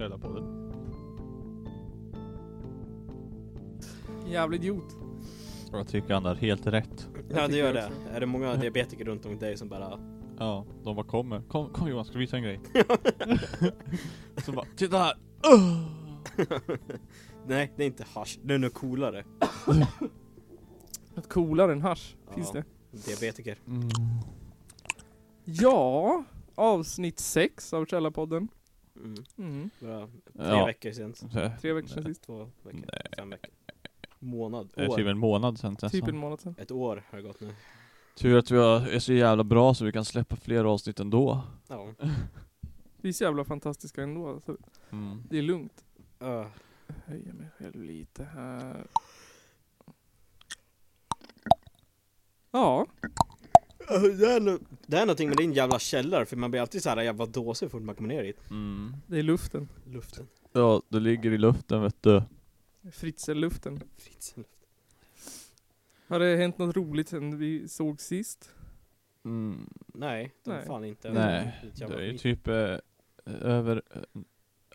Källarpodden. 0.00 0.44
Jävla 4.26 4.56
idiot. 4.56 4.96
Jag 5.72 5.88
tycker 5.88 6.14
han 6.14 6.24
har 6.24 6.34
helt 6.34 6.66
rätt. 6.66 6.89
Ja 7.34 7.48
det 7.48 7.56
gör 7.56 7.72
det. 7.72 7.90
jag 8.06 8.16
Är 8.16 8.20
det 8.20 8.26
många 8.26 8.54
diabetiker 8.56 9.04
runt 9.04 9.26
om 9.26 9.38
dig 9.38 9.56
som 9.56 9.68
bara 9.68 10.00
Ja, 10.38 10.64
de 10.84 10.96
bara 10.96 11.06
kommer. 11.06 11.42
Kom, 11.48 11.72
kom 11.72 11.88
Johan, 11.88 12.04
ska 12.04 12.12
du 12.12 12.18
visa 12.18 12.36
en 12.36 12.42
grej? 12.42 12.60
Så 14.44 14.52
bara, 14.52 14.66
titta 14.76 14.98
här! 14.98 15.14
Nej, 17.46 17.72
det 17.76 17.82
är 17.82 17.86
inte 17.86 18.04
hasch. 18.14 18.38
Det 18.42 18.54
är 18.54 18.58
nog 18.58 18.74
coolare. 18.74 19.24
Något 21.14 21.28
coolare 21.28 21.72
än 21.72 21.82
hasch. 21.82 22.16
Finns 22.34 22.52
det? 22.52 22.64
Diabetiker. 22.90 23.58
Mm. 23.66 23.88
Ja, 25.44 26.24
avsnitt 26.54 27.18
6 27.18 27.72
av 27.72 27.86
Källarpodden. 27.86 28.48
Mm. 28.96 29.14
Mm. 29.38 29.70
Bra. 29.80 30.06
Tre 30.06 30.46
Ja. 30.46 30.66
veckor 30.66 30.92
sen. 30.92 31.12
Tre 31.60 31.72
veckor 31.72 31.88
sedan 31.88 32.04
sist. 32.04 32.22
Två 32.22 32.38
veckor. 32.62 32.80
Nej. 32.92 33.02
Fem 33.16 33.30
veckor. 33.30 33.50
Månad. 34.22 34.70
Det 34.74 34.84
är 34.84 34.88
typ 34.88 35.06
en 35.06 35.18
månad 35.18 35.58
sen 35.58 35.76
Typ 35.76 35.82
nästan. 35.92 36.08
en 36.08 36.16
månad 36.16 36.40
sedan. 36.40 36.54
Ett 36.58 36.70
år 36.70 37.04
har 37.10 37.18
det 37.18 37.22
gått 37.24 37.40
nu. 37.40 37.54
Tur 38.16 38.38
att 38.38 38.50
vi 38.50 38.56
har- 38.56 38.86
är 38.88 38.98
så 38.98 39.12
jävla 39.12 39.44
bra 39.44 39.74
så 39.74 39.84
vi 39.84 39.92
kan 39.92 40.04
släppa 40.04 40.36
fler 40.36 40.64
avsnitt 40.64 41.00
ändå. 41.00 41.42
Ja. 41.68 41.94
Vi 43.02 43.08
är 43.08 43.12
så 43.12 43.24
jävla 43.24 43.44
fantastiska 43.44 44.02
ändå. 44.02 44.40
Så 44.46 44.56
Mm. 44.90 45.22
det 45.30 45.38
är 45.38 45.42
lugnt. 45.42 45.84
Uh. 46.22 46.46
Höja 47.06 47.34
mig 47.34 47.48
själv 47.58 47.82
lite 47.84 48.24
här. 48.24 48.86
Ja, 52.50 52.86
Det 54.18 54.26
är, 54.32 54.40
no 54.40 54.58
det 54.86 54.96
är 54.96 55.00
någonting 55.06 55.28
med 55.28 55.36
din 55.36 55.52
jävla 55.52 55.78
källare 55.78 56.26
för 56.26 56.36
man 56.36 56.50
blir 56.50 56.60
alltid 56.60 56.82
så 56.82 56.88
här 56.90 57.02
jävla 57.02 57.26
dåsig 57.26 57.66
så 57.66 57.70
fort 57.70 57.82
man 57.82 57.94
kommer 57.94 58.08
ner 58.08 58.22
i 58.24 58.32
Mm. 58.50 58.92
det 59.06 59.18
är 59.18 59.22
luften. 59.22 59.68
luften. 59.86 60.26
Ja, 60.52 60.82
det 60.88 61.00
ligger 61.00 61.30
i 61.32 61.38
luften 61.38 61.82
vet 61.82 62.02
du. 62.02 62.22
Fritzel-luften. 62.92 63.80
Fritzel. 63.96 64.44
Har 66.08 66.18
det 66.18 66.36
hänt 66.36 66.58
något 66.58 66.76
roligt 66.76 67.08
sen 67.08 67.38
vi 67.38 67.68
såg 67.68 68.00
sist? 68.00 68.50
Mm. 69.24 69.70
Nej, 69.86 70.34
det 70.44 70.50
var 70.50 70.56
Nej. 70.56 70.66
fan 70.66 70.84
inte. 70.84 71.12
Nej, 71.12 71.60
det 71.76 71.84
är 71.84 72.00
ju 72.00 72.18
typ 72.18 72.48
eh, 72.48 72.76
över, 73.24 73.82
eh, 73.94 74.22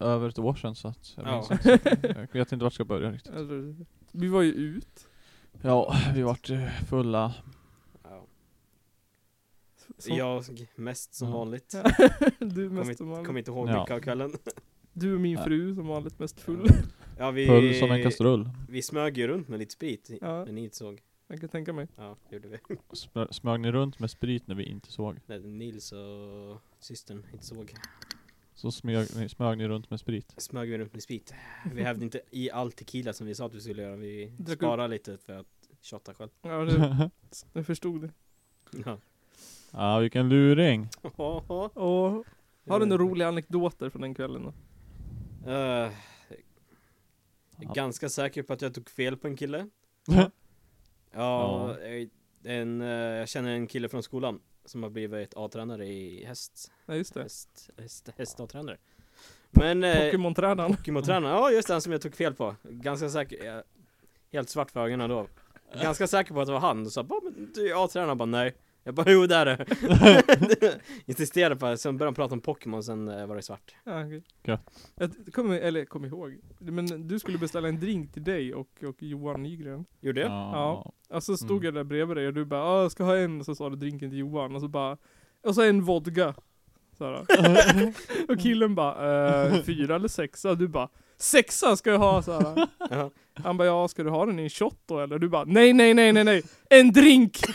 över 0.08 0.30
ett 0.30 0.40
år 0.40 0.56
sedan 0.56 0.76
så 0.76 0.88
att 0.88 1.14
jag, 1.18 1.28
Ja. 1.28 1.36
minns 1.50 1.52
inte. 1.52 1.98
jag 2.34 2.34
vet 2.40 2.52
inte 2.52 2.56
vart 2.56 2.62
jag 2.62 2.74
ska 2.74 2.86
börja 2.86 3.12
riktigt. 3.12 3.34
Alltså, 3.34 3.86
vi 4.12 4.28
var 4.28 4.42
ju 4.42 4.52
ut. 4.52 5.08
Ja, 5.62 5.96
vi 6.16 6.22
vart 6.22 6.50
eh, 6.50 6.68
fulla. 6.90 7.34
Ja. 8.04 8.26
Som- 9.98 10.16
Jag 10.18 10.44
mest 10.76 11.14
som 11.14 11.32
vanligt. 11.32 11.70
du 12.40 12.50
Kommer 12.50 12.70
mest 12.70 12.90
inte, 12.90 12.98
som 12.98 13.10
vanligt. 13.10 13.28
kom 13.28 13.38
inte 13.38 13.52
ihåg 13.52 13.70
Ja. 13.70 13.80
mycket 13.82 13.96
av 13.96 14.00
kvällen. 14.00 14.34
Du 14.94 15.14
och 15.14 15.22
min 15.22 15.34
Ja. 15.38 15.44
fru 15.44 15.76
som 15.76 15.88
vanligt 15.88 16.20
mest 16.20 16.40
full. 16.40 16.68
Ja 17.18 17.32
vi, 17.32 17.48
Full 17.48 17.74
som 17.76 17.92
en 17.92 18.04
kastrull. 18.04 18.50
vi 18.70 18.82
smög 18.82 19.18
ju 19.18 19.28
runt 19.28 19.48
med 19.48 19.60
lite 19.60 19.74
sprit 19.74 20.10
Ja. 20.22 20.46
när 20.46 20.52
ni 20.52 20.64
inte 20.64 20.76
såg. 20.76 21.02
Jag 21.28 21.40
kan 21.40 21.50
tänka 21.50 21.74
mig. 21.74 21.88
Ja, 21.96 22.16
det 22.30 22.36
gjorde 22.36 22.48
vi. 22.48 22.58
Smö- 22.94 23.32
Smög 23.32 23.60
ni 23.60 23.72
runt 23.72 24.00
med 24.00 24.12
sprit 24.12 24.48
när 24.48 24.56
vi 24.56 24.64
inte 24.64 24.92
såg? 24.92 25.20
När 25.26 25.40
Nils 25.40 25.92
och 25.92 26.62
systern 26.80 27.24
inte 27.34 27.46
såg. 27.46 27.74
Så 28.54 28.72
smög 28.72 29.08
ni, 29.16 29.30
smög 29.30 29.58
ni 29.58 29.68
runt 29.68 29.90
med 29.90 30.00
sprit? 30.00 30.34
Smög 30.38 30.70
vi 30.70 30.78
runt 30.78 30.94
med 30.94 31.04
sprit. 31.04 31.34
Vi 31.74 31.84
hävde 31.84 32.04
inte 32.06 32.22
i 32.32 32.52
all 32.52 32.72
tequila 32.72 33.14
som 33.14 33.28
vi 33.28 33.36
sa 33.36 33.46
att 33.46 33.56
vi 33.56 33.62
skulle 33.62 33.82
göra. 33.82 33.96
Vi 33.96 34.32
Drack 34.38 34.58
sparade 34.58 34.88
lite 34.88 35.18
för 35.18 35.34
att 35.40 35.48
shotta 35.82 36.14
själv. 36.14 36.30
Ja, 36.42 36.50
det, 36.66 37.10
jag 37.54 37.66
förstod 37.66 38.02
det. 38.02 38.10
Ja. 38.86 38.98
Ja, 39.72 40.00
vilken 40.00 40.30
luring! 40.30 40.88
Och 41.02 41.44
har 42.68 42.80
du 42.80 42.86
några 42.86 43.04
roliga 43.04 43.28
anekdoter 43.28 43.90
från 43.90 44.02
den 44.02 44.14
kvällen 44.16 44.44
då? 44.44 44.54
Eh, 45.52 45.92
ganska 47.60 48.10
säker 48.10 48.44
på 48.44 48.54
att 48.54 48.62
jag 48.62 48.74
tog 48.74 48.90
fel 48.90 49.18
på 49.18 49.28
en 49.28 49.38
kille. 49.38 49.68
Ja. 50.08 50.32
Ja, 51.12 51.76
jag- 51.82 52.10
en, 52.44 52.82
eh, 52.82 52.88
jag 52.90 53.30
känner 53.30 53.50
en 53.56 53.68
kille 53.68 53.90
från 53.90 54.04
skolan 54.04 54.40
som 54.66 54.84
har 54.84 54.90
blivit 54.90 55.34
A-tränare 55.38 55.86
i 55.88 56.26
häst. 56.26 56.72
Ja 56.86 56.96
just 56.96 57.14
det. 57.14 57.22
Häst, 57.24 57.70
häst, 57.78 58.10
häst 58.18 58.40
A-tränare. 58.40 58.78
Men... 59.52 59.84
Eh, 59.84 59.96
Pokémon-tränaren. 60.12 60.72
Pokémon-tränare, 60.76 61.32
ja 61.34 61.52
just 61.52 61.68
den 61.68 61.82
som 61.82 61.92
jag 61.92 62.02
tog 62.02 62.16
fel 62.16 62.34
på. 62.34 62.56
Ganska 62.64 63.10
säker, 63.10 63.56
eh, 63.58 63.62
helt 64.32 64.50
svart 64.50 64.72
för 64.72 64.86
ögonen 64.86 65.10
då. 65.10 65.28
Ganska 65.82 66.08
säker 66.08 66.34
på 66.34 66.42
att 66.42 66.48
det 66.48 66.54
var 66.54 66.60
han, 66.60 66.86
och 66.86 66.92
sa 66.92 67.04
men 67.24 67.52
du 67.56 67.72
är 67.72 67.86
A-tränare, 67.86 68.16
bara 68.16 68.26
nej. 68.26 68.56
Jag 68.88 68.94
bara, 68.96 69.12
jo 69.12 69.26
det 69.28 69.36
är 69.36 69.46
det. 69.46 69.66
Insisterade 71.06 71.56
på 71.56 71.66
det, 71.66 71.78
sen 71.78 71.98
började 71.98 72.08
han 72.08 72.16
prata 72.16 72.34
om 72.34 72.42
Pokémon, 72.42 72.84
sen 72.84 73.08
eh, 73.08 73.26
var 73.28 73.36
det 73.36 73.42
svart. 73.42 73.76
Ja, 73.84 74.06
okej. 74.06 74.24
Ja. 74.44 74.60
Jag 74.96 75.12
kommer, 75.34 75.60
eller 75.60 75.86
kom 75.86 76.06
ihåg. 76.06 76.38
Men 76.60 77.08
du 77.08 77.20
skulle 77.20 77.38
beställa 77.38 77.68
en 77.68 77.80
drink 77.80 78.14
till 78.14 78.24
dig 78.24 78.54
och, 78.54 78.84
och 78.88 79.04
Johan 79.04 79.44
Nygren. 79.44 79.86
Gjorde 80.02 80.22
jag? 80.22 80.30
Ja. 80.32 80.94
Alltså 81.10 81.38
stod 81.38 81.52
Mm. 81.52 81.66
jag 81.66 81.74
där 81.74 81.84
bredvid 81.84 82.18
dig 82.18 82.28
och 82.28 82.34
du 82.34 82.46
bara 82.46 82.64
ah, 82.64 82.82
jag 82.82 82.92
ska 82.92 83.04
ha 83.04 83.18
en, 83.18 83.40
och 83.40 83.46
så 83.46 83.56
sa 83.56 83.70
du 83.70 83.76
drinken 83.76 84.10
till 84.10 84.20
Johan 84.20 84.56
och 84.56 84.62
så 84.62 84.68
bara 84.68 84.98
Och 85.44 85.56
så 85.56 85.62
en 85.62 85.82
vodka. 85.84 86.34
Såhär. 86.98 87.26
och 88.32 88.40
killen 88.40 88.76
bara 88.76 89.46
eh, 89.48 89.62
fyra 89.64 89.96
eller 89.96 90.08
sexa? 90.08 90.50
Och 90.50 90.58
du 90.58 90.68
bara 90.68 90.90
sexa 91.18 91.76
ska 91.76 91.90
jag 91.92 92.00
ha 92.00 92.22
såhär. 92.22 92.68
Ja. 92.90 93.12
Han 93.34 93.58
bara 93.58 93.66
ja, 93.68 93.88
ska 93.88 94.04
du 94.04 94.10
ha 94.10 94.26
den 94.26 94.40
i 94.40 94.44
en 94.44 94.50
shot 94.50 94.78
då 94.86 95.00
eller? 95.00 95.20
Du 95.20 95.30
bara 95.30 95.44
nej 95.46 95.74
nej 95.74 95.94
nej 95.94 96.14
nej 96.14 96.24
nej, 96.24 96.44
en 96.70 96.92
drink! 96.92 97.40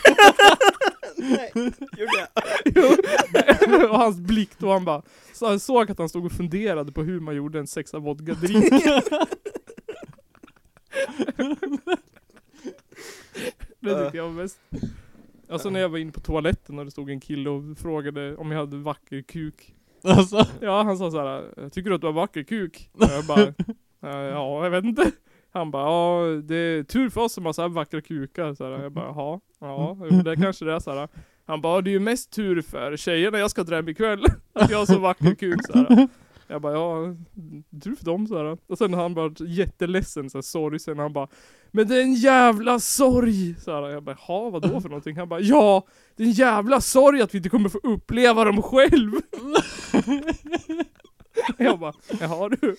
nej, 1.29 1.51
gjorde 1.97 2.17
jag? 2.19 2.27
Jo. 2.75 3.89
och 3.89 3.97
hans 3.99 4.19
blick 4.19 4.49
då 4.57 4.71
han 4.73 4.85
bara, 4.85 5.01
så 5.33 5.47
han 5.47 5.59
såg 5.59 5.91
att 5.91 5.97
han 5.97 6.09
stod 6.09 6.25
och 6.25 6.31
funderade 6.31 6.91
på 6.91 7.03
hur 7.03 7.19
man 7.19 7.35
gjorde 7.35 7.59
en 7.59 7.67
sexa 7.67 7.99
vodka 7.99 8.33
drink. 8.33 8.65
det 13.79 14.03
tyckte 14.03 14.17
jag 14.17 14.29
var 14.29 14.43
bäst. 14.43 14.59
Alltså 15.49 15.69
när 15.69 15.79
jag 15.79 15.89
var 15.89 15.97
inne 15.97 16.11
på 16.11 16.19
toaletten 16.19 16.79
och 16.79 16.85
det 16.85 16.91
stod 16.91 17.09
en 17.09 17.19
kille 17.19 17.49
och 17.49 17.77
frågade 17.77 18.35
om 18.35 18.51
jag 18.51 18.59
hade 18.59 18.77
vacker 18.77 19.21
kuk. 19.21 19.75
Alltså, 20.03 20.45
Ja, 20.61 20.83
han 20.83 20.97
sa 20.97 21.11
såhär, 21.11 21.69
tycker 21.69 21.89
du 21.89 21.95
att 21.95 22.01
du 22.01 22.07
har 22.07 22.13
vacker 22.13 22.43
kuk? 22.43 22.89
Och 22.93 23.03
jag 23.09 23.25
bara, 23.25 23.41
"Eh, 23.41 24.25
ja, 24.29 24.63
jag 24.63 24.71
vet 24.71 24.83
inte. 24.83 25.11
Han 25.53 25.71
bara, 25.71 25.83
ja 25.83 26.41
det 26.43 26.55
är 26.55 26.83
tur 26.83 27.09
för 27.09 27.21
oss 27.21 27.33
som 27.33 27.45
har 27.45 27.53
så 27.53 27.61
här 27.61 27.69
vackra 27.69 28.01
kukar. 28.01 28.53
Så 28.53 28.63
här, 28.63 28.83
jag 28.83 28.91
bara, 28.91 29.05
jaha, 29.05 29.39
ja, 29.59 29.97
jo, 30.11 30.21
det 30.21 30.35
kanske 30.35 30.65
det 30.65 30.73
är 30.73 30.79
så 30.79 30.95
här. 30.95 31.07
Han 31.45 31.61
bara, 31.61 31.81
det 31.81 31.89
är 31.89 31.91
ju 31.91 31.99
mest 31.99 32.31
tur 32.31 32.61
för 32.61 32.97
tjejerna 32.97 33.39
jag 33.39 33.51
ska 33.51 33.63
dra 33.63 33.75
hem 33.75 33.89
ikväll. 33.89 34.23
Att 34.53 34.71
jag 34.71 34.77
har 34.77 34.85
så 34.85 34.99
vacker 34.99 35.35
kuk 35.35 35.65
så 35.65 35.73
här. 35.73 36.07
Jag 36.47 36.61
bara, 36.61 36.73
ja, 36.73 37.15
tur 37.83 37.95
för 37.95 38.05
dem 38.05 38.27
så 38.27 38.37
här. 38.37 38.57
Och 38.67 38.77
sen 38.77 38.93
han 38.93 39.13
bara 39.13 39.31
jätteledsen, 39.39 40.29
så 40.29 40.37
här, 40.37 40.41
sorgsen. 40.41 40.99
Han 40.99 41.13
bara, 41.13 41.27
men 41.71 41.87
det 41.87 41.95
är 41.95 42.01
en 42.01 42.13
jävla 42.13 42.79
sorg! 42.79 43.55
Så 43.59 43.71
här, 43.71 43.89
jag 43.89 44.03
bara, 44.03 44.17
jaha, 44.27 44.49
vadå 44.49 44.81
för 44.81 44.89
någonting? 44.89 45.17
Han 45.17 45.29
bara, 45.29 45.39
ja, 45.39 45.85
det 46.15 46.23
är 46.23 46.27
en 46.27 46.33
jävla 46.33 46.81
sorg 46.81 47.21
att 47.21 47.33
vi 47.33 47.37
inte 47.37 47.49
kommer 47.49 47.69
få 47.69 47.79
uppleva 47.83 48.45
dem 48.45 48.61
själv! 48.61 49.11
jag 51.57 51.79
bara, 51.79 51.93
jaha 52.19 52.49
du. 52.49 52.75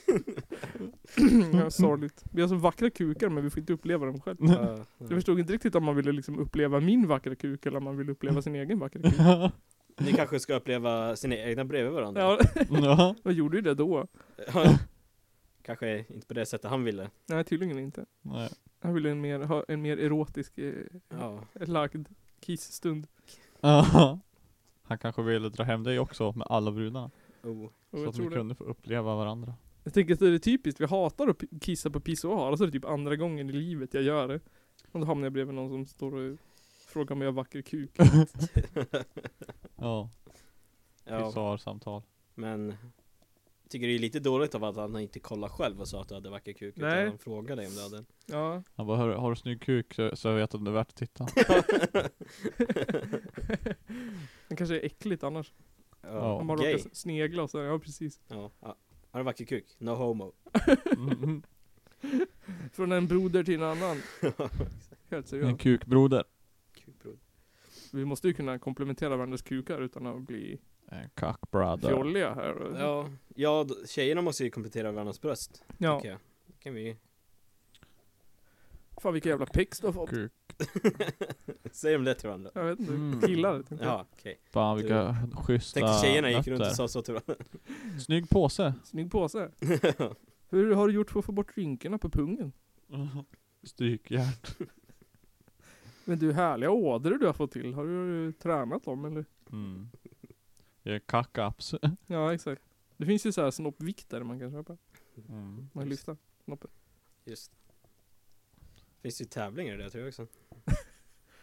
ja, 1.52 1.70
sorgligt. 1.70 2.24
Vi 2.32 2.40
har 2.42 2.48
så 2.48 2.54
vackra 2.54 2.90
kukar 2.90 3.28
men 3.28 3.44
vi 3.44 3.50
får 3.50 3.58
inte 3.60 3.72
uppleva 3.72 4.06
dem 4.06 4.20
själv. 4.20 4.36
Ja, 4.40 4.76
Jag 4.98 5.08
förstod 5.08 5.40
inte 5.40 5.52
riktigt 5.52 5.74
om 5.74 5.84
man 5.84 5.96
ville 5.96 6.12
liksom 6.12 6.38
uppleva 6.38 6.80
min 6.80 7.06
vackra 7.08 7.34
kuk 7.34 7.66
eller 7.66 7.78
om 7.78 7.84
man 7.84 7.96
ville 7.96 8.12
uppleva 8.12 8.42
sin 8.42 8.54
egen 8.54 8.78
vackra 8.78 9.02
kuk. 9.02 9.14
Ni 10.00 10.12
kanske 10.12 10.40
ska 10.40 10.54
uppleva 10.54 11.16
sina 11.16 11.36
egna 11.36 11.64
bredvid 11.64 11.92
varandra? 11.92 12.20
Ja, 12.22 12.38
ja. 12.70 13.14
jag 13.22 13.32
gjorde 13.32 13.56
ju 13.56 13.62
det 13.62 13.74
då. 13.74 14.06
Kanske 15.62 16.04
inte 16.08 16.26
på 16.26 16.34
det 16.34 16.46
sättet 16.46 16.70
han 16.70 16.84
ville. 16.84 17.10
Nej, 17.26 17.44
tydligen 17.44 17.78
inte. 17.78 18.04
Nej. 18.22 18.50
Han 18.80 18.94
ville 18.94 19.10
en 19.10 19.20
mer, 19.20 19.40
ha 19.40 19.64
en 19.68 19.82
mer 19.82 19.96
erotisk 20.00 20.58
eh, 20.58 20.74
Ja. 21.20 21.40
lagd 21.54 22.08
kissstund. 22.40 23.06
Han 24.82 24.98
kanske 25.00 25.22
ville 25.22 25.48
dra 25.48 25.64
hem 25.64 25.84
dig 25.84 25.98
också 25.98 26.32
med 26.32 26.46
alla 26.50 26.70
brudarna. 26.72 27.10
Oh. 27.42 27.68
Så 27.90 27.96
jag, 27.96 28.08
att 28.08 28.18
ni 28.18 28.24
det. 28.24 28.34
kunde 28.34 28.54
få 28.54 28.64
uppleva 28.64 29.16
varandra. 29.16 29.54
jag 29.84 29.94
tänker 29.94 30.14
att 30.14 30.20
det 30.20 30.28
är 30.28 30.38
typiskt, 30.38 30.80
vi 30.80 30.86
hatar 30.86 31.28
att 31.28 31.42
kissa 31.60 31.90
på 31.90 32.00
pissoar, 32.00 32.50
och 32.50 32.58
så 32.58 32.64
är 32.64 32.66
det 32.66 32.72
typ 32.72 32.84
andra 32.84 33.16
gången 33.16 33.50
i 33.50 33.52
livet 33.52 33.94
jag 33.94 34.02
gör 34.02 34.28
det. 34.28 34.40
Och 34.92 35.00
då 35.00 35.06
hamnar 35.06 35.26
jag 35.26 35.32
bredvid 35.32 35.54
någon 35.54 35.70
som 35.70 35.86
står 35.86 36.14
och 36.14 36.38
frågar 36.86 37.12
om 37.12 37.20
jag 37.20 37.28
har 37.28 37.32
vacker 37.32 37.62
kuk. 37.62 37.90
Ja, 39.76 40.10
pissoarsamtal. 41.04 42.02
men 42.34 42.74
tycker 43.72 43.86
det 43.86 43.94
är 43.94 43.98
lite 43.98 44.20
dåligt 44.20 44.54
av 44.54 44.64
att 44.64 44.76
han 44.76 44.98
inte 44.98 45.20
kollar 45.20 45.48
själv 45.48 45.80
och 45.80 45.88
sa 45.88 46.02
att 46.02 46.08
du 46.08 46.14
hade 46.14 46.30
vacker 46.30 46.52
kuk 46.52 46.76
Nej. 46.76 46.92
Utan 46.92 47.08
han 47.08 47.18
frågade 47.18 47.62
dig 47.62 47.66
om 47.66 47.74
du 47.74 47.82
hade 47.82 48.04
Ja. 48.26 48.62
Han 48.74 48.86
bara, 48.86 48.96
har, 48.96 49.08
har 49.08 49.30
du 49.30 49.36
snygg 49.36 49.62
kuk 49.62 49.94
så, 49.94 50.16
så 50.16 50.28
jag 50.28 50.34
vet 50.34 50.54
att 50.54 50.64
det 50.64 50.70
är 50.70 50.74
värt 50.74 50.88
att 50.88 50.96
titta. 50.96 51.24
Det 54.48 54.56
kanske 54.56 54.80
är 54.80 54.84
äckligt 54.84 55.22
annars. 55.22 55.52
Ja, 56.02 56.42
man 56.42 56.56
gay 56.56 56.72
råkar 56.74 56.90
snegla 56.92 57.42
och 57.42 57.50
så, 57.50 57.58
ja 57.58 57.78
precis. 57.78 58.20
Ja, 58.28 58.50
ja. 58.60 58.76
Har 59.10 59.20
du 59.20 59.24
vacker 59.24 59.44
kuk? 59.44 59.76
No 59.78 59.90
homo 59.90 60.32
Mm. 60.96 61.42
Från 62.72 62.92
en 62.92 63.06
broder 63.06 63.44
till 63.44 63.54
en 63.54 63.62
annan. 63.62 63.96
Helt 64.22 64.32
En 65.10 65.22
seriöst. 65.24 65.60
kukbroder. 65.60 66.24
Kukbror 66.74 67.16
Vi 67.92 68.04
måste 68.04 68.28
ju 68.28 68.34
kunna 68.34 68.58
komplementera 68.58 69.16
varandras 69.16 69.42
kukar 69.42 69.80
utan 69.80 70.06
att 70.06 70.20
bli 70.22 70.60
En 70.86 71.10
cockbrother. 71.14 71.88
fjolliga 71.88 72.34
här. 72.34 72.76
Ja, 72.78 73.08
ja 73.34 73.64
d- 73.64 73.74
tjejerna 73.88 74.22
måste 74.22 74.44
ju 74.44 74.50
komplettera 74.50 74.92
varandras 74.92 75.20
bröst 75.20 75.64
ja. 75.78 75.96
tycker 76.00 76.10
jag 76.10 76.18
Det 76.46 76.52
kan 76.58 76.74
vi 76.74 76.96
Fan 79.02 79.12
vilka 79.12 79.28
jävla 79.28 79.46
pex 79.46 79.80
du 79.80 79.86
har 79.86 79.92
fått. 79.92 80.10
Kuk. 80.10 80.32
Säger 81.72 81.98
de 81.98 82.04
det 82.04 82.14
till 82.14 82.26
varandra? 82.28 82.50
Jag 82.54 82.64
vet 82.64 82.80
inte, 82.80 82.92
Mm. 82.92 83.20
killar. 83.20 83.62
tänkte 83.62 83.74
jag. 83.86 83.94
Ja, 83.94 84.06
okej 84.12 84.40
Fan 84.50 84.76
vilka 84.76 85.16
schyssta 85.34 85.80
Tänkte 85.80 86.06
tjejerna 86.06 86.30
gick 86.30 86.46
runt 86.46 86.60
och 86.60 86.64
nötter. 86.66 86.74
sa 86.74 86.88
så 86.88 87.02
till 87.02 87.14
varandra 87.14 87.44
Snygg 88.00 88.28
påse. 88.28 88.74
Snygg 88.84 89.10
påse. 89.10 89.50
Hur 90.48 90.74
har 90.74 90.88
du 90.88 90.94
gjort 90.94 91.10
för 91.10 91.18
att 91.18 91.24
få 91.24 91.32
bort 91.32 91.56
rynkorna 91.56 91.98
på 91.98 92.10
pungen? 92.10 92.52
Strykjärn. 93.62 94.32
Men 96.04 96.18
du, 96.18 96.32
härliga 96.32 96.70
ådror 96.70 97.18
du 97.18 97.26
har 97.26 97.32
fått 97.32 97.50
till. 97.52 97.74
Har 97.74 97.84
du 97.86 98.32
tränat 98.32 98.84
dem 98.84 99.04
eller? 99.04 99.24
Mm. 99.52 99.88
Jag 100.82 100.94
är 100.94 100.98
kackaps. 100.98 101.74
Ja, 102.06 102.34
exakt. 102.34 102.62
Det 102.96 103.06
finns 103.06 103.26
ju 103.26 103.32
så 103.32 103.42
här 103.42 103.50
snoppviktare 103.50 104.24
man 104.24 104.38
kan 104.40 104.50
köpa. 104.50 104.76
Mm. 105.28 105.68
Man 105.72 105.84
kan 105.84 105.88
lyfta 105.88 106.16
snoppen. 106.44 106.70
Just 107.24 107.52
Finns 109.02 109.20
ju 109.20 109.24
tävlingar 109.24 109.76
där 109.76 109.90
tror 109.90 110.00
jag 110.00 110.08
också 110.08 110.26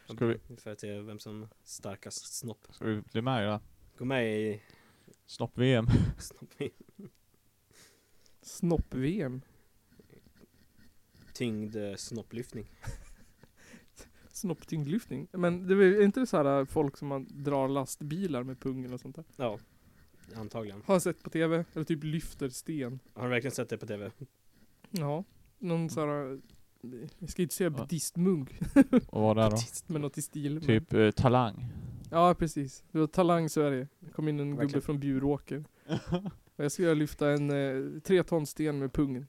Ska 0.15 0.25
vi, 0.25 0.39
För 0.57 0.71
att 0.71 0.79
se 0.79 0.99
vem 0.99 1.19
som 1.19 1.47
starkast 1.63 2.33
snopp 2.33 2.67
ska 2.69 2.85
vi 2.85 3.01
bli 3.01 3.21
med 3.21 3.43
i 3.43 3.45
det? 3.45 3.59
Gå 3.97 4.05
med 4.05 4.39
i 4.39 4.61
Snopp-VM. 5.25 5.87
snopp 6.17 6.53
Snopp-VM. 8.41 9.41
Tyngd 11.33 11.75
eh, 11.75 11.95
snopplyftning 11.95 12.65
Snopptyngdlyftning. 14.31 15.27
Men 15.31 15.67
det 15.67 15.73
är 15.73 16.01
inte 16.01 16.25
så 16.25 16.37
här 16.37 16.65
folk 16.65 16.97
som 16.97 17.07
man 17.07 17.27
drar 17.29 17.67
lastbilar 17.67 18.43
med 18.43 18.59
pungen 18.59 18.93
och 18.93 18.99
sånt 18.99 19.15
där? 19.15 19.25
Ja 19.35 19.59
Antagligen 20.35 20.83
Har 20.85 20.95
jag 20.95 21.01
sett 21.01 21.23
på 21.23 21.29
tv. 21.29 21.65
Eller 21.73 21.85
typ 21.85 22.03
lyfter 22.03 22.49
sten. 22.49 22.99
Har 23.13 23.23
du 23.23 23.29
verkligen 23.29 23.55
sett 23.55 23.69
det 23.69 23.77
på 23.77 23.87
tv? 23.87 24.11
Ja. 24.89 25.23
Någon 25.57 25.89
så 25.89 26.05
här. 26.05 26.39
Jag 27.19 27.29
ska 27.29 27.41
inte 27.41 27.55
säga 27.55 27.69
buddhistmunk. 27.69 28.59
Och 29.07 29.21
vad 29.21 29.37
där 29.37 29.49
då? 29.49 29.57
Men 29.87 30.01
något 30.01 30.17
i 30.17 30.21
stil. 30.21 30.61
Typ 30.61 30.93
eh, 30.93 31.11
talang. 31.11 31.65
Ja 32.11 32.33
precis. 32.33 32.83
Det 32.91 32.99
var 32.99 33.07
Talang 33.07 33.49
Sverige. 33.49 33.87
Det 33.99 34.11
kom 34.11 34.27
in 34.27 34.39
en 34.39 34.49
gubbe 34.49 34.61
Verkligen. 34.61 34.81
från 34.81 34.99
Bjuråker. 34.99 35.63
Och 36.55 36.63
jag 36.63 36.71
skulle 36.71 36.93
lyfta 36.95 37.31
en 37.31 37.49
eh, 37.49 38.01
tre 38.01 38.23
ton 38.23 38.45
sten 38.45 38.79
med 38.79 38.93
pungen. 38.93 39.27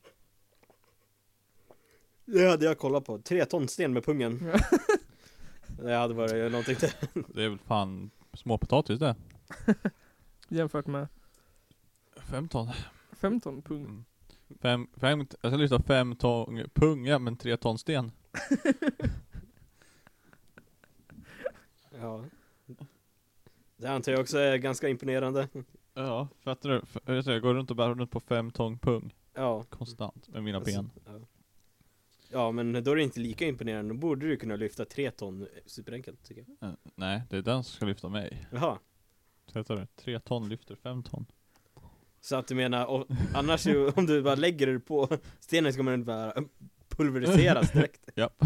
Det 2.24 2.50
hade 2.50 2.64
jag 2.64 2.78
kollat 2.78 3.04
på, 3.04 3.18
tre 3.18 3.44
ton 3.44 3.68
sten 3.68 3.92
med 3.92 4.04
pungen 4.04 4.38
Det 5.82 5.94
hade 5.94 6.14
varit 6.14 6.52
någonting 6.52 6.76
där 6.80 6.92
Det 7.34 7.44
är 7.44 7.48
väl 7.48 7.58
fan 7.58 8.10
småpotatis 8.32 8.98
det. 8.98 9.16
Jämfört 10.48 10.86
med 10.86 11.08
15. 12.30 12.68
15 13.12 13.62
pung. 13.62 13.84
Mm. 13.84 14.04
Fem, 14.58 14.86
fem, 14.96 15.26
jag 15.42 15.52
ska 15.52 15.56
lyfta 15.56 15.82
fem 15.82 16.16
ton 16.16 16.68
punga 16.74 17.18
men 17.18 17.36
tre 17.36 17.56
ton 17.56 17.78
sten. 17.78 18.12
Ja 22.00 22.24
Det 23.76 23.86
antar 23.86 24.12
jag 24.12 24.20
också 24.20 24.38
är 24.38 24.56
ganska 24.56 24.88
imponerande 24.88 25.48
Ja, 25.94 26.28
fattar 26.40 26.68
du? 26.68 26.82
Jag 27.14 27.26
jag 27.26 27.42
går 27.42 27.54
runt 27.54 27.70
och 27.70 27.76
bär 27.76 27.94
runt 27.94 28.10
på 28.10 28.20
fem 28.20 28.50
ton 28.50 28.78
pung 28.78 29.14
Ja 29.34 29.64
konstant 29.70 30.28
med 30.28 30.42
mina 30.44 30.58
alltså, 30.58 30.82
ben. 30.82 30.90
ja. 31.04 31.20
ja 32.30 32.52
men 32.52 32.84
då 32.84 32.90
är 32.90 32.96
det 32.96 33.02
inte 33.02 33.20
lika 33.20 33.46
imponerande, 33.46 33.94
då 33.94 33.98
borde 34.00 34.28
du 34.28 34.36
kunna 34.36 34.56
lyfta 34.56 34.84
tre 34.84 35.10
ton 35.10 35.46
superenkelt 35.66 36.22
tycker 36.24 36.44
jag 36.60 36.70
Eh, 36.70 36.76
nej, 36.94 37.22
det 37.30 37.36
är 37.36 37.42
den 37.42 37.64
som 37.64 37.76
ska 37.76 37.86
lyfta 37.86 38.08
mig. 38.08 38.48
Jaha 38.52 38.78
Fattar 39.52 39.76
du? 39.76 39.86
Tre 39.86 40.20
ton 40.20 40.48
lyfter 40.48 40.74
fem 40.74 41.02
ton. 41.02 41.26
Så 42.20 42.36
att 42.36 42.46
du 42.46 42.54
menar, 42.54 42.86
och, 42.86 43.06
annars 43.34 43.66
ju, 43.66 43.88
om 43.88 44.06
du 44.06 44.22
bara 44.22 44.34
lägger 44.34 44.66
det 44.66 44.80
på 44.80 45.08
stenen 45.40 45.72
så 45.72 45.76
kommer 45.76 45.90
den 45.90 46.04
bara 46.04 46.34
pulveriseras 46.88 47.70
direkt 47.72 48.08
Japp. 48.14 48.44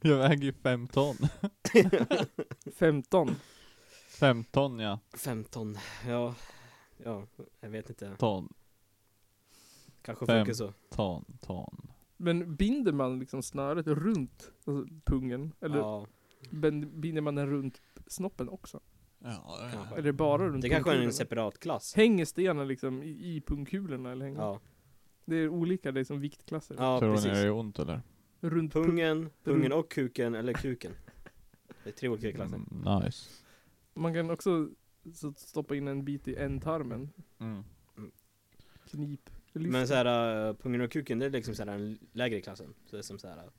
jag 0.00 0.16
väger 0.16 0.44
ju 0.44 0.52
fem 0.52 0.88
ton. 0.88 1.16
15. 2.74 3.34
Fem 4.08 4.44
ton 4.44 4.78
ja. 4.78 4.98
15, 5.16 5.78
ja 6.06 6.34
Ja, 7.04 7.26
jag 7.60 7.70
vet 7.70 7.88
inte 7.90 8.16
Ton, 8.18 8.52
Kanske 10.02 10.26
Fem. 10.26 10.38
funkar 10.38 10.52
så 10.52 10.72
ton, 10.90 11.24
ton. 11.40 11.90
Men 12.16 12.56
binder 12.56 12.92
man 12.92 13.18
liksom 13.18 13.42
snöret 13.42 13.86
runt 13.86 14.50
alltså 14.64 14.86
pungen? 15.04 15.52
Eller 15.60 15.76
Ja, 15.76 16.06
binder 16.92 17.20
man 17.20 17.34
den 17.34 17.50
runt 17.50 17.80
snoppen 18.06 18.48
också? 18.48 18.80
Ja. 19.18 19.58
Eller 19.96 20.12
bara 20.12 20.48
runt 20.48 20.62
det 20.62 20.68
kanske 20.68 20.90
är 20.90 20.94
en 20.94 20.98
pungkulorna? 20.98 21.12
separat 21.12 21.58
klass 21.58 21.94
Hänger 21.94 22.24
stenen 22.24 22.68
liksom 22.68 23.02
i, 23.02 23.08
i 23.36 23.40
pungkulorna 23.40 24.12
eller 24.12 24.24
hänger? 24.24 24.40
Ja, 24.40 24.60
Det 25.24 25.36
är 25.36 25.48
olika 25.48 25.90
liksom 25.90 26.20
viktklasser. 26.20 26.76
ja 26.78 26.98
Tror 26.98 27.08
ni 27.08 27.14
precis 27.16 27.32
det 27.32 27.38
är 27.38 27.50
ont 27.50 27.78
eller? 27.78 28.02
Runt 28.40 28.72
pung. 28.72 28.84
Pungen, 28.84 29.30
pungen 29.44 29.72
och 29.72 29.90
kuken, 29.90 30.34
eller 30.34 30.52
kuken 30.52 30.92
Det 31.84 31.90
är 31.90 31.92
tre 31.92 32.08
olika 32.08 32.32
klasser 32.32 32.56
Mm, 32.56 33.02
nice. 33.04 33.30
Man 33.94 34.14
kan 34.14 34.30
också 34.30 34.68
så 35.14 35.32
stoppa 35.36 35.76
in 35.76 35.88
en 35.88 36.04
bit 36.04 36.28
i 36.28 36.36
ändtarmen. 36.36 37.10
Mm. 37.38 37.64
Knip. 38.90 39.30
lyft. 39.52 39.72
Men 39.72 39.88
såhär, 39.88 40.48
uh, 40.48 40.56
pungen 40.56 40.80
och 40.80 40.90
kuken 40.90 41.18
det 41.18 41.26
är 41.26 41.30
liksom 41.30 41.54
såhär 41.54 41.72
den 41.72 41.98
lägre 42.12 42.40
klassen 42.40 42.74
Så 42.86 42.96
det 42.96 43.00
är 43.00 43.02
som 43.02 43.18
såhär 43.18 43.36
uh, 43.36 43.50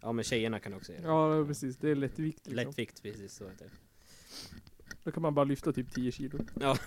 Ja 0.00 0.12
men 0.12 0.24
tjejerna 0.24 0.60
kan 0.60 0.74
också 0.74 0.92
göra 0.92 1.38
Ja 1.38 1.44
precis, 1.46 1.76
det 1.76 1.90
är 1.90 1.94
lättvikt 1.94 2.46
liksom. 2.46 2.56
Lättvikt, 2.56 3.02
precis 3.02 3.34
så 3.34 3.48
heter 3.48 3.64
det 3.64 3.70
Då 5.04 5.10
kan 5.10 5.22
man 5.22 5.34
bara 5.34 5.44
lyfta 5.44 5.72
typ 5.72 5.92
10 5.94 6.12
kilo. 6.12 6.38
Ja, 6.60 6.76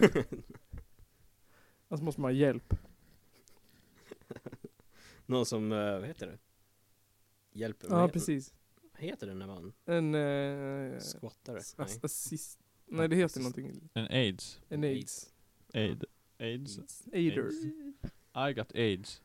Alltså 1.87 2.03
måste 2.05 2.21
man 2.21 2.31
ha 2.31 2.37
hjälp. 2.37 2.73
någon 5.25 5.45
som, 5.45 5.71
uh, 5.71 5.99
vad 5.99 6.07
heter 6.07 6.27
det? 6.27 6.37
Hjälper 7.51 7.87
Ja 7.87 7.95
vad 7.95 8.13
precis. 8.13 8.53
Vad 8.93 9.01
heter 9.01 9.27
det 9.27 9.33
när 9.33 9.47
man 9.47 9.73
En... 9.85 10.15
Eh, 10.15 10.99
squattare? 10.99 11.57
ass- 11.57 11.75
Nej. 11.77 11.99
assist. 12.03 12.59
Nej 12.85 13.07
det 13.07 13.15
heter 13.15 13.39
någonting. 13.39 13.89
En 13.93 14.05
aids. 14.05 14.61
En 14.69 14.83
aids. 14.83 15.33
Aid. 15.73 16.05
Aids. 16.39 17.07
Aider. 17.13 17.49
I 18.49 18.53
got 18.53 18.75
aids. 18.75 19.21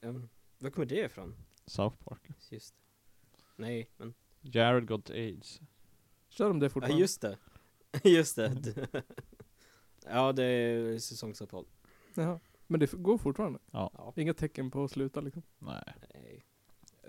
Ja, 0.00 0.14
var 0.58 0.70
kommer 0.70 0.86
det 0.86 1.04
ifrån? 1.04 1.34
South 1.66 1.96
Park. 2.04 2.30
Just 2.50 2.74
det. 2.74 2.82
Nej, 3.56 3.90
men 3.96 4.14
Jared 4.40 4.86
got 4.86 5.10
aids. 5.10 5.60
Kör 6.38 6.48
de 6.48 6.58
det 6.58 6.66
Ja 6.66 6.70
fortfarande? 6.70 7.00
just 7.00 7.20
det 7.20 7.36
Just 8.04 8.36
det 8.36 8.86
Ja 10.06 10.32
det 10.32 10.44
är 10.44 10.98
säsongsuppehåll 10.98 11.66
Jaha. 12.14 12.40
Men 12.66 12.80
det 12.80 12.92
går 12.92 13.18
fortfarande? 13.18 13.58
Ja 13.70 14.12
Inga 14.16 14.34
tecken 14.34 14.70
på 14.70 14.84
att 14.84 14.90
sluta 14.90 15.20
liksom? 15.20 15.42
Nej. 15.58 15.82
Nej 16.14 16.44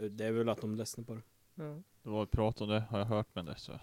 Det 0.09 0.25
är 0.25 0.31
väl 0.31 0.49
att 0.49 0.61
de 0.61 0.75
ledsnar 0.75 1.03
på 1.05 1.13
det 1.15 1.21
Ja. 1.55 1.81
Det 2.03 2.09
var 2.09 2.23
ett 2.23 2.31
prat 2.31 2.61
om 2.61 2.69
det, 2.69 2.79
har 2.79 2.99
jag 2.99 3.05
hört 3.05 3.27
men 3.33 3.45
det 3.45 3.55
så. 3.57 3.79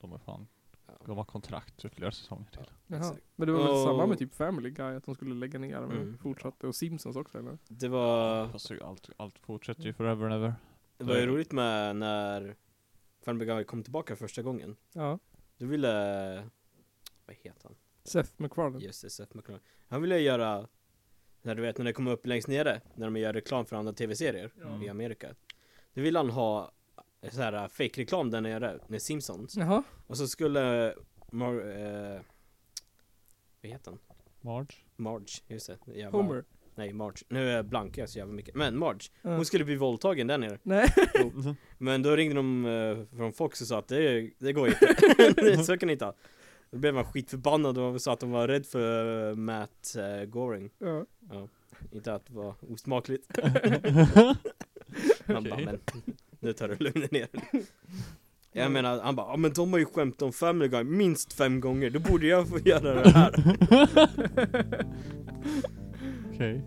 De 0.00 0.12
är 0.12 0.18
fan, 0.18 0.46
ja. 0.86 0.92
de 1.06 1.16
har 1.16 1.24
kontrakt 1.24 1.84
ytterligare 1.84 2.12
säsonger 2.12 2.44
till. 2.50 2.70
Jaha. 2.86 2.98
Exakt. 3.00 3.22
Men 3.36 3.46
det 3.46 3.52
var 3.52 3.60
väl 3.64 3.70
Och- 3.72 3.82
samma 3.82 4.06
med 4.06 4.18
typ 4.18 4.34
Family 4.34 4.70
Guy, 4.70 4.96
att 4.96 5.04
de 5.04 5.14
skulle 5.14 5.34
lägga 5.34 5.58
ner 5.58 5.80
men 5.80 5.90
Mm. 5.96 6.18
fortsatte. 6.18 6.66
Och 6.66 6.74
Simpsons 6.74 7.16
också 7.16 7.38
eller? 7.38 7.58
Det 7.68 7.88
var 7.88 8.48
Fast 8.48 8.68
det- 8.68 8.84
allt, 8.84 9.10
allt 9.16 9.38
fortsätter 9.38 9.82
ju 9.82 9.92
forever 9.92 10.24
and 10.24 10.34
ever. 10.34 10.54
Det 10.96 11.04
var 11.04 11.16
ju 11.16 11.26
roligt 11.26 11.52
med 11.52 11.96
när 11.96 12.56
Family 13.24 13.46
Guy 13.46 13.64
kom 13.64 13.82
tillbaka 13.82 14.16
första 14.16 14.42
gången 14.42 14.76
Ja. 14.92 15.18
Då 15.58 15.66
ville 15.66 15.88
Vad 17.26 17.36
heter 17.36 17.60
han? 17.62 17.74
Seth 18.04 18.30
MacFarlane. 18.36 18.84
Just 18.84 19.02
det, 19.02 19.10
Seth 19.10 19.36
MacFarlane 19.36 19.62
Han 19.88 20.02
ville 20.02 20.18
göra 20.18 20.68
När 21.42 21.54
du 21.54 21.62
vet 21.62 21.78
när 21.78 21.84
det 21.84 21.92
kommer 21.92 22.10
upp 22.10 22.26
längst 22.26 22.48
nere 22.48 22.80
När 22.94 23.06
de 23.06 23.16
gör 23.16 23.32
reklam 23.32 23.66
för 23.66 23.76
andra 23.76 23.92
tv-serier 23.92 24.50
Ja. 24.60 24.82
i 24.84 24.88
Amerika 24.88 25.34
Då 25.94 26.00
ville 26.00 26.18
han 26.18 26.30
ha 26.30 26.72
så 27.30 27.40
här 27.42 27.68
fake-reklam 27.68 28.30
där 28.30 28.40
nere 28.40 28.80
med 28.86 29.02
Simpsons 29.02 29.56
Jaha. 29.56 29.82
Och 30.06 30.16
så 30.16 30.28
skulle 30.28 30.94
Mar- 31.30 32.14
eh, 32.16 32.20
Vad 33.62 33.70
heter 33.72 33.90
han? 33.90 33.98
Marge? 34.40 34.74
Marge, 34.96 35.42
just 35.46 35.66
det 35.66 35.78
Jävla- 35.94 36.18
Homer. 36.18 36.44
Nej, 36.78 36.92
Marge. 36.92 37.24
Nu 37.28 37.50
är 37.50 37.90
jag 37.94 38.08
så 38.08 38.18
jävla 38.18 38.34
mycket. 38.34 38.54
Men 38.54 38.78
Marge, 38.78 39.00
Ja. 39.22 39.36
hon 39.36 39.44
skulle 39.44 39.64
bli 39.64 39.76
våldtagen 39.76 40.26
där 40.26 40.38
nere. 40.38 40.58
Nej. 40.62 40.88
Men 41.78 42.02
då 42.02 42.16
ringde 42.16 42.34
de 42.36 42.66
eh, 42.66 43.16
från 43.16 43.32
Fox 43.32 43.60
och 43.60 43.66
sa 43.66 43.78
att 43.78 43.88
det, 43.88 44.30
det 44.38 44.52
går 44.52 44.68
inte. 44.68 45.62
Så 45.64 45.78
kan 45.78 45.86
ni 45.86 45.92
inte 45.92 46.04
ha 46.04 46.14
Då 46.70 46.78
blev 46.78 46.94
man 46.94 47.04
skitförbannad 47.04 47.78
och 47.78 48.02
sa 48.02 48.12
att 48.12 48.20
de 48.20 48.30
var 48.30 48.48
rädd 48.48 48.66
för 48.66 49.28
eh, 49.30 49.34
Matt 49.36 49.96
uh, 49.96 50.24
Goring. 50.24 50.70
Ja. 50.78 51.06
Inte 51.92 52.14
att 52.14 52.26
det 52.26 52.34
var 52.34 52.54
osmakligt. 52.72 53.38
Han 55.26 55.44
bara, 55.44 55.54
Okej. 55.54 55.64
men 55.64 55.78
nu 56.40 56.52
tar 56.52 56.68
du 56.68 56.76
lugnet 56.76 57.10
ner. 57.10 57.28
Jag 58.52 58.70
menar, 58.72 59.00
han 59.00 59.16
bara, 59.16 59.26
ja 59.30 59.36
men 59.36 59.52
de 59.52 59.72
har 59.72 59.78
ju 59.78 59.84
skämt 59.84 60.22
om 60.22 60.32
Family 60.32 60.68
Guy 60.68 60.84
minst 60.84 61.32
fem 61.32 61.60
gånger, 61.60 61.90
då 61.90 61.98
borde 61.98 62.26
jag 62.26 62.48
få 62.48 62.58
göra 62.58 63.02
det 63.02 63.10
här 63.10 63.34
Okej. 66.38 66.62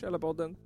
Källarpodden. 0.00 0.56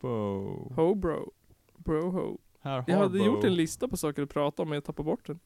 Wow. 0.00 0.72
Ho 0.76 0.94
bro. 0.94 1.32
Bro 1.76 2.10
ho. 2.10 2.38
Här 2.60 2.84
Jag 2.86 2.94
har 2.96 3.02
hade 3.02 3.18
bro. 3.18 3.26
gjort 3.26 3.44
en 3.44 3.54
lista 3.54 3.88
på 3.88 3.96
saker 3.96 4.22
att 4.22 4.30
prata 4.30 4.62
om 4.62 4.68
men 4.68 4.76
jag 4.76 4.84
tappade 4.84 5.04
bort 5.06 5.26
den. 5.26 5.38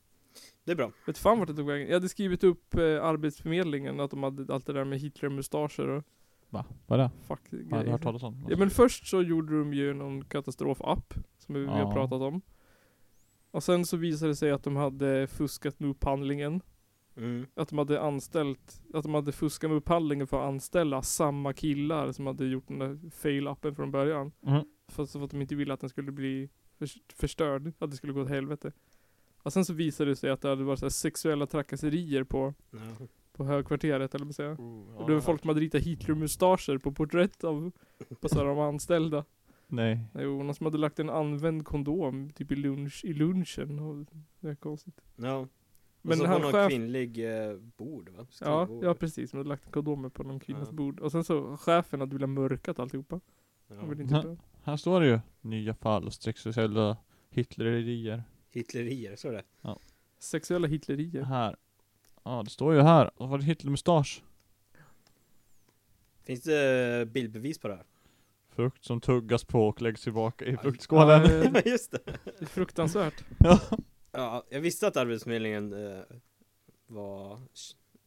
Det 0.65 0.73
är 0.73 0.77
bra 0.77 0.91
Vet 1.07 1.19
fan 1.19 1.39
vart 1.39 1.49
det 1.49 1.55
tog 1.55 1.67
vägen. 1.67 1.87
Jag 1.89 1.95
hade 1.95 2.09
skrivit 2.09 2.45
upp 2.45 2.75
eh, 2.75 2.81
arbetsförmedlingen, 3.05 4.01
att 4.01 4.11
de 4.11 4.23
hade 4.23 4.55
allt 4.55 4.67
det 4.67 4.73
där 4.73 4.85
med 4.85 4.99
Hitler-mustascher 5.01 5.89
och 5.89 6.05
Va? 6.51 6.65
Vad 6.87 7.01
är 7.01 7.05
det? 7.05 7.11
fuck 7.27 7.41
Jag 7.51 7.57
har 7.59 7.61
aldrig 7.63 7.71
grejer. 7.81 7.93
hört 7.93 8.03
talas 8.03 8.23
om. 8.23 8.47
Ja 8.51 8.57
men 8.57 8.71
först 8.71 9.07
så 9.07 9.23
gjorde 9.23 9.59
de 9.59 9.75
ju 9.75 9.95
någon 9.95 10.25
katastrofapp, 10.25 11.15
som 11.39 11.55
vi, 11.55 11.61
vi 11.61 11.67
har 11.67 11.79
Ja. 11.79 11.93
pratat 11.93 12.21
om. 12.23 12.41
Och 13.51 13.63
sen 13.63 13.87
så 13.87 13.97
visade 13.97 14.31
det 14.31 14.37
sig 14.37 14.51
att 14.51 14.65
de 14.65 14.77
hade 14.77 15.27
fuskat 15.27 15.81
med 15.81 15.91
upphandlingen. 15.91 16.61
Mm. 17.17 17.47
Att 17.55 17.69
de 17.69 17.79
hade 17.79 18.01
anställt, 18.01 18.83
att 18.95 19.03
de 19.03 19.15
hade 19.15 19.33
fuskat 19.33 19.71
med 19.71 19.77
upphandlingen 19.77 20.27
för 20.27 20.41
att 20.41 20.49
anställa 20.49 21.03
samma 21.03 21.53
killar 21.53 22.13
som 22.13 22.27
hade 22.27 22.47
gjort 22.47 22.69
den 22.69 22.79
där 22.79 22.95
fail-appen 23.11 23.75
från 23.75 23.91
början. 23.91 24.33
Mm. 24.47 24.65
Fast 24.89 25.13
för 25.13 25.25
att 25.25 25.31
de 25.31 25.43
inte 25.43 25.55
ville 25.55 25.75
att 25.75 25.81
den 25.81 25.91
skulle 25.91 26.13
bli 26.13 26.49
förs- 26.79 26.99
förstörd, 27.15 27.73
att 27.79 27.91
det 27.91 27.97
skulle 27.97 28.13
gå 28.13 28.23
åt 28.23 28.29
helvete. 28.29 28.73
Och 29.43 29.53
sen 29.53 29.65
så 29.65 29.73
visade 29.73 30.11
det 30.11 30.17
sig 30.17 30.31
att 30.31 30.41
det 30.41 30.49
hade 30.49 30.65
varit 30.65 30.79
så 30.79 30.85
här 30.85 30.91
sexuella 30.91 31.47
trakasserier 31.47 32.25
på, 32.25 32.55
ja. 32.71 33.07
på 33.33 33.45
högkvarteret 33.45 34.15
eller 34.15 34.25
vad 34.25 34.27
man 34.27 34.33
säger. 34.33 34.55
Oh, 34.55 34.97
Och 34.97 35.09
det 35.09 35.15
var 35.15 35.21
folk 35.21 35.41
som 35.41 35.49
hade 35.49 35.61
ritat 35.61 35.83
Hitler-mustascher 35.83 36.79
på 36.79 36.93
porträtt 36.93 37.45
av, 37.45 37.73
på 38.21 38.29
så 38.29 38.39
här, 38.39 38.45
de 38.45 38.59
anställda. 38.59 39.25
Nej. 39.67 39.99
Jo, 40.19 40.43
någon 40.43 40.55
som 40.55 40.67
hade 40.67 40.79
lagt 40.79 40.99
en 40.99 41.11
använd 41.11 41.65
kondom 41.65 42.31
typ 42.31 42.53
i, 42.53 42.57
lunch, 42.57 43.05
i 43.05 43.13
lunchen. 43.13 43.79
Och 43.79 44.07
det 44.41 44.49
är 44.49 44.55
konstigt. 44.55 45.01
Ja 45.17 45.37
Och 45.37 45.49
Men 46.03 46.19
så 46.19 46.27
han 46.27 46.35
var 46.35 46.41
någon 46.41 46.53
chef- 46.53 46.69
kvinnlig 46.69 47.19
eh, 47.49 47.57
bord 47.77 48.09
va? 48.09 48.27
Ja, 48.41 48.65
Skrivbord. 48.67 48.85
ja 48.85 48.95
precis. 48.95 49.31
De 49.31 49.37
hade 49.37 49.49
lagt 49.49 49.71
kondomer 49.73 50.09
på 50.09 50.23
någon 50.23 50.41
kvinnas 50.41 50.69
Ja. 50.69 50.73
bord. 50.75 51.01
Och 51.01 51.13
sen 51.13 51.25
så 51.25 51.57
chefen 51.57 52.01
hade 52.01 52.15
velat 52.17 52.29
mörkat 52.31 52.79
alltihopa. 52.79 53.21
Ja. 53.69 53.75
Han 53.77 54.01
inte 54.01 54.15
Ja. 54.15 54.23
börja. 54.23 54.37
Här 54.63 54.77
står 54.77 55.01
det 55.01 55.07
ju. 55.07 55.21
Nya 55.41 55.75
fall 55.75 56.07
och 56.07 56.13
sexuella 56.15 56.97
Hitlerier. 57.31 58.23
Hitlerier, 58.51 59.17
så 59.17 59.29
är 59.29 59.33
det 59.33 59.45
Sexuella 60.19 60.67
hitlerier. 60.69 61.23
Här. 61.23 61.57
Ja, 62.25 62.43
det 62.45 62.51
står 62.51 62.75
ju 62.75 62.81
här. 62.81 63.11
Vad 63.17 63.29
var 63.29 63.39
det 63.39 63.45
Hitlermustasch? 63.45 64.23
Finns 66.25 66.43
det 66.43 67.09
bildbevis 67.13 67.59
på 67.59 67.69
det 67.69 67.75
här? 67.75 67.85
Frukt 68.49 68.85
som 68.85 69.01
tuggas 69.01 69.45
på 69.45 69.69
och 69.69 69.83
läggs 69.83 70.03
tillbaka 70.03 70.45
i 70.45 70.57
fruktskålen. 70.57 71.23
Ja, 71.23 71.51
Ja 71.55 71.61
just 71.65 71.91
det 71.93 71.99
det 72.25 72.41
är 72.41 72.47
fruktansvärt. 72.47 73.25
Ja. 73.39 73.61
Ja, 74.13 74.45
jag 74.51 74.61
visste 74.61 74.87
att 74.87 74.97
Arbetsförmedlingen 74.97 75.73
eh, 75.73 76.03
var 76.87 77.41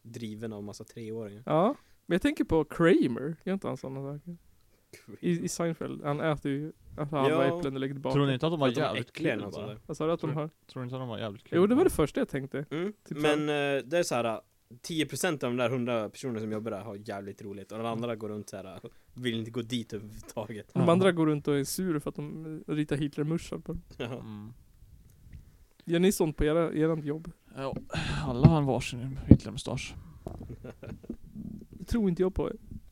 driven 0.02 0.54
av 0.54 0.64
massa 0.64 0.84
treåringar 0.84 1.44
Ja. 1.46 1.76
Men 2.06 2.16
jag 2.16 2.22
tänker 2.22 2.44
på 2.44 2.64
Kramer. 2.66 3.36
Gör 3.44 3.54
inte 3.54 3.68
han 3.68 3.78
sådana 3.78 4.18
saker? 4.20 4.38
I, 5.20 5.44
I 5.46 5.48
Seinfeld. 5.50 6.04
Han 6.04 6.20
äter 6.22 6.52
ju 6.52 6.72
alltså 6.98 7.16
halva 7.16 7.48
Ja. 7.48 7.58
äpplen 7.60 7.74
och 7.74 7.80
lägger 7.80 7.94
tillbaka. 7.94 8.14
Tror 8.14 8.26
ni 8.28 8.34
inte 8.34 8.46
att 8.48 8.54
de 8.54 8.60
var 8.60 8.68
jävligt 8.70 9.14
kul. 9.14 9.46
Vad 9.86 9.98
sa 9.98 10.06
du 10.06 10.12
att 10.12 10.20
de 10.22 10.28
Tror- 10.28 10.34
har? 10.42 10.50
Tror 10.68 10.82
ni 10.82 10.86
inte 10.86 10.96
att 10.96 11.02
de 11.02 11.08
var 11.10 11.18
jävligt 11.20 11.44
kul? 11.44 11.58
Jo, 11.58 11.68
det 11.68 11.76
var 11.76 11.84
det 11.84 11.90
första 11.90 12.20
jag 12.22 12.30
tänkte. 12.30 12.66
mm. 12.72 12.94
Typ 13.08 13.18
Men 13.18 13.40
eh, 13.40 13.84
det 13.86 13.98
är 13.98 14.04
så 14.04 14.16
här 14.16 14.42
10% 14.88 15.32
av 15.34 15.38
de 15.40 15.58
där 15.58 15.70
100 15.70 16.10
personer 16.10 16.40
som 16.40 16.52
jobbar 16.52 16.72
där 16.72 16.82
har 16.82 16.96
jävligt 17.10 17.42
roligt 17.42 17.72
och 17.72 17.78
de 17.78 17.88
andra 17.88 18.16
går 18.16 18.30
runt 18.30 18.50
så 18.50 18.58
här 18.58 18.80
vill 19.14 19.36
inte 19.40 19.52
gå 19.52 19.62
dit 19.62 19.94
överhuvudtaget 19.94 20.74
De 20.74 20.90
andra 20.90 21.12
går 21.12 21.26
runt 21.26 21.48
och 21.48 21.56
är 21.58 21.64
sur 21.64 22.00
för 22.00 22.10
att 22.10 22.16
de 22.16 22.46
eh, 22.68 22.74
ritar 22.74 22.96
Hitler-muschar 22.96 23.58
på 23.58 23.72
dem. 23.74 23.82
ja. 23.98 24.06
Mm. 24.20 24.54
Gör 25.86 26.00
ni 26.00 26.12
sånt 26.12 26.38
på 26.38 26.44
era, 26.46 26.72
ert 26.94 27.04
jobb? 27.06 27.32
Ja, 27.56 27.76
alla 28.26 28.48
har 28.48 28.58
en 28.58 28.66
varsin 28.66 29.20
Hitlermustasch. 29.28 29.96
Det 31.70 31.86
tror 31.86 32.10
inte 32.10 32.22
jag 32.22 32.36
på. 32.36 32.52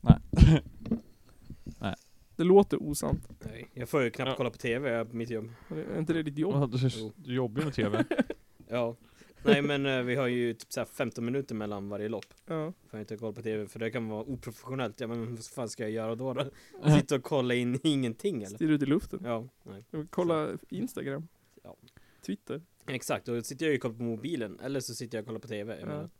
Nej. 1.78 1.94
Det 2.36 2.44
låter 2.44 2.82
osant. 2.82 3.28
Nej, 3.44 3.70
jag 3.74 3.88
får 3.88 4.02
ju 4.02 4.10
knappt 4.10 4.28
Ja. 4.28 4.34
kolla 4.36 4.50
på 4.50 4.56
TV 4.56 5.04
på 5.04 5.16
mitt 5.16 5.30
jobb 5.30 5.50
Är 5.68 5.98
inte 5.98 6.12
det 6.12 6.22
ditt 6.22 6.38
jobb? 6.38 6.72
Du, 6.72 6.78
Jo. 6.98 7.12
du 7.16 7.34
jobbar 7.34 7.60
ju 7.60 7.64
med 7.64 7.74
TV. 7.74 8.04
Ja 8.68 8.96
Nej 9.44 9.62
men 9.62 9.86
eh, 9.86 10.02
vi 10.02 10.14
har 10.14 10.26
ju 10.26 10.54
typ 10.54 10.72
så 10.72 10.80
här 10.80 10.86
15 10.86 11.24
minuter 11.24 11.54
mellan 11.54 11.88
varje 11.88 12.08
lopp 12.08 12.24
Ja. 12.46 12.54
Får 12.72 12.72
jag 12.90 13.00
inte 13.00 13.16
kolla 13.16 13.32
på 13.32 13.42
TV 13.42 13.66
för 13.66 13.78
det 13.78 13.90
kan 13.90 14.08
vara 14.08 14.22
oprofessionellt 14.22 15.00
Ja 15.00 15.06
men 15.06 15.34
vad 15.34 15.44
fan 15.44 15.68
ska 15.68 15.82
jag 15.82 15.92
göra 15.92 16.14
då? 16.14 16.34
då? 16.34 16.44
Sitta 16.98 17.14
och 17.14 17.22
kolla 17.22 17.54
in 17.54 17.80
ingenting 17.82 18.42
eller? 18.42 18.56
Stirrar 18.56 18.72
ut 18.72 18.82
i 18.82 18.86
luften. 18.86 19.20
Ja, 19.24 19.48
nej 19.62 19.84
Kolla 20.10 20.48
Instagram. 20.68 21.28
Ja. 21.62 21.76
Twitter. 22.26 22.62
Exakt, 22.88 23.26
då 23.26 23.42
sitter 23.42 23.66
jag 23.66 23.72
ju 23.72 23.78
och 23.78 23.82
kollar 23.82 23.94
på 23.96 24.02
mobilen 24.02 24.60
eller 24.60 24.80
så 24.80 24.94
sitter 24.94 25.18
jag 25.18 25.22
och 25.22 25.26
kollar 25.26 25.40
på 25.40 25.48
TV 25.48 25.72
jag 25.72 25.82
Ja. 25.82 25.86
menar, 25.86 26.10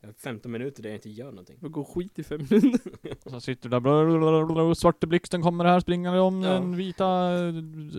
jag 0.00 0.08
har 0.08 0.12
15 0.14 0.52
minuter 0.52 0.82
där 0.82 0.90
jag 0.90 0.96
inte 0.96 1.10
gör 1.10 1.30
någonting 1.30 1.58
Och 1.62 1.72
går 1.72 1.84
skit 1.84 2.18
i 2.18 2.22
fem 2.24 2.46
minuter. 2.50 2.92
Och 3.24 3.30
så 3.30 3.40
sitter 3.40 3.62
du 3.62 3.68
där, 3.68 3.80
blablabla, 3.80 4.62
och 4.62 4.78
svarte 4.78 5.06
blixten 5.06 5.42
kommer 5.42 5.64
här 5.64 5.80
springande 5.80 6.20
om 6.20 6.42
Ja. 6.42 6.50
den 6.52 6.76
vita... 6.76 7.04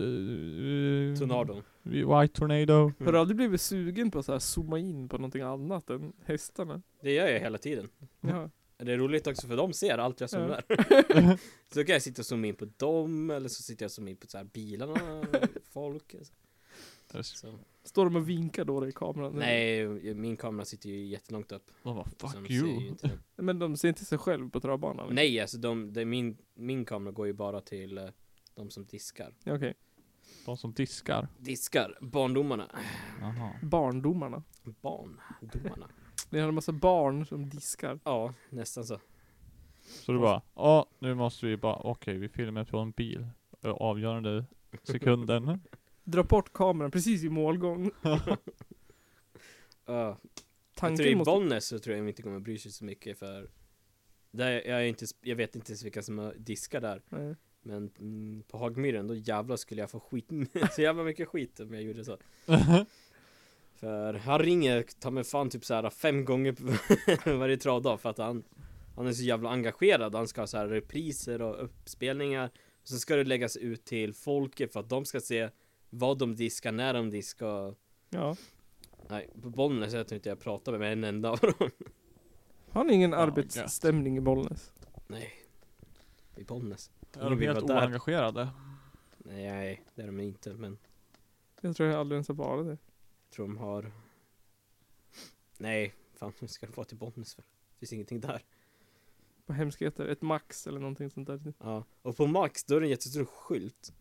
Uh, 0.08 1.16
Tornadon 1.18 1.62
White 1.82 2.34
tornado. 2.34 2.72
Mm. 2.72 2.92
Har 3.04 3.12
du 3.12 3.18
aldrig 3.18 3.36
blivit 3.36 3.60
sugen 3.60 4.10
på 4.10 4.18
att 4.18 4.24
så 4.26 4.32
här 4.32 4.38
zooma 4.38 4.78
in 4.78 5.08
på 5.08 5.16
någonting 5.18 5.42
annat 5.42 5.90
än 5.90 6.12
hästarna? 6.24 6.82
Det 7.02 7.12
gör 7.12 7.26
jag 7.28 7.40
hela 7.40 7.58
tiden 7.58 7.88
Ja. 8.20 8.50
Det 8.76 8.92
är 8.92 8.98
roligt 8.98 9.26
också 9.26 9.46
för 9.46 9.56
de 9.56 9.72
ser 9.72 9.98
allt 9.98 10.20
jag 10.20 10.30
zoomar 10.30 10.64
Så 11.74 11.84
kan 11.84 11.92
jag 11.92 12.02
sitta 12.02 12.22
och 12.22 12.26
zooma 12.26 12.46
in 12.46 12.54
på 12.54 12.64
dem 12.76 13.30
eller 13.30 13.48
så 13.48 13.62
sitter 13.62 13.82
jag 13.84 13.88
och 13.88 13.92
zoomar 13.92 14.10
in 14.10 14.16
på 14.16 14.26
så 14.26 14.36
här 14.38 14.44
bilarna, 14.44 14.94
folk 15.72 16.10
så. 16.22 16.32
Står 17.84 18.04
de 18.04 18.16
och 18.16 18.28
vinkar 18.28 18.64
då 18.64 18.88
i 18.88 18.92
kameran? 18.92 19.32
Nej, 19.32 19.86
min 20.14 20.36
kamera 20.36 20.64
sitter 20.64 20.88
ju 20.88 21.06
jättelångt 21.06 21.52
upp 21.52 21.70
De 21.82 21.94
bara 21.94 22.04
så 22.04 22.10
fuck 22.10 22.34
de 22.34 22.46
ser 22.46 22.54
ju 22.54 22.66
you. 22.66 22.96
Men 23.36 23.58
de 23.58 23.76
ser 23.76 23.88
inte 23.88 24.04
sig 24.04 24.18
själv 24.18 24.50
på 24.50 24.60
travbanan? 24.60 25.14
Nej 25.14 25.40
alltså 25.40 25.58
de, 25.58 25.92
det, 25.92 26.04
min, 26.04 26.38
min 26.54 26.84
kamera 26.84 27.12
går 27.12 27.26
ju 27.26 27.32
bara 27.32 27.60
till 27.60 27.98
eh, 27.98 28.04
de 28.54 28.70
som 28.70 28.84
diskar 28.84 29.34
Okej. 29.46 29.74
De 30.44 30.56
som 30.56 30.72
diskar. 30.72 31.28
Diskar, 31.38 31.98
barndomarna 32.00 32.70
Jaha. 33.20 33.50
Barndomarna. 33.62 34.42
Barndomarna 34.62 35.88
Det 36.30 36.38
är 36.38 36.48
en 36.48 36.54
massa 36.54 36.72
barn 36.72 37.26
som 37.26 37.48
diskar. 37.48 38.00
Ja, 38.04 38.34
nästan 38.50 38.84
så 38.84 39.00
Så 39.84 40.12
du 40.12 40.18
bara, 40.18 40.42
ja 40.54 40.86
nu 40.98 41.14
måste 41.14 41.46
vi 41.46 41.56
bara, 41.56 41.76
okej 41.76 42.18
vi 42.18 42.28
filmar 42.28 42.64
på 42.64 42.78
en 42.78 42.90
bil. 42.90 43.26
Avgörande 43.62 44.44
sekunden. 44.82 45.60
Dra 46.04 46.22
bort 46.22 46.52
kameran 46.52 46.90
precis 46.90 47.24
i 47.24 47.28
målgång. 47.28 47.90
Ja, 49.86 50.06
Jag 50.06 50.18
Tanken 50.74 50.96
tror 50.96 51.08
i 51.08 51.14
måste... 51.14 51.30
Bollnäs 51.30 51.66
så 51.66 51.78
tror 51.78 51.96
jag 51.96 52.08
inte 52.08 52.22
kommer 52.22 52.40
bry 52.40 52.58
sig 52.58 52.72
så 52.72 52.84
mycket 52.84 53.18
för 53.18 53.50
där 54.30 54.50
jag, 54.50 54.66
är 54.66 54.84
inte, 54.84 55.06
jag 55.20 55.36
vet 55.36 55.56
inte 55.56 55.72
ens 55.72 55.84
vilka 55.84 56.02
som 56.02 56.18
har 56.18 56.34
diskar 56.34 56.80
där. 56.80 57.02
Nej. 57.08 57.34
Men 57.62 57.90
mm, 57.98 58.42
på 58.48 58.58
Hagmyren 58.58 59.06
då 59.06 59.14
jävlar 59.14 59.56
skulle 59.56 59.80
jag 59.80 59.90
få 59.90 60.00
skit 60.00 60.28
Så 60.72 60.82
jävla 60.82 61.02
mycket 61.02 61.28
skit 61.28 61.60
om 61.60 61.74
jag 61.74 61.82
gjorde 61.82 62.04
så. 62.04 62.18
För 63.74 64.14
han 64.14 64.38
ringer, 64.38 64.84
ta 65.00 65.10
mig 65.10 65.24
fan 65.24 65.50
typ 65.50 65.64
så 65.64 65.74
här 65.74 65.90
fem 65.90 66.24
gånger 66.24 66.52
på 67.24 67.36
varje 67.36 67.56
travdag 67.56 68.00
för 68.00 68.10
att 68.10 68.18
han 68.18 68.44
Han 68.96 69.06
är 69.06 69.12
så 69.12 69.22
jävla 69.22 69.50
engagerad, 69.50 70.14
han 70.14 70.28
ska 70.28 70.40
ha 70.40 70.46
så 70.46 70.56
här 70.56 70.68
repriser 70.68 71.42
och 71.42 71.64
uppspelningar. 71.64 72.50
Och 72.82 72.88
Sen 72.88 72.98
ska 72.98 73.16
det 73.16 73.24
läggas 73.24 73.56
ut 73.56 73.84
till 73.84 74.14
folket 74.14 74.72
för 74.72 74.80
att 74.80 74.88
de 74.88 75.04
ska 75.04 75.20
se 75.20 75.50
vad 75.98 76.18
de 76.18 76.36
diskar, 76.36 76.72
när 76.72 76.94
de 76.94 77.10
diskar 77.10 77.74
Ja. 78.10 78.36
Nej, 79.08 79.30
på 79.42 79.50
Bollnäs 79.50 79.92
jag 79.92 80.08
tror 80.08 80.16
inte 80.16 80.28
jag 80.28 80.40
pratar 80.40 80.78
med 80.78 80.92
en 80.92 81.04
enda 81.04 81.30
av 81.30 81.38
dem 81.38 81.70
Har 82.70 82.84
ni 82.84 82.94
ingen 82.94 83.10
Ja, 83.10 83.16
arbetsstämning 83.18 84.16
i 84.16 84.20
Bollnäs? 84.20 84.72
Nej 85.06 85.32
I 86.36 86.44
Bollnäs 86.44 86.90
Är 87.12 87.30
de 87.30 87.40
helt 87.40 87.62
oengagerade? 87.62 88.48
Nej, 89.18 89.82
det 89.94 90.02
är 90.02 90.06
de 90.06 90.20
inte 90.20 90.54
men 90.54 90.78
Jag 91.60 91.76
tror 91.76 91.88
jag 91.88 92.00
aldrig 92.00 92.16
ens 92.16 92.28
har 92.28 92.34
varit 92.34 92.66
det. 92.66 92.78
Jag 93.24 93.30
tror 93.30 93.46
de 93.46 93.56
har 93.58 93.92
Nej, 95.58 95.94
fan 96.14 96.32
nu 96.40 96.48
ska 96.48 96.66
de 96.66 96.72
vara 96.72 96.86
till 96.86 96.96
Bollnäs 96.96 97.34
för 97.34 97.42
Det 97.42 97.78
finns 97.78 97.92
ingenting 97.92 98.20
där 98.20 98.42
På 99.46 99.52
hemskheter. 99.52 100.08
Ett 100.08 100.22
Max 100.22 100.66
eller 100.66 100.80
någonting 100.80 101.10
sånt 101.10 101.26
där. 101.26 101.54
Ja, 101.58 101.84
och 102.02 102.16
på 102.16 102.26
Max 102.26 102.64
då 102.64 102.76
är 102.76 102.80
det 102.80 102.86
en 102.86 102.90
jättestor 102.90 103.24
skylt 103.24 103.92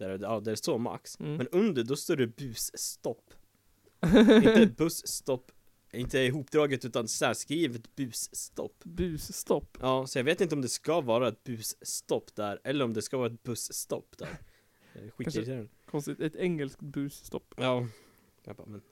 Där, 0.00 0.18
ja, 0.22 0.40
där 0.40 0.50
det 0.50 0.56
står 0.56 0.78
Max 0.78 1.20
Mm. 1.20 1.36
Men 1.36 1.48
under 1.48 1.84
då 1.84 1.96
står 1.96 2.16
det 2.16 2.26
busstopp 2.26 3.34
Inte 4.44 4.74
busstopp 4.76 5.52
Inte 5.92 6.18
ihopdraget 6.18 6.84
utan 6.84 7.08
särskrivet 7.08 7.96
busstopp 7.96 8.84
Busstopp. 8.84 9.78
Ja, 9.80 10.06
så 10.06 10.18
jag 10.18 10.24
vet 10.24 10.40
inte 10.40 10.54
om 10.54 10.62
det 10.62 10.68
ska 10.68 11.00
vara 11.00 11.28
ett 11.28 11.44
busstopp 11.44 12.34
där 12.34 12.60
Eller 12.64 12.84
om 12.84 12.92
det 12.92 13.02
ska 13.02 13.18
vara 13.18 13.32
ett 13.32 13.42
busstopp 13.42 14.18
där 14.18 14.38
är 14.92 15.10
Skitirriterande 15.10 15.68
Konstigt. 15.86 16.20
Ett 16.20 16.36
engelskt 16.36 16.80
busstopp. 16.80 17.54
Ja 17.56 17.86
Jag 18.44 18.56
bara, 18.56 18.66
men 18.66 18.82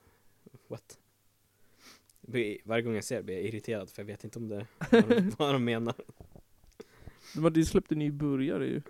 what? 0.69 0.99
Varje 2.65 2.83
gång 2.83 2.95
jag 2.95 3.05
ser 3.05 3.17
det 3.17 3.23
blir 3.23 3.35
jag 3.35 3.45
irriterad 3.45 3.91
för 3.91 4.03
jag 4.03 4.07
vet 4.07 4.25
inte 4.25 4.38
om 4.38 4.49
det 4.49 4.67
de, 4.91 5.33
vad 5.38 5.55
de 5.55 5.65
menar. 5.65 5.95
De 7.35 7.45
hade 7.45 7.61
ju 7.61 7.67
släppt 7.67 7.93
en 7.93 7.99
ny 7.99 8.11
burgare 8.11 8.67
ju. 8.67 8.83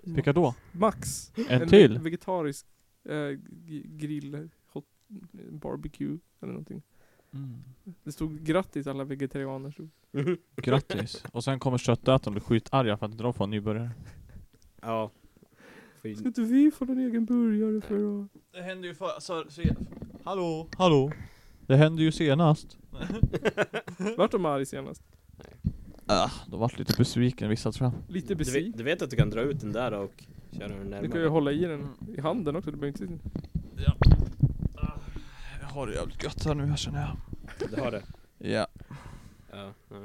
Vilka 0.00 0.32
då? 0.32 0.54
Max. 0.72 1.32
En 1.48 1.68
till? 1.68 1.98
vegetarisk 1.98 2.66
eh, 3.04 3.38
grill, 3.84 4.48
hot, 4.66 4.84
barbecue 5.50 6.18
eller 6.40 6.52
någonting. 6.52 6.82
Mm. 7.32 7.58
Det 8.04 8.12
stod 8.12 8.42
grattis 8.42 8.86
alla 8.86 9.04
vegetarianer. 9.04 9.70
stod. 9.70 9.90
Grattis. 10.56 11.24
Och 11.32 11.44
sen 11.44 11.58
kommer 11.58 11.78
köttätarna 11.78 12.34
bli 12.34 12.40
skitarga 12.40 12.96
för 12.96 13.06
att 13.06 13.12
inte 13.12 13.24
de 13.24 13.34
får 13.34 13.44
en 13.44 13.50
nybörjare. 13.50 13.90
Ja. 14.82 15.10
Ska 15.96 16.02
För, 16.02 16.26
inte 16.26 16.42
vi 16.42 16.70
få 16.70 16.84
en 16.84 16.98
egen 16.98 17.24
burgare 17.24 17.80
för 17.80 18.22
att... 18.22 18.28
Det 18.52 18.62
hände 18.62 18.86
ju 18.86 18.94
för, 18.94 19.20
så, 19.20 19.44
så, 19.48 19.62
Hallå? 20.24 20.68
Hallå? 20.76 21.12
Det 21.66 21.76
hände 21.76 22.02
ju 22.02 22.12
senast. 22.12 22.78
Vart 24.16 24.30
de 24.30 24.44
arg 24.44 24.66
senast? 24.66 25.02
Ah, 26.06 26.30
de 26.50 26.60
vart 26.60 26.78
lite 26.78 26.94
besviken 26.98 27.48
vissa 27.48 27.72
tror 27.72 27.90
jag. 27.92 28.14
Lite 28.14 28.26
du, 28.28 28.34
vet, 28.34 28.38
besviken. 28.38 28.72
du 28.76 28.84
vet 28.84 29.02
att 29.02 29.10
du 29.10 29.16
kan 29.16 29.30
dra 29.30 29.40
ut 29.40 29.60
den 29.60 29.72
där 29.72 29.92
och 29.92 30.12
köra 30.52 30.68
den 30.68 30.78
Du 30.78 30.90
kan 30.90 31.00
ju 31.02 31.08
närmare? 31.08 31.28
hålla 31.28 31.52
i 31.52 31.58
den 31.64 31.88
i 32.16 32.20
handen 32.20 32.56
också, 32.56 32.70
du 32.70 32.76
behöver 32.76 33.02
inte... 33.02 33.18
Jag 35.60 35.66
har 35.68 35.86
det 35.86 35.94
jävligt 35.94 36.22
gött 36.24 36.44
här 36.44 36.54
nu 36.54 36.66
här 36.66 36.76
känner 36.76 37.00
jag. 37.00 37.70
Du 37.70 37.80
har 37.80 37.90
det? 37.90 38.02
Ja. 38.38 38.66
Ja. 39.52 39.72
ja. 39.90 39.96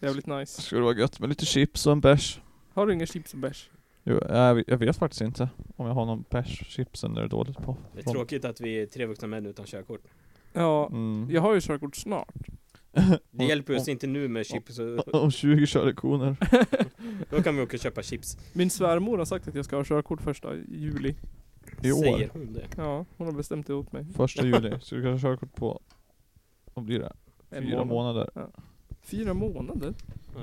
Jävligt 0.00 0.26
nice. 0.26 0.62
Skulle 0.62 0.82
vara 0.82 0.94
gött 0.96 1.20
med 1.20 1.28
lite 1.28 1.46
chips 1.46 1.86
och 1.86 1.92
en 1.92 2.00
bärs. 2.00 2.40
Har 2.74 2.86
du 2.86 2.92
inga 2.92 3.06
chips 3.06 3.32
och 3.32 3.38
bärs? 3.38 3.70
Jo, 4.04 4.20
jag, 4.28 4.64
jag 4.66 4.78
vet 4.78 4.96
faktiskt 4.96 5.20
inte 5.20 5.48
om 5.76 5.86
jag 5.86 5.94
har 5.94 6.06
någon 6.06 6.24
bärs, 6.30 6.62
chipsen 6.68 7.16
är 7.16 7.22
det 7.22 7.28
dåligt 7.28 7.56
på. 7.58 7.76
Det 7.94 8.00
är 8.00 8.12
tråkigt 8.12 8.44
att 8.44 8.60
vi 8.60 8.82
är 8.82 8.86
tre 8.86 9.06
vuxna 9.06 9.28
män 9.28 9.46
utan 9.46 9.64
körkort. 9.66 10.00
Ja, 10.52 10.86
Mm. 10.86 11.28
jag 11.30 11.40
har 11.42 11.54
ju 11.54 11.60
körkort 11.60 11.96
snart. 11.96 12.41
Det 13.30 13.44
hjälper 13.44 13.76
oss 13.76 13.88
inte 13.88 14.06
nu 14.06 14.28
med 14.28 14.46
chips 14.46 14.78
och 14.78 15.14
Om 15.14 15.30
20 15.30 15.66
körlektioner. 15.66 16.36
då 17.30 17.42
kan 17.42 17.56
vi 17.56 17.62
åka 17.62 17.76
och 17.76 17.80
köpa 17.80 18.02
chips. 18.02 18.38
Min 18.52 18.70
svärmor 18.70 19.18
har 19.18 19.24
sagt 19.24 19.48
att 19.48 19.54
jag 19.54 19.64
ska 19.64 19.76
ha 19.76 19.84
körkort 19.84 20.20
första 20.22 20.54
juli. 20.54 21.14
I 21.82 21.92
år. 21.92 22.02
Säger 22.02 22.30
hon 22.32 22.52
det? 22.52 22.68
Ja, 22.76 23.04
hon 23.16 23.26
har 23.26 23.34
bestämt 23.34 23.66
det 23.66 23.74
åt 23.74 23.92
mig. 23.92 24.04
Första 24.14 24.46
juli. 24.46 24.74
Så 24.80 24.94
du 24.94 25.02
kan 25.02 25.12
ha 25.12 25.18
körkort 25.18 25.54
på, 25.54 25.80
vad 26.74 26.84
blir 26.84 26.98
det? 26.98 27.12
En 27.50 27.62
Fyra 27.62 27.84
månad. 27.84 27.88
månader. 27.88 28.50
Fyra 29.00 29.34
månader? 29.34 29.94
Ja. 30.34 30.40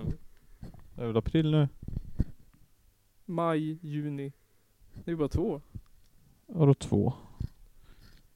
Det 0.95 1.01
är 1.01 1.07
väl 1.07 1.17
april 1.17 1.51
nu? 1.51 1.67
Maj, 3.25 3.79
juni. 3.81 4.33
Det 5.05 5.11
är 5.11 5.15
bara 5.15 5.27
två. 5.27 5.61
Vadå 6.45 6.73
två? 6.73 7.13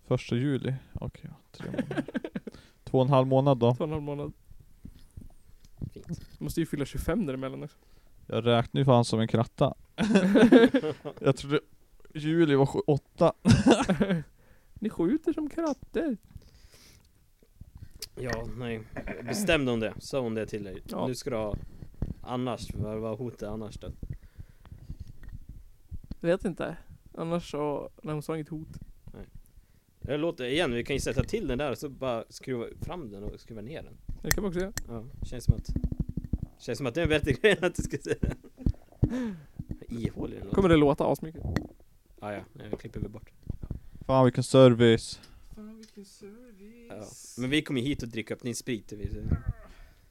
Första 0.08 0.36
juli? 0.36 0.74
Okej, 0.94 1.22
ja, 1.30 1.36
tre 1.52 1.66
månader. 1.72 2.04
Två 2.94 3.00
och 3.00 3.06
en 3.06 3.12
halv 3.12 3.28
månad 3.28 3.58
då. 3.58 3.76
Två 3.76 3.84
och 3.84 3.88
en 3.88 3.92
halv 3.94 4.04
månad. 4.04 4.34
Fint. 5.94 6.40
Måste 6.40 6.60
ju 6.60 6.66
fylla 6.66 6.86
25 6.86 7.26
däremellan 7.26 7.64
också. 7.64 7.78
Jag 8.28 8.46
räknar 8.46 8.82
ju 8.82 8.86
fan 8.86 9.06
som 9.06 9.20
en 9.20 9.28
kratta. 9.28 9.74
Jag 11.20 11.36
trodde 11.38 11.60
juli 12.14 12.56
var 12.56 12.66
sju- 12.66 12.80
åtta. 12.88 13.34
Ni 14.74 14.90
skjuter 14.90 15.34
som 15.34 15.50
katter. 15.50 16.18
Ja, 18.16 18.46
nej. 18.58 18.82
Bestämde 19.24 19.72
hon 19.72 19.80
det? 19.80 19.94
Sa 20.00 20.20
hon 20.20 20.36
det 20.36 20.46
till 20.46 20.64
dig? 20.64 20.78
Ja. 20.90 21.08
Nu 21.08 21.16
ska 21.16 21.30
du 21.30 21.36
ha 21.36 21.56
Annars, 22.22 22.74
vad 22.74 23.00
var 23.00 23.16
hotet 23.18 23.44
annars 23.50 23.76
då? 23.78 23.88
Jag 26.20 26.30
vet 26.30 26.46
inte. 26.46 26.78
Annars 27.18 27.52
så, 27.52 27.90
när 28.04 28.14
hon 28.14 28.22
sa 28.22 28.36
inget 28.36 28.50
hot. 28.50 28.80
Jag 30.08 30.20
låter 30.20 30.46
igen, 30.46 30.72
vi 30.74 30.84
kan 30.84 30.96
ju 30.96 31.00
sätta 31.00 31.24
till 31.24 31.48
den 31.48 31.58
där 31.58 31.72
och 31.72 31.78
så 31.78 31.90
bara 31.90 32.24
skruva 32.30 32.66
fram 32.82 33.12
den 33.12 33.24
och 33.24 33.40
skruva 33.40 33.62
ner 33.62 33.84
den 33.84 33.94
Det 34.22 34.32
kan 34.32 34.42
man 34.44 34.50
också 34.50 34.60
göra. 34.60 34.74
Ja, 34.88 35.04
känns 35.26 35.44
som 35.46 35.56
att 35.56 35.70
Känns 36.60 36.78
som 36.78 36.88
att 36.88 36.96
det 36.96 37.02
är 37.02 37.04
en 37.04 37.10
bättre 37.10 37.32
grej 37.42 37.58
än 37.58 37.64
att 37.64 37.76
du 37.76 37.84
ska 37.84 37.98
säga 37.98 38.16
Ihålig 39.90 40.38
den 40.38 40.44
låter 40.46 40.56
Kommer 40.56 40.70
det 40.70 40.76
låta 40.78 41.06
asmycket. 41.12 41.42
ah, 42.20 42.32
ja, 42.32 42.40
jag 42.72 42.80
klipper 42.80 43.00
vi 43.00 43.08
bort 43.08 43.32
Fan 44.06 44.24
vilken 44.26 44.44
service. 44.44 45.20
Fan 45.56 45.78
vilken 45.78 46.06
service. 46.06 47.34
ja. 47.38 47.42
Men 47.42 47.50
vi 47.50 47.62
kommer 47.62 47.82
hit 47.82 48.04
och 48.04 48.10
dricka 48.10 48.34
upp 48.34 48.42
din 48.42 48.56
sprit 48.56 48.92
vill- 48.92 49.30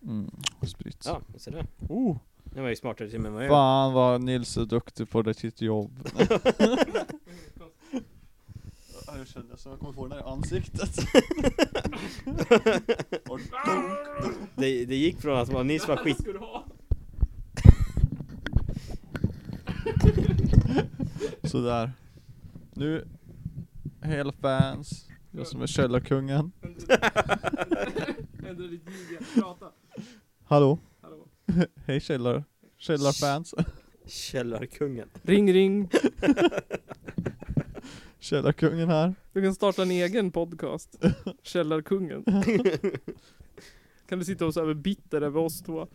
Mm, 0.02 0.30
sprit. 0.66 1.02
Ja, 1.06 1.20
så 1.36 1.50
det 1.50 1.66
Oh, 1.88 2.16
Det 2.44 2.60
var 2.60 2.68
ju 2.68 2.76
smartare 2.76 3.10
till 3.10 3.20
mig 3.20 3.28
än 3.28 3.34
vad 3.34 3.44
jag 3.44 3.50
fan 3.50 3.92
vad 3.92 4.22
Nils 4.22 4.56
är 4.56 4.64
duktig 4.64 5.10
på 5.10 5.22
det 5.22 5.34
sitt 5.34 5.60
jobb. 5.62 6.08
Jag 9.18 9.28
kände 9.28 9.56
som 9.56 9.70
jag 9.70 9.80
kommer 9.80 9.92
få 9.92 10.06
den 10.06 10.12
här 10.12 10.20
i 10.20 10.30
ansiktet. 10.30 10.96
det, 14.54 14.84
det 14.84 14.96
gick 14.96 15.20
från 15.20 15.38
att 15.38 15.48
vara 15.48 15.62
Nils 15.62 15.88
var 15.88 15.96
skit 15.96 16.20
ska 16.20 16.32
du 16.32 16.38
ha. 16.38 16.64
Sådär. 21.44 21.92
Nu, 22.74 23.08
hela 24.02 24.32
fans. 24.32 25.08
Jag 25.30 25.46
som 25.46 25.62
är 25.62 25.66
källarkungen. 25.66 26.52
Ändra 28.48 28.66
ditt 28.66 28.82
ljud. 29.10 29.18
Prata. 29.34 29.66
Hallå? 30.44 30.78
Hallå. 31.00 31.26
Hej 31.86 32.00
källar, 32.00 32.44
källarfans. 32.78 33.54
Källarkungen 34.06 35.08
Ring 35.22 35.52
ring. 35.52 35.90
Källarkungen 38.22 38.88
här. 38.88 39.14
Du 39.32 39.42
kan 39.42 39.54
starta 39.54 39.82
en 39.82 39.90
egen 39.90 40.30
podcast. 40.30 41.04
Källarkungen. 41.42 42.24
Kan 44.06 44.18
du 44.18 44.24
sitta 44.24 44.46
och 44.46 44.54
så 44.54 44.66
här 44.66 44.74
bitter 44.74 45.22
över 45.22 45.40
oss 45.40 45.62
två. 45.62 45.88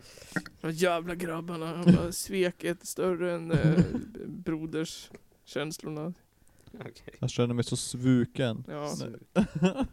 De 0.61 0.71
jävla 0.71 1.15
grabbarna, 1.15 1.83
bara 1.85 2.11
sveket 2.11 2.87
större 2.87 3.33
än 3.33 3.51
eh, 3.51 3.83
broders 4.25 5.09
känslorna. 5.45 6.13
Okej 6.73 7.15
Jag 7.19 7.29
känner 7.29 7.53
mig 7.53 7.63
så 7.63 7.75
svuken. 7.77 8.63
Ja. 8.67 8.95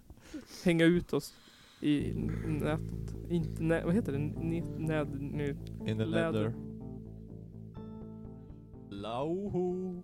Hänga 0.65 0.85
ut 0.85 1.13
oss 1.13 1.35
i 1.81 2.13
nätet. 2.47 3.15
Inte 3.31 3.63
nä, 3.63 3.85
vad 3.85 3.95
heter 3.95 4.13
det? 4.13 4.19
Nät, 4.19 4.79
näd, 4.79 5.21
nä, 5.21 5.49
In 5.87 5.99
the 5.99 6.05
Läder. 6.05 6.33
leather. 6.33 6.55
Lauho. 8.91 10.03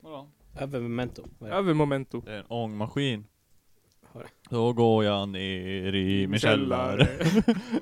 Vadå? 0.00 0.28
Över 0.60 0.80
memento 0.80 1.22
det? 1.38 1.46
över 1.48 1.74
momento. 1.74 2.20
Det 2.20 2.32
är 2.32 2.38
en 2.38 2.44
ångmaskin. 2.48 3.24
Då 4.50 4.72
går 4.72 5.04
jag 5.04 5.28
ner 5.28 5.94
i 5.94 6.26
min 6.26 6.40
källare. 6.40 7.06
Källare. 7.06 7.54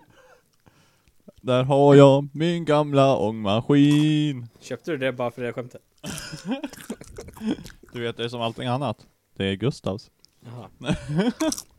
Där 1.40 1.64
har 1.64 1.94
jag 1.94 2.28
min 2.32 2.64
gamla 2.64 3.16
ångmaskin. 3.16 4.46
Köpte 4.60 4.90
du 4.90 4.96
det 4.96 5.12
bara 5.12 5.30
för 5.30 5.42
det 5.42 5.52
skämtet? 5.52 5.82
Du 7.92 8.00
vet, 8.02 8.16
det 8.16 8.24
är 8.24 8.28
som 8.28 8.40
allting 8.40 8.66
annat. 8.66 9.06
Det 9.36 9.44
är 9.44 9.54
Gustavs. 9.54 10.10
Jaha 10.40 10.68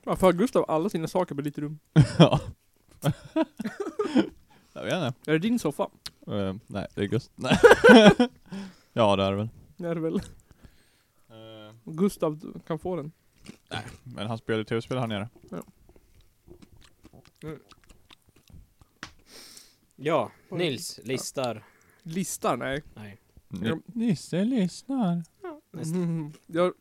Varför 0.03 0.27
har 0.27 0.33
Gustav 0.33 0.65
alla 0.67 0.89
sina 0.89 1.07
saker 1.07 1.35
på 1.35 1.41
ditt 1.41 1.57
rum? 1.57 1.79
ja. 2.19 2.39
jag 4.73 4.83
vet 4.83 4.93
inte. 4.93 5.13
Är 5.25 5.31
det 5.31 5.39
din 5.39 5.59
soffa? 5.59 5.87
Eh, 6.27 6.55
nej, 6.67 6.87
det 6.95 7.01
är 7.01 7.05
Gustav. 7.05 7.33
Nej. 7.35 7.57
ja, 8.93 9.15
det 9.15 9.23
är 9.23 9.31
det 9.31 9.37
väl. 9.37 9.49
Det 9.77 9.87
är 9.87 9.95
det 9.95 10.01
väl. 10.01 10.21
Gustav 11.93 12.61
kan 12.67 12.79
få 12.79 12.95
den. 12.95 13.11
Men 14.03 14.27
han 14.27 14.37
spelar 14.37 14.57
ju 14.57 14.63
tv-spel 14.63 14.97
här 14.97 15.07
nere. 15.07 15.29
Ja, 19.95 20.31
Nils 20.49 20.99
listar 21.03 21.63
Listar? 22.03 22.57
Nej. 22.57 22.83
Nej 22.95 23.19
Ja. 23.47 23.79
Nisse 23.85 24.43
lyssnar. 24.43 25.23
Nästa. 25.71 25.95
Mm, 25.95 26.31
jag, 26.45 26.73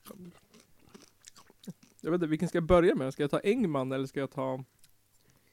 jag 2.01 2.11
vet 2.11 2.19
inte, 2.19 2.27
vilken 2.27 2.49
ska 2.49 2.57
jag 2.57 2.65
börja 2.67 2.95
med? 2.95 3.13
Ska 3.13 3.23
jag 3.23 3.31
ta 3.31 3.41
Engman 3.41 3.93
eller 3.93 4.07
ska 4.07 4.21
jag 4.21 4.31
ta 4.31 4.65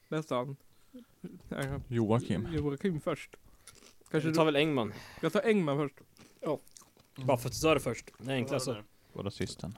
nästan 0.07 0.55
Nej, 1.49 1.79
Joakim. 1.87 2.47
Joakim 2.51 3.01
först? 3.01 3.35
Kanske 4.11 4.29
Du 4.29 4.35
tar 4.35 4.45
väl 4.45 4.55
Engman? 4.55 4.93
Jag 5.21 5.33
tar 5.33 5.41
Engman 5.41 5.77
först. 5.77 5.95
Bara 7.15 7.37
för 7.37 7.47
att 7.47 7.53
du 7.53 7.59
sa 7.59 7.73
det 7.73 7.79
först 7.79 8.11
Det 8.17 8.31
är 8.31 8.35
enklast 8.35 8.65
så 8.65 8.75
Var 9.13 9.23
rasisten. 9.23 9.78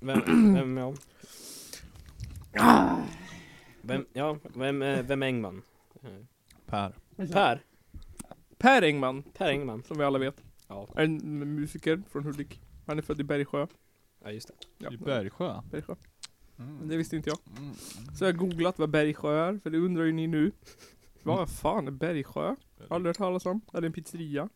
Vem, 0.00 0.20
vem, 0.54 0.76
ja 0.76 0.94
Vem, 3.82 4.06
ja, 4.12 4.38
vem, 4.54 4.82
eh, 4.82 5.02
vem 5.02 5.22
är 5.22 5.26
Engman? 5.26 5.62
Per. 6.66 6.92
Per? 7.16 7.60
Per 8.58 8.82
Engman, 8.82 9.22
Per 9.22 9.48
Engman 9.50 9.82
som 9.82 9.98
vi 9.98 10.04
alla 10.04 10.18
vet. 10.18 10.42
Ja, 10.68 10.88
Är 10.94 11.04
en 11.04 11.38
musiker 11.54 12.02
från 12.10 12.24
Hudik. 12.24 12.60
Han 12.86 12.98
är 12.98 13.02
född 13.02 13.20
i 13.20 13.24
Bergsjö. 13.24 13.66
ja 14.24 14.30
just 14.30 14.48
det 14.48 14.54
Ja, 14.78 14.92
I 14.92 14.96
Bergsjö. 14.96 15.62
Bergsjö. 15.70 15.94
Men 16.56 16.68
Mm. 16.68 16.88
det 16.88 16.96
visste 16.96 17.16
inte 17.16 17.30
jag. 17.30 17.38
Mm. 17.58 17.74
Så 18.14 18.24
jag 18.24 18.28
har 18.32 18.38
googlat 18.38 18.78
vad 18.78 18.90
Bergsjö 18.90 19.48
är, 19.48 19.58
för 19.58 19.70
det 19.70 19.78
undrar 19.78 20.04
ju 20.04 20.12
ni 20.12 20.26
nu. 20.26 20.52
Vad 21.22 21.50
fan 21.50 21.86
är 21.86 21.90
Bergsjö? 21.90 22.56
Aldrig 22.90 23.08
hört 23.10 23.16
talas 23.16 23.46
om. 23.46 23.60
Är 23.72 23.80
det 23.80 23.86
en 23.86 23.92
pizzeria? 23.92 24.48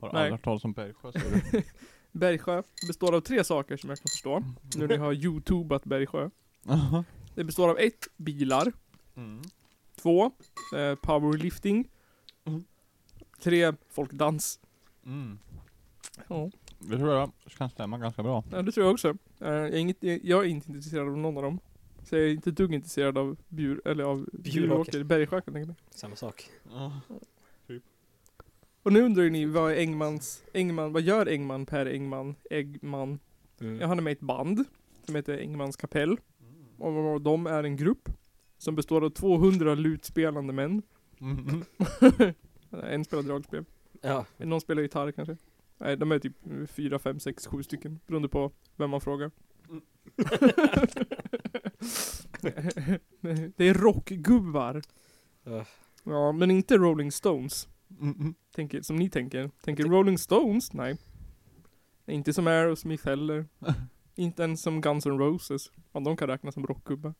Har 0.00 0.12
Nej. 0.12 0.18
aldrig 0.22 0.32
hört 0.32 0.44
talas 0.44 0.64
om 0.64 0.72
Bergsjö 0.72 1.12
säger 1.12 1.42
du? 1.52 1.62
Bergsjö 2.16 2.62
består 2.86 3.14
av 3.14 3.20
tre 3.20 3.44
saker 3.44 3.76
som 3.76 3.90
jag 3.90 3.98
kan 3.98 4.08
förstå. 4.10 4.42
Nu 4.76 4.86
när 4.86 4.94
jag 4.94 5.02
har 5.02 5.12
youtubat 5.12 5.84
Bergsjö. 5.84 6.30
Aha. 6.68 7.04
Det 7.34 7.44
består 7.44 7.68
av 7.70 7.78
ett, 7.78 8.08
bilar. 8.16 8.72
Mm. 9.16 9.42
Två, 9.96 10.24
eh, 10.76 10.94
powerlifting. 10.94 11.88
Mm. 12.44 12.64
Tre, 13.40 13.72
folkdans. 13.90 14.60
Mm. 15.06 15.38
Ja, 16.28 16.50
Det 16.78 16.96
tror 16.98 17.12
jag 17.12 17.30
kan 17.56 17.70
stämma 17.70 17.98
ganska 17.98 18.22
bra. 18.22 18.44
ja, 18.52 18.62
det 18.62 18.72
tror 18.72 18.86
jag 18.86 18.92
också. 18.92 19.08
Eh, 19.40 19.48
jag, 19.48 19.68
är 19.68 19.76
inget, 19.76 20.02
jag 20.02 20.44
är 20.44 20.48
inte 20.48 20.68
intresserad 20.72 21.08
av 21.08 21.18
någon 21.18 21.36
av 21.36 21.42
dem. 21.42 21.58
Så 22.04 22.16
jag 22.16 22.24
är 22.24 22.30
inte 22.30 22.50
dugg 22.50 22.74
intresserad 22.74 23.18
av 23.18 23.36
bjur, 23.48 23.82
eller 23.84 24.04
av 24.04 24.28
bjuråker. 24.32 25.04
Bergsjö 25.04 25.40
kan 25.40 25.42
jag 25.46 25.54
tänka 25.54 25.66
mig. 25.66 25.76
Samma 25.90 26.16
sak. 26.16 26.50
Och 28.86 28.92
nu 28.92 29.02
undrar 29.02 29.30
ni, 29.30 29.44
vad 29.44 29.72
är 29.72 29.76
Engmans, 29.76 30.44
Engman, 30.54 30.92
vad 30.92 31.02
gör 31.02 31.26
Engman 31.26 31.66
per 31.66 31.86
Engman, 31.86 32.34
Eggman? 32.50 33.18
Mm. 33.60 33.80
Ja, 33.80 33.86
han 33.86 33.98
är 33.98 34.02
med 34.02 34.10
i 34.10 34.12
ett 34.12 34.20
band 34.20 34.64
som 35.04 35.14
heter 35.14 35.38
Engmans 35.38 35.76
kapell. 35.76 36.16
Och 36.78 37.20
de 37.20 37.46
är 37.46 37.64
en 37.64 37.76
grupp 37.76 38.08
som 38.58 38.74
består 38.74 39.04
av 39.04 39.10
200 39.10 39.74
lutspelande 39.74 40.52
män. 40.52 40.82
Mm. 41.20 41.64
en 42.90 43.04
spelar 43.04 43.22
dragspel. 43.22 43.64
Ja. 44.00 44.26
Någon 44.36 44.60
spelar 44.60 44.82
gitarr 44.82 45.12
kanske. 45.12 45.36
Nej, 45.78 45.96
de 45.96 46.12
är 46.12 46.18
typ 46.18 46.36
4, 46.68 46.98
5, 46.98 47.20
6, 47.20 47.46
7 47.46 47.62
stycken. 47.62 48.00
Beroende 48.06 48.28
på 48.28 48.52
vem 48.76 48.90
man 48.90 49.00
frågar. 49.00 49.30
Mm. 49.68 49.82
det 53.56 53.68
är 53.68 53.74
rockgubbar. 53.74 54.82
Ja. 55.44 55.64
Ja, 56.04 56.32
men 56.32 56.50
inte 56.50 56.76
Rolling 56.76 57.12
Stones. 57.12 57.68
Mm. 58.00 58.34
Tänker, 58.54 58.82
som 58.82 58.96
ni 58.96 59.10
tänker. 59.10 59.50
Tänker 59.64 59.84
Rolling 59.84 60.18
Stones? 60.18 60.72
Nej. 60.72 60.96
Inte 62.06 62.32
som 62.32 62.46
Aerosmith 62.46 63.06
heller. 63.06 63.46
inte 64.14 64.42
ens 64.42 64.62
som 64.62 64.80
Guns 64.80 65.06
N' 65.06 65.18
Roses. 65.18 65.70
Ja, 65.92 66.00
de 66.00 66.16
kan 66.16 66.28
räknas 66.28 66.54
som 66.54 66.66
rockgubbar. 66.66 67.14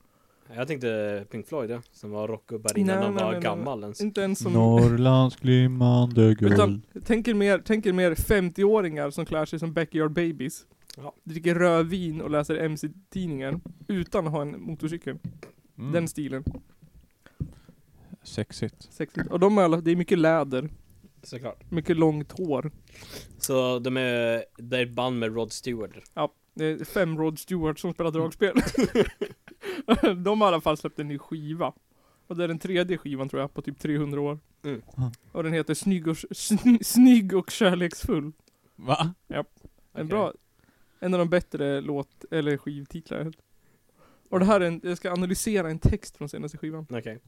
Jag 0.55 0.69
tänkte 0.69 1.25
Pink 1.31 1.47
Floyd 1.47 1.71
ja, 1.71 1.83
som 1.93 2.11
var 2.11 2.29
rockgubbar 2.29 2.79
innan 2.79 2.97
Nej, 2.97 3.05
de 3.05 3.15
nej, 3.15 3.25
var 3.25 3.33
nej, 3.33 3.41
nej. 3.41 3.51
gammal 3.51 3.83
ens. 3.83 4.01
Inte 4.01 4.21
ens 4.21 4.39
som... 4.39 4.53
Norrlands 4.53 5.37
glimmande 5.37 6.35
guld. 6.35 6.53
Utan, 6.53 6.83
tänker 7.05 7.35
mer, 7.35 7.59
tänker 7.59 7.93
mer 7.93 8.15
50-åringar 8.15 9.11
som 9.11 9.27
klär 9.27 9.45
sig 9.45 9.59
som 9.59 9.73
backyard 9.73 10.13
babies. 10.13 10.67
Ja. 10.97 11.15
Dricker 11.25 11.55
rödvin 11.55 12.21
och 12.21 12.31
läser 12.31 12.57
MC-tidningar. 12.57 13.61
Utan 13.89 14.27
att 14.27 14.33
ha 14.33 14.43
en 14.43 14.61
motorcykel. 14.61 15.19
Mm. 15.79 15.93
Den 15.93 16.09
stilen. 16.09 16.45
Sexigt. 18.37 18.93
Sexigt. 18.93 19.31
Och 19.31 19.41
de 19.41 19.59
är 19.59 19.81
det 19.81 19.91
är 19.91 19.97
mycket 19.97 20.19
läder. 20.19 20.69
Såklart. 21.23 21.71
Mycket 21.71 21.97
långt 21.97 22.33
hår. 22.33 22.71
Så 23.39 23.79
de 23.79 23.97
är, 23.97 24.45
det 24.57 24.79
är 24.79 24.83
ett 24.83 24.93
band 24.93 25.19
med 25.19 25.35
Rod 25.35 25.53
Stewart. 25.53 25.91
Det 26.55 26.65
är 26.65 26.85
fem 26.85 27.19
Rod 27.19 27.39
Stewart 27.39 27.79
som 27.79 27.93
spelar 27.93 28.11
dragspel. 28.11 28.55
de 30.25 30.41
har 30.41 30.49
i 30.49 30.53
alla 30.53 30.61
fall 30.61 30.77
släppt 30.77 30.99
en 30.99 31.09
ny 31.09 31.19
skiva. 31.19 31.73
Och 32.27 32.37
det 32.37 32.45
är 32.45 32.49
den 32.49 32.59
tredje 32.59 32.99
skivan 32.99 33.29
tror 33.29 33.41
jag 33.43 33.55
på 33.55 33.63
typ 33.63 33.79
300 33.79 34.21
år. 34.21 34.39
Mm. 34.65 34.83
Och 35.33 35.43
den 35.43 35.53
heter 35.53 35.75
Snygg 35.75 36.09
och, 36.09 36.17
sny, 36.31 36.79
snygg 36.83 37.35
och 37.35 37.51
kärleksfull. 37.51 38.33
Va? 38.77 39.15
En 39.29 39.45
Okej. 39.93 40.05
bra, 40.05 40.33
en 41.01 41.15
av 41.15 41.19
de 41.19 41.29
bättre 41.29 41.81
låt, 41.81 42.25
eller 42.31 42.57
skivtitlar. 42.57 43.33
Och 44.29 44.39
det 44.39 44.47
här 44.47 44.61
är 44.61 44.67
en, 44.67 44.81
jag 44.85 44.97
ska 44.97 45.13
analysera 45.13 45.71
en 45.71 45.79
text 45.79 46.17
från 46.17 46.29
senaste 46.29 46.59
skivan. 46.59 46.87
Okej. 46.91 47.21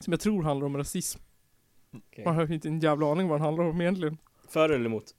Som 0.00 0.12
jag 0.12 0.20
tror 0.20 0.42
handlar 0.42 0.66
om 0.66 0.76
rasism. 0.76 1.20
Okej. 1.92 2.24
Man 2.24 2.34
har 2.34 2.52
inte 2.52 2.68
en 2.68 2.80
jävla 2.80 3.12
aning 3.12 3.28
vad 3.28 3.38
den 3.38 3.44
handlar 3.44 3.64
om 3.64 3.80
egentligen. 3.80 4.18
För 4.48 4.68
eller 4.70 4.86
emot? 4.86 5.14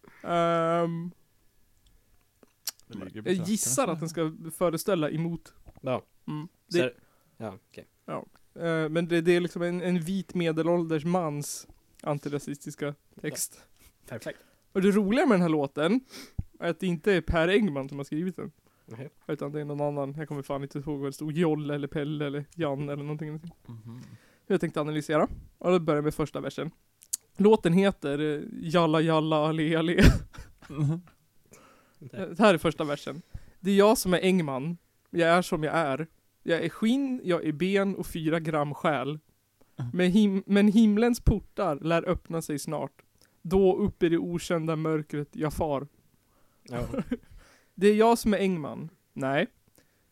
Det 2.88 2.98
ligger 3.06 3.22
jag 3.26 3.34
gissar 3.48 3.88
att 3.88 4.00
den 4.00 4.10
ska 4.10 4.34
föreställa 4.58 5.10
emot. 5.10 5.54
Ja. 5.82 6.04
Mm. 6.28 6.48
Det, 6.68 6.80
är- 6.80 6.94
Ja, 7.38 7.56
okej. 7.70 7.86
eh, 8.56 8.90
men 8.90 9.08
det, 9.08 9.22
det 9.22 9.36
är 9.36 9.40
liksom 9.42 9.62
en, 9.62 9.82
en 9.82 10.00
vit 10.00 10.34
medelålders 10.36 11.06
mans 11.06 11.68
antirasistiska 12.02 12.96
text. 13.22 13.62
Perfekt. 14.08 14.40
Och 14.72 14.82
det 14.82 14.92
roliga 14.92 15.26
med 15.26 15.34
den 15.36 15.42
här 15.42 15.50
låten 15.50 16.00
är 16.60 16.70
att 16.70 16.80
det 16.80 16.88
inte 16.88 17.14
är 17.14 17.22
Per 17.22 17.48
Engman 17.48 17.90
som 17.90 17.98
har 17.98 18.06
skrivit 18.06 18.36
den. 18.36 18.52
Okej. 18.92 19.10
Utan 19.28 19.52
det 19.52 19.62
är 19.62 19.66
någon 19.66 19.82
annan, 19.82 20.14
jag 20.18 20.28
kommer 20.28 20.42
fan 20.42 20.64
inte 20.64 20.80
ihåg 20.80 21.00
vad 21.00 21.08
det 21.08 21.14
stod, 21.14 21.32
Jolle 21.32 21.76
eller 21.76 21.88
Pelle 21.88 22.26
eller 22.28 22.46
Jan 22.56 22.90
eller 22.90 23.04
någonting. 23.04 23.42
Mhm. 24.48 24.54
Jag 24.54 24.62
tänkte 24.62 24.82
analysera. 24.82 25.28
Och 25.58 25.72
då 25.72 25.80
börjar 25.80 25.98
jag 25.98 26.04
med 26.04 26.14
första 26.14 26.40
versen. 26.42 26.72
Låten 27.38 27.74
heter 27.74 28.20
eh, 28.36 28.42
Jalla 28.62 29.02
jalla 29.02 29.36
ale 29.48 29.80
ale. 29.80 29.94
Eh, 30.00 30.98
Det 32.30 32.40
här 32.40 32.54
är 32.54 32.58
första 32.58 32.84
versen. 32.84 33.22
Det 33.60 33.72
är 33.72 33.76
jag 33.76 33.98
som 33.98 34.14
är 34.14 34.20
Engman. 34.22 34.78
Jag 35.10 35.30
är 35.30 35.42
som 35.42 35.64
jag 35.64 35.76
är. 35.76 36.08
Jag 36.44 36.62
är 36.64 36.70
skinn, 36.70 37.22
jag 37.24 37.46
är 37.46 37.52
ben 37.52 37.96
och 37.96 38.08
fyra 38.08 38.40
gram 38.40 38.74
själ. 38.74 39.20
Men, 39.94 40.12
him- 40.12 40.44
men 40.46 40.68
himlens 40.68 41.20
portar 41.20 41.76
lär 41.76 42.10
öppna 42.10 42.42
sig 42.42 42.60
snart. 42.60 43.02
Då 43.42 43.76
upp 43.78 44.04
i 44.04 44.10
det 44.10 44.18
okända 44.18 44.76
mörkret 44.76 45.30
jag 45.32 45.54
far. 45.54 45.88
Ja. 46.64 46.88
Det 47.76 47.88
är 47.88 47.96
jag 47.96 48.18
som 48.18 48.34
är 48.34 48.38
Engman. 48.38 48.90
Nej. 49.14 49.48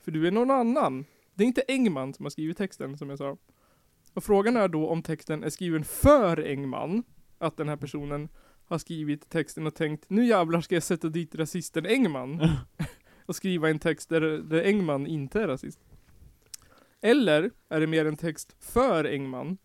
För 0.04 0.12
du 0.12 0.28
är 0.28 0.32
någon 0.32 0.52
annan. 0.52 1.06
Det 1.34 1.44
är 1.44 1.48
inte 1.48 1.64
Engman 1.68 2.14
som 2.14 2.26
har 2.26 2.30
skrivit 2.30 2.58
texten 2.58 2.98
som 2.98 3.10
jag 3.10 3.18
sa. 3.18 3.38
Och 4.16 4.24
frågan 4.24 4.58
är 4.58 4.68
då 4.68 4.88
om 4.88 5.04
texten 5.04 5.44
är 5.44 5.50
skriven 5.50 5.84
för 5.84 6.48
Engman. 6.48 7.04
Att 7.38 7.58
den 7.58 7.70
här 7.70 7.76
personen 7.76 8.30
har 8.66 8.78
skrivit 8.78 9.30
texten 9.30 9.68
och 9.68 9.76
tänkt 9.76 10.10
nu 10.10 10.26
jävlar 10.26 10.62
ska 10.62 10.76
jag 10.76 10.84
sätta 10.84 11.10
dit 11.10 11.36
rasisten 11.36 11.86
Engman. 11.86 12.50
och 13.26 13.36
skriva 13.36 13.70
en 13.70 13.80
text 13.80 14.10
där, 14.10 14.22
där 14.22 14.64
Engman 14.64 15.08
inte 15.08 15.42
är 15.42 15.48
rasist. 15.48 15.80
Eller 17.02 17.52
är 17.70 17.80
det 17.80 17.88
mer 17.88 18.06
en 18.06 18.18
text 18.18 18.56
för 18.60 19.06
Engman. 19.06 19.58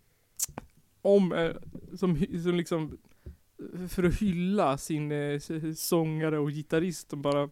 Om, 1.03 1.33
eh, 1.33 1.53
som, 1.97 2.17
som 2.43 2.55
liksom 2.55 2.99
för 3.89 4.03
att 4.03 4.15
hylla 4.15 4.79
sin 4.79 5.13
eh, 5.13 5.41
sångare 5.77 6.39
och 6.39 6.51
gitarrist 6.51 7.13
och 7.13 7.19
bara 7.19 7.51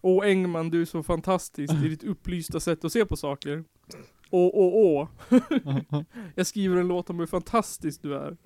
Åh 0.00 0.26
Engman 0.26 0.70
du 0.70 0.80
är 0.80 0.84
så 0.84 1.02
fantastisk 1.02 1.74
i 1.74 1.88
ditt 1.88 2.04
upplysta 2.04 2.60
sätt 2.60 2.84
att 2.84 2.92
se 2.92 3.04
på 3.04 3.16
saker. 3.16 3.64
Åh 4.30 4.50
åh 4.54 4.72
åh. 4.74 5.08
Jag 6.34 6.46
skriver 6.46 6.76
en 6.76 6.88
låt 6.88 7.10
om 7.10 7.18
hur 7.18 7.26
fantastisk 7.26 8.02
du 8.02 8.14
är. 8.14 8.36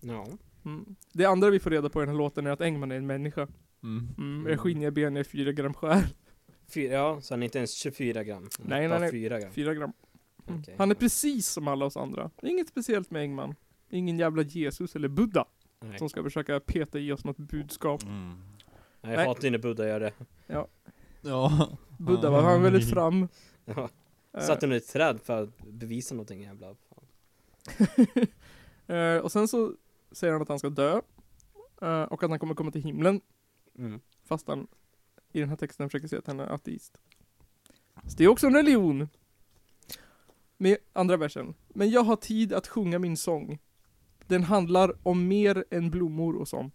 ja. 0.00 0.26
Mm. 0.64 0.96
Det 1.12 1.24
andra 1.24 1.50
vi 1.50 1.58
får 1.60 1.70
reda 1.70 1.88
på 1.88 2.00
i 2.00 2.02
den 2.02 2.08
här 2.08 2.18
låten 2.18 2.46
är 2.46 2.50
att 2.50 2.60
Engman 2.60 2.92
är 2.92 2.96
en 2.96 3.06
människa. 3.06 3.48
Mm. 3.82 4.08
Mm. 4.18 4.50
Jag 4.50 4.60
skinniga 4.60 4.90
ben, 4.90 5.16
jag 5.16 5.20
är 5.20 5.24
fyra 5.30 5.52
gram 5.52 5.74
skär. 5.74 6.06
Fyra, 6.74 6.92
ja, 6.94 7.20
så 7.20 7.34
han 7.34 7.42
är 7.42 7.44
inte 7.44 7.58
ens 7.58 7.74
24 7.74 8.24
gram. 8.24 8.48
Nej, 8.58 8.88
nej, 8.88 9.00
nej. 9.00 9.10
4 9.10 9.40
gram. 9.40 9.52
Fyra 9.52 9.74
gram. 9.74 9.92
Mm. 10.48 10.60
Okej. 10.60 10.74
Han 10.78 10.90
är 10.90 10.94
precis 10.94 11.48
som 11.48 11.68
alla 11.68 11.84
oss 11.84 11.96
andra. 11.96 12.30
Inget 12.42 12.68
speciellt 12.68 13.10
med 13.10 13.22
Engman. 13.22 13.54
Ingen 13.90 14.18
jävla 14.18 14.42
Jesus 14.42 14.96
eller 14.96 15.08
Buddha 15.08 15.44
Nej. 15.80 15.98
som 15.98 16.08
ska 16.08 16.22
försöka 16.22 16.60
peta 16.60 16.98
i 16.98 17.12
oss 17.12 17.24
något 17.24 17.36
budskap. 17.38 18.02
Mm. 18.02 18.28
Nej, 18.28 18.36
Nej. 19.00 19.14
jag 19.14 19.26
hatar 19.26 19.50
när 19.50 19.58
Buddha 19.58 19.86
gör 19.86 20.00
det. 20.00 20.12
Ja. 20.46 20.68
Buddha 21.98 22.30
var 22.30 22.42
han 22.42 22.62
väldigt 22.62 22.90
fram. 22.90 23.28
Ja. 23.64 23.88
Eh, 24.32 24.46
Satt 24.46 24.62
under 24.62 24.76
ett 24.76 24.88
träd 24.88 25.20
för 25.20 25.42
att 25.42 25.58
bevisa 25.58 26.14
någonting 26.14 26.42
jävla 26.42 26.74
fan. 26.74 27.06
eh, 28.96 29.16
och 29.16 29.32
sen 29.32 29.48
så 29.48 29.74
säger 30.12 30.32
han 30.32 30.42
att 30.42 30.48
han 30.48 30.58
ska 30.58 30.68
dö. 30.68 31.00
Eh, 31.82 32.02
och 32.02 32.22
att 32.22 32.30
han 32.30 32.38
kommer 32.38 32.54
komma 32.54 32.70
till 32.70 32.82
himlen. 32.82 33.20
Mm. 33.78 34.00
Fast 34.24 34.48
han 34.48 34.66
i 35.32 35.40
den 35.40 35.48
här 35.48 35.56
texten 35.56 35.88
försöker 35.88 36.08
säga 36.08 36.18
att 36.18 36.26
han 36.26 36.40
är 36.40 36.46
ateist. 36.46 37.00
Så 38.06 38.16
det 38.16 38.24
är 38.24 38.28
också 38.28 38.46
en 38.46 38.54
religion. 38.54 39.08
Med 40.56 40.76
andra 40.92 41.16
versen. 41.16 41.54
Men 41.68 41.90
jag 41.90 42.02
har 42.02 42.16
tid 42.16 42.52
att 42.52 42.66
sjunga 42.66 42.98
min 42.98 43.16
sång. 43.16 43.58
Den 44.26 44.42
handlar 44.42 45.08
om 45.08 45.28
mer 45.28 45.64
än 45.70 45.90
blommor 45.90 46.36
och 46.36 46.48
sånt. 46.48 46.74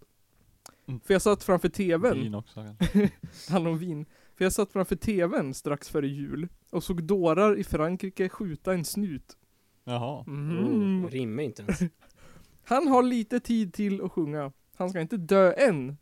Mm. 0.86 1.00
För 1.00 1.14
jag 1.14 1.22
satt 1.22 1.44
framför 1.44 1.70
tvn. 1.70 2.20
Vin 2.20 2.36
också. 2.36 2.76
Det 2.94 3.50
handlar 3.50 3.72
om 3.72 3.78
vin. 3.78 4.06
För 4.36 4.46
jag 4.46 4.54
satt 4.54 4.72
framför 4.72 4.96
tvn 4.96 5.54
strax 5.54 5.90
före 5.90 6.08
jul 6.08 6.48
och 6.70 6.84
såg 6.84 7.04
dårar 7.04 7.58
i 7.58 7.64
Frankrike 7.64 8.30
skjuta 8.30 8.74
en 8.74 8.86
snut. 8.86 9.38
Jaha. 9.84 10.24
Mm. 10.28 11.06
Oh, 11.06 11.10
rimmar 11.10 11.44
inte 11.44 11.62
ens. 11.62 11.80
Han 12.64 12.88
har 12.88 13.04
lite 13.04 13.40
tid 13.40 13.74
till 13.74 14.02
att 14.02 14.12
sjunga. 14.12 14.52
Han 14.76 14.90
ska 14.90 15.02
inte 15.02 15.18
dö 15.18 15.54
än. 15.54 15.98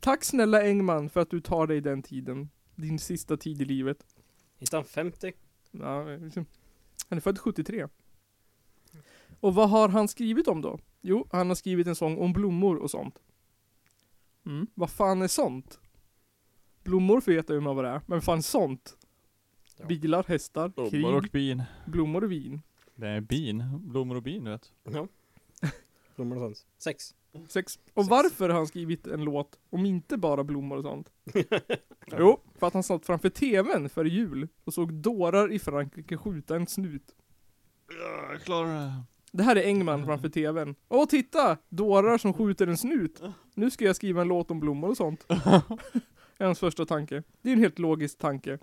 Tack 0.00 0.24
snälla 0.24 0.62
Engman 0.62 1.10
för 1.10 1.20
att 1.20 1.30
du 1.30 1.40
tar 1.40 1.66
dig 1.66 1.80
den 1.80 2.02
tiden. 2.02 2.48
Din 2.74 2.98
sista 2.98 3.36
tid 3.36 3.62
i 3.62 3.64
livet. 3.64 4.06
Inte 4.58 4.76
han 4.76 4.84
50? 4.84 5.32
Ja, 5.70 6.04
liksom. 6.04 6.46
han 7.08 7.18
är 7.18 7.20
född 7.20 7.38
73. 7.38 7.88
Och 9.40 9.54
vad 9.54 9.70
har 9.70 9.88
han 9.88 10.08
skrivit 10.08 10.48
om 10.48 10.60
då? 10.60 10.78
Jo, 11.00 11.26
han 11.32 11.48
har 11.48 11.54
skrivit 11.54 11.86
en 11.86 11.94
sång 11.94 12.18
om 12.18 12.32
blommor 12.32 12.76
och 12.76 12.90
sånt. 12.90 13.18
Mm. 14.46 14.66
Vad 14.74 14.90
fan 14.90 15.22
är 15.22 15.28
sånt? 15.28 15.80
Blommor 16.84 17.22
vet 17.26 17.48
jag 17.48 17.60
vad 17.60 17.84
det 17.84 17.90
är, 17.90 18.00
men 18.06 18.22
fan 18.22 18.42
sånt? 18.42 18.97
Ja. 19.78 19.86
Bilar, 19.86 20.24
hästar, 20.28 20.72
krig, 20.90 20.90
Blommor 21.02 21.16
och 21.16 21.28
bin. 21.32 21.62
blommor 21.86 22.24
och 22.24 22.32
vin. 22.32 22.62
Det 22.94 23.08
är 23.08 23.20
bin. 23.20 23.64
Blommor 23.82 24.16
och 24.16 24.22
bin 24.22 24.44
vet. 24.44 24.72
Ja. 24.92 25.08
Blommor 26.16 26.36
och 26.36 26.42
sånt. 26.42 26.66
Sex. 26.78 27.14
Sex. 27.48 27.78
Och 27.94 28.04
Sex. 28.04 28.10
varför 28.10 28.48
har 28.48 28.56
han 28.56 28.66
skrivit 28.66 29.06
en 29.06 29.24
låt 29.24 29.58
om 29.70 29.86
inte 29.86 30.16
bara 30.16 30.44
blommor 30.44 30.76
och 30.76 30.82
sånt? 30.84 31.10
Jo, 32.18 32.40
för 32.58 32.66
att 32.66 32.74
han 32.74 32.82
satt 32.82 33.06
framför 33.06 33.28
TVn 33.28 33.88
före 33.88 34.08
jul 34.08 34.48
och 34.64 34.74
såg 34.74 34.94
dårar 34.94 35.52
i 35.52 35.58
Frankrike 35.58 36.16
skjuta 36.16 36.56
en 36.56 36.66
snut. 36.66 37.14
Jag 38.30 38.42
klarar 38.42 38.74
det. 38.74 39.02
Det 39.32 39.42
här 39.42 39.56
är 39.56 39.62
Engman 39.66 40.06
framför 40.06 40.28
TVn. 40.28 40.74
Åh 40.88 41.06
titta! 41.06 41.58
Dårar 41.68 42.18
som 42.18 42.32
skjuter 42.32 42.66
en 42.66 42.76
snut. 42.76 43.22
Nu 43.54 43.70
ska 43.70 43.84
jag 43.84 43.96
skriva 43.96 44.20
en 44.20 44.28
låt 44.28 44.50
om 44.50 44.60
blommor 44.60 44.88
och 44.88 44.96
sånt. 44.96 45.24
är 46.38 46.44
hans 46.44 46.58
första 46.58 46.86
tanke. 46.86 47.22
Det 47.42 47.48
är 47.48 47.52
en 47.52 47.58
helt 47.58 47.78
logisk 47.78 48.18
tanke. 48.18 48.58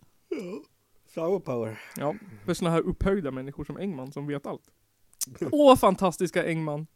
Flower 1.15 1.39
power. 1.39 1.79
Ja, 1.97 2.15
för 2.45 2.53
såna 2.53 2.71
här 2.71 2.81
upphöjda 2.81 3.31
människor 3.31 3.63
som 3.63 3.77
Engman 3.77 4.11
som 4.11 4.27
vet 4.27 4.45
allt. 4.45 4.71
Åh 5.51 5.75
fantastiska 5.75 6.45
Engman! 6.45 6.87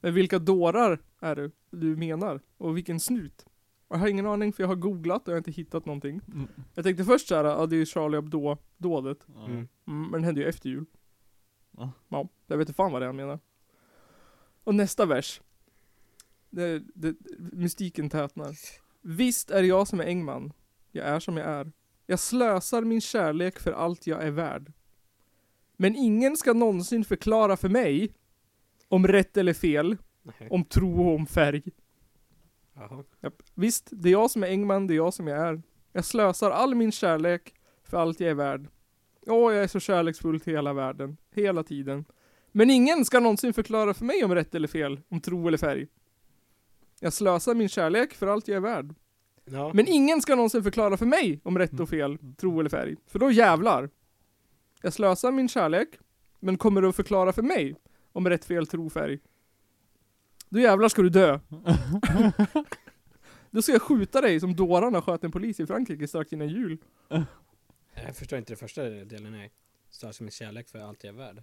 Men 0.00 0.14
vilka 0.14 0.38
dårar 0.38 1.02
är 1.20 1.36
det 1.36 1.50
du 1.70 1.96
menar? 1.96 2.40
Och 2.56 2.76
vilken 2.76 3.00
snut? 3.00 3.46
Jag 3.88 3.96
har 3.96 4.08
ingen 4.08 4.26
aning 4.26 4.52
för 4.52 4.62
jag 4.62 4.68
har 4.68 4.74
googlat 4.74 5.22
och 5.22 5.28
jag 5.28 5.34
har 5.34 5.38
inte 5.38 5.50
hittat 5.50 5.86
någonting. 5.86 6.20
Mm. 6.26 6.48
Jag 6.74 6.84
tänkte 6.84 7.04
först 7.04 7.28
såhär, 7.28 7.44
ja 7.44 7.66
det 7.66 7.76
är 7.76 7.78
ju 7.78 7.86
Charlie 7.86 8.16
Hebdo-dådet. 8.16 9.26
Mm. 9.46 9.68
Mm, 9.86 10.10
men 10.10 10.20
det 10.20 10.26
hände 10.26 10.40
ju 10.40 10.48
efter 10.48 10.68
jul. 10.68 10.84
Ja. 11.70 11.92
Ja, 12.08 12.28
jag 12.46 12.56
vet 12.58 12.68
inte 12.68 12.76
fan 12.76 12.92
vad 12.92 13.02
det 13.02 13.04
är 13.04 13.08
han 13.08 13.16
menar. 13.16 13.38
Och 14.64 14.74
nästa 14.74 15.06
vers. 15.06 15.40
Det, 16.50 16.82
det, 16.94 17.16
mystiken 17.38 18.10
tätnar. 18.10 18.56
Visst 19.00 19.50
är 19.50 19.62
jag 19.62 19.88
som 19.88 20.00
är 20.00 20.04
Engman. 20.04 20.52
Jag 20.90 21.06
är 21.06 21.20
som 21.20 21.36
jag 21.36 21.46
är. 21.46 21.72
Jag 22.06 22.18
slösar 22.18 22.82
min 22.82 23.00
kärlek 23.00 23.58
för 23.58 23.72
allt 23.72 24.06
jag 24.06 24.22
är 24.22 24.30
värd. 24.30 24.72
Men 25.76 25.96
ingen 25.96 26.36
ska 26.36 26.52
någonsin 26.52 27.04
förklara 27.04 27.56
för 27.56 27.68
mig 27.68 28.12
om 28.88 29.06
rätt 29.06 29.36
eller 29.36 29.54
fel, 29.54 29.96
Nej. 30.22 30.48
om 30.50 30.64
tro 30.64 31.08
och 31.08 31.14
om 31.14 31.26
färg. 31.26 31.62
Jaha. 32.74 33.04
Japp. 33.20 33.42
Visst, 33.54 33.88
det 33.92 34.08
är 34.08 34.12
jag 34.12 34.30
som 34.30 34.42
är 34.42 34.48
Engman, 34.48 34.86
det 34.86 34.94
är 34.94 34.96
jag 34.96 35.14
som 35.14 35.26
jag 35.26 35.38
är. 35.38 35.62
Jag 35.92 36.04
slösar 36.04 36.50
all 36.50 36.74
min 36.74 36.92
kärlek 36.92 37.54
för 37.82 37.96
allt 37.96 38.20
jag 38.20 38.30
är 38.30 38.34
värd. 38.34 38.68
Åh, 39.26 39.54
jag 39.54 39.64
är 39.64 39.68
så 39.68 39.80
kärleksfull 39.80 40.40
till 40.40 40.52
hela 40.52 40.72
världen, 40.72 41.16
hela 41.34 41.62
tiden. 41.62 42.04
Men 42.52 42.70
ingen 42.70 43.04
ska 43.04 43.20
någonsin 43.20 43.52
förklara 43.52 43.94
för 43.94 44.04
mig 44.04 44.24
om 44.24 44.34
rätt 44.34 44.54
eller 44.54 44.68
fel, 44.68 45.00
om 45.08 45.20
tro 45.20 45.48
eller 45.48 45.58
färg. 45.58 45.86
Jag 47.00 47.12
slösar 47.12 47.54
min 47.54 47.68
kärlek 47.68 48.14
för 48.14 48.26
allt 48.26 48.48
jag 48.48 48.56
är 48.56 48.60
värd. 48.60 48.94
Ja. 49.44 49.72
Men 49.74 49.88
ingen 49.88 50.22
ska 50.22 50.34
någonsin 50.34 50.62
förklara 50.62 50.96
för 50.96 51.06
mig 51.06 51.40
om 51.42 51.58
rätt 51.58 51.80
och 51.80 51.88
fel, 51.88 52.18
tro 52.36 52.60
eller 52.60 52.70
färg. 52.70 52.96
För 53.06 53.18
då 53.18 53.30
jävlar. 53.30 53.90
Jag 54.82 54.92
slösar 54.92 55.32
min 55.32 55.48
kärlek, 55.48 55.88
men 56.40 56.58
kommer 56.58 56.82
du 56.82 56.88
att 56.88 56.96
förklara 56.96 57.32
för 57.32 57.42
mig 57.42 57.76
om 58.12 58.28
rätt, 58.28 58.44
fel, 58.44 58.66
tro, 58.66 58.90
färg? 58.90 59.18
Då 60.48 60.60
jävlar 60.60 60.88
ska 60.88 61.02
du 61.02 61.08
dö. 61.08 61.40
Då 63.50 63.62
ska 63.62 63.72
jag 63.72 63.82
skjuta 63.82 64.20
dig 64.20 64.40
som 64.40 64.56
dårarna 64.56 65.02
sköt 65.02 65.24
en 65.24 65.30
polis 65.30 65.60
i 65.60 65.66
Frankrike 65.66 66.08
strax 66.08 66.32
innan 66.32 66.48
jul. 66.48 66.78
Jag 67.94 68.16
förstår 68.16 68.38
inte 68.38 68.52
det 68.52 68.56
första 68.56 68.82
delen, 68.82 69.32
nej. 69.32 69.52
Slösar 69.90 70.24
min 70.24 70.30
kärlek 70.32 70.68
för 70.68 70.78
allt 70.78 71.04
jag 71.04 71.14
är 71.14 71.18
värd. 71.18 71.42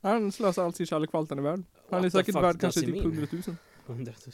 Han 0.00 0.32
slösar 0.32 0.64
all 0.64 0.72
sin 0.72 0.86
kärlek 0.86 1.10
för 1.10 1.18
allt 1.18 1.30
han 1.30 1.38
är 1.38 1.42
värd. 1.42 1.62
Han 1.90 1.98
är 1.98 2.02
What 2.02 2.12
the 2.12 2.18
säkert 2.18 2.34
värd 2.34 2.60
kanske 2.60 2.80
typ 2.80 2.88
mean? 2.88 3.06
100 3.06 3.26
000. 3.32 3.42
100 3.86 4.12
000. 4.26 4.32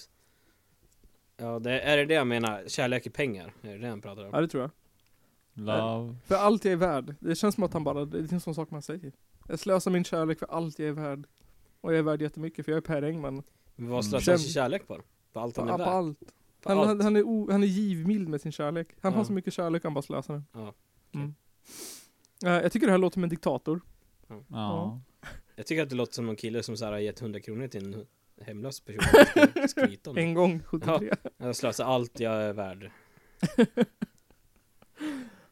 Ja, 1.43 1.59
det, 1.59 1.81
är 1.81 1.97
det 1.97 2.05
det 2.05 2.15
jag 2.15 2.27
menar? 2.27 2.63
Kärlek 2.67 3.07
i 3.07 3.11
pengar? 3.11 3.55
Är 3.63 3.69
det 3.73 3.79
det 3.79 3.89
han 3.89 4.01
pratar 4.01 4.25
om? 4.25 4.31
Ja 4.33 4.41
det 4.41 4.49
tror 4.49 4.63
jag. 4.63 4.71
Love. 5.55 6.17
För 6.27 6.35
allt 6.35 6.65
jag 6.65 6.73
är 6.73 6.77
värd. 6.77 7.15
Det 7.21 7.35
känns 7.35 7.55
som 7.55 7.65
att 7.65 7.73
han 7.73 7.85
bara, 7.85 8.05
det 8.05 8.19
är 8.19 8.33
en 8.33 8.41
sån 8.41 8.55
sak 8.55 8.71
man 8.71 8.83
säger. 8.83 9.13
Jag 9.49 9.59
slösar 9.59 9.91
min 9.91 10.05
kärlek 10.05 10.39
för 10.39 10.47
allt 10.47 10.79
jag 10.79 10.89
är 10.89 10.93
värd. 10.93 11.27
Och 11.81 11.93
jag 11.93 11.99
är 11.99 12.03
värd 12.03 12.23
jättemycket 12.23 12.65
för 12.65 12.73
jag 12.73 12.77
är 12.77 12.81
Per 12.81 13.03
Engman. 13.03 13.43
Men 13.77 13.89
vad 13.91 13.93
Mm. 13.93 14.03
slösar 14.03 14.33
han 14.33 14.39
Käm- 14.39 14.43
sin 14.43 14.53
kärlek 14.53 14.87
på? 14.89 15.01
På 15.33 15.41
allt 15.41 15.57
han 15.57 15.69
är 15.69 15.73
på 15.73 15.79
värd? 15.79 15.89
allt. 15.89 16.19
På 16.63 16.69
Han, 16.69 16.79
allt? 16.79 16.89
han, 16.89 17.01
han, 17.01 17.17
är 17.17 17.23
o, 17.23 17.49
han 17.51 17.63
är 17.63 17.67
givmild 17.67 18.29
med 18.29 18.41
sin 18.41 18.53
kärlek. 18.53 18.89
Han 19.01 19.13
har 19.13 19.21
Ja. 19.21 19.25
så 19.25 19.33
mycket 19.33 19.53
kärlek 19.53 19.85
han 19.85 19.95
bara 19.95 20.03
slösar 20.03 20.35
den. 20.35 20.45
Ja, 20.53 20.73
Mm. 21.15 21.35
Eh, 22.45 22.53
jag 22.53 22.73
tycker 22.73 22.87
det 22.87 22.91
här 22.93 22.99
låter 22.99 23.15
som 23.15 23.23
en 23.23 23.29
diktator. 23.31 23.81
Ja. 24.49 25.01
Jag 25.57 25.67
tycker 25.67 25.83
att 25.83 25.91
det 25.91 25.95
låter 25.97 26.13
som 26.15 26.27
någon 26.27 26.37
kille 26.37 26.63
som 26.63 26.77
så 26.77 26.85
här 26.85 26.93
har 26.93 26.99
gett 26.99 27.21
100 27.23 27.41
kronor 27.41 27.69
till 27.69 27.85
en 27.95 28.07
hemlös 28.43 28.81
person 28.81 29.69
skryta 29.69 30.11
om. 30.11 30.17
En 30.19 30.35
gång 30.35 30.63
73. 30.67 31.11
Jag 31.39 31.57
slösar 31.57 31.85
allt 31.85 32.21
jag 32.21 32.33
är 32.43 32.53
värd. 32.53 32.91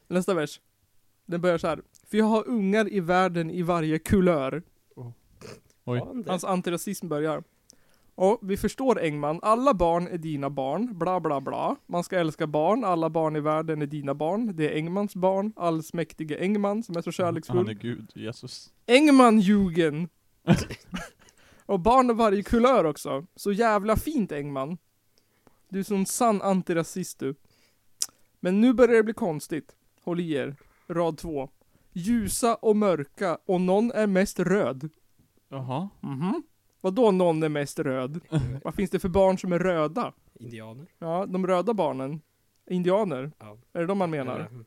Nästa 0.09 0.35
vers. 0.35 0.61
Den 1.27 1.41
börjar 1.41 1.59
så 1.59 1.67
här. 1.67 1.83
För 2.07 2.19
jag 2.19 2.25
har 2.25 2.49
ungar 2.49 2.93
i 2.93 3.01
världen 3.01 3.51
i 3.51 3.63
varje 3.63 3.99
kulör. 3.99 4.63
Oj. 5.85 5.99
Ja, 5.99 6.13
det- 6.15 6.31
Hans 6.31 6.45
antirasism 6.45 7.09
börjar. 7.09 7.43
Och 8.15 8.39
vi 8.43 8.57
förstår 8.57 9.01
Engman, 9.01 9.39
alla 9.43 9.75
barn 9.75 10.07
är 10.09 10.19
dina 10.19 10.51
barn, 10.51 10.99
bla 10.99 11.21
bla 11.21 11.41
bla. 11.41 11.77
Man 11.87 12.05
ska 12.05 12.19
älska 12.19 12.47
barn, 12.47 12.85
alla 12.85 13.11
barn 13.11 13.37
i 13.37 13.41
världen 13.41 13.83
är 13.83 13.87
dina 13.87 14.15
barn. 14.15 14.57
Det 14.57 14.69
är 14.73 14.77
Engmans 14.77 15.15
barn, 15.17 15.53
allsmäktige 15.57 16.37
Engman 16.41 16.83
som 16.83 16.97
är 16.97 17.01
så 17.03 17.07
Han 17.09 17.13
kärleksfull. 17.13 17.69
är 17.69 17.73
gud, 17.75 18.13
Jesus. 18.15 18.73
Engman-jugen! 18.87 20.09
och 21.71 21.81
barn 21.81 22.11
av 22.11 22.17
varje 22.17 22.43
kulör 22.43 22.85
också. 22.85 23.27
Så 23.37 23.53
jävla 23.53 23.97
fint 23.97 24.33
Engman. 24.33 24.79
Du 25.69 25.79
är 25.79 25.83
sån 25.83 26.07
sann 26.07 26.43
antirasist 26.43 27.19
du. 27.19 27.35
Men 28.41 28.61
nu 28.61 28.73
börjar 28.73 28.95
det 28.97 29.03
bli 29.03 29.15
konstigt. 29.15 29.77
Håll 30.05 30.21
i 30.21 30.33
er. 30.33 30.57
Rad 30.89 31.19
två. 31.19 31.49
Ljusa 31.93 32.55
och 32.55 32.77
mörka 32.77 33.39
och 33.47 33.61
någon 33.61 33.93
är 33.93 34.07
mest 34.07 34.39
röd. 34.41 34.89
Jaha. 35.49 35.89
Mhm. 36.01 36.43
Vadå 36.81 37.11
någon 37.11 37.43
är 37.43 37.49
mest 37.49 37.79
röd? 37.79 38.21
Vad 38.65 38.75
finns 38.75 38.91
det 38.91 38.99
för 38.99 39.09
barn 39.09 39.39
som 39.39 39.53
är 39.53 39.59
röda? 39.59 40.13
Indianer? 40.35 40.87
Ja, 40.99 41.27
de 41.27 41.47
röda 41.47 41.75
barnen. 41.75 42.21
Indianer. 42.71 43.33
Ja. 43.39 43.59
Är 43.73 43.81
det 43.81 43.87
de 43.87 43.99
man 43.99 44.11
menar? 44.11 44.35
Eller- 44.41 44.65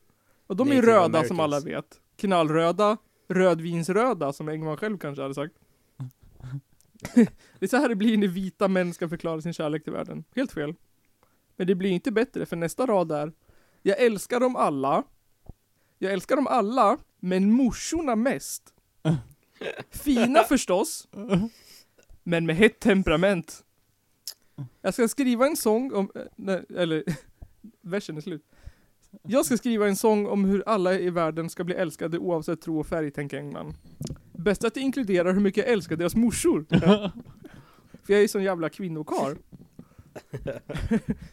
Och 0.47 0.55
de 0.55 0.67
är 0.67 0.75
Native 0.75 0.91
röda 0.93 1.23
som 1.23 1.39
alla 1.39 1.59
vet. 1.59 2.01
Knallröda, 2.15 2.97
rödvinsröda 3.27 4.33
som 4.33 4.49
Engman 4.49 4.77
själv 4.77 4.97
kanske 4.97 5.21
hade 5.21 5.33
sagt. 5.33 5.53
det 7.59 7.65
är 7.65 7.67
så 7.67 7.77
här 7.77 7.89
det 7.89 7.95
blir 7.95 8.17
när 8.17 8.27
vita 8.27 8.67
män 8.67 8.93
ska 8.93 9.09
förklara 9.09 9.41
sin 9.41 9.53
kärlek 9.53 9.83
till 9.83 9.93
världen. 9.93 10.23
Helt 10.35 10.51
fel. 10.51 10.73
Men 11.55 11.67
det 11.67 11.75
blir 11.75 11.89
inte 11.89 12.11
bättre 12.11 12.45
för 12.45 12.55
nästa 12.55 12.85
rad 12.85 13.11
är 13.11 13.31
Jag 13.81 14.01
älskar 14.01 14.39
dem 14.39 14.55
alla. 14.55 15.03
Jag 15.99 16.13
älskar 16.13 16.35
dem 16.35 16.47
alla, 16.47 16.97
men 17.19 17.51
morsorna 17.51 18.15
mest. 18.15 18.73
Fina 19.89 20.43
förstås. 20.49 21.07
Men 22.23 22.45
med 22.45 22.55
hett 22.55 22.79
temperament. 22.79 23.63
Jag 24.81 24.93
ska 24.93 25.07
skriva 25.07 25.47
en 25.47 25.55
sång 25.55 25.93
om, 25.93 26.11
eh, 26.15 26.21
nej, 26.35 26.65
eller 26.77 27.03
versen 27.81 28.17
är 28.17 28.21
slut. 28.21 28.45
Jag 29.23 29.45
ska 29.45 29.57
skriva 29.57 29.87
en 29.87 29.95
sång 29.95 30.27
om 30.27 30.45
hur 30.45 30.63
alla 30.65 30.99
i 30.99 31.09
världen 31.09 31.49
ska 31.49 31.63
bli 31.63 31.75
älskade 31.75 32.17
oavsett 32.17 32.61
tro 32.61 32.79
och 32.79 32.87
färg, 32.87 33.11
tänker 33.11 33.37
Engman. 33.37 33.73
Bäst 34.33 34.63
att 34.63 34.73
det 34.73 34.79
inkluderar 34.79 35.33
hur 35.33 35.41
mycket 35.41 35.65
jag 35.65 35.73
älskar 35.73 35.95
deras 35.95 36.15
morsor. 36.15 36.65
För 38.03 38.13
jag 38.13 38.17
är 38.17 38.21
ju 38.21 38.27
sån 38.27 38.43
jävla 38.43 38.69
kvinnokar. 38.69 39.37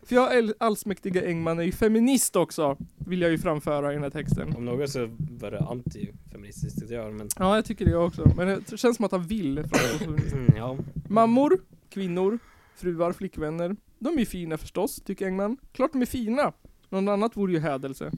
För 0.06 0.14
jag 0.14 0.38
är 0.38 0.54
allsmäktiga 0.58 1.26
Engman 1.26 1.58
är 1.58 1.62
ju 1.62 1.72
feminist 1.72 2.36
också, 2.36 2.76
vill 2.96 3.20
jag 3.20 3.30
ju 3.30 3.38
framföra 3.38 3.90
i 3.90 3.94
den 3.94 4.02
här 4.02 4.10
texten. 4.10 4.56
Om 4.56 4.64
något 4.64 4.90
så 4.90 5.16
var 5.18 5.50
det 5.50 5.60
antifeministiskt 5.60 6.82
att 6.82 6.90
göra 6.90 7.10
men 7.10 7.28
Ja, 7.38 7.56
jag 7.56 7.64
tycker 7.64 7.84
det 7.84 7.96
också. 7.96 8.32
Men 8.36 8.48
det 8.48 8.78
känns 8.78 8.96
som 8.96 9.04
att 9.04 9.12
han 9.12 9.22
vill 9.22 9.58
mm, 9.58 10.52
ja, 10.56 10.76
Mammor, 11.08 11.58
kvinnor, 11.88 12.38
fruar, 12.76 13.12
flickvänner. 13.12 13.76
De 13.98 14.14
är 14.14 14.18
ju 14.18 14.26
fina 14.26 14.58
förstås, 14.58 14.96
tycker 14.96 15.26
Engman. 15.26 15.56
Klart 15.72 15.92
de 15.92 16.02
är 16.02 16.06
fina. 16.06 16.52
Någon 16.88 17.08
annat 17.08 17.36
vore 17.36 17.52
ju 17.52 17.58
hädelse. 17.58 18.12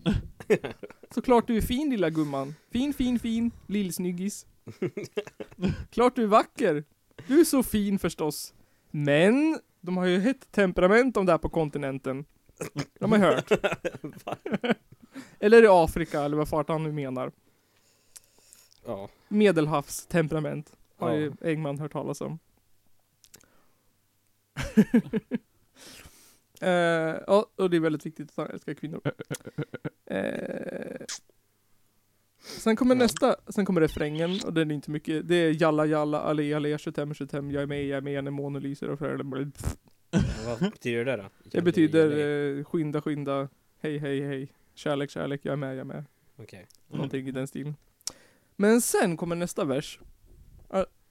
Såklart 1.15 1.47
du 1.47 1.57
är 1.57 1.61
fin 1.61 1.91
lilla 1.91 2.11
gumman. 2.11 2.55
Fin, 2.71 2.93
fin, 2.93 3.19
fin, 3.19 3.51
lillsnyggis. 3.67 4.47
Klart 5.91 6.17
du 6.17 6.23
är 6.23 6.27
vacker. 6.27 6.85
Du 7.27 7.41
är 7.41 7.45
så 7.45 7.63
fin 7.63 7.99
förstås. 7.99 8.55
Men, 8.91 9.59
de 9.81 9.97
har 9.97 10.07
ju 10.07 10.19
hett 10.21 10.53
temperament 10.53 11.17
om 11.17 11.27
det 11.27 11.33
här 11.33 11.39
på 11.39 11.49
kontinenten. 11.49 12.25
De 12.99 13.13
har 13.13 13.19
ju 13.19 13.25
hört. 13.25 13.51
eller 15.41 15.63
i 15.63 15.67
Afrika, 15.71 16.23
eller 16.23 16.37
vad 16.37 16.49
fart 16.49 16.69
han 16.69 16.83
nu 16.83 16.93
menar. 16.93 17.33
ja, 18.87 19.09
Medelhavstemperament. 19.29 20.73
Har 20.97 21.11
Ja. 21.11 21.17
ju 21.17 21.33
Engman 21.41 21.79
hört 21.79 21.93
talas 21.93 22.21
om. 22.21 22.39
Ja, 26.61 27.47
och 27.57 27.71
det 27.71 27.77
är 27.77 27.81
väldigt 27.81 28.07
viktigt 28.07 28.31
att 28.31 28.37
han 28.37 28.47
älskar 28.51 28.75
kvinnor. 28.75 29.01
Eh, 30.07 31.01
sen 32.43 32.77
kommer 32.77 32.95
nästa, 32.95 33.37
sen 33.49 33.65
kommer 33.65 33.81
refrängen 33.81 34.41
och 34.47 34.53
den 34.53 34.71
är 34.71 34.75
inte 34.75 34.91
mycket. 34.91 35.29
Det 35.29 35.35
är 35.37 35.63
jalla 35.63 35.87
jalla, 35.87 36.21
allé 36.21 36.55
allé, 36.55 36.79
25 36.79 37.15
25, 37.15 37.51
jag 37.51 37.63
är 37.63 37.67
med, 37.67 37.87
jag 37.87 37.97
är 37.97 38.01
med, 38.01 38.25
när 38.25 38.31
månen 38.31 38.63
lyser 38.63 38.91
och 38.91 38.99
för 38.99 39.17
vad 40.47 40.59
betyder 40.73 41.05
det 41.05 41.17
då? 41.17 41.31
Det 41.45 41.63
betyder 41.63 42.59
eh, 42.59 42.65
skynda 42.65 43.03
skynda, 43.03 43.49
hej 43.81 43.99
hej 43.99 44.21
hej, 44.21 44.53
kärlek 44.75 45.11
kärlek, 45.11 45.41
jag 45.45 45.53
är 45.53 45.57
med, 45.57 45.71
jag 45.71 45.79
är 45.81 45.85
med. 45.85 46.05
Okej. 46.37 46.67
Någonting 46.89 47.29
i 47.29 47.31
den 47.31 47.47
stilen. 47.47 47.75
Men 48.57 48.81
sen 48.81 49.17
kommer 49.17 49.37
nästa 49.37 49.65
vers. 49.65 49.99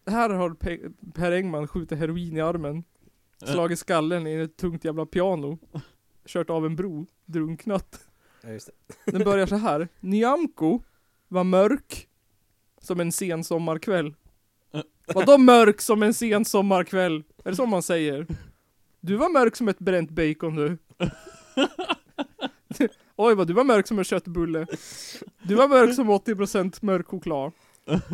Här 0.06 0.30
har 0.30 0.50
Pe- 0.50 0.94
Per 1.14 1.32
Engman 1.32 1.68
skjutit 1.68 2.00
heroin 2.00 2.38
i 2.38 2.42
armen. 2.42 2.84
slagit 3.46 3.80
skallen 3.80 4.28
i 4.28 4.34
ett 4.36 4.58
tungt 4.58 4.86
jävla 4.86 5.06
piano. 5.06 5.58
Kört 6.26 6.50
av 6.50 6.66
en 6.66 6.76
bro, 6.76 7.06
drunknat. 7.26 8.08
Ja, 8.44 8.50
just 8.50 8.70
det. 9.06 9.12
Den 9.12 9.24
börjar 9.24 9.46
så 9.46 9.56
här. 9.56 9.88
Nyamko 10.00 10.82
var 11.32 11.44
mörk 11.44 12.08
som 12.82 13.00
en 13.00 13.12
sen 13.12 13.44
sommarkväll. 13.44 14.16
Vadå 15.14 15.38
mörk 15.38 15.82
som 15.82 16.04
en 16.04 16.14
sen 16.14 16.46
sommarkväll? 16.46 17.24
Är 17.44 17.50
det 17.50 17.56
så 17.56 17.66
man 17.66 17.84
säger? 17.84 18.28
Du 19.00 19.16
var 19.16 19.30
mörk 19.30 19.56
som 19.56 19.68
ett 19.68 19.80
bränt 19.80 20.10
bacon 20.10 20.56
du. 20.56 20.78
Oj 23.16 23.36
vad 23.36 23.48
du 23.48 23.54
var 23.54 23.64
mörk 23.64 23.88
som 23.88 24.00
en 24.00 24.06
köttbulle. 24.06 24.68
Du 25.42 25.56
var 25.56 25.68
mörk 25.68 25.96
som 25.96 26.12
80% 26.12 26.78
mörk 26.82 27.08
choklad. 27.08 27.52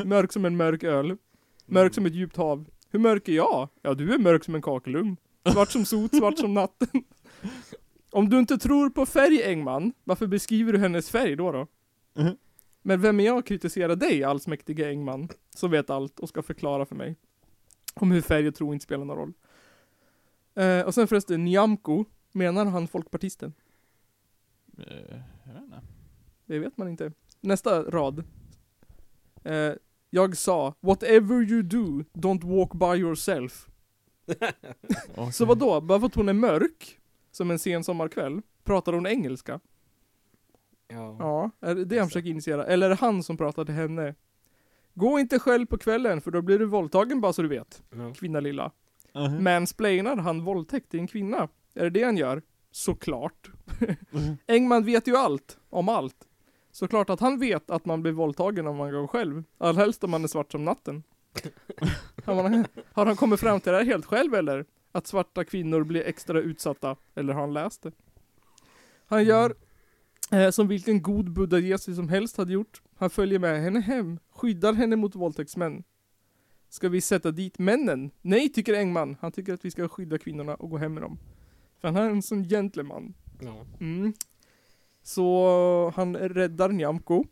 Mörk 0.05 0.31
som 0.33 0.45
en 0.45 0.57
mörk 0.57 0.83
öl. 0.83 1.17
Mörk 1.65 1.93
som 1.93 2.05
ett 2.05 2.13
djupt 2.13 2.37
hav. 2.37 2.65
Hur 2.89 2.99
mörk 2.99 3.27
är 3.27 3.33
jag? 3.33 3.69
Ja 3.81 3.93
du 3.93 4.13
är 4.13 4.17
mörk 4.17 4.43
som 4.43 4.55
en 4.55 4.61
kakelugn. 4.61 5.17
Svart 5.51 5.71
som 5.71 5.85
sot, 5.85 6.15
svart 6.15 6.37
som 6.37 6.53
natten. 6.53 7.03
Om 8.11 8.29
du 8.29 8.39
inte 8.39 8.57
tror 8.57 8.89
på 8.89 9.05
färg 9.05 9.43
Engman, 9.43 9.93
varför 10.03 10.27
beskriver 10.27 10.73
du 10.73 10.79
hennes 10.79 11.09
färg 11.09 11.35
då 11.35 11.51
då? 11.51 11.67
Mhm. 12.21 12.37
Men 12.87 13.01
vem 13.01 13.19
är 13.19 13.25
jag 13.25 13.37
att 13.37 13.45
kritisera 13.45 13.95
dig 13.95 14.23
allsmäktige 14.23 14.89
Engman, 14.89 15.29
som 15.55 15.71
vet 15.71 15.89
allt 15.89 16.19
och 16.19 16.29
ska 16.29 16.41
förklara 16.41 16.85
för 16.85 16.95
mig 16.95 17.15
om 17.93 18.11
hur 18.11 18.21
färg 18.21 18.47
och 18.47 18.55
tro 18.55 18.73
inte 18.73 18.83
spelar 18.83 19.05
någon 19.05 19.17
roll. 19.17 19.33
Eh, 20.55 20.81
och 20.81 20.93
sen 20.93 21.07
förresten, 21.07 21.45
Nyamko, 21.45 22.05
menar 22.31 22.65
han 22.65 22.87
folkpartisten? 22.87 23.53
Eh, 24.77 25.19
jag 25.45 25.53
vet 25.53 25.63
inte. 25.63 25.81
Det 26.45 26.59
vet 26.59 26.77
man 26.77 26.87
inte. 26.87 27.11
Nästa 27.41 27.83
rad. 27.83 28.23
Eh, 29.43 29.73
jag 30.09 30.37
sa, 30.37 30.73
whatever 30.79 31.41
you 31.51 31.61
do, 31.61 32.03
don't 32.13 32.57
walk 32.57 32.73
by 32.73 33.01
yourself. 33.01 33.69
Okej. 35.15 35.33
Så 35.33 35.45
vad 35.45 35.57
då? 35.57 35.81
Bara 35.81 35.99
för 35.99 36.07
att 36.07 36.15
hon 36.15 36.29
är 36.29 36.33
mörk, 36.33 36.99
som 37.31 37.51
en 37.51 37.59
sen 37.59 37.83
sommarkväll, 37.83 38.41
pratar 38.63 38.93
hon 38.93 39.07
engelska? 39.07 39.59
Ja. 40.87 41.15
Ja, 41.19 41.51
är 41.59 41.75
det 41.75 41.85
det 41.85 41.97
han 41.97 42.07
försöker 42.07 42.29
initiera? 42.29 42.65
Eller 42.65 42.85
är 42.85 42.89
det 42.89 42.95
han 42.95 43.23
som 43.23 43.37
pratar 43.37 43.65
till 43.65 43.73
henne? 43.75 44.15
Gå 44.93 45.19
inte 45.19 45.39
själv 45.39 45.65
på 45.65 45.77
kvällen, 45.77 46.21
för 46.21 46.31
då 46.31 46.41
blir 46.41 46.59
du 46.59 46.65
våldtagen 46.65 47.21
bara 47.21 47.33
så 47.33 47.41
du 47.41 47.47
vet. 47.47 47.83
Ja. 47.89 48.13
Kvinna 48.13 48.39
lilla. 48.39 48.71
Mhm. 49.15 49.43
Mansplainar 49.43 50.17
han 50.17 50.43
våldtäkt 50.43 50.91
till 50.91 50.99
en 50.99 51.07
kvinna? 51.07 51.47
Är 51.73 51.83
det 51.83 51.89
det 51.89 52.03
han 52.03 52.17
gör? 52.17 52.41
Såklart. 52.71 53.51
Mhm. 54.11 54.37
Engman 54.47 54.83
vet 54.83 55.07
ju 55.07 55.17
allt, 55.17 55.57
om 55.69 55.89
allt. 55.89 56.27
Såklart 56.71 57.09
att 57.09 57.19
han 57.19 57.39
vet 57.39 57.71
att 57.71 57.85
man 57.85 58.01
blir 58.01 58.11
våldtagen 58.11 58.67
om 58.67 58.75
man 58.75 58.91
går 58.91 59.07
själv. 59.07 59.43
Allhelst 59.57 60.03
om 60.03 60.11
man 60.11 60.23
är 60.23 60.27
svart 60.27 60.51
som 60.51 60.65
natten. 60.65 61.03
har 62.93 63.05
han 63.05 63.15
kommit 63.15 63.39
fram 63.39 63.59
till 63.59 63.71
det 63.71 63.77
här 63.77 63.85
helt 63.85 64.05
själv 64.05 64.35
eller? 64.35 64.65
Att 64.91 65.07
svarta 65.07 65.43
kvinnor 65.43 65.83
blir 65.83 66.03
extra 66.03 66.41
utsatta? 66.41 66.95
Eller 67.15 67.33
har 67.33 67.41
han 67.41 67.53
läst 67.53 67.83
det? 67.83 67.91
Han 69.05 69.23
gör 69.23 69.55
eh, 70.31 70.49
som 70.49 70.67
vilken 70.67 71.01
god 71.01 71.31
Buddha 71.31 71.59
Jesus 71.59 71.95
som 71.95 72.09
helst 72.09 72.37
hade 72.37 72.53
gjort. 72.53 72.81
Han 72.95 73.09
följer 73.09 73.39
med 73.39 73.61
henne 73.61 73.79
hem, 73.79 74.19
skyddar 74.29 74.73
henne 74.73 74.95
mot 74.95 75.15
våldtäktsmän. 75.15 75.83
Ska 76.69 76.89
vi 76.89 77.01
sätta 77.01 77.31
dit 77.31 77.59
männen? 77.59 78.11
Nej, 78.21 78.49
tycker 78.49 78.73
Engman. 78.73 79.17
Han 79.21 79.31
tycker 79.31 79.53
att 79.53 79.65
vi 79.65 79.71
ska 79.71 79.87
skydda 79.87 80.17
kvinnorna 80.17 80.55
och 80.55 80.69
gå 80.69 80.77
hem 80.77 80.93
med 80.93 81.03
dem. 81.03 81.19
För 81.79 81.87
han 81.87 81.97
är 81.97 82.09
en 82.09 82.21
sån 82.21 82.43
gentleman. 82.43 83.13
Ja. 83.39 83.65
Mm. 83.79 84.13
Så 85.03 85.93
han 85.95 86.15
räddar 86.15 86.69
Nyamko 86.69 87.25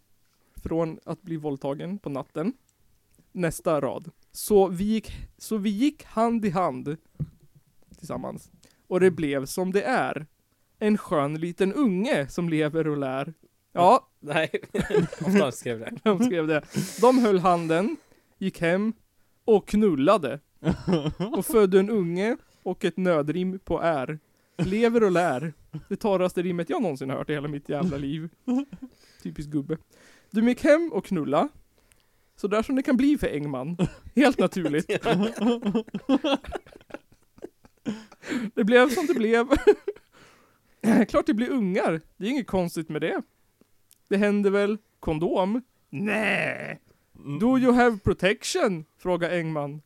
från 0.55 0.99
att 1.05 1.21
bli 1.21 1.37
våldtagen 1.37 1.99
på 1.99 2.09
natten. 2.09 2.53
Nästa 3.31 3.81
rad. 3.81 4.11
Så 4.31 4.67
vi 4.67 4.83
gick, 4.83 5.11
så 5.37 5.57
vi 5.57 5.69
gick 5.69 6.03
hand 6.03 6.45
i 6.45 6.49
hand 6.49 6.97
tillsammans. 7.97 8.51
Och 8.87 8.99
det 8.99 9.11
blev 9.11 9.45
som 9.45 9.71
det 9.71 9.83
är. 9.83 10.27
En 10.79 10.97
skön 10.97 11.33
liten 11.39 11.73
unge 11.73 12.27
som 12.27 12.49
lever 12.49 12.87
och 12.87 12.97
lär. 12.97 13.33
Ja, 13.73 14.09
Nej, 14.19 14.49
ofta 15.25 15.51
skrev 15.51 15.79
det. 15.79 15.91
de 16.03 16.23
skrev 16.23 16.47
det. 16.47 16.61
De 17.01 17.17
höll 17.19 17.39
handen, 17.39 17.97
gick 18.37 18.61
hem 18.61 18.93
och 19.45 19.67
knullade. 19.67 20.39
Och 21.37 21.45
födde 21.45 21.79
en 21.79 21.89
unge 21.89 22.37
och 22.63 22.85
ett 22.85 22.97
nödrim 22.97 23.59
på 23.59 23.81
är. 23.81 24.19
Lever 24.57 25.03
och 25.03 25.11
lär. 25.11 25.53
Det 25.89 25.95
torraste 25.95 26.41
rimmet 26.41 26.69
jag 26.69 26.81
någonsin 26.81 27.09
hört 27.09 27.29
i 27.29 27.33
hela 27.33 27.47
mitt 27.47 27.69
jävla 27.69 27.97
liv. 27.97 28.29
Typiskt 29.23 29.51
gubbe. 29.51 29.77
Du 30.31 30.47
gick 30.49 30.63
hem 30.63 30.89
och 30.93 31.05
knulla. 31.05 31.49
Så 32.35 32.47
där 32.47 32.61
som 32.61 32.75
det 32.75 32.83
kan 32.83 32.97
bli 32.97 33.17
för 33.17 33.27
Engman. 33.27 33.77
Helt 34.15 34.39
naturligt. 34.39 34.87
Det 38.53 38.63
blev 38.63 38.89
som 38.89 39.05
det 39.05 39.13
blev. 39.13 39.47
Klart 41.09 41.25
det 41.25 41.33
blir 41.33 41.49
ungar. 41.49 42.01
Det 42.17 42.25
är 42.25 42.29
inget 42.29 42.47
konstigt 42.47 42.89
med 42.89 43.01
det. 43.01 43.21
Det 44.07 44.17
händer 44.17 44.49
väl 44.49 44.77
kondom? 44.99 45.61
Nej. 45.89 46.79
Do 47.39 47.57
you 47.59 47.73
have 47.73 47.97
protection? 47.97 48.85
Frågar 48.97 49.29
Engman. 49.29 49.81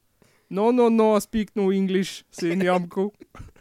No, 0.48 0.72
no, 0.72 0.90
no, 0.90 1.22
speak 1.22 1.56
no 1.56 1.74
English, 1.74 2.24
säger 2.32 2.56
Nyamko. 2.56 3.12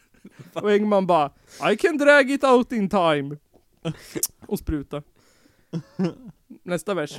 Och 0.52 0.72
Engman 0.72 1.06
bara, 1.06 1.32
I 1.72 1.76
can 1.76 1.98
drag 1.98 2.30
it 2.30 2.44
out 2.44 2.72
in 2.72 2.88
time. 2.88 3.36
Och 4.46 4.58
spruta. 4.58 5.02
Nästa 6.62 6.94
vers 6.94 7.18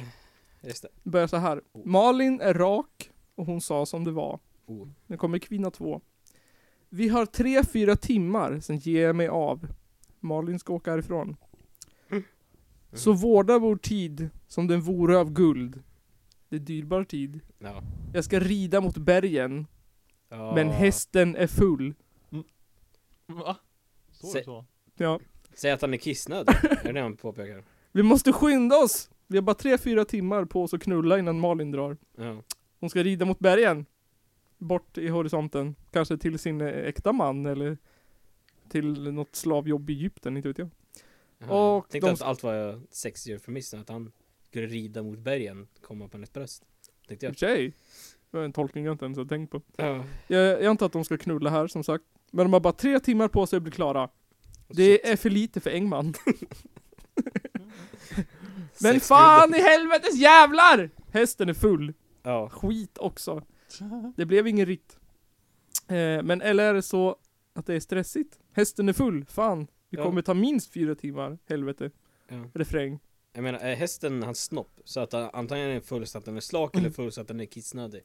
Just 0.61 0.81
det. 0.81 0.89
börjar 1.03 1.27
så 1.27 1.37
här. 1.37 1.61
Malin 1.85 2.41
är 2.41 2.53
rak 2.53 3.11
och 3.35 3.45
hon 3.45 3.61
sa 3.61 3.85
som 3.85 4.03
det 4.03 4.11
var. 4.11 4.39
Oh. 4.65 4.87
Nu 5.07 5.17
kommer 5.17 5.39
kvinna 5.39 5.71
två. 5.71 6.01
Vi 6.89 7.07
har 7.09 7.25
tre, 7.25 7.63
fyra 7.63 7.95
timmar, 7.95 8.59
sen 8.59 8.77
ger 8.77 9.01
jag 9.05 9.15
mig 9.15 9.27
av. 9.27 9.67
Malin 10.19 10.59
ska 10.59 10.73
åka 10.73 10.91
härifrån. 10.91 11.35
Så 12.93 13.13
vårda 13.13 13.59
vår 13.59 13.75
tid 13.75 14.29
som 14.47 14.67
den 14.67 14.81
vore 14.81 15.17
av 15.17 15.31
guld. 15.31 15.83
Det 16.49 16.55
är 16.55 16.59
dyrbar 16.59 17.03
tid. 17.03 17.39
Ja. 17.59 17.83
Jag 18.13 18.23
ska 18.23 18.39
rida 18.39 18.81
mot 18.81 18.97
bergen, 18.97 19.67
ja. 20.29 20.55
men 20.55 20.69
hästen 20.69 21.35
är 21.35 21.47
full. 21.47 21.93
Va? 23.27 23.57
Står 24.11 24.33
det 24.33 24.43
så? 24.43 24.65
Ja. 24.95 25.19
Säg 25.53 25.71
att 25.71 25.81
han 25.81 25.93
är 25.93 25.97
kissnödig. 25.97 26.49
är 26.63 26.83
det 26.83 26.91
det 26.91 27.01
han 27.01 27.17
påpekar? 27.17 27.63
Vi 27.91 28.03
måste 28.03 28.33
skynda 28.33 28.75
oss! 28.75 29.09
Vi 29.27 29.37
har 29.37 29.41
bara 29.41 29.55
tre, 29.55 29.77
fyra 29.77 30.05
timmar 30.05 30.45
på 30.45 30.63
oss 30.63 30.73
att 30.73 30.81
knulla 30.81 31.19
innan 31.19 31.39
Malin 31.39 31.71
drar. 31.71 31.97
Ja. 32.17 32.43
Hon 32.79 32.89
ska 32.89 33.03
rida 33.03 33.25
mot 33.25 33.39
bergen. 33.39 33.85
Bort 34.57 34.97
i 34.97 35.07
horisonten. 35.07 35.75
Kanske 35.91 36.17
till 36.17 36.39
sin 36.39 36.61
äkta 36.61 37.13
man 37.13 37.45
eller 37.45 37.77
till 38.69 39.11
något 39.13 39.35
slavjobb 39.35 39.89
i 39.89 39.93
Egypten, 39.93 40.37
inte 40.37 40.47
vet 40.49 40.57
jag. 40.57 40.69
Jaha. 41.37 41.75
Och 41.77 41.89
Tänkte 41.89 42.07
de- 42.09 42.13
att 42.13 42.21
allt 42.21 42.43
var 42.43 42.81
sexeufemism, 42.91 43.77
att 43.79 43.89
han 43.89 44.11
skulle 44.43 44.67
rida 44.67 45.03
mot 45.03 45.19
bergen, 45.19 45.67
komma 45.81 46.07
på 46.07 46.17
hennes 46.17 46.33
bröst. 46.33 46.63
Tänkte 47.07 47.25
jag. 47.25 47.37
sig. 47.37 47.67
Det 48.31 48.37
var 48.37 48.43
en 48.45 48.53
tolkning 48.53 48.85
jag 48.85 48.93
inte 48.93 49.05
ens 49.05 49.17
har 49.17 49.25
tänkt 49.25 49.51
på. 49.51 49.61
Ja. 49.77 50.03
Jag, 50.27 50.43
jag 50.43 50.65
antar 50.65 50.85
att 50.85 50.91
de 50.91 51.05
ska 51.05 51.17
knulla 51.17 51.49
här 51.49 51.67
som 51.67 51.83
sagt. 51.83 52.03
Men 52.31 52.45
de 52.45 52.53
har 52.53 52.59
bara 52.59 52.73
tre 52.73 52.99
timmar 52.99 53.27
på 53.27 53.47
sig 53.47 53.57
att 53.57 53.63
bli 53.63 53.71
klara. 53.71 54.09
Det 54.67 55.09
är 55.11 55.15
för 55.15 55.29
lite 55.29 55.59
för 55.59 55.69
Engman. 55.69 56.13
Men 58.81 58.93
Sex 58.93 59.07
fan 59.07 59.55
i 59.55 59.61
helvetes 59.61 60.15
jävlar! 60.17 60.89
Hästen 61.11 61.49
är 61.49 61.53
full. 61.53 61.93
Ja. 62.23 62.49
Skit 62.49 62.97
också. 62.97 63.43
Det 64.15 64.25
blev 64.25 64.47
ingen 64.47 64.65
ritt. 64.65 64.99
Eh, 65.87 66.23
men 66.23 66.41
eller 66.41 66.63
är 66.63 66.73
det 66.73 66.81
så 66.81 67.15
att 67.53 67.65
det 67.65 67.73
är 67.75 67.79
stressigt? 67.79 68.38
Hästen 68.51 68.89
är 68.89 68.93
full, 68.93 69.25
fan. 69.25 69.67
Det 69.89 69.97
Ja. 69.97 70.03
kommer 70.03 70.21
ta 70.21 70.33
minst 70.33 70.73
fyra 70.73 70.95
timmar, 70.95 71.37
helvete. 71.45 71.91
ja. 72.27 72.43
Refräng. 72.53 72.99
Jag 73.33 73.43
menar, 73.43 73.59
är 73.59 73.75
hästen 73.75 74.23
hans 74.23 74.43
snopp? 74.43 74.79
Så 74.83 74.99
att 74.99 75.13
han, 75.13 75.29
antingen 75.33 75.67
är 75.69 75.73
den 75.73 75.81
full 75.81 76.07
så 76.07 76.17
att 76.17 76.25
den 76.25 76.37
är 76.37 76.41
slak 76.41 76.75
eller 76.75 76.89
full 76.89 77.11
så 77.11 77.21
att 77.21 77.27
den 77.27 77.39
är 77.39 77.45
kissnödig? 77.45 78.01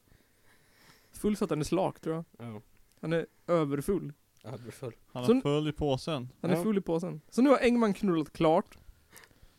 Full 1.11 1.37
så 1.37 1.43
att 1.45 1.49
den 1.49 1.59
är 1.59 1.63
slak 1.63 1.99
tror 1.99 2.15
jag. 2.15 2.25
Ja. 2.37 2.61
Han 3.01 3.13
är 3.13 3.25
överfull. 3.47 4.13
Ja, 4.43 4.57
det 4.65 4.71
full. 4.71 4.93
Han 5.07 5.25
Så- 5.25 5.33
har 5.33 5.41
full 5.41 5.67
i 5.67 5.71
påsen. 5.71 6.29
Han 6.41 6.51
är 6.51 6.55
Ja. 6.55 6.63
full 6.63 6.77
i 6.77 6.81
påsen. 6.81 7.21
Så 7.29 7.41
nu 7.41 7.49
har 7.49 7.57
Engman 7.57 7.93
knullat 7.93 8.33
klart. 8.33 8.77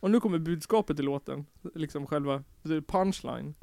Och 0.01 0.11
nu 0.11 0.20
kommer 0.20 0.38
budskapet 0.38 1.01
i 1.01 1.03
låten. 1.03 1.46
Liksom 1.75 2.07
själva 2.07 2.44
the 2.62 2.81
punchline. 2.81 3.55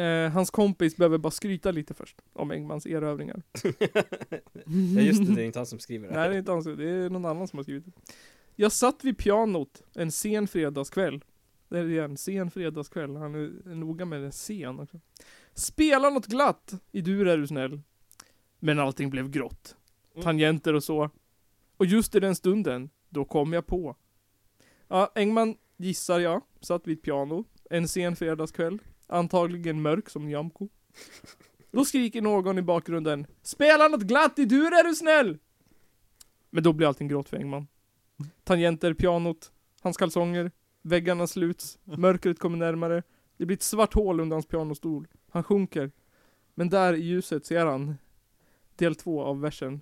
Eh, 0.00 0.30
hans 0.30 0.50
kompis 0.50 0.96
behöver 0.96 1.18
bara 1.18 1.30
skryta 1.30 1.70
lite 1.70 1.94
först. 1.94 2.16
Om 2.32 2.50
Engmans 2.50 2.86
erövringar. 2.86 3.42
ja 4.96 5.00
just 5.00 5.26
det, 5.26 5.34
det 5.34 5.42
är 5.42 5.46
inte 5.46 5.58
han 5.58 5.66
som 5.66 5.78
skriver 5.78 6.08
det. 6.08 6.14
Nej 6.14 6.28
det 6.28 6.34
är 6.34 6.38
inte 6.38 6.52
hans, 6.52 6.64
det 6.64 6.90
är 6.90 7.10
någon 7.10 7.24
annan 7.24 7.48
som 7.48 7.58
har 7.58 7.62
skrivit 7.62 7.84
det. 7.84 7.92
Jag 8.56 8.72
satt 8.72 9.04
vid 9.04 9.18
pianot 9.18 9.82
en 9.94 10.12
sen 10.12 10.48
fredagskväll. 10.48 11.24
Det 11.68 11.78
är 11.78 12.02
en 12.02 12.16
sen 12.16 12.50
fredagskväll. 12.50 13.16
Han 13.16 13.34
är 13.34 13.74
noga 13.74 14.04
med 14.04 14.22
det 14.22 14.32
sen 14.32 14.80
också. 14.80 15.00
Spela 15.54 16.10
något 16.10 16.26
glatt. 16.26 16.74
I 16.92 17.00
dur 17.00 17.28
är 17.28 17.38
du 17.38 17.46
snäll. 17.46 17.80
Men 18.58 18.78
allting 18.78 19.10
blev 19.10 19.30
grått. 19.30 19.76
Mm. 20.14 20.24
Tangenter 20.24 20.74
och 20.74 20.84
så. 20.84 21.10
Och 21.76 21.86
just 21.86 22.14
i 22.14 22.20
den 22.20 22.36
stunden, 22.36 22.90
då 23.08 23.24
kom 23.24 23.52
jag 23.52 23.66
på. 23.66 23.96
Ja, 24.88 25.12
Engman 25.14 25.56
gissar 25.76 26.20
jag, 26.20 26.42
satt 26.60 26.86
vid 26.86 26.98
ett 26.98 27.04
piano. 27.04 27.44
En 27.70 27.88
sen 27.88 28.16
fredagskväll. 28.16 28.78
Antagligen 29.10 29.82
mörk 29.82 30.10
som 30.10 30.24
Nyamko. 30.24 30.68
Då 31.70 31.84
skriker 31.84 32.22
någon 32.22 32.58
i 32.58 32.62
bakgrunden 32.62 33.26
Spela 33.42 33.88
något 33.88 34.02
glatt 34.02 34.38
i 34.38 34.44
dur 34.44 34.72
är 34.72 34.84
du 34.84 34.94
snäll! 34.94 35.38
Men 36.50 36.62
då 36.62 36.72
blir 36.72 36.86
allting 36.86 37.08
gråt 37.08 37.28
för 37.28 37.36
Engman. 37.36 37.66
Tangenter, 38.44 38.94
pianot, 38.94 39.52
hans 39.80 39.96
kalsonger, 39.96 40.50
väggarna 40.82 41.26
sluts, 41.26 41.78
mörkret 41.84 42.38
kommer 42.38 42.58
närmare. 42.58 43.02
Det 43.36 43.46
blir 43.46 43.56
ett 43.56 43.62
svart 43.62 43.94
hål 43.94 44.20
under 44.20 44.34
hans 44.34 44.46
pianostol. 44.46 45.08
Han 45.30 45.42
sjunker. 45.42 45.90
Men 46.54 46.68
där 46.68 46.94
i 46.94 47.00
ljuset 47.00 47.46
ser 47.46 47.66
han 47.66 47.98
del 48.76 48.94
två 48.94 49.22
av 49.22 49.40
versen. 49.40 49.80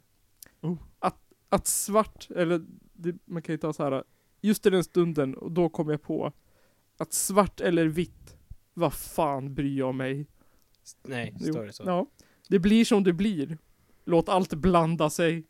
Oh. 0.60 0.76
Att, 0.98 1.32
att 1.48 1.66
svart, 1.66 2.30
eller 2.30 2.64
det, 2.92 3.16
man 3.24 3.42
kan 3.42 3.52
ju 3.52 3.58
ta 3.58 3.72
så 3.72 3.84
här. 3.84 4.04
Just 4.40 4.66
i 4.66 4.70
den 4.70 4.84
stunden, 4.84 5.34
och 5.34 5.52
då 5.52 5.68
kom 5.68 5.88
jag 5.88 6.02
på 6.02 6.32
att 6.98 7.12
svart 7.12 7.60
eller 7.60 7.86
vitt, 7.86 8.37
vad 8.78 8.94
fan 8.94 9.54
bryr 9.54 9.78
jag 9.78 9.94
mig? 9.94 10.26
Nej, 11.02 11.34
står 11.40 11.64
det 11.64 11.72
så? 11.72 11.82
Ja. 11.86 12.06
Det 12.48 12.58
blir 12.58 12.84
som 12.84 13.04
det 13.04 13.12
blir. 13.12 13.58
Låt 14.04 14.28
allt 14.28 14.54
blanda 14.54 15.10
sig. 15.10 15.46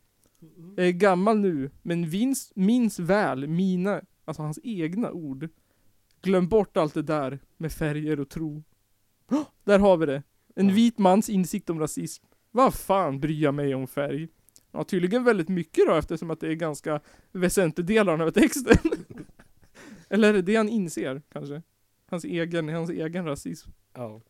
Jag 0.76 0.86
är 0.86 0.92
gammal 0.92 1.38
nu, 1.38 1.70
men 1.82 2.10
minns, 2.10 2.52
minns 2.54 2.98
väl 2.98 3.46
mina, 3.46 4.00
alltså 4.24 4.42
hans 4.42 4.58
egna 4.62 5.12
ord. 5.12 5.48
Glöm 6.22 6.48
bort 6.48 6.76
allt 6.76 6.94
det 6.94 7.02
där 7.02 7.38
med 7.56 7.72
färger 7.72 8.20
och 8.20 8.28
tro. 8.28 8.62
Där 9.64 9.78
har 9.78 9.96
vi 9.96 10.06
det. 10.06 10.22
En 10.54 10.74
vit 10.74 10.98
mans 10.98 11.28
insikt 11.28 11.70
om 11.70 11.80
rasism. 11.80 12.24
Vad 12.50 12.74
fan 12.74 13.20
bryr 13.20 13.42
jag 13.42 13.54
mig 13.54 13.74
om 13.74 13.86
färg? 13.86 14.28
Ja, 14.72 14.84
tydligen 14.84 15.24
väldigt 15.24 15.48
mycket 15.48 15.86
då 15.86 15.94
eftersom 15.94 16.30
att 16.30 16.40
det 16.40 16.48
är 16.48 16.54
ganska 16.54 17.00
väsentlig 17.32 17.86
del 17.86 18.08
av 18.08 18.18
den 18.18 18.26
här 18.26 18.30
texten. 18.30 18.76
Eller 20.08 20.28
är 20.28 20.32
det 20.32 20.42
det 20.42 20.56
han 20.56 20.68
inser, 20.68 21.22
kanske? 21.32 21.62
Hans 22.10 22.24
egen, 22.24 22.68
hans 22.68 22.90
egen 22.90 23.24
rasism. 23.24 23.70
Ja. 23.94 24.20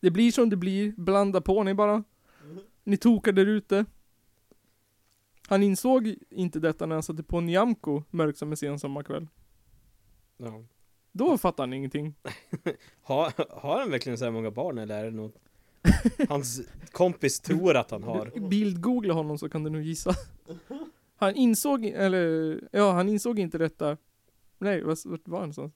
Det 0.00 0.10
blir 0.10 0.32
som 0.32 0.50
det 0.50 0.56
blir, 0.56 0.92
blanda 0.96 1.40
på 1.40 1.62
ni 1.62 1.74
bara. 1.74 2.04
Ni 2.84 2.96
tokar 2.96 3.32
där 3.32 3.46
ute. 3.46 3.84
Han 5.48 5.62
insåg 5.62 6.14
inte 6.30 6.60
detta 6.60 6.86
när 6.86 6.96
han 6.96 7.02
satte 7.02 7.22
på 7.22 7.40
Nyamko 7.40 8.02
mörk 8.10 8.36
som 8.36 8.50
en 8.50 8.56
sen 8.56 8.78
sommarkväll. 8.78 9.28
ja. 10.36 10.64
Då 11.12 11.38
fattade 11.38 11.62
han 11.62 11.72
ingenting. 11.72 12.14
Har, 13.02 13.32
har 13.62 13.80
han 13.80 13.90
verkligen 13.90 14.18
så 14.18 14.24
här 14.24 14.32
många 14.32 14.50
barn 14.50 14.78
eller 14.78 14.98
är 15.00 15.04
det 15.04 15.10
något 15.10 15.34
Hans 16.28 16.60
kompis 16.92 17.40
tror 17.40 17.76
att 17.76 17.90
han 17.90 18.02
har 18.02 18.48
Bildgoogla 18.48 19.14
honom 19.14 19.38
så 19.38 19.48
kan 19.48 19.64
du 19.64 19.70
nog 19.70 19.82
gissa. 19.82 20.14
Han 21.16 21.34
insåg, 21.34 21.84
eller 21.84 22.60
ja, 22.72 22.92
han 22.92 23.08
insåg 23.08 23.38
inte 23.38 23.58
detta. 23.58 23.96
Nej, 24.58 24.82
vart 24.82 25.04
var 25.04 25.38
han 25.38 25.48
någonstans? 25.48 25.72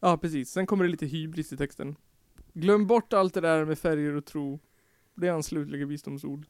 Ja, 0.00 0.16
precis. 0.16 0.50
Sen 0.50 0.66
kommer 0.66 0.84
det 0.84 0.90
lite 0.90 1.06
hybris 1.06 1.52
i 1.52 1.56
texten. 1.56 1.96
Glöm 2.52 2.86
bort 2.86 3.12
allt 3.12 3.34
det 3.34 3.40
där 3.40 3.64
med 3.64 3.78
färger 3.78 4.14
och 4.14 4.24
tro. 4.24 4.60
Det 5.14 5.26
är 5.26 5.32
hans 5.32 5.46
slutliga 5.46 5.86
visdomsord. 5.86 6.46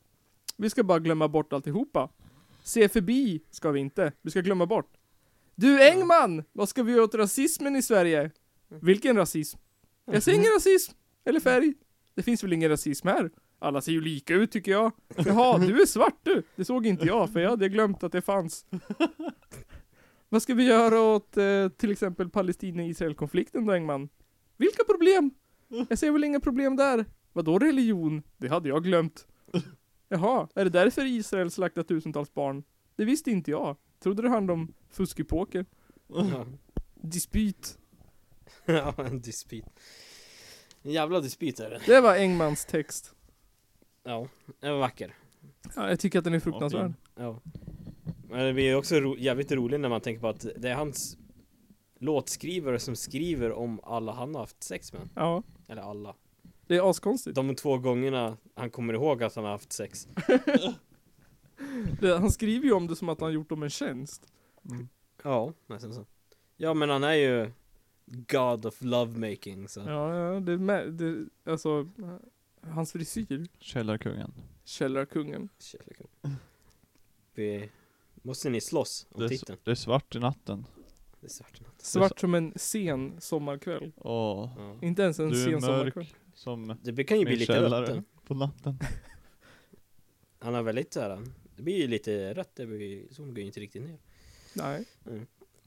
Vi 0.57 0.71
ska 0.71 0.85
bara 0.85 0.99
glömma 0.99 1.29
bort 1.29 1.53
alltihopa. 1.53 2.11
Se 2.63 2.89
förbi 2.89 3.41
ska 3.51 3.71
vi 3.71 3.81
inte. 3.81 4.13
Vi 4.23 4.31
ska 4.31 4.41
glömma 4.41 4.67
bort. 4.67 4.97
Du 5.55 5.91
Engman! 5.91 6.45
Vad 6.53 6.69
ska 6.69 6.83
vi 6.83 6.93
göra 6.93 7.03
åt 7.03 7.15
rasismen 7.15 7.77
i 7.77 7.83
Sverige? 7.83 8.31
Vilken 8.69 9.17
rasism? 9.17 9.59
Jag 10.05 10.23
ser 10.23 10.33
ingen 10.33 10.53
rasism. 10.55 10.93
Eller 11.25 11.41
färg. 11.41 11.75
Det 12.15 12.23
finns 12.23 12.45
väl 12.45 12.53
ingen 12.53 12.71
rasism 12.71 13.09
här? 13.09 13.31
Alla 13.59 13.81
ser 13.81 13.93
ju 13.93 14.01
lika 14.01 14.35
ut 14.35 14.51
tycker 14.53 14.73
jag. 14.73 14.93
Jaha, 15.17 15.59
du 15.59 15.83
är 15.83 15.87
svart 15.87 16.19
du. 16.23 16.43
Det 16.57 16.65
såg 16.65 16.87
inte 16.87 17.07
jag, 17.07 17.33
för 17.33 17.41
jag 17.41 17.51
hade 17.51 17.69
glömt 17.69 18.03
att 18.03 18.13
det 18.13 18.23
fanns. 18.23 18.67
Vad 20.33 20.43
ska 20.43 20.55
vi 20.55 20.65
göra 20.65 21.01
åt 21.01 21.37
eh, 21.37 21.69
till 21.69 21.91
exempel 21.91 22.31
Palestina-Israel-konflikten 22.31 23.67
då 23.67 23.73
Engman? 23.73 24.09
Vilka 24.57 24.85
problem? 24.85 25.31
Jag 25.89 25.99
ser 25.99 26.11
väl 26.11 26.25
inga 26.25 26.41
problem 26.41 26.77
där. 26.77 27.05
Vadå 27.33 27.59
religion? 27.59 28.23
Det 28.37 28.49
hade 28.49 28.69
jag 28.69 28.85
glömt. 28.85 29.27
Jaha, 30.09 30.49
är 30.55 30.65
det 30.65 30.71
därför 30.71 31.05
Israel 31.05 31.51
slaktat 31.51 31.89
tusentals 31.89 32.35
barn? 32.35 32.65
Det 32.97 33.05
visste 33.05 33.31
inte 33.31 33.51
jag. 33.51 33.77
Trodde 34.03 34.23
det 34.23 34.29
handlade 34.29 34.61
om 34.61 34.73
fusk 34.91 35.21
i 35.21 35.25
poker. 35.25 35.67
Ja, 36.09 36.47
Dispyt. 36.95 37.79
ja 38.67 38.95
en 38.99 39.21
dispyt 39.21 39.65
En 40.83 40.93
jävla 40.93 41.21
dispyt 41.21 41.61
är 41.61 41.71
det 41.71 41.81
Det 41.87 42.01
var 42.01 42.17
Engmans 42.17 42.65
text. 42.65 43.15
Ja, 44.03 44.29
den 44.61 44.73
var 44.73 44.81
vacker 44.81 45.15
Ja, 45.77 45.89
jag 45.89 46.01
tycker 46.01 46.19
att 46.19 46.25
den 46.25 46.35
är 46.35 46.41
fruktansvärd. 46.41 46.93
Ja 47.15 47.41
det 48.45 48.53
blir 48.53 48.77
också 48.77 48.97
ro- 49.01 49.17
jävligt 49.19 49.53
roligt 49.53 49.81
när 49.81 49.89
man 49.89 50.01
tänker 50.01 50.21
på 50.21 50.29
att 50.29 50.47
det 50.57 50.69
är 50.71 50.75
hans 50.75 51.17
Låtskrivare 51.99 52.79
som 52.79 52.97
skriver 52.97 53.53
om 53.53 53.81
alla 53.83 54.13
han 54.13 54.35
har 54.35 54.43
haft 54.43 54.63
sex 54.63 54.93
med 54.93 55.09
Ja, 55.15 55.43
Eller 55.69 55.83
alla 55.83 56.15
det 56.67 56.77
är 56.77 56.91
askonstigt. 56.91 57.35
De 57.37 57.55
två 57.55 57.79
gångerna 57.79 58.37
han 58.55 58.71
kommer 58.71 58.95
ihåg 58.95 59.23
att 59.23 59.35
han 59.35 59.45
har 59.45 59.51
haft 59.53 59.73
sex 59.73 60.09
Det, 62.01 62.19
han 62.19 62.31
skriver 62.31 62.65
ju 62.67 62.73
om 62.73 62.87
det 62.87 62.97
som 62.97 63.09
att 63.09 63.21
han 63.21 63.33
gjort 63.33 63.49
dem 63.49 63.63
en 63.63 63.71
tjänst. 63.71 64.33
Mm. 64.71 64.89
Ja, 65.23 65.53
nästan 65.67 65.95
så 65.95 66.07
Ja 66.57 66.75
men 66.75 66.91
han 66.91 67.05
är 67.05 67.15
ju 67.15 67.51
God 68.07 68.67
of 68.67 68.83
lovemaking 68.83 69.69
så 69.69 69.81
Ja, 69.81 70.17
ja, 70.17 70.41
det 70.41 70.53
är 70.53 70.57
med, 70.57 70.93
det, 70.93 71.25
alltså, 71.51 71.89
hans 72.61 72.93
frisyr. 72.93 73.47
Källarkungen. 73.59 74.33
Källarkungen. 74.65 75.49
Kärleken. 75.59 76.07
Vi, 77.35 77.71
måste 78.23 78.51
ni 78.51 78.61
slåss 78.61 79.07
om 79.11 79.21
Det 79.21 79.27
är, 79.27 79.29
titeln? 79.29 79.59
det 79.65 79.71
är 79.71 79.75
svart 79.75 80.15
i 80.15 80.19
natten. 80.19 80.67
Det 81.21 81.27
är 81.27 81.31
svart 81.31 81.61
i 81.61 81.63
natt. 81.63 81.83
Svart 81.83 82.21
som 82.21 82.35
en 82.35 82.53
sen 82.57 83.21
sommarkväll. 83.21 83.93
Åh, 83.97 84.51
Ja. 84.59 84.77
Inte 84.83 85.03
ens 85.03 85.19
en 85.21 85.35
sen 85.35 85.51
mörk 85.53 85.63
sommarkväll. 85.63 86.07
som 86.35 86.77
Det 86.83 87.05
kan 87.05 87.19
ju 87.19 87.25
bli 87.25 87.37
lite 87.37 87.61
rött 87.63 88.05
på 88.27 88.35
natten. 88.35 88.79
Han 90.39 90.55
har 90.55 90.63
väldigt 90.63 90.93
såhär, 90.93 91.23
det 91.57 91.63
blir 91.63 91.77
ju 91.77 91.87
lite 91.89 92.35
rött, 92.35 92.51
det 92.55 92.67
blir, 92.67 93.05
solen 93.11 93.35
går 93.35 93.39
ju 93.41 93.47
inte 93.47 93.61
riktigt 93.61 93.83
ner 93.83 93.99
Nej. 94.55 94.85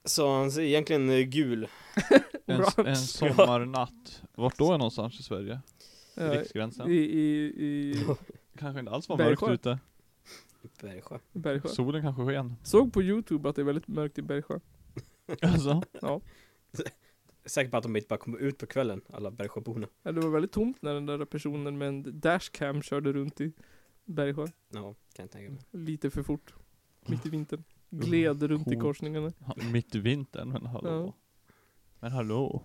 Så 0.06 0.30
han 0.32 0.52
ser 0.52 0.62
egentligen 0.62 1.10
eh, 1.10 1.20
gul 1.20 1.68
En, 2.46 2.64
en 2.86 2.96
sommarnatt. 2.98 4.22
Vart 4.36 4.58
då 4.58 4.74
är 4.74 4.78
någonstans 4.78 5.20
i 5.20 5.24
Sverige? 5.24 5.60
Eh, 6.18 6.30
Riksgränsen? 6.30 6.92
I, 6.92 6.94
i, 6.96 7.46
i 7.46 8.06
Kanske 8.58 8.80
inte 8.80 8.92
alls 8.92 9.10
var 9.10 9.18
Bergsjö. 9.18 9.48
mörkt 9.48 9.60
ute. 9.60 9.80
Bergsjö 10.82 11.20
Bergsjö. 11.32 11.70
Solen 11.70 12.02
kanske 12.02 12.26
sken. 12.26 12.56
Såg 12.64 12.94
på 12.94 13.02
youtube 13.02 13.50
att 13.50 13.56
det 13.56 13.62
är 13.62 13.66
väldigt 13.66 13.88
mörkt 13.88 14.18
i 14.18 14.22
Bergsjö. 14.22 14.60
Alltså. 15.42 15.82
Ja. 16.02 16.22
Säker 17.46 17.72
på 17.72 17.78
att 17.78 17.84
de 17.84 17.96
inte 17.96 18.08
bara 18.08 18.20
kommer 18.20 18.38
ut 18.38 18.58
på 18.58 18.66
kvällen, 18.66 19.02
alla 19.14 19.32
Bergsjöborna 19.32 19.88
ja. 20.04 20.12
Det 20.12 20.22
var 20.22 20.30
väldigt 20.30 20.52
tomt 20.52 20.82
när 20.82 20.94
den 20.94 21.06
där 21.06 21.26
personen 21.26 21.78
med 21.78 21.88
en 21.88 22.20
dashcam 22.20 22.82
körde 22.82 23.14
runt 23.14 23.42
i 23.42 23.54
Bergsjö. 24.06 24.48
Ja, 24.70 24.96
kan 25.14 25.24
jag 25.24 25.32
tänka 25.32 25.52
mig 25.52 25.62
Lite 25.72 26.10
för 26.10 26.24
fort. 26.24 26.54
Mitt 27.06 27.26
i 27.26 27.30
vintern. 27.30 27.64
Gled 27.90 28.44
runt 28.44 28.72
i 28.72 28.76
korsningarna. 28.76 29.32
Ja, 29.40 29.56
Mitt 29.72 29.96
i 29.96 30.00
vintern, 30.00 30.50
men 30.50 30.66
hallå. 30.66 30.90
Ja. 30.90 31.14
Men 32.00 32.12
hallå. 32.12 32.62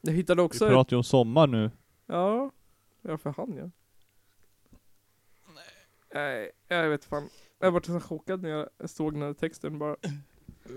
Jag 0.00 0.12
hittade 0.12 0.42
Vi 0.42 0.46
också 0.46 0.68
pratar 0.68 0.94
ju 0.94 0.96
om 0.96 1.04
sommar 1.04 1.46
nu. 1.46 1.70
Ja, 2.06 2.50
ja 3.02 3.18
för 3.18 3.30
han 3.30 3.56
ja. 3.56 3.70
Nej, 6.14 6.50
jag 6.68 6.88
vet 6.90 7.04
fan. 7.04 7.28
Jag 7.58 7.70
var 7.70 7.80
så 7.80 8.00
chockad 8.00 8.42
när 8.42 8.50
jag 8.50 8.90
såg 8.90 9.12
den 9.12 9.22
här 9.22 9.32
texten 9.32 9.78
bara. 9.78 9.96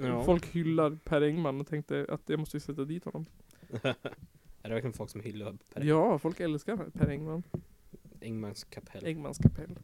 ja. 0.02 0.24
Folk 0.24 0.46
hyllar 0.46 0.98
Per 1.04 1.22
Engman 1.22 1.62
och 1.62 1.68
tänkte 1.68 2.06
att 2.10 2.22
jag 2.26 2.40
måste 2.40 2.58
ju 2.58 2.62
sätta 2.62 2.86
dit 2.86 3.06
honom. 3.06 3.26
Är 4.62 4.70
det 4.70 4.70
verkligen 4.70 4.94
folk 4.94 5.10
som 5.10 5.22
hyllar 5.22 5.58
Per 5.74 5.84
Ja, 5.84 6.20
folk 6.20 6.40
älskar 6.40 6.78
Per 6.78 7.10
Engman. 7.10 7.44
Engmans 8.22 8.64
kapell? 8.64 9.06
Engmans 9.06 9.38
kapell. 9.38 9.80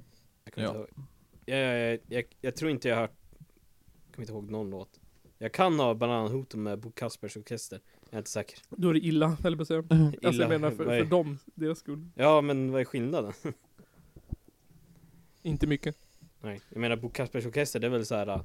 Jag, 0.55 0.65
Ja. 0.65 0.87
jag, 1.45 1.57
jag, 1.91 1.99
jag, 2.07 2.23
jag, 2.41 2.55
tror 2.55 2.71
inte 2.71 2.87
jag 2.87 2.95
har 2.95 3.01
hört 3.01 3.11
Jag 4.05 4.15
kommer 4.15 4.23
inte 4.23 4.33
ihåg 4.33 4.51
någon 4.51 4.69
låt 4.69 4.99
Jag 5.37 5.51
kan 5.51 5.79
ha 5.79 5.93
Bananhoten 5.95 6.63
med 6.63 6.79
Bo 6.79 6.91
Kaspers 6.91 7.37
Orkester 7.37 7.79
Jag 8.03 8.13
är 8.13 8.17
inte 8.17 8.29
säker 8.29 8.59
Då 8.69 8.89
är 8.89 8.93
det 8.93 8.99
illa, 8.99 9.37
eller 9.45 9.57
på 9.57 9.65
säga. 9.65 9.79
Alltså 9.89 10.17
jag 10.21 10.33
Illa. 10.33 10.47
menar 10.47 10.71
för, 10.71 10.85
för 10.85 11.05
dem, 11.05 11.37
deras 11.55 11.79
skull. 11.79 12.09
Ja 12.15 12.41
men 12.41 12.71
vad 12.71 12.81
är 12.81 12.85
skillnaden? 12.85 13.33
Inte 15.43 15.67
mycket. 15.67 15.95
Nej, 16.41 16.61
jag 16.69 16.79
menar 16.81 16.95
Bo 16.95 17.09
Kaspers 17.09 17.45
Orkester 17.45 17.79
det 17.79 17.87
är 17.87 17.91
väl 17.91 18.05
såhär 18.05 18.41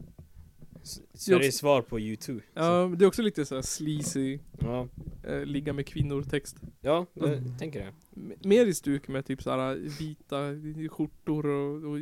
S- 0.82 1.00
Sveriges 1.14 1.56
svar 1.58 1.82
på 1.82 1.98
U2 1.98 2.40
Ja, 2.54 2.90
det 2.98 3.04
är 3.04 3.06
också 3.08 3.22
lite 3.22 3.44
så 3.46 3.54
här 3.54 3.62
sleazy, 3.62 4.38
Ja, 4.58 4.88
eh, 5.24 5.44
ligga 5.44 5.72
med 5.72 5.86
kvinnor 5.86 6.22
text. 6.22 6.56
ja 6.80 7.06
det 7.14 7.36
Mm. 7.38 7.58
tänker 7.58 7.80
jag 7.84 7.88
M- 8.16 8.32
mer 8.44 8.66
i 8.66 8.74
stuk 8.74 9.08
med 9.08 9.26
typ 9.26 9.42
såhär 9.42 9.74
vita 10.00 10.36
skjortor 10.90 11.46
och, 11.46 11.90
och 11.92 11.98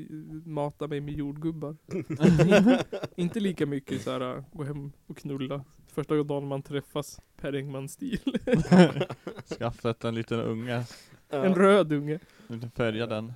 mata 0.47 0.87
mig 0.87 1.01
med 1.01 1.15
jordgubbar. 1.15 1.77
inte, 1.93 2.85
inte 3.17 3.41
lika 3.41 3.67
mycket 3.67 4.03
såhär 4.03 4.45
gå 4.53 4.65
hem 4.65 4.93
och 5.07 5.17
knulla. 5.17 5.65
Första 5.87 6.15
dagen 6.23 6.47
man 6.49 6.63
träffas, 6.63 7.21
Per 7.37 7.53
Engman-stil. 7.53 8.21
Skaffat 9.59 10.05
en 10.05 10.15
liten 10.15 10.41
unge. 10.41 10.85
ja. 11.31 11.45
En 11.45 11.55
röd 11.55 11.93
unge. 11.93 12.19
En 12.49 12.55
liten 12.55 12.71
färga 12.71 13.07
den. 13.07 13.33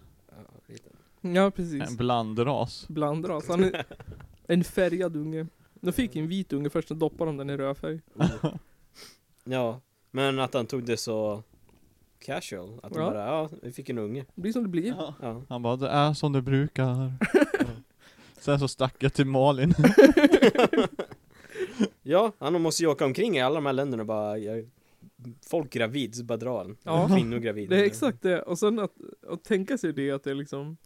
Ja, 1.21 1.51
precis. 1.51 1.83
En 1.91 1.97
blandras. 1.97 2.89
Blandras. 2.89 3.49
Han 3.49 3.65
är 3.65 3.85
en 4.47 4.65
färgad 4.65 5.17
unge. 5.17 5.47
De 5.75 5.93
fick 5.93 6.17
en 6.17 6.29
vit 6.29 6.53
unge 6.53 6.71
först, 6.71 6.89
så 6.89 6.95
doppade 6.95 7.29
de 7.29 7.37
den 7.37 7.51
i 7.51 7.57
rödfärg. 7.57 8.01
Oh. 8.15 8.45
Ja, 9.45 9.81
men 10.11 10.39
att 10.39 10.55
han 10.55 10.67
tog 10.67 10.85
det 10.85 10.97
så 10.97 11.43
casual. 12.19 12.81
Att 12.83 12.93
de 12.93 12.99
Ja. 13.03 13.11
bara, 13.11 13.27
ja, 13.27 13.49
vi 13.63 13.73
fick 13.73 13.89
en 13.89 13.99
unge. 13.99 14.25
Det 14.35 14.41
blir 14.41 14.53
som 14.53 14.63
det 14.63 14.69
blir. 14.69 14.95
Ja. 14.99 15.15
Ja. 15.23 15.43
Han 15.49 15.63
bara, 15.63 15.77
det 15.77 15.89
är 15.89 16.13
som 16.15 16.33
det 16.33 16.43
brukar. 16.43 17.13
Sen 18.41 18.59
så 18.59 18.69
stack 18.69 18.95
jag 18.99 19.15
till 19.15 19.27
Malin. 19.27 19.75
ja, 22.03 22.33
han 22.39 22.63
måste 22.63 22.83
ju 22.83 22.89
åka 22.89 23.05
omkring 23.05 23.37
i 23.37 23.41
alla 23.41 23.55
de 23.55 23.67
här 23.67 23.73
länderna 23.73 24.03
och 24.03 24.07
bara, 24.07 24.39
jag, 24.39 24.69
folk 25.51 25.73
gravid, 25.73 26.15
så 26.15 26.25
bara 26.25 26.39
drar 26.39 26.59
han. 26.59 26.77
Ja. 26.83 27.09
Kvinnor 27.09 27.39
gravid. 27.39 27.69
Det 27.71 27.81
är 27.81 27.85
exakt 27.85 28.23
det. 28.23 28.43
Och 28.43 28.59
sen 28.59 28.79
att, 28.79 28.93
att 29.29 29.45
tänka 29.45 29.79
sig 29.79 29.93
det 29.93 30.11
att 30.11 30.25
det 30.25 30.31
är 30.31 30.35
liksom 30.35 30.77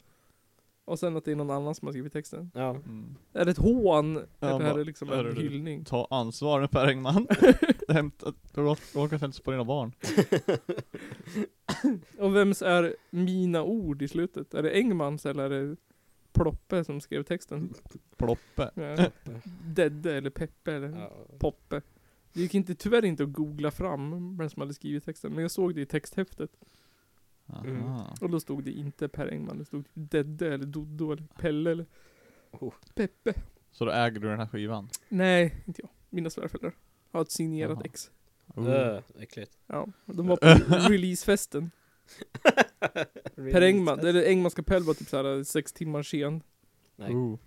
och 0.84 0.98
sen 0.98 1.16
att 1.16 1.24
det 1.24 1.32
är 1.32 1.36
någon 1.36 1.50
annan 1.50 1.74
som 1.74 1.86
har 1.86 1.92
skrivit 1.92 2.12
texten. 2.12 2.50
Ja. 2.54 2.70
Mm. 2.70 3.16
Är 3.32 3.44
det 3.44 3.50
ett 3.50 3.58
hån? 3.58 4.14
Ja, 4.40 4.48
eller 4.48 4.60
är 4.60 4.70
bara, 4.70 4.76
det 4.78 4.84
liksom 4.84 5.08
är 5.08 5.24
en 5.24 5.36
hyllning? 5.36 5.84
Ta 5.84 6.06
ansvar 6.10 6.60
nu 6.60 6.68
Per 6.68 6.86
Engman. 6.86 7.26
Du 8.54 8.62
råkar 8.94 9.24
inte 9.24 9.42
på 9.42 9.50
dina 9.50 9.64
barn. 9.64 9.92
Och 12.18 12.36
vems 12.36 12.62
är 12.62 12.96
mina 13.10 13.62
ord 13.62 14.02
i 14.02 14.08
slutet? 14.08 14.54
Är 14.54 14.62
det 14.62 14.70
Engmans 14.70 15.26
eller 15.26 15.50
är 15.50 15.66
det 15.66 15.76
Ploppe 16.32 16.84
som 16.84 17.00
skrev 17.00 17.22
texten? 17.22 17.74
Ploppe. 18.16 18.70
Ja. 18.74 19.10
Dedde 19.64 20.14
eller 20.14 20.30
Peppe 20.30 20.72
eller 20.72 20.88
Ja. 20.88 21.12
Poppe. 21.38 21.82
Det 22.32 22.40
gick 22.40 22.54
inte, 22.54 22.74
tyvärr 22.74 23.04
inte 23.04 23.22
att 23.22 23.32
googla 23.32 23.70
fram 23.70 24.36
vem 24.36 24.50
som 24.50 24.60
hade 24.60 24.74
skrivit 24.74 25.04
texten, 25.04 25.32
men 25.32 25.42
jag 25.42 25.50
såg 25.50 25.74
det 25.74 25.80
i 25.80 25.86
texthäftet. 25.86 26.50
Mm. 27.64 27.82
Aha. 27.86 28.14
Och 28.20 28.30
då 28.30 28.40
stod 28.40 28.64
det 28.64 28.70
inte 28.72 29.08
Per 29.08 29.26
Engman, 29.28 29.58
det 29.58 29.64
stod 29.64 29.84
Dedde 29.94 30.54
eller 30.54 30.66
Doddo 30.66 31.12
eller 31.12 31.24
Pelle 31.40 31.70
eller 31.70 31.86
Oh. 32.50 32.72
Peppe. 32.94 33.34
Så 33.70 33.84
då 33.84 33.90
äger 33.90 34.20
du 34.20 34.28
den 34.28 34.38
här 34.38 34.46
skivan? 34.46 34.88
Nej, 35.08 35.62
inte 35.66 35.82
jag. 35.82 35.90
Mina 36.10 36.30
svärföräldrar 36.30 36.74
har 37.12 37.22
ett 37.22 37.30
signerat 37.30 37.70
Jaha. 37.78 37.82
ex. 37.84 38.10
Oh. 38.54 38.68
Öh, 38.68 39.00
äckligt. 39.18 39.58
Ja, 39.66 39.86
de 40.06 40.26
var 40.26 40.36
på 40.36 40.46
releasefesten. 40.92 41.70
Per 43.34 43.60
Engman, 43.62 43.98
eller 43.98 44.22
Engmans 44.24 44.54
kapell 44.54 44.82
var 44.82 44.94
typ 44.94 45.08
såhär 45.08 45.42
sex 45.44 45.72
timmar 45.72 46.02
sen. 46.02 46.42
Nej. 46.96 47.14
Oh. 47.14 47.38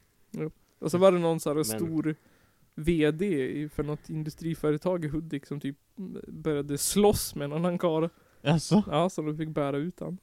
Och 0.79 0.91
så 0.91 0.97
var 0.97 1.11
det 1.11 1.19
någon 1.19 1.39
såhär 1.39 1.55
Men- 1.55 1.65
stor 1.65 2.15
VD 2.75 3.69
för 3.69 3.83
något 3.83 4.09
industriföretag 4.09 5.05
i 5.05 5.07
Hudik 5.07 5.45
som 5.45 5.59
typ 5.59 5.77
började 6.27 6.77
slåss 6.77 7.35
med 7.35 7.45
en 7.45 7.53
annan 7.53 7.77
karl. 7.77 8.09
Jaså? 8.41 8.83
Ja, 8.91 9.09
så 9.09 9.21
de 9.21 9.37
fick 9.37 9.49
bära 9.49 9.77
ut 9.77 9.99
han. 9.99 10.17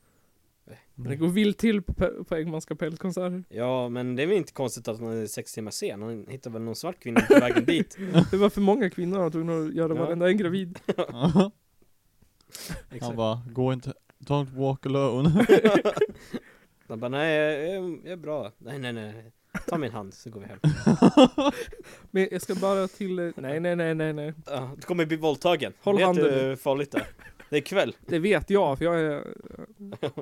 Men 0.95 1.05
det 1.09 1.15
Mm. 1.15 1.19
går 1.21 1.29
vilt 1.29 1.59
till 1.59 1.83
på, 1.83 1.93
Pe- 1.93 2.25
på 2.25 2.35
Engmans 2.35 2.67
kapellkonserter. 2.67 3.45
Ja, 3.49 3.89
men 3.89 4.17
det 4.17 4.23
är 4.23 4.27
väl 4.27 4.37
inte 4.37 4.53
konstigt 4.53 4.89
att 4.89 5.01
han 5.01 5.09
är 5.23 5.27
sex 5.27 5.53
timmar 5.53 5.71
sen. 5.71 6.03
Han 6.03 6.27
hittar 6.29 6.51
väl 6.51 6.63
någon 6.63 6.77
svart 6.77 7.01
kvinna 7.01 7.21
på 7.21 7.35
vägen 7.35 7.65
dit. 7.65 7.97
Det 8.31 8.37
var 8.37 8.51
för 8.51 8.61
många 8.61 8.91
kvinnor, 8.91 9.19
han 9.19 9.33
tvungna 9.33 9.57
att 9.59 9.75
göra 9.75 9.95
Ja. 9.97 10.05
varenda 10.05 10.29
en 10.29 10.37
gravid. 10.37 10.79
Han 11.07 11.51
Exakt. 12.91 13.17
bara, 13.17 13.43
gå 13.53 13.73
inte, 13.73 13.93
don't 14.19 14.57
walk 14.57 14.87
alone. 14.87 15.47
Han 16.89 17.01
bara, 17.01 17.09
nej 17.09 17.35
jag, 17.37 17.75
jag, 17.77 18.01
jag 18.05 18.13
är 18.13 18.17
bra. 18.17 18.53
Nej, 18.59 18.79
nej, 18.79 18.93
nej. 18.93 19.33
Ta 19.67 19.79
min 19.79 19.93
hand 19.93 20.15
så 20.15 20.31
går 20.31 20.41
vi 20.41 20.47
hem. 20.47 20.59
Men 22.11 22.29
jag 22.31 22.43
ska 22.43 22.55
bara 22.55 22.89
till... 22.89 23.19
eh, 23.19 23.31
Nej, 23.37 23.61
nej, 23.61 23.77
nej, 23.77 23.95
nej, 23.95 24.13
nej. 24.13 24.33
Ja, 24.47 24.71
du 24.77 24.83
kommer 24.83 25.07
bli 25.07 25.17
våldtagen. 25.17 25.73
Håll 25.83 25.97
Vet 25.97 26.07
handen 26.07 26.25
du 26.25 26.31
hur 26.31 26.57
farligt 26.57 26.91
det 26.93 26.99
är? 26.99 27.07
Det 27.55 27.59
är 27.59 27.63
kväll. 27.63 27.97
Det 28.07 28.19
vet 28.19 28.51
jag, 28.51 28.79
för 28.79 28.85
jag 28.85 29.01
är... 29.01 29.25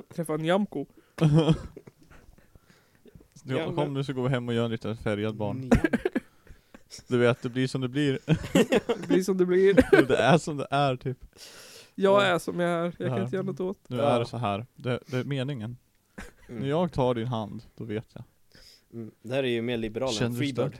träffade 0.13 0.39
en 0.39 0.45
jamko. 0.45 0.85
Du, 3.43 3.65
kom 3.75 3.93
nu 3.93 4.03
så 4.03 4.13
går 4.13 4.23
vi 4.23 4.29
hem 4.29 4.47
och 4.47 4.53
gör 4.53 4.65
en 4.65 4.71
liten 4.71 4.97
färgad 4.97 5.35
barn. 5.35 5.69
Du 7.07 7.17
vet, 7.17 7.41
det 7.41 7.49
blir 7.49 7.67
som 7.67 7.81
det 7.81 7.87
blir. 7.87 8.19
Det 9.01 9.07
blir 9.07 9.23
som 9.23 9.37
det 9.37 9.45
blir. 9.45 9.73
det 10.07 10.15
är 10.17 10.37
som 10.37 10.57
det 10.57 10.67
är 10.71 10.95
typ. 10.95 11.17
Jag 11.95 12.25
är 12.27 12.39
som 12.39 12.59
jag 12.59 12.69
är, 12.71 12.93
jag 12.97 13.09
Ja. 13.09 13.15
kan 13.15 13.23
inte 13.23 13.35
göra 13.35 13.45
något 13.45 13.59
åt. 13.59 13.77
Nu 13.87 13.97
Ja. 13.97 14.03
är 14.03 14.19
det 14.19 14.25
så 14.25 14.37
här. 14.37 14.65
Det, 14.75 14.99
det 15.07 15.17
är 15.17 15.23
meningen. 15.23 15.77
När 16.47 16.55
Mm. 16.55 16.69
jag 16.69 16.91
tar 16.91 17.15
din 17.15 17.27
hand, 17.27 17.63
då 17.75 17.83
vet 17.83 18.07
jag. 18.13 18.23
Mm. 18.93 19.11
Det 19.21 19.35
här 19.35 19.43
är 19.43 19.47
ju 19.47 19.61
mer 19.61 19.77
liberal 19.77 20.09
än 20.09 20.13
Känner 20.15 20.29
du 20.29 20.53
Freebird. 20.53 20.73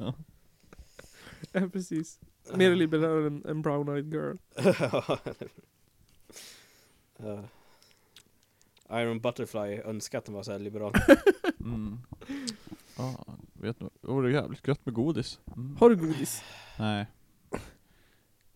ja. 0.00 0.14
Ja, 1.52 1.68
precis. 1.72 2.20
Mer 2.54 2.74
liberal 2.74 3.26
än 3.26 3.44
en 3.48 3.64
brown-eyed 3.64 4.12
girl. 4.12 4.36
Ja. 7.22 7.44
Iron 9.00 9.20
Butterfly 9.20 9.80
önskar 9.84 10.18
att 10.18 10.24
den 10.24 10.34
var 10.34 10.42
så 10.42 10.52
här 10.52 10.58
liberal. 10.58 10.92
Mm. 11.60 11.98
Ja, 12.96 13.24
vet 13.52 13.78
du, 13.78 13.90
det 14.00 14.06
vore 14.08 14.32
jävligt 14.32 14.68
gött 14.68 14.86
med 14.86 14.94
godis. 14.94 15.40
Mm. 15.56 15.76
Har 15.76 15.90
du 15.90 15.96
godis? 15.96 16.42
Nej. 16.78 17.06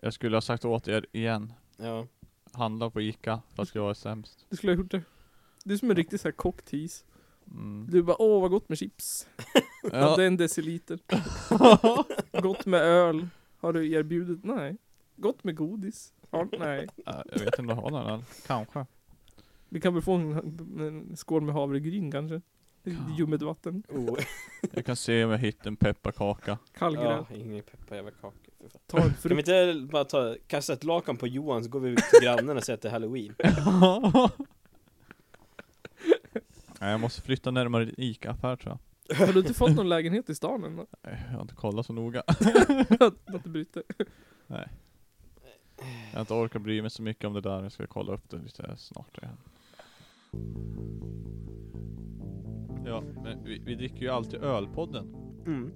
Jag 0.01 0.13
skulle 0.13 0.37
ha 0.37 0.41
sagt 0.41 0.65
åt 0.65 0.89
er 0.89 1.07
igen. 1.13 1.53
Ja. 1.77 2.07
Handla 2.53 2.91
på 2.91 3.01
Ica, 3.01 3.43
fast 3.55 3.75
jag 3.75 3.91
är 3.91 3.95
sämst. 3.95 4.47
Du 4.51 4.57
skulle 4.57 4.73
ha 4.73 4.77
gjort 4.77 4.91
det. 4.91 5.03
Du 5.65 5.75
är 5.75 5.79
som 5.79 5.91
en 5.91 5.97
riktig 5.97 6.21
såhär 6.21 6.33
cocktease. 6.33 7.05
Mm. 7.51 7.87
Du 7.91 8.03
bara 8.03 8.23
åh 8.23 8.41
vad 8.43 8.51
gott 8.51 8.69
med 8.69 8.79
chips. 8.79 9.29
Ja. 9.83 9.91
Ja. 9.93 10.17
Det 10.17 10.23
är 10.23 10.27
en 10.27 10.37
deciliter. 10.37 10.99
Gott 12.43 12.67
med 12.67 12.81
öl. 12.81 13.29
Har 13.65 13.73
du 13.73 13.93
erbjudit? 13.93 14.45
Nej. 14.45 14.77
Gott 15.17 15.45
med 15.45 15.57
godis? 15.57 16.13
Ja, 16.31 16.49
nej. 16.59 16.87
Jag 17.07 17.25
vet 17.39 17.41
inte 17.45 17.61
om 17.61 17.67
du 17.67 17.75
har 17.75 17.91
den 17.91 18.01
eller? 18.07 18.23
Kanske. 18.47 18.87
Vi 19.69 19.81
kan 19.81 19.95
väl 19.95 20.03
få 20.03 20.13
en, 20.15 20.33
en 20.81 21.17
skål 21.17 21.43
med 21.43 21.55
havregryn 21.55 22.11
kanske? 22.13 22.41
Ja. 22.83 22.93
Ljummet 23.19 23.43
vatten. 23.43 23.83
Oh. 23.89 24.19
Jag 24.73 24.87
kan 24.87 24.97
se 24.97 25.25
om 25.25 25.31
jag 25.31 25.39
hittar 25.39 25.67
en 25.67 25.77
pepparkaka. 25.77 26.59
Kallgrädde. 26.79 27.27
ja, 27.31 27.37
ingen 27.37 27.63
peppar 27.63 27.97
jävla 27.97 28.11
kaka. 28.11 28.37
för 28.61 28.69
fan. 28.69 28.81
Ta 28.87 28.97
en 28.97 29.03
Kan 29.03 29.11
vi 29.13 29.17
frukt. 29.17 29.49
inte 29.49 29.89
bara 29.93 30.05
ta, 30.05 30.37
kasta 30.47 30.73
ett 30.73 30.85
lakan 30.85 31.17
på 31.17 31.27
Johan 31.27 31.65
så 31.65 31.71
går 31.71 31.81
vi 31.81 31.97
till 31.97 32.05
grannen 32.23 32.57
och 32.57 32.65
säger 32.65 32.75
att 32.77 32.83
det 32.83 32.89
är 32.89 32.93
halloween? 32.93 33.35
Nej, 36.81 36.91
jag 36.91 37.01
måste 37.01 37.23
flytta 37.23 37.51
närmare 37.51 37.85
din 37.85 37.95
Ica-affär 37.99 38.57
tror 38.57 38.73
jag. 38.73 38.79
Har 39.11 39.33
du 39.33 39.39
inte 39.39 39.55
fått 39.55 39.77
någon 39.77 39.89
lägenhet 39.89 40.31
i 40.31 40.35
stan 40.35 40.65
än? 40.65 40.77
Nej, 40.77 40.87
Jag 41.27 41.35
har 41.35 41.43
inte 41.43 41.55
kollat 41.55 41.87
så 41.87 41.93
noga. 41.93 42.21
Att 42.27 43.35
att 43.35 43.45
du 43.45 43.51
bryter? 43.51 43.83
Nej. 44.47 44.69
Jag 46.11 46.13
har 46.13 46.21
inte 46.21 46.35
orkat 46.35 46.63
bry 46.63 46.83
mig 46.83 46.91
så 46.91 47.03
mycket 47.03 47.25
om 47.25 47.33
det 47.35 47.41
där. 47.41 47.63
Jag 47.63 47.73
ska 47.73 47.87
kolla 47.87 48.13
upp 48.15 48.31
det 48.31 48.37
lite 48.37 48.77
snart 48.77 49.19
igen. 49.19 49.37
Ja, 52.87 53.01
men 53.23 53.45
vi, 53.45 53.59
vi 53.59 53.75
dricker 53.75 54.01
ju 54.01 54.09
alltid 54.09 54.43
ölpodden. 54.43 55.15
Mm. 55.47 55.73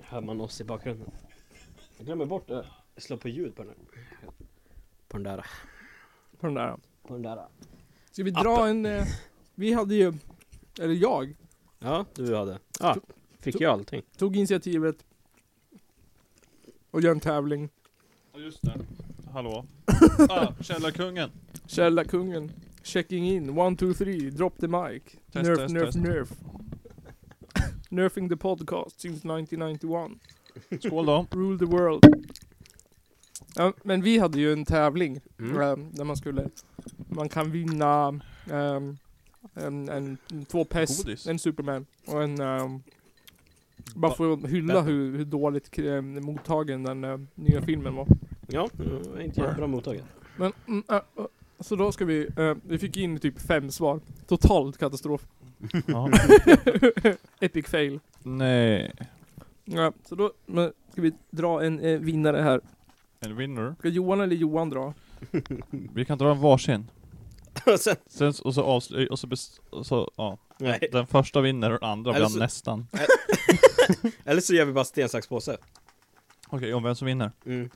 Hör 0.00 0.20
man 0.20 0.40
oss 0.40 0.60
i 0.60 0.64
bakgrunden? 0.64 1.10
Jag 1.96 2.06
glömmer 2.06 2.26
bort 2.26 2.48
det. 2.48 2.66
Jag 2.94 3.02
slår 3.02 3.16
på 3.16 3.28
ljud 3.28 3.56
på 3.56 3.62
den 3.62 3.72
här. 3.72 4.36
På 5.08 5.16
den 5.16 5.22
där. 5.22 5.46
På 6.40 6.46
den 6.46 6.54
där. 6.54 6.76
På 7.02 7.12
den 7.12 7.22
där. 7.22 7.46
Ska 8.10 8.22
vi 8.22 8.30
dra 8.30 8.68
en... 8.68 8.86
Eh, 8.86 9.06
vi 9.54 9.72
hade 9.72 9.94
ju... 9.94 10.12
Eller 10.80 10.94
jag. 10.94 11.36
Ja, 11.78 12.06
du 12.14 12.36
hade. 12.36 12.58
Ja, 12.80 12.96
fick 13.38 13.60
jag 13.60 13.72
allting. 13.72 14.02
Tog 14.18 14.36
initiativet. 14.36 15.04
Och 16.90 17.00
gör 17.00 17.10
en 17.10 17.20
tävling. 17.20 17.68
Ja 18.32 18.40
just 18.40 18.62
det. 18.62 18.74
Hallå? 19.32 19.64
ah, 20.28 20.52
Källarkungen. 20.60 21.30
Källarkungen. 21.66 22.52
Checking 22.82 23.30
in. 23.30 23.58
One, 23.58 23.76
two, 23.76 23.94
three. 23.94 24.30
Drop 24.30 24.58
the 24.60 24.68
mic. 24.68 25.02
Test, 25.32 25.48
nerf, 25.48 25.58
test, 25.58 25.74
nerf, 25.74 25.84
test. 25.84 25.98
nerf. 25.98 26.28
Nerfing 27.90 28.28
the 28.28 28.36
podcast 28.36 29.00
since 29.00 29.28
1991. 29.28 30.10
Skål 30.80 31.06
då. 31.06 31.26
Rule 31.30 31.58
the 31.58 31.64
world. 31.64 32.04
Ja, 33.56 33.72
men 33.82 34.02
vi 34.02 34.18
hade 34.18 34.40
ju 34.40 34.52
en 34.52 34.64
tävling. 34.64 35.20
Mm. 35.38 35.60
ehm, 35.60 35.92
där 35.92 36.04
man 36.04 36.16
skulle... 36.16 36.48
Man 37.08 37.28
kan 37.28 37.50
vinna... 37.50 38.20
ehm, 38.50 38.96
en, 39.54 39.88
en, 39.88 40.18
två 40.48 40.64
pess, 40.64 41.04
Godis. 41.04 41.26
en 41.26 41.38
Superman 41.38 41.86
och 42.06 42.22
en... 42.22 42.40
ehm, 42.40 42.80
bara 43.94 44.14
för 44.14 44.32
att 44.32 44.46
hylla 44.46 44.80
hur, 44.80 45.16
hur 45.16 45.24
dåligt 45.24 45.78
eh, 45.78 46.02
mottagen 46.02 46.82
den 46.82 47.04
eh, 47.04 47.18
nya 47.34 47.62
filmen 47.62 47.94
var. 47.94 48.06
Ja, 48.46 48.68
inte 49.20 49.40
jättebra 49.40 49.66
mottaget. 49.66 50.04
Men, 50.36 50.52
mm, 50.66 50.82
äh, 50.88 50.96
äh, 50.96 51.02
så 51.60 51.76
då 51.76 51.92
ska 51.92 52.04
vi, 52.04 52.28
eh, 52.36 52.54
vi 52.62 52.78
fick 52.78 52.96
in 52.96 53.18
typ 53.18 53.40
fem 53.40 53.70
svar. 53.70 54.00
Totalt 54.26 54.78
katastrof. 54.78 55.26
Ja. 55.86 56.10
Epic 57.40 57.66
fail. 57.66 58.00
Nej. 58.22 58.92
Ja, 59.64 59.92
så 60.04 60.14
då 60.14 60.32
men, 60.46 60.72
ska 60.92 61.02
vi 61.02 61.12
dra 61.30 61.64
en 61.64 61.80
eh, 61.80 61.98
vinnare 61.98 62.42
här. 62.42 62.60
En 63.26 63.36
winner. 63.36 63.74
Ska 63.78 63.88
Johan 63.88 64.20
eller 64.20 64.36
Johan 64.36 64.70
dra? 64.70 64.94
Vi 65.70 66.04
kan 66.04 66.18
dra 66.18 66.30
en 66.30 66.40
varsin. 66.40 66.90
Och 67.66 67.80
sen, 67.80 67.96
Sen 68.06 68.28
s- 68.28 68.40
och 68.40 68.54
så 68.54 68.62
avsluta, 68.62 69.12
och 69.12 69.18
så, 69.18 69.26
bes- 69.26 69.60
och 69.70 69.86
så 69.86 70.10
ja. 70.16 70.38
nej. 70.58 70.88
Den 70.92 71.06
första 71.06 71.40
vinner 71.40 71.70
och 71.72 71.80
den 71.80 71.88
andra 71.90 72.14
Eller 72.14 72.26
så- 72.26 72.38
nästan. 72.38 72.86
Eller 74.24 74.40
så 74.40 74.54
gör 74.54 74.64
vi 74.64 74.72
bara 74.72 74.84
sten, 74.84 75.08
sax, 75.08 75.26
påse. 75.26 75.56
Okej, 76.48 76.74
om 76.74 76.82
vem 76.82 76.94
som 76.94 77.06
vinner? 77.06 77.32
Mm. 77.46 77.70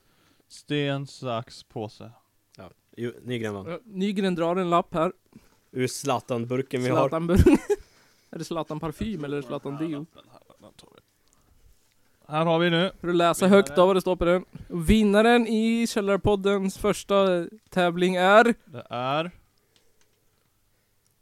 Sten, 0.48 1.06
sax, 1.06 1.62
påse. 1.64 2.10
Jo, 2.96 3.12
Nygren 3.22 3.54
vann. 3.54 3.66
Uh, 3.66 3.76
Nygren 3.84 4.34
drar 4.34 4.56
en 4.56 4.70
lapp 4.70 4.94
här. 4.94 5.12
Ur 5.72 5.86
Zlatan-burken 5.86 6.82
vi 6.82 6.88
har. 6.88 6.96
Zlatan 7.08 7.30
Är 8.30 8.38
det 8.38 8.44
Zlatan 8.44 8.80
parfym 8.80 9.24
eller 9.24 9.42
Zlatan 9.42 9.76
deo? 9.76 10.06
Här 12.30 12.44
har 12.46 12.58
vi 12.58 12.70
nu. 12.70 12.90
För 13.00 13.08
att 13.08 13.16
läsa 13.16 13.44
Vinnare. 13.46 13.56
högt 13.58 13.78
av 13.78 13.86
vad 13.86 13.96
det 13.96 14.00
står 14.00 14.16
på 14.16 14.24
den. 14.24 14.44
Vinnaren 14.68 15.46
i 15.46 15.86
Källarpoddens 15.86 16.78
första 16.78 17.46
tävling 17.70 18.16
är... 18.16 18.54
Det 18.64 18.86
är... 18.90 19.30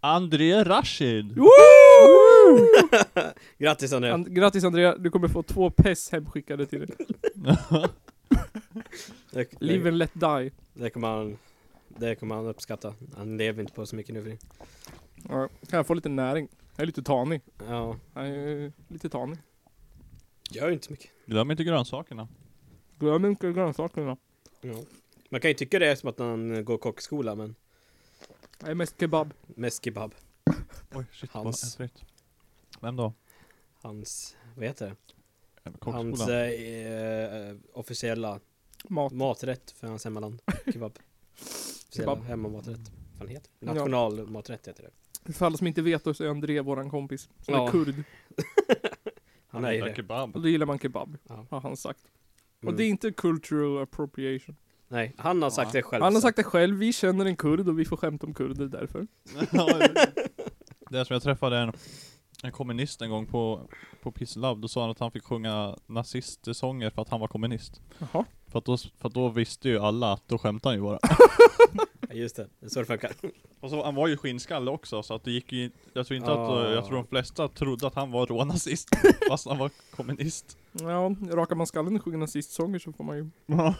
André 0.01 0.65
Rashid. 0.65 1.39
Grattis 3.59 3.93
André! 3.93 4.11
And, 4.11 4.35
grattis 4.35 4.65
Andrea, 4.65 4.97
du 4.97 5.11
kommer 5.11 5.29
få 5.29 5.43
två 5.43 5.71
pess 5.71 6.13
hemskickade 6.13 6.67
till 6.67 6.87
dig. 6.87 6.97
Live 9.59 9.89
and 9.89 9.99
let 9.99 10.11
die. 10.15 10.51
det, 10.75 10.91
kommer 10.91 11.09
han, 11.09 11.39
det 11.89 12.15
kommer 12.15 12.35
han 12.35 12.47
uppskatta. 12.47 12.95
Han 13.17 13.37
lever 13.37 13.61
inte 13.61 13.73
på 13.73 13.87
så 13.87 13.97
mycket 13.97 14.15
nu 14.15 14.23
för 14.23 14.31
tiden. 14.31 14.49
Ja, 15.29 15.49
kan 15.71 15.77
jag 15.77 15.87
få 15.87 15.95
lite 15.95 16.09
näring? 16.09 16.49
Jag 16.77 16.83
är 16.83 16.87
lite 16.87 17.03
tanig. 17.03 17.41
Ja, 17.69 17.97
Jag 18.15 18.27
är 18.29 18.73
lite 18.89 19.09
tanig. 19.09 19.39
Gör 20.49 20.71
inte 20.71 20.87
så 20.87 20.93
mycket. 20.93 21.11
Glöm 21.27 21.51
inte 21.51 21.65
grönsakerna. 21.65 22.29
Glöm 22.99 23.25
inte 23.25 23.53
grönsakerna. 23.53 24.17
Ja. 24.61 24.75
Man 25.31 25.41
kan 25.41 25.51
ju 25.51 25.55
tycka 25.55 25.79
det 25.79 25.87
är 25.87 25.97
som 25.97 26.09
att 26.09 26.19
han 26.19 26.65
går 26.65 26.79
kockskola 26.79 27.35
men 27.35 27.55
är 28.65 28.75
mest 28.75 29.01
kebab. 29.01 29.35
mest 29.47 29.85
kebab. 29.85 30.15
Oj, 30.95 31.05
shit 31.13 31.31
Hans- 31.31 31.79
vad 31.79 31.85
äckligt. 31.87 32.05
Vem 32.81 32.97
då? 32.97 33.13
Hans, 33.83 34.37
vad 34.57 34.65
heter 34.67 34.87
det? 34.87 34.97
Hans 35.81 36.29
eh, 36.29 37.49
eh, 37.51 37.57
officiella 37.73 38.41
Mat. 38.89 39.13
maträtt 39.13 39.71
för 39.71 39.87
hans 39.87 40.05
hemmaland. 40.05 40.43
Kebab. 40.73 40.99
Kebab. 41.91 42.23
hemmamaträtt. 42.23 42.79
Vad 42.79 43.19
fan 43.19 43.29
heter 43.29 43.51
det? 43.61 43.67
Ja. 43.67 43.73
Nationalmaträtt 43.75 44.69
heter 44.69 44.83
det. 44.83 45.33
För 45.33 45.47
alla 45.47 45.57
som 45.57 45.67
inte 45.67 45.83
vet 45.83 46.05
då 46.05 46.15
så 46.15 46.25
är 46.25 46.29
André 46.29 46.61
våran 46.61 46.91
kompis. 46.91 47.29
Som 47.39 47.55
Ja. 47.55 47.67
är 47.69 47.71
kurd. 47.73 47.95
Han 49.63 49.71
ju 49.71 49.77
gillar 49.77 49.89
det. 49.89 49.95
kebab. 49.97 50.37
Och 50.37 50.43
då 50.43 50.49
gillar 50.49 50.67
man 50.67 50.79
kebab. 50.79 51.17
Ja. 51.29 51.47
Har 51.51 51.61
han 51.61 51.77
sagt. 51.77 52.01
Mm. 52.63 52.73
Och 52.73 52.79
det 52.79 52.85
är 52.85 52.89
inte 52.89 53.13
cultural 53.13 53.83
appropriation. 53.83 54.57
Nej, 54.89 55.15
han 55.19 55.43
har 55.43 55.51
sagt 55.51 55.75
Ja. 55.75 55.79
det 55.79 55.83
själv. 55.83 56.03
Han 56.05 56.15
har 56.15 56.21
sagt 56.21 56.37
det 56.37 56.45
själv, 56.45 56.77
vi 56.79 56.93
känner 56.93 57.27
en 57.27 57.37
kurd 57.37 57.69
och 57.69 57.79
vi 57.79 57.85
får 57.85 57.97
skämta 57.97 58.27
om 58.27 58.35
kurder 58.35 58.67
därför. 58.67 59.07
det 60.91 60.99
är 60.99 61.05
som 61.05 61.15
jag 61.15 61.23
träffade 61.23 61.59
en, 61.59 61.73
en 62.43 62.53
kommunist 62.53 63.03
en 63.03 63.11
gång 63.11 63.27
på, 63.27 63.69
på 64.03 64.13
Peace 64.13 64.39
Love, 64.39 64.61
då 64.61 64.69
sa 64.69 64.81
han 64.81 64.91
att 64.91 64.99
han 64.99 65.11
fick 65.11 65.25
sjunga 65.25 65.77
nazistsånger 65.87 66.91
för 66.91 67.03
att 67.03 67.09
han 67.09 67.21
var 67.21 67.29
kommunist. 67.29 67.81
Jaha. 67.99 68.25
För 68.49 68.59
att 68.59 68.65
då, 68.65 68.77
för 68.77 69.09
att 69.09 69.15
då 69.15 69.29
visste 69.29 69.69
ju 69.69 69.79
alla 69.79 70.13
att 70.13 70.29
då 70.29 70.39
skämtade 70.39 70.71
han 70.77 70.85
ju 70.85 70.89
bara. 70.91 70.99
Ja, 72.11 72.15
just 72.15 72.37
det, 72.37 72.49
det 72.61 72.67
är 72.67 72.71
så 72.71 72.81
det 72.81 72.87
funkar. 72.87 73.13
Och 73.61 73.71
så, 73.71 73.85
han 73.85 73.95
var 73.95 74.09
ju 74.09 74.17
skinnskalle 74.17 74.71
också, 74.71 75.03
så 75.03 75.15
att 75.15 75.25
det 75.25 75.31
gick 75.31 75.53
ju 75.53 75.71
Jag 75.93 76.07
tror 76.07 76.17
inte 76.17 76.31
Ah. 76.33 76.63
att, 76.67 76.73
jag 76.73 76.87
tror 76.87 76.97
de 76.97 77.07
flesta 77.07 77.49
trodde 77.49 77.87
att 77.87 77.95
han 77.95 78.11
var 78.11 78.27
rånazist, 78.27 78.89
fast 79.29 79.47
han 79.49 79.59
var 79.59 79.71
kommunist. 79.91 80.59
Ja, 80.73 81.15
rakar 81.31 81.57
man 81.57 81.67
skallen 81.67 81.97
och 81.97 82.03
sjunger 82.05 82.19
nazistsånger 82.19 82.79
så 82.79 82.93
får 82.93 83.05
man 83.05 83.17
ju 83.17 83.31
Ja. 83.47 83.75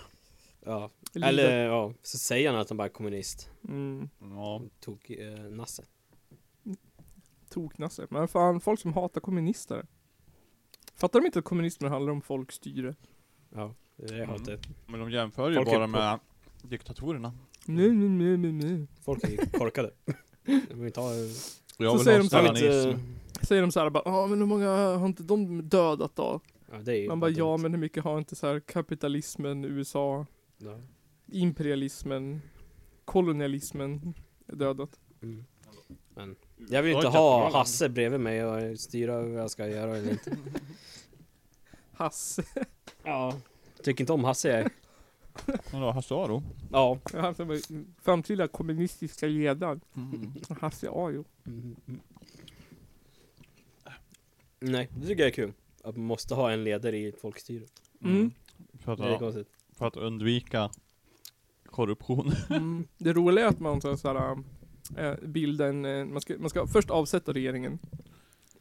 lida. 1.13 1.27
Eller 1.29 1.65
ja, 1.67 1.93
så 2.03 2.19
säger 2.19 2.51
han 2.53 2.61
att 2.61 2.69
han 2.69 2.77
bara 2.77 2.85
är 2.89 2.93
kommunist. 2.93 3.51
Mm, 3.69 4.09
Ja, 4.21 4.63
Tog 4.81 5.17
eh, 5.19 5.51
Nasse. 5.51 5.83
toknasse. 7.49 8.07
Men 8.11 8.29
fan, 8.29 8.61
folk 8.61 8.81
som 8.81 8.93
hatar 8.93 9.21
kommunister. 9.21 9.87
Fattar 10.95 11.21
de 11.21 11.27
inte 11.27 11.39
att 11.39 11.45
kommunism 11.45 11.85
handlar 11.85 12.13
om 12.13 12.23
folkstyre? 12.23 12.95
Ja, 13.55 13.75
det 13.99 14.15
är 14.15 14.19
Mm. 14.23 14.29
hatet. 14.29 14.61
men 14.87 15.01
de 15.01 15.11
jämför 15.11 15.49
ju 15.51 15.55
Folk 15.57 15.69
är 15.69 15.73
bara 15.73 15.87
på- 15.87 15.91
med 15.91 16.19
diktatorerna. 16.63 17.33
Nej, 17.65 17.89
nej, 17.93 18.09
nej, 18.09 18.37
nej, 18.37 18.53
nej. 18.53 18.87
Folk 19.05 19.25
är 19.25 19.29
ju 19.29 19.37
korkade. 19.37 19.91
De 20.45 20.75
vill 20.75 20.87
inte 20.87 21.01
ha... 21.01 21.15
Jag 21.15 21.91
Så 21.91 21.97
vill 21.97 22.05
säger 22.05 22.17
ha 22.19 22.23
de 22.23 22.29
stalinism. 22.29 22.89
inte... 22.89 23.47
Säger 23.47 23.63
de 23.63 23.73
såhär 23.73 23.91
bara, 23.91 24.03
ja 24.05 24.27
men 24.27 24.39
hur 24.39 24.47
många 24.47 24.69
har 24.71 25.07
inte 25.07 25.23
de 25.23 25.69
dödat 25.69 26.17
då? 26.17 26.41
Ja, 26.73 26.79
det 26.79 26.93
är 26.93 26.97
ju 27.03 27.09
Man 27.09 27.21
bara, 27.21 27.31
ja 27.31 27.45
dumt. 27.45 27.63
men 27.63 27.73
hur 27.73 27.79
mycket 27.81 28.05
har 28.05 28.19
inte 28.19 28.37
så 28.37 28.47
här 28.47 28.61
kapitalismen, 28.61 29.65
USA, 29.65 30.27
Ja. 30.59 30.79
imperialismen, 31.27 32.41
kolonialismen 33.05 34.15
dödat? 34.47 34.91
Mm. 35.23 35.45
Men 36.15 36.37
jag 36.69 36.83
vill 36.83 36.95
inte 36.97 37.09
ha 37.09 37.53
Hasse 37.53 37.89
bredvid 37.89 38.21
mig 38.21 38.45
och 38.45 38.79
styra 38.81 39.23
vad 39.23 39.43
jag 39.43 39.51
ska 39.51 39.69
göra 39.69 39.97
eller 39.97 40.11
inte. 40.11 40.37
Hasse. 41.93 42.43
Ja. 43.05 43.35
Tycker 43.83 44.03
inte 44.03 44.13
om 44.13 44.25
Hasse 44.25 44.49
jag. 44.49 44.71
Men 45.73 45.81
då, 45.81 45.91
Hasse 45.91 46.15
Aro? 46.15 46.43
Ja. 46.73 46.99
Har 47.13 47.21
haft 47.21 47.41
en 47.41 47.95
framtida 48.03 48.49
kommunistiska 48.49 49.27
ledaren. 49.27 49.81
Mm. 49.97 50.33
Hasse 50.61 50.89
Ajo. 50.93 51.25
Mm. 51.47 51.77
Nej, 54.61 54.89
det 54.97 55.07
tycker 55.07 55.23
jag 55.23 55.29
är 55.29 55.35
kul. 55.35 55.53
Att 55.85 55.97
man 55.97 56.07
måste 56.07 56.35
ha 56.35 56.51
en 56.53 56.65
ledare 56.65 56.99
i 56.99 57.09
ett 57.09 57.21
folkstyre. 57.21 57.65
Mm. 58.05 58.31
För, 58.79 58.93
att, 58.93 58.99
Det 58.99 59.05
är 59.05 59.19
konstigt. 59.19 59.49
för 59.73 59.87
att 59.87 59.97
undvika 59.97 60.71
korruption. 61.67 62.33
Mm. 62.51 62.89
Det 62.99 63.13
roliga 63.13 63.45
är 63.45 63.49
att 63.49 63.61
man 63.61 63.81
så 63.81 63.97
så 63.97 64.09
här, 64.09 64.39
äh, 64.97 65.67
en, 65.69 66.13
man 66.13 66.21
ska, 66.21 66.39
man 66.39 66.51
ska 66.51 66.67
först 66.67 66.91
avsätta 66.91 67.33
regeringen. 67.33 67.79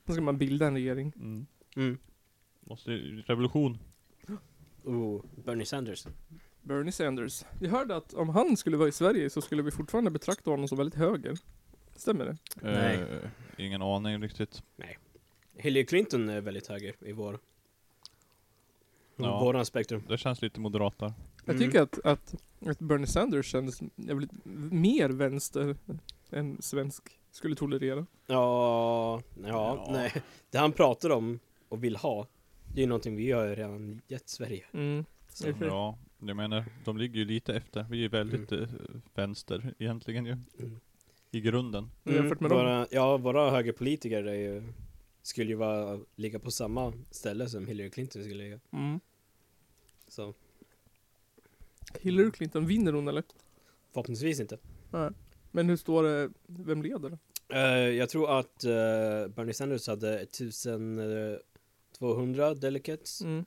Sen 0.05 0.15
ska 0.15 0.21
man 0.21 0.37
bilda 0.37 0.67
en 0.67 0.73
regering. 0.73 1.13
Mm. 1.15 1.45
Mm. 1.75 1.97
Måste, 2.59 2.91
revolution. 3.25 3.77
Oh, 4.87 5.21
Bernie 5.45 5.65
Sanders. 5.65 6.07
Bernie 6.61 6.91
Sanders. 6.91 7.45
Jag 7.61 7.69
hörde 7.69 7.95
att 7.95 8.13
om 8.13 8.29
han 8.29 8.57
skulle 8.57 8.77
vara 8.77 8.89
i 8.89 8.91
Sverige 8.91 9.29
så 9.29 9.41
skulle 9.41 9.61
vi 9.61 9.71
fortfarande 9.71 10.11
betrakta 10.11 10.51
honom 10.51 10.67
som 10.67 10.77
väldigt 10.77 10.99
höger. 10.99 11.37
Stämmer 11.95 12.25
det? 12.25 12.37
Nej. 12.61 12.95
Eh, 12.95 13.29
ingen 13.65 13.81
aning 13.81 14.21
riktigt. 14.21 14.63
Hillary 15.55 15.85
Clinton 15.85 16.29
är 16.29 16.41
väldigt 16.41 16.67
höger 16.67 16.95
i 16.99 17.11
vår... 17.11 17.39
Ja. 19.15 19.39
Våran 19.39 19.65
spektrum. 19.65 20.03
Det 20.07 20.17
känns 20.17 20.41
lite 20.41 20.59
moderat 20.59 20.97
där. 20.99 21.13
Jag 21.45 21.55
Mm. 21.55 21.67
tycker 21.67 21.81
att, 21.81 22.05
att, 22.05 22.35
att 22.65 22.79
Bernie 22.79 23.07
Sanders 23.07 23.45
kändes 23.45 23.79
jävligt 23.95 24.31
mer 24.71 25.09
vänster 25.09 25.75
än 26.29 26.61
svensk 26.61 27.19
skulle 27.31 27.55
tolerera. 27.55 28.05
Ja, 28.27 29.21
ja, 29.43 29.47
Ja. 29.47 29.87
nej. 29.91 30.13
Det 30.51 30.57
han 30.57 30.71
pratar 30.71 31.09
om 31.09 31.39
och 31.69 31.83
vill 31.83 31.95
ha, 31.95 32.27
det 32.73 32.79
är 32.79 32.81
ju 32.81 32.87
någonting 32.87 33.15
vi 33.15 33.31
har 33.31 33.47
redan 33.47 34.01
gett 34.07 34.29
Sverige. 34.29 34.65
Mm. 34.71 35.05
Så. 35.29 35.53
Ja, 35.61 35.97
jag 36.19 36.37
menar, 36.37 36.65
de 36.85 36.97
ligger 36.97 37.19
ju 37.19 37.25
lite 37.25 37.53
efter. 37.55 37.85
Vi 37.89 38.05
är 38.05 38.09
väldigt 38.09 38.51
eh, 38.51 38.67
vänster 39.15 39.73
egentligen 39.79 40.25
ju. 40.25 40.31
Mm. 40.31 40.79
I 41.31 41.41
grunden. 41.41 41.89
Jämfört 42.03 42.39
med 42.39 42.51
dem. 42.51 42.57
våra, 42.57 42.87
ja, 42.91 43.17
våra 43.17 43.49
högerpolitiker 43.49 44.23
är 44.23 44.33
ju, 44.33 44.63
skulle 45.21 45.49
ju 45.49 45.55
vara, 45.55 45.99
ligga 46.15 46.39
på 46.39 46.51
samma 46.51 46.93
ställe 47.11 47.49
som 47.49 47.67
Hillary 47.67 47.89
Clinton 47.89 48.23
skulle 48.23 48.43
ligga. 48.43 48.59
Mm. 48.71 48.99
Så 50.07 50.33
Hillary 52.01 52.31
Clinton, 52.31 52.65
vinner 52.65 52.93
hon 52.93 53.07
eller? 53.07 53.23
förhoppningsvis 53.97 54.39
inte. 54.39 54.57
Men 55.51 55.69
hur 55.69 55.77
står 55.77 56.03
det, 56.03 56.29
vem 56.47 56.83
leder? 56.83 57.17
Eh, 57.49 57.59
jag 57.69 58.09
tror 58.09 58.39
att 58.39 58.63
eh, 58.63 58.71
Bernie 59.27 59.53
Sanders 59.53 59.87
hade 59.87 60.25
1200 61.99 62.53
delegates 62.53 63.21
Mm. 63.21 63.45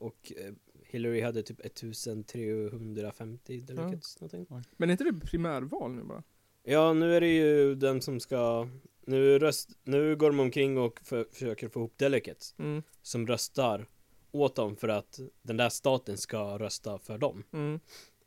och 0.00 0.32
eh, 0.36 0.52
Hillary 0.86 1.20
hade 1.20 1.42
typ 1.42 1.60
1350 1.64 3.60
delegates 3.60 4.20
någonting. 4.20 4.46
Men 4.76 4.90
är 4.90 4.92
inte 4.92 5.04
det 5.04 5.20
primärval 5.26 5.92
nu 5.94 6.02
bara? 6.02 6.22
Ja, 6.62 6.92
nu 6.92 7.16
är 7.16 7.20
det 7.20 7.28
ju 7.36 7.74
den 7.74 8.02
som 8.02 8.20
ska 8.20 8.68
nu, 9.06 9.38
röst, 9.38 9.70
nu 9.84 10.16
går 10.16 10.30
de 10.30 10.40
omkring 10.40 10.78
och 10.78 11.00
för, 11.04 11.26
försöker 11.32 11.68
få 11.68 11.80
ihop 11.80 11.98
delegates 11.98 12.54
Mm. 12.58 12.82
som 13.02 13.26
röstar 13.26 13.86
åt 14.30 14.56
dem 14.56 14.76
för 14.76 14.88
att 14.88 15.20
den 15.42 15.56
där 15.56 15.68
staten 15.68 16.16
ska 16.16 16.58
rösta 16.58 16.98
för 16.98 17.18
dem. 17.18 17.44
Mm. 17.52 17.80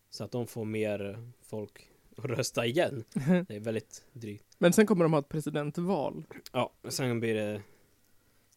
Så 0.09 0.23
att 0.23 0.31
de 0.31 0.47
får 0.47 0.65
mer 0.65 1.31
folk 1.41 1.89
att 2.17 2.25
rösta 2.25 2.65
igen. 2.65 3.03
Det 3.47 3.55
är 3.55 3.59
väldigt 3.59 4.03
drygt. 4.13 4.45
Men 4.57 4.73
sen 4.73 4.85
kommer 4.85 5.05
de 5.05 5.13
ha 5.13 5.19
ett 5.19 5.29
presidentval. 5.29 6.23
Ja, 6.51 6.73
sen 6.89 7.19
blir 7.19 7.33
det 7.33 7.61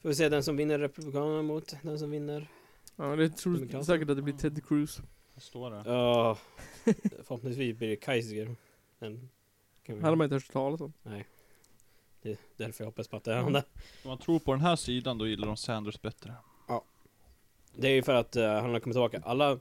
Får 0.03 0.09
vi 0.09 0.15
se 0.15 0.29
den 0.29 0.43
som 0.43 0.57
vinner 0.57 0.79
Republikanerna 0.79 1.43
mot 1.43 1.75
den 1.83 1.99
som 1.99 2.11
vinner 2.11 2.51
Ja, 2.97 3.17
det 3.17 3.29
tror 3.29 3.83
säkert 3.83 4.11
att 4.11 4.17
det 4.17 4.23
blir 4.23 4.35
Ted 4.35 4.67
Cruz. 4.67 5.01
Vad 5.35 5.43
står 5.43 5.71
det? 5.71 5.83
Ja 5.87 6.39
Förhoppningsvis 7.23 7.77
blir 7.77 7.89
det 7.89 7.97
Kaiser 7.97 8.57
Men 8.99 9.31
kan 9.83 9.95
vi, 9.95 10.01
Han 10.03 10.09
har 10.09 10.17
man 10.17 10.25
inte 10.25 10.35
hört 10.35 10.53
talas 10.53 10.81
om. 10.81 10.93
Det 12.23 12.31
är 12.31 12.37
därför 12.57 12.85
jag 12.85 12.87
hoppas 12.87 13.09
på 13.09 13.17
att 13.17 13.25
det 13.25 13.33
är 13.33 13.43
han 13.43 13.53
där 13.53 13.65
Om 14.03 14.09
man 14.09 14.19
tror 14.19 14.39
på 14.39 14.53
den 14.53 14.61
här 14.61 14.77
sidan, 14.77 15.19
då 15.19 15.27
gillar 15.27 15.47
de 15.47 15.57
Sanders 15.57 16.01
bättre. 16.03 16.35
Det 17.77 17.89
är 17.89 17.93
ju 17.93 18.03
för 18.03 18.15
att 18.15 18.37
uh, 18.37 18.45
han 18.45 18.71
har 18.73 18.81
kommit 18.81 18.95
tillbaka 18.95 19.23
Alla 19.25 19.59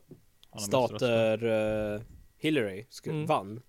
stater 0.60 1.44
uh, 1.44 2.02
Hillary 2.38 2.86
Mm. 3.06 3.26
vann 3.26 3.62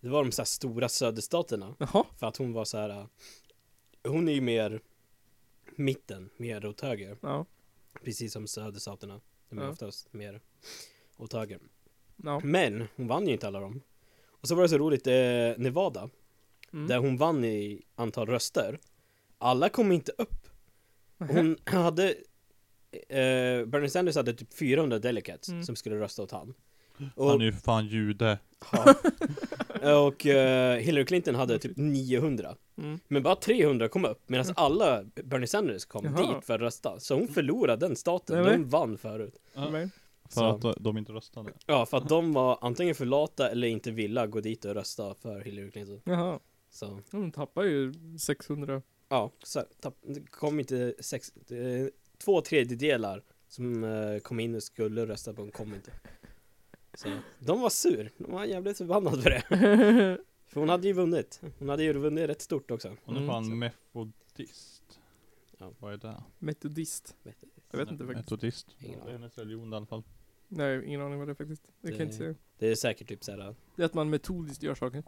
Det 0.00 0.08
var 0.08 0.24
de 0.24 0.32
så 0.32 0.42
här 0.42 0.46
stora 0.46 0.88
söderstaterna 0.88 1.74
Jaha. 1.78 2.04
För 2.18 2.26
att 2.26 2.36
hon 2.36 2.52
var 2.52 2.64
så 2.64 2.78
här. 2.78 2.90
uh, 2.90 3.06
Hon 4.04 4.28
är 4.28 4.32
ju 4.32 4.40
mer 4.40 4.80
Mitten, 5.76 6.30
mer 6.36 6.66
åt 6.66 6.80
höger 6.80 7.16
Ja. 7.20 7.46
Precis 8.04 8.32
som 8.32 8.46
söderstaterna 8.46 9.20
De 9.48 9.58
är 9.58 9.62
Ja. 9.62 9.70
oftast 9.70 10.12
mer 10.12 10.40
åt 11.16 11.32
höger 11.32 11.60
ja. 12.16 12.40
Men 12.44 12.86
hon 12.96 13.06
vann 13.08 13.26
ju 13.26 13.32
inte 13.32 13.46
alla 13.46 13.60
dem 13.60 13.80
Och 14.26 14.48
så 14.48 14.54
var 14.54 14.62
det 14.62 14.68
så 14.68 14.78
roligt, 14.78 15.06
eh, 15.06 15.12
Nevada 15.62 16.10
Mm. 16.72 16.86
Där 16.86 16.98
hon 16.98 17.16
vann 17.16 17.44
i 17.44 17.82
antal 17.94 18.26
röster 18.26 18.78
Alla 19.38 19.68
kom 19.68 19.92
inte 19.92 20.12
upp 20.18 20.48
Hon 21.18 21.56
hade 21.64 22.08
eh, 23.08 23.66
Bernie 23.66 23.88
Sanders 23.90 24.16
hade 24.16 24.34
typ 24.34 24.54
400 24.54 24.98
delegates 24.98 25.48
Mm. 25.48 25.62
som 25.62 25.76
skulle 25.76 25.98
rösta 25.98 26.22
åt 26.22 26.30
han. 26.30 26.54
Han 26.98 27.10
Och, 27.14 27.34
är 27.34 27.38
ju 27.44 27.52
fan 27.52 27.86
jude. 27.86 28.38
ja. 28.72 28.94
och 30.06 30.26
eh, 30.26 30.76
Hillary 30.78 31.04
Clinton 31.06 31.34
hade 31.34 31.58
typ 31.58 31.76
900. 31.76 32.56
Mm. 32.78 32.98
Men 33.08 33.22
bara 33.22 33.36
300 33.36 33.88
kom 33.88 34.04
upp 34.04 34.28
medan 34.28 34.46
alla 34.56 35.04
Bernie 35.24 35.46
Sanders 35.46 35.84
kom 35.84 36.04
Jaha. 36.04 36.34
dit 36.34 36.44
för 36.44 36.54
att 36.54 36.60
rösta. 36.60 37.00
Så 37.00 37.14
hon 37.14 37.28
förlorade 37.28 37.86
den 37.86 37.96
staten. 37.96 38.42
Nej, 38.42 38.52
De 38.52 38.68
vann 38.68 38.98
förut. 38.98 39.34
Ja. 39.54 39.70
För 40.28 40.60
Så- 40.60 40.68
att 40.70 40.76
de- 40.84 40.98
inte 40.98 41.12
röstade. 41.12 41.52
Ja, 41.66 41.86
för 41.86 41.96
att 41.96 42.08
de 42.08 42.32
var 42.32 42.58
antingen 42.60 42.94
för 42.94 43.04
lata 43.04 43.50
eller 43.50 43.68
inte 43.68 43.90
ville 43.90 44.26
gå 44.26 44.40
dit 44.40 44.64
och 44.64 44.74
rösta 44.74 45.14
för 45.14 45.40
Hillary 45.40 45.70
Clinton. 45.70 46.00
jaha. 46.04 46.38
Så 46.70 47.00
De 47.10 47.32
tappar 47.32 47.62
ju 47.62 47.92
600. 48.18 48.82
ja, 49.08 49.32
så 49.42 49.62
tapp, 49.80 49.94
det 50.02 50.30
kom 50.30 50.60
inte 50.60 50.94
sex, 51.00 51.32
eh, 51.36 51.86
två 52.24 52.40
tredjedelar 52.40 53.22
som 53.48 53.84
eh, 53.84 54.18
kom 54.18 54.40
in 54.40 54.54
och 54.54 54.62
skulle 54.62 55.06
rösta 55.06 55.32
på 55.32 55.50
kom 55.50 55.74
inte. 55.74 55.90
Så 56.94 57.08
de 57.38 57.60
var 57.60 57.70
sur, 57.70 58.10
de 58.18 58.32
var 58.32 58.44
jävligt 58.44 58.78
förbannade 58.78 59.22
för 59.22 59.30
det. 59.30 59.42
För 60.46 60.60
hon 60.60 60.68
hade 60.68 60.86
ju 60.86 60.92
vunnit. 60.92 61.40
Hon 61.58 61.68
hade 61.68 61.82
ju 61.82 61.92
vunnit 61.92 62.28
rätt 62.28 62.40
stort 62.42 62.70
också. 62.70 62.96
Hon 63.04 63.16
är 63.16 63.20
Mm, 63.20 63.30
fan 63.30 63.44
så. 63.44 63.50
metodist. 63.50 65.00
Ja. 65.58 65.70
Vad 65.78 65.92
är 65.92 65.96
det? 65.96 66.22
Metodist. 66.38 67.16
Jag 67.70 67.78
vet 67.78 67.90
inte 67.90 68.06
faktiskt. 68.06 68.30
Metodist. 68.30 68.66
Ingen 68.78 68.92
Det 68.92 68.96
är 68.98 69.02
aning. 69.02 69.12
hennes 69.12 69.38
religion 69.38 69.72
i 69.72 69.76
alla 69.76 69.86
fall. 69.86 70.02
Nej, 70.48 70.84
ingen 70.86 71.00
aning 71.00 71.18
vad 71.18 71.28
det 71.28 71.32
är 71.32 71.34
faktiskt. 71.34 71.62
Det 71.80 71.88
kan 71.90 71.98
jag 71.98 72.06
inte 72.06 72.14
Det- 72.14 72.18
säga. 72.18 72.34
Det 72.58 72.68
är 72.70 72.74
säkert 72.74 73.08
typ 73.08 73.24
såhär, 73.24 73.54
Det 73.76 73.82
är 73.82 73.86
att 73.86 73.94
man 73.94 74.10
metodiskt 74.10 74.62
gör 74.62 74.74
saker. 74.74 75.02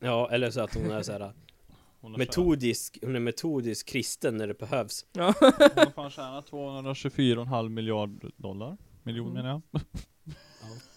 ja 0.00 0.30
eller 0.30 0.50
så 0.50 0.60
att 0.60 0.74
hon 0.74 0.90
är 0.90 1.02
såhär 1.02 1.32
Hon 2.00 2.10
har 2.10 2.18
metodisk, 2.18 2.98
hon 3.02 3.16
är 3.16 3.20
metodisk 3.20 3.86
kristen 3.88 4.36
när 4.36 4.46
det 4.46 4.58
behövs. 4.58 5.06
Ja. 5.12 5.34
Hon 5.40 5.52
har 5.76 5.90
fan 5.92 6.10
tjänat 6.10 6.50
224,5 6.50 7.68
miljard 7.68 8.32
dollar. 8.36 8.76
Miljon 9.02 9.30
Mm. 9.30 9.42
menar 9.42 9.62
jag. 9.72 9.82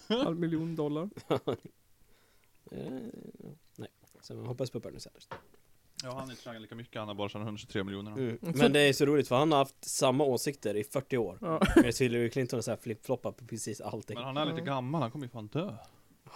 Halv 0.08 0.38
miljon 0.38 0.76
dollar. 0.76 1.10
Eh, 2.70 2.92
nej, 3.76 3.88
så 4.20 4.34
man 4.34 4.46
hoppas 4.46 4.70
på 4.70 4.80
Bernie 4.80 5.00
Sanders. 5.00 5.28
Ja 6.02 6.14
han 6.14 6.26
är 6.28 6.30
inte 6.30 6.42
tjänat 6.42 6.62
lika 6.62 6.74
mycket, 6.74 6.98
han 6.98 7.08
har 7.08 7.14
bara 7.14 7.28
tjänat 7.28 7.46
123 7.46 7.84
miljoner. 7.84 8.12
Mm. 8.12 8.38
Men 8.42 8.72
det 8.72 8.80
är 8.80 8.92
så 8.92 9.04
roligt 9.06 9.28
för 9.28 9.36
han 9.36 9.52
har 9.52 9.58
haft 9.58 9.84
samma 9.84 10.24
åsikter 10.24 10.76
i 10.76 10.84
40 10.84 11.16
år. 11.18 11.38
Ja. 11.40 11.60
Medan 11.76 11.92
Hillary 12.00 12.30
Clinton 12.30 12.60
här 12.66 12.76
flip-floppar 12.76 13.32
på 13.32 13.46
precis 13.46 13.80
allting. 13.80 14.14
Men 14.14 14.24
han 14.24 14.36
är 14.36 14.44
lite 14.46 14.58
Ja. 14.58 14.64
gammal, 14.64 15.02
han 15.02 15.10
kommer 15.10 15.26
ju 15.26 15.30
fan 15.30 15.46
dö. 15.46 15.76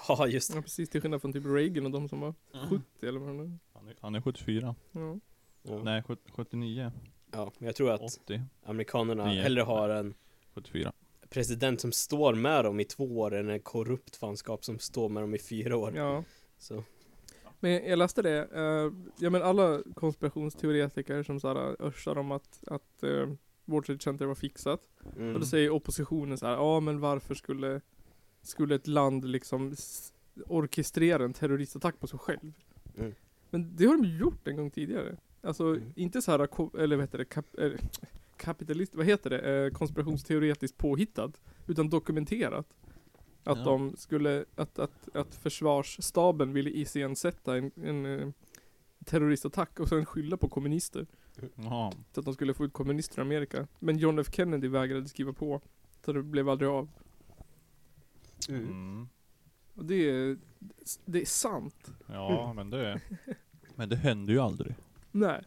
Ja, 0.08 0.26
just 0.26 0.50
ja, 0.50 0.56
det. 0.56 0.62
precis. 0.62 0.88
Till 0.90 1.00
skillnad 1.00 1.20
från 1.20 1.32
typ 1.32 1.44
Reagan 1.46 1.84
och 1.84 1.90
de 1.92 2.08
som 2.08 2.20
var 2.20 2.34
70 2.68 2.82
eller 3.06 3.20
vad 3.20 3.28
är. 3.28 3.58
Han 3.72 3.88
är, 3.88 3.96
han 4.00 4.14
är 4.14 4.20
74. 4.20 4.74
Ja. 4.92 5.18
Ja. 5.62 5.82
Nej, 5.82 6.02
70, 6.02 6.30
79. 6.32 6.92
ja, 7.32 7.52
men 7.58 7.66
jag 7.66 7.76
tror 7.76 7.90
att 7.90 8.00
80. 8.00 8.42
amerikanerna 8.64 9.26
Nio. 9.26 9.42
hellre 9.42 9.62
har 9.62 9.88
en 9.88 10.14
74. 10.54 10.92
President 11.30 11.80
som 11.80 11.92
står 11.92 12.34
med 12.34 12.64
dem 12.64 12.80
i 12.80 12.84
två 12.84 13.18
år 13.18 13.34
än 13.34 13.48
en 13.50 13.60
korrupt 13.60 14.16
fanskap 14.16 14.64
som 14.64 14.78
står 14.78 15.08
med 15.08 15.22
dem 15.22 15.34
i 15.34 15.38
fyra 15.38 15.76
år. 15.76 15.92
ja. 15.96 16.24
Så, 16.58 16.84
Men 17.60 17.70
jag 17.72 17.98
läste 17.98 18.22
det, 18.22 18.48
eh, 18.54 18.92
ja 19.18 19.30
men 19.30 19.42
alla 19.42 19.82
konspirationsteoretiker 19.94 21.22
som 21.22 21.40
såhär 21.40 21.76
örsar 21.82 22.18
om 22.18 22.32
att, 22.32 22.60
att 22.66 23.04
uh, 23.04 23.32
World 23.64 23.86
Trade 23.86 24.00
Center 24.00 24.26
var 24.26 24.34
fixat. 24.34 24.80
mm. 25.16 25.34
Och 25.34 25.40
då 25.40 25.46
säger 25.46 25.70
oppositionen 25.70 26.38
så 26.38 26.46
här, 26.46 26.52
ja 26.54 26.80
men 26.80 27.00
varför 27.00 27.34
skulle, 27.34 27.80
skulle 28.42 28.74
ett 28.74 28.86
land 28.86 29.24
liksom 29.24 29.74
orkestrera 30.46 31.24
en 31.24 31.32
terroristattack 31.32 32.00
på 32.00 32.06
sig 32.06 32.18
själv? 32.18 32.52
Mm. 32.98 33.14
Men 33.50 33.76
det 33.76 33.86
har 33.86 33.96
de 33.96 34.04
gjort 34.18 34.48
en 34.48 34.56
gång 34.56 34.70
tidigare. 34.70 35.16
Alltså 35.42 35.64
Mm. 35.64 35.92
inte 35.96 36.22
så 36.22 36.30
här, 36.30 36.46
ko- 36.46 36.76
eller 36.78 36.96
vad 36.96 37.02
heter 37.02 37.18
det, 37.18 37.24
kap, 37.24 37.58
eh, 37.58 37.70
kapitalist, 38.38 38.94
vad 38.94 39.06
heter 39.06 39.30
det, 39.30 39.64
eh, 39.66 39.70
konspirationsteoretiskt 39.72 40.76
påhittat. 40.78 41.40
Utan 41.66 41.88
dokumenterat. 41.90 42.66
Att 43.44 43.58
Ja. 43.58 43.64
de 43.64 43.96
skulle, 43.96 44.44
att, 44.54 44.78
att, 44.78 45.08
att 45.16 45.34
försvarsstaben 45.34 46.52
ville 46.52 46.70
iscensätta 46.70 47.56
en, 47.56 47.70
en 47.84 48.06
eh, 48.06 48.28
terroristattack 49.04 49.80
och 49.80 49.88
sen 49.88 50.06
skylla 50.06 50.36
på 50.36 50.48
kommunister. 50.48 51.06
Jaha. 51.54 51.92
Så 52.12 52.20
att 52.20 52.24
de 52.24 52.34
skulle 52.34 52.54
få 52.54 52.64
ut 52.64 52.72
kommunister 52.72 53.18
i 53.18 53.20
Amerika. 53.22 53.66
Men 53.78 53.98
John 53.98 54.18
F 54.18 54.26
Kennedy 54.32 54.68
vägrade 54.68 55.08
skriva 55.08 55.32
på. 55.32 55.60
Så 56.04 56.12
det 56.12 56.22
blev 56.22 56.48
aldrig 56.48 56.70
av. 56.70 56.88
mm. 58.48 58.60
Mm. 58.66 59.08
Och 59.74 59.84
det 59.84 59.94
är, 60.10 60.36
det 61.04 61.20
är 61.22 61.26
sant. 61.26 61.90
Ja, 62.06 62.52
men 62.52 62.70
det... 62.70 63.00
Men 63.74 63.88
det 63.88 63.96
händer 63.96 64.32
ju 64.32 64.38
aldrig. 64.40 64.74
Nej. 65.12 65.42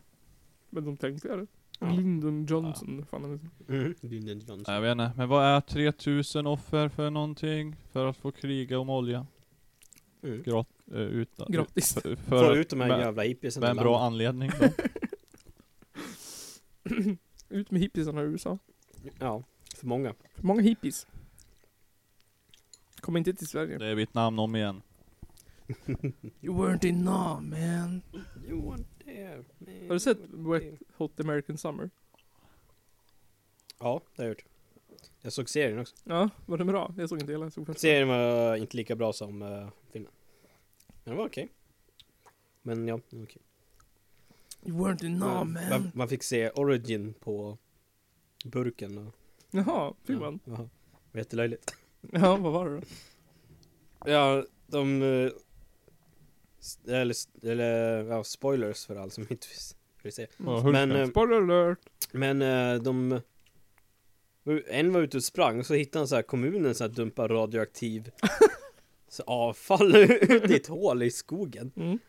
Men 0.70 0.86
de 0.86 0.98
tänkte 0.98 1.36
det. 1.36 1.48
Lyndon 1.82 2.46
Johnson, 2.46 3.06
fan. 3.10 3.40
Mm. 3.70 3.96
Lyndon 4.02 4.40
Johnson. 4.40 4.74
Jag 4.74 4.82
vet 4.82 4.92
inte, 4.92 5.12
men 5.18 5.30
vad 5.30 5.46
är 5.46 5.62
3000 5.62 6.48
offer 6.48 6.90
för 6.90 7.10
någonting? 7.10 7.76
För 7.92 8.06
att 8.06 8.18
få 8.18 8.32
kriga 8.32 8.80
om 8.80 8.90
olja? 8.90 9.28
Mm. 10.24 10.44
Grat, 10.44 10.68
eh, 10.92 10.98
ut, 11.00 11.30
Gratis. 11.48 11.94
För, 11.94 12.16
Få 12.16 12.24
för, 12.30 12.58
ut 12.58 12.70
de 12.70 12.82
här 12.82 12.88
med, 12.88 13.00
jävla 13.00 13.24
hippiesen 13.24 13.62
med 13.62 13.70
en 13.70 13.78
ur 13.78 13.82
bra 13.82 13.92
landet. 14.00 14.28
anledning 14.28 14.52
då. 14.60 14.68
Ut 17.50 17.72
med 17.72 17.82
hippiesarna 17.82 18.22
i 18.22 18.26
USA. 18.26 18.58
Ja, 19.20 19.44
för 19.76 19.88
många. 19.88 20.14
För 20.36 20.44
många 20.44 20.62
hippies. 20.62 21.08
Kom 23.00 23.18
inte 23.18 23.34
till 23.34 23.48
Sverige. 23.48 23.78
Det 23.78 23.88
är 23.88 23.96
Vietnam 23.96 24.40
om 24.40 24.56
igen. 24.56 24.82
You 26.42 26.56
weren't 26.56 26.86
in 26.86 27.04
Nam 27.04 27.50
man. 27.50 28.02
Man. 28.66 28.86
Har 29.88 29.94
du 29.94 30.00
sett 30.00 30.18
Wet 30.30 30.80
Hot 30.98 31.20
American 31.20 31.58
Summer? 31.58 31.90
Ja, 33.80 34.02
det 34.16 34.22
har 34.22 34.30
jag 34.30 34.30
gjort. 34.30 34.46
Jag 35.22 35.34
såg 35.34 35.50
serien 35.50 35.80
också. 35.80 35.96
Ja, 36.04 36.30
var 36.46 36.58
den 36.58 36.68
bra? 36.68 36.94
Jag 36.98 37.10
såg 37.10 37.20
inte 37.20 37.32
hela, 37.32 37.46
jag 37.46 37.54
såg. 37.54 37.80
Serien 37.80 38.08
var 38.08 38.56
inte 38.56 38.78
lika 38.78 38.96
bra 38.96 39.14
som 39.14 39.42
uh, 39.42 39.70
filmen. 39.92 40.12
Men 41.04 41.14
det 41.14 41.18
var 41.18 41.26
okej. 41.26 41.50
Men 42.62 42.88
ja, 42.88 43.00
det 43.10 43.18
var 43.18 43.24
okej. 43.24 43.42
You 44.66 44.78
weren't 44.78 45.06
in 45.06 45.20
Nam 45.20 45.54
man, 45.54 45.70
man. 45.70 45.92
man 45.94 46.08
fick 46.10 46.24
se 46.24 46.50
origin 46.50 47.14
på 47.14 47.58
burken 48.46 48.98
och... 49.08 49.16
Jaha, 49.52 49.94
fick 50.04 50.20
man? 50.20 50.40
Ja. 50.46 50.52
Det 50.52 50.68
var 51.12 51.20
jättelöjligt. 51.20 51.76
Ja, 52.12 52.38
vad 52.38 52.54
var 52.54 52.70
det 52.70 52.76
då? 52.76 52.82
Ja, 54.12 54.46
de... 54.68 55.02
eh, 55.02 55.32
Eller, 56.88 57.16
eller 57.44 58.04
ja, 58.04 58.24
spoilers 58.24 58.86
för 58.86 58.96
all 58.96 59.12
som 59.12 59.24
inte 59.30 59.48
vill 60.04 60.14
se. 60.14 60.28
Ja. 60.38 60.64
Men, 60.64 60.92
eh, 60.92 61.10
Spoiler 61.10 61.38
alert! 61.38 61.80
Men 62.12 62.42
eh, 62.42 62.82
de... 62.82 63.22
En 64.68 64.94
var 64.94 65.02
ute 65.02 65.18
och 65.18 65.24
sprang, 65.24 65.64
så 65.64 65.74
hittade 65.74 66.00
han 66.00 66.08
så 66.08 66.16
här 66.16 66.22
kommunen 66.22 66.76
så 66.76 66.84
här 66.84 66.92
dumpar 66.92 67.28
radioaktiv 67.30 68.12
så 69.10 69.24
avfall 69.24 69.96
ute 69.96 70.54
i 70.54 70.56
ett 70.56 70.68
hål 70.68 71.04
i 71.04 71.12
skogen. 71.12 71.72
Mm. 71.76 72.00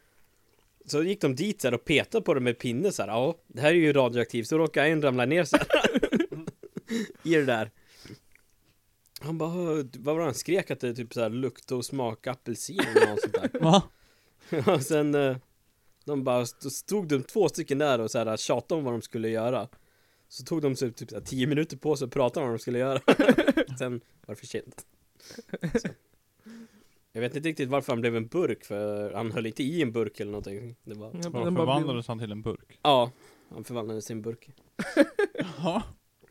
Så 0.85 1.03
gick 1.03 1.21
de 1.21 1.35
dit 1.35 1.61
så 1.61 1.69
här 1.69 1.75
och 1.75 1.85
petade 1.85 2.25
på 2.25 2.35
det 2.35 2.41
med 2.41 2.59
pinne 2.59 2.93
så 2.93 3.03
här. 3.03 3.09
Ja, 3.09 3.39
det 3.47 3.61
här 3.61 3.69
är 3.69 3.75
ju 3.75 3.93
radioaktivt. 3.93 4.49
Så 4.49 4.59
råkade 4.59 4.87
en 4.87 5.03
ramla 5.03 5.25
ner 5.27 5.45
så 5.45 5.57
här. 5.57 5.67
I 7.23 7.35
det 7.35 7.45
där. 7.45 7.71
Han 9.21 9.39
bara, 9.39 9.51
vad 9.99 10.15
var 10.15 10.19
det 10.19 10.25
han 10.25 10.35
skrek 10.35 10.71
att 10.71 10.81
det 10.81 10.95
typ 10.95 11.15
så 11.15 11.21
här 11.21 11.31
luktade 11.31 11.79
och 11.79 11.85
smakade 11.85 12.33
apelsin 12.33 12.81
eller 12.81 13.11
något 13.11 13.21
sånt 13.21 13.53
där. 13.53 13.61
Va? 13.61 13.83
Och 14.67 14.83
sen 14.83 15.15
eh, 15.15 15.37
De 16.05 16.25
bara, 16.25 16.47
stod 16.47 17.09
de 17.09 17.23
två 17.23 17.49
stycken 17.49 17.79
där 17.79 17.99
och 18.01 18.11
så 18.11 18.19
här 18.19 18.37
tjatade 18.37 18.79
om 18.79 18.85
vad 18.85 18.95
de 18.95 19.03
skulle 19.03 19.29
göra 19.29 19.69
Så 20.29 20.45
tog 20.45 20.63
de 20.63 20.77
sig 20.77 20.93
typ 20.93 21.11
så 21.11 21.17
här, 21.17 21.23
tio 21.23 21.47
minuter 21.47 21.77
på 21.77 21.97
sig 21.97 22.05
och 22.05 22.13
pratade 22.13 22.45
om 22.47 22.51
vad 22.51 22.59
de 22.59 22.63
skulle 22.63 22.79
göra 22.79 22.99
Sen 23.79 24.01
var 24.27 24.35
det 24.35 24.37
för 24.37 24.47
sent 24.47 24.87
så. 25.83 25.89
Jag 27.13 27.21
vet 27.21 27.37
inte 27.37 27.49
riktigt 27.49 27.69
varför 27.69 27.93
han 27.93 28.01
blev 28.01 28.17
en 28.17 28.27
burk 28.27 28.65
för 28.65 29.13
han 29.13 29.33
höll 29.33 29.47
inte 29.47 29.63
i 29.63 29.83
en 29.83 29.93
burk 29.93 30.21
eller 30.21 30.33
någonting 30.33 30.77
Det 30.85 30.95
var, 30.95 31.07
Ja, 31.23 31.31
den 31.45 31.57
förvandlades 31.57 32.09
han 32.09 32.19
till 32.19 32.33
en 32.33 32.43
burk? 32.43 32.79
ja 32.83 33.11
Han 33.49 33.65
förvandlade 33.65 34.03
sin 34.03 34.23
burk 34.23 34.51
Ja. 35.59 35.83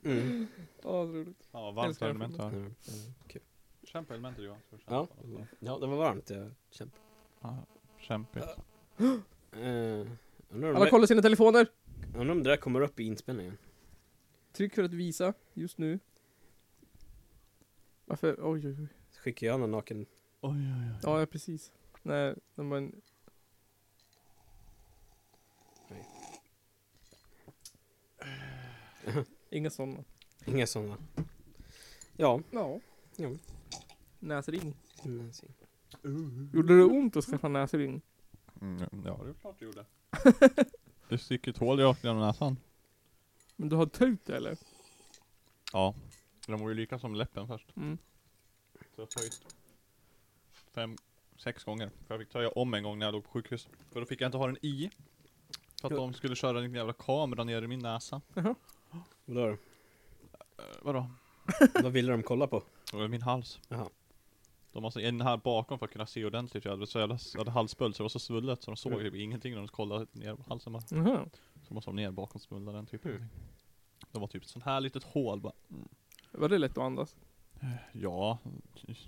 mm. 0.03 0.47
Ja, 0.83 0.89
roligt. 0.89 1.47
Ja, 1.51 1.71
varmt 1.71 2.01
element 2.01 2.37
här. 2.37 2.47
Mm. 2.49 2.73
Kul. 3.27 3.41
Kämpa 3.83 4.13
elementet 4.13 4.43
Johan. 4.45 4.59
Ja, 4.85 5.07
ja 5.59 5.77
det 5.79 5.87
var 5.87 5.97
varmt 5.97 6.29
jag 6.29 6.51
kämpade 6.71 7.03
Kämpigt. 8.01 8.45
om 10.51 10.75
Alla 10.75 10.89
kollar 10.89 11.05
sina 11.07 11.21
telefoner! 11.21 11.67
undrar 12.15 12.31
om 12.31 12.43
det 12.43 12.49
där 12.49 12.57
kommer 12.57 12.81
upp 12.81 12.99
i 12.99 13.03
inspelningen 13.03 13.57
Tryck 14.53 14.75
för 14.75 14.83
att 14.83 14.93
visa, 14.93 15.33
just 15.53 15.77
nu. 15.77 15.99
Varför? 18.05 18.37
Oj, 18.39 18.67
oj, 18.67 18.75
oj. 18.79 18.87
Skickar 19.19 19.47
jag 19.47 19.59
någon 19.59 19.71
naken 19.71 20.05
Oj, 20.41 20.51
oj, 20.51 20.89
oj. 20.89 20.99
Ja, 21.03 21.19
ja 21.19 21.25
precis. 21.25 21.71
Nej, 22.03 22.35
de 22.55 22.69
var 22.69 22.77
en... 22.77 23.01
Nej. 25.87 26.05
Inga 29.49 29.69
sådana. 29.69 30.03
Inga 30.45 30.67
sådana 30.67 30.97
Ja, 32.17 32.41
Ja. 32.51 32.79
Ja. 33.15 33.29
Näsring. 34.19 34.75
se. 35.31 35.47
Gjorde 36.53 36.77
det 36.77 36.83
ont 36.83 37.15
att 37.15 37.25
skaffa 37.25 37.47
näsring? 37.47 38.01
Mm, 38.61 38.77
ja, 39.05 39.19
det 39.23 39.29
är 39.29 39.33
klart 39.33 39.55
det 39.59 39.65
gjorde. 39.65 39.85
det 41.09 41.17
sticker 41.17 41.51
ett 41.51 41.57
hål 41.57 41.79
rakt 41.79 42.03
genom 42.03 42.19
näsan. 42.19 42.57
Men 43.55 43.69
du 43.69 43.75
har 43.75 43.85
töjt 43.85 44.25
det 44.25 44.37
eller? 44.37 44.57
Ja. 45.73 45.95
De 46.47 46.61
var 46.61 46.69
ju 46.69 46.75
lika 46.75 46.99
som 46.99 47.15
läppen 47.15 47.47
först. 47.47 47.75
Mm. 47.75 47.97
Så 48.95 49.01
jag 49.01 49.09
töjt 49.09 49.55
fem, 50.73 50.97
sex 51.37 51.63
gånger. 51.63 51.91
För 52.07 52.13
jag 52.13 52.21
fick 52.21 52.29
töja 52.29 52.49
om 52.49 52.73
en 52.73 52.83
gång 52.83 52.99
när 52.99 53.05
jag 53.05 53.13
låg 53.13 53.23
på 53.23 53.29
sjukhus. 53.29 53.67
För 53.91 53.99
då 53.99 54.05
fick 54.05 54.21
jag 54.21 54.27
inte 54.27 54.37
ha 54.37 54.47
den 54.47 54.57
i. 54.61 54.89
För 55.81 55.87
att 55.87 55.95
de 55.95 56.13
skulle 56.13 56.35
köra 56.35 56.59
en 56.59 56.73
jävla 56.73 56.93
kamera 56.93 57.43
ner 57.43 57.61
i 57.61 57.67
min 57.67 57.79
näsa. 57.79 58.21
Jaha. 58.33 58.55
Vadå 59.25 59.41
då? 59.41 59.51
Uh, 59.51 59.57
vadå? 60.81 61.09
Vad 61.73 61.91
ville 61.91 62.11
de 62.11 62.23
kolla 62.23 62.47
på? 62.47 62.63
Min 63.09 63.21
hals. 63.21 63.59
Jaha. 63.67 63.89
De 64.73 64.83
måste 64.83 65.01
in 65.01 65.21
här 65.21 65.37
bakom 65.37 65.79
för 65.79 65.85
att 65.85 65.91
kunna 65.91 66.05
se 66.05 66.25
ordentligt. 66.25 66.65
Jag 66.65 66.71
hade, 66.71 66.87
så 66.87 66.99
jävla, 66.99 67.17
jag 67.33 67.39
hade 67.39 67.51
halsböld 67.51 67.95
så 67.95 68.03
det 68.03 68.03
var 68.03 68.09
så 68.09 68.19
svullet 68.19 68.63
så 68.63 68.71
de 68.71 68.77
såg 68.77 68.91
Mm. 68.93 69.03
typ 69.05 69.15
ingenting 69.15 69.53
när 69.53 69.59
de 69.61 69.67
kollade 69.67 70.05
ner 70.11 70.35
på 70.35 70.43
halsen 70.49 70.73
bara. 70.73 70.83
Jaha. 70.89 71.25
Så 71.67 71.73
måste 71.73 71.89
de 71.89 71.95
ner 71.95 72.11
bakom 72.11 72.41
smuldaren 72.41 72.85
typ. 72.85 73.05
Mm. 73.05 73.23
Det 74.11 74.19
var 74.19 74.27
typ 74.27 74.43
ett 74.43 74.49
sånt 74.49 74.65
här 74.65 74.81
litet 74.81 75.03
hål 75.03 75.41
bara. 75.41 75.53
Mm. 75.69 75.87
Var 76.31 76.49
det 76.49 76.57
lätt 76.57 76.71
att 76.71 76.77
andas? 76.77 77.15
Ja, 77.91 78.37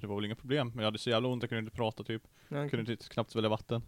det 0.02 0.08
var 0.08 0.16
väl 0.16 0.26
inga 0.26 0.36
problem. 0.36 0.68
Men 0.68 0.78
jag 0.78 0.86
hade 0.86 0.98
så 0.98 1.10
jävla 1.10 1.28
ont, 1.30 1.44
jag 1.44 1.50
kunde 1.50 1.60
inte 1.60 1.76
prata 1.76 2.04
typ. 2.04 2.24
Nej, 2.48 2.62
Jag 2.62 2.70
kunde 2.72 2.92
inte 2.92 3.06
knappt 3.10 3.32
svälja 3.32 3.50
vatten. 3.50 3.82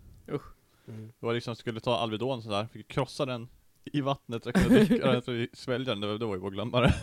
Mm. 0.87 1.13
Det 1.19 1.25
var 1.25 1.33
liksom, 1.33 1.55
skulle 1.55 1.79
ta 1.79 1.95
Alvedon 1.97 2.41
sådär, 2.43 2.67
fick 2.67 2.87
krossa 2.87 3.25
den 3.25 3.47
i 3.83 4.01
vattnet, 4.01 4.45
jag 4.45 4.53
kunde 4.55 4.83
dricka 4.85 5.11
den, 5.21 5.47
svälja 5.53 5.89
den, 5.95 6.01
det 6.01 6.07
var, 6.07 6.17
det 6.17 6.25
var 6.25 6.33
ju 6.35 6.39
bara 6.41 6.47
att 6.47 6.53
glömma 6.53 6.81
det. 6.81 6.93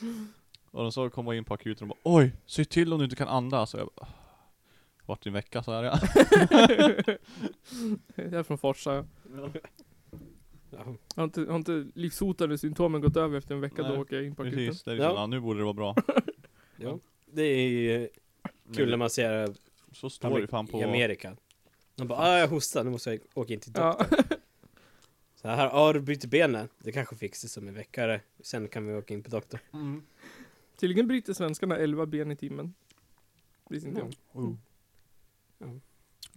Och 0.70 0.82
de 0.82 0.92
så 0.92 1.10
kom 1.10 1.26
jag 1.26 1.36
in 1.36 1.44
på 1.44 1.54
akuten 1.54 1.90
och 1.90 1.96
bara 2.04 2.16
Oj, 2.16 2.32
säg 2.46 2.64
till 2.64 2.92
om 2.92 2.98
du 2.98 3.04
inte 3.04 3.16
kan 3.16 3.28
andas. 3.28 3.74
Och 3.74 3.80
jag 3.80 3.88
bara, 3.96 4.08
vart 5.06 5.26
i 5.26 5.28
en 5.28 5.32
vecka 5.32 5.62
så 5.62 5.72
är 5.72 5.82
jag. 5.82 5.98
Jag 8.14 8.34
är 8.34 8.42
från 8.42 8.58
Forsa. 8.58 9.06
Ja. 10.70 10.94
Har 11.16 11.24
inte, 11.24 11.40
har 11.40 11.56
inte 11.56 11.86
livshotande 11.94 12.58
symptomen 12.58 13.00
gått 13.00 13.16
över 13.16 13.38
efter 13.38 13.54
en 13.54 13.60
vecka, 13.60 13.82
Nej, 13.82 13.92
då 13.92 14.00
åker 14.00 14.16
jag 14.16 14.24
in 14.24 14.34
på 14.34 14.42
akuten. 14.42 14.66
Precis, 14.66 14.82
det 14.82 14.90
är 14.90 14.94
liksom, 14.94 15.14
Ja. 15.14 15.20
ja. 15.20 15.26
nu 15.26 15.40
borde 15.40 15.58
det 15.60 15.64
vara 15.64 15.74
bra. 15.74 15.96
ja. 16.76 16.98
Det 17.26 17.42
är 17.42 17.68
ju 17.68 18.08
kul 18.76 18.90
när 18.90 18.96
man 18.96 19.10
ser 19.10 19.54
Så 19.92 20.10
står 20.10 20.40
det 20.40 20.46
fan 20.46 20.66
på... 20.66 20.80
i 20.80 20.82
Amerika. 20.82 21.36
De 21.96 22.08
bara 22.08 22.18
ah, 22.18 22.38
jag 22.38 22.48
hostar, 22.48 22.84
nu 22.84 22.90
måste 22.90 23.10
jag 23.10 23.20
åka 23.34 23.52
in 23.52 23.60
till 23.60 23.72
Ja. 23.74 23.96
doktorn. 23.98 24.24
Så 25.34 25.48
här, 25.48 25.64
ja 25.66 25.92
du 25.92 26.00
bryter 26.00 26.28
benen. 26.28 26.68
Det 26.78 26.92
kanske 26.92 27.16
fixas 27.16 27.56
om 27.56 27.68
en 27.68 27.74
vecka. 27.74 28.20
Sen 28.40 28.68
kan 28.68 28.86
vi 28.86 28.94
åka 28.94 29.14
in 29.14 29.22
på 29.22 29.30
doktorn. 29.30 29.60
Mm. 29.72 30.02
Tydligen 30.80 31.08
bryter 31.08 31.32
svenskarna 31.32 31.76
11 31.76 32.06
ben 32.06 32.30
i 32.30 32.36
timmen. 32.36 32.74
Visste 33.70 33.88
inte 33.88 34.00
jag. 34.00 34.42
Oh. 34.44 34.54
Ja. 35.58 35.66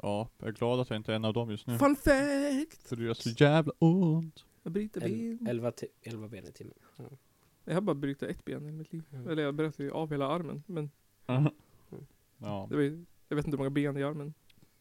Ja, 0.02 0.30
jag 0.38 0.48
är 0.48 0.52
glad 0.52 0.80
att 0.80 0.89
jag 0.89 0.98
inte 0.98 1.12
är 1.12 1.16
en 1.16 1.26
av 1.26 1.34
dem 1.34 1.50
just 1.52 1.68
nu. 1.68 1.78
Fun 1.78 1.96
fact! 1.96 2.88
För 2.88 2.96
det 2.96 3.04
gör 3.04 3.14
så 3.14 3.30
jävla 3.30 3.74
ont. 3.80 4.46
Jag 4.64 4.74
bryter 4.74 5.02
ben. 5.02 5.48
11, 5.50 5.70
ti- 5.72 5.86
11 6.02 6.28
ben 6.28 6.48
i 6.48 6.52
timmen. 6.52 6.74
Ja. 6.98 7.04
Jag 7.66 7.74
har 7.74 7.82
bara 7.82 7.96
brutit 7.96 8.24
ett 8.30 8.46
ben 8.46 8.66
i 8.68 8.72
mitt 8.72 8.94
liv. 8.94 9.04
Ja. 9.10 9.32
Eller 9.32 9.44
jag 9.44 9.56
bröt 9.56 9.80
ju 9.80 9.91
av 9.91 10.12
hela 10.12 10.28
armen. 10.28 10.64
Men 10.68 10.89
Ja, 11.26 12.66
det 12.70 12.76
var, 12.76 12.82
ju- 12.82 13.06
jag 13.28 13.36
vet 13.36 13.46
inte 13.46 13.56
hur 13.56 13.58
många 13.58 13.70
ben 13.70 13.98
i 13.98 14.04
armen. 14.04 14.34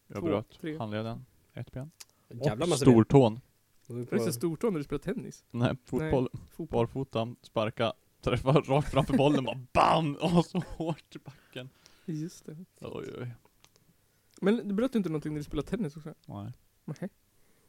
jag 0.07 0.17
två, 0.19 0.25
bröt 0.25 0.59
tre. 0.61 0.77
handleden. 0.77 1.25
Ett 1.53 1.71
ben. 1.71 1.91
Jävla 2.29 2.65
Och 2.65 2.69
massa 2.69 2.85
ben. 2.85 2.93
stortån. 2.93 3.39
Det 3.87 3.93
var 3.93 3.99
ju 3.99 4.05
Det 4.05 4.15
är 4.15 4.19
så 4.19 4.25
på- 4.25 4.31
stortån 4.33 4.73
när 4.73 4.79
du 4.79 4.83
spelar 4.83 4.99
tennis. 4.99 5.43
Nej, 5.51 5.75
fotboll. 5.85 6.29
Fotboll. 6.51 6.67
Barfota, 6.87 7.35
sparka, 7.41 7.93
träffa 8.23 8.51
rakt 8.51 8.91
framför 8.91 9.17
bollen 9.17 9.45
bara 9.45 9.59
BAM! 9.73 10.15
Och 10.15 10.45
så 10.45 10.59
hårt 10.59 11.15
i 11.15 11.19
backen. 11.19 11.69
Just 12.05 12.45
det. 12.45 12.57
Oj 12.81 13.13
oj. 13.19 13.35
Men 14.41 14.67
du 14.67 14.73
bröt 14.73 14.95
inte 14.95 15.09
någonting 15.09 15.33
när 15.33 15.39
du 15.39 15.43
spelade 15.43 15.67
tennis 15.67 15.97
också? 15.97 16.13
Nej. 16.25 16.53
Nej. 16.85 17.09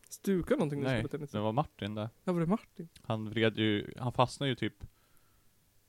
Stuka 0.09 0.55
någonting 0.55 0.81
när 0.81 0.87
du 0.87 0.93
Nej, 0.93 1.01
spelade 1.01 1.19
tennis? 1.19 1.31
det 1.31 1.41
var 1.41 1.53
Martin 1.53 1.95
där. 1.95 2.09
Ja, 2.25 2.33
var 2.33 2.41
det 2.41 2.47
Martin? 2.47 2.89
Han 3.03 3.31
vred 3.31 3.59
ju, 3.59 3.93
han 3.99 4.13
fastnade 4.13 4.51
ju 4.51 4.55
typ 4.55 4.85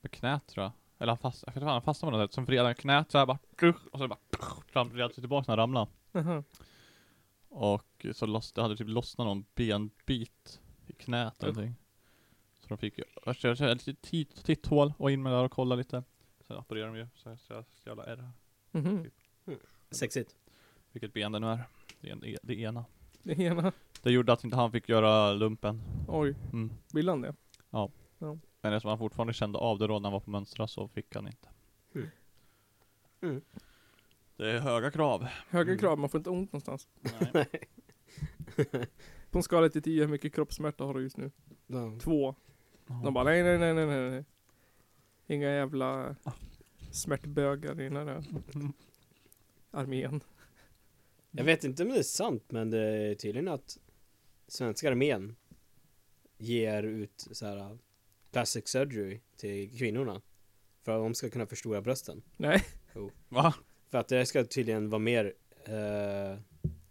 med 0.00 0.12
knät 0.12 0.46
tror 0.46 0.64
jag. 0.64 0.72
Eller 0.98 1.10
han 1.10 1.18
fastnade, 1.18 1.50
jag 1.50 1.54
vet 1.54 1.62
inte, 1.62 1.72
han 1.72 1.82
fastnade 1.82 2.10
med 2.10 2.20
något 2.20 2.30
sätt. 2.30 2.34
Sen 2.34 2.44
vred 2.44 2.64
han 2.64 2.74
knät 2.74 3.10
såhär 3.10 3.26
bara, 3.26 3.38
och 3.92 3.98
så 3.98 4.08
bara, 4.08 4.18
fram, 4.66 4.88
vred 4.88 5.14
sig 5.14 5.22
tillbaka 5.22 5.44
när 5.52 5.58
han 5.58 5.62
ramlade. 5.62 5.90
Jaha. 6.12 6.44
Och 7.48 8.06
så 8.12 8.26
loss, 8.26 8.52
det 8.52 8.62
hade 8.62 8.76
typ 8.76 8.88
lossnat 8.88 9.26
någon 9.26 9.44
benbit 9.54 10.60
i 10.86 10.92
knät 10.92 11.42
eller 11.42 11.52
någonting. 11.52 11.76
Så 12.68 12.74
de 12.74 12.78
fick 12.78 12.98
ju, 12.98 13.04
ett 13.72 14.44
titthål 14.44 14.92
och 14.98 15.10
in 15.10 15.22
med 15.22 15.32
där 15.32 15.44
och 15.44 15.52
kolla 15.52 15.74
lite. 15.74 16.02
Sen 16.46 16.56
opererade 16.56 16.92
de 16.92 16.98
ju, 16.98 17.06
så 17.14 17.28
jag 17.28 17.38
så 17.38 17.64
jävla 17.88 18.04
ärr. 18.06 18.30
Mhm. 18.70 19.10
Sexigt. 19.90 20.36
Vilket 20.92 21.12
ben 21.12 21.32
det 21.32 21.38
nu 21.38 21.46
är. 21.46 21.62
Det, 22.00 22.10
en, 22.10 22.24
det 22.42 22.54
ena. 22.54 22.84
Det 23.22 23.38
ena. 23.38 23.72
Det 24.02 24.10
gjorde 24.12 24.32
att 24.32 24.44
inte 24.44 24.56
han 24.56 24.72
fick 24.72 24.88
göra 24.88 25.32
lumpen. 25.32 25.82
Oj, 26.08 26.34
Mm. 26.52 26.70
ville 26.92 27.10
han 27.10 27.20
det? 27.20 27.34
Men 28.60 28.72
eftersom 28.72 28.88
han 28.88 28.98
fortfarande 28.98 29.32
kände 29.32 29.58
av 29.58 29.78
det 29.78 29.86
då 29.86 29.94
när 29.98 30.02
han 30.08 30.12
var 30.12 30.20
på 30.20 30.30
mönstra 30.30 30.66
så 30.68 30.88
fick 30.88 31.14
han 31.14 31.26
inte. 31.26 31.48
Mm. 31.94 32.08
Mm. 33.22 33.40
Det 34.36 34.50
är 34.50 34.58
höga 34.60 34.90
krav. 34.90 35.26
Höga 35.48 35.70
Mm. 35.72 35.78
krav, 35.78 35.98
man 35.98 36.08
får 36.08 36.18
inte 36.18 36.30
ont 36.30 36.52
någonstans. 36.52 36.88
Nej. 37.32 37.46
På 39.30 39.38
en 39.38 39.42
skala 39.42 39.68
till 39.68 39.82
10, 39.82 40.00
hur 40.02 40.08
mycket 40.08 40.34
kroppssmärta 40.34 40.84
har 40.84 40.94
du 40.94 41.02
just 41.02 41.16
nu? 41.16 41.30
Ja. 41.66 41.98
Två. 42.00 42.34
De 42.86 43.14
bara 43.14 43.24
nej, 43.24 43.42
nej, 43.42 43.58
nej, 43.58 43.74
nej, 43.74 44.10
nej. 44.10 44.24
Inga 45.26 45.50
jävla 45.50 46.16
smärtbögar 46.92 47.80
i 47.80 47.84
den 47.84 47.96
här 47.96 48.24
armén. 49.70 50.20
Jag 51.30 51.44
vet 51.44 51.64
inte 51.64 51.82
om 51.82 51.88
det 51.88 51.98
är 51.98 52.02
sant 52.02 52.44
men 52.48 52.70
det 52.70 52.78
är 52.80 53.14
tydligen 53.14 53.48
att 53.48 53.78
svenska 54.48 54.88
armén 54.90 55.36
ger 56.38 56.82
ut 56.82 57.28
så 57.32 57.46
här 57.46 57.78
plastic 58.32 58.68
surgery 58.68 59.20
till 59.36 59.78
kvinnorna. 59.78 60.22
För 60.82 60.92
att 60.92 61.04
de 61.04 61.14
ska 61.14 61.30
kunna 61.30 61.46
förstora 61.46 61.80
brösten. 61.82 62.22
Nej. 62.36 62.64
Va? 63.28 63.54
För 63.90 63.98
att 63.98 64.08
det 64.08 64.26
ska 64.26 64.44
tydligen 64.44 64.90
vara 64.90 64.98
mer 64.98 65.32
eh, 65.64 66.38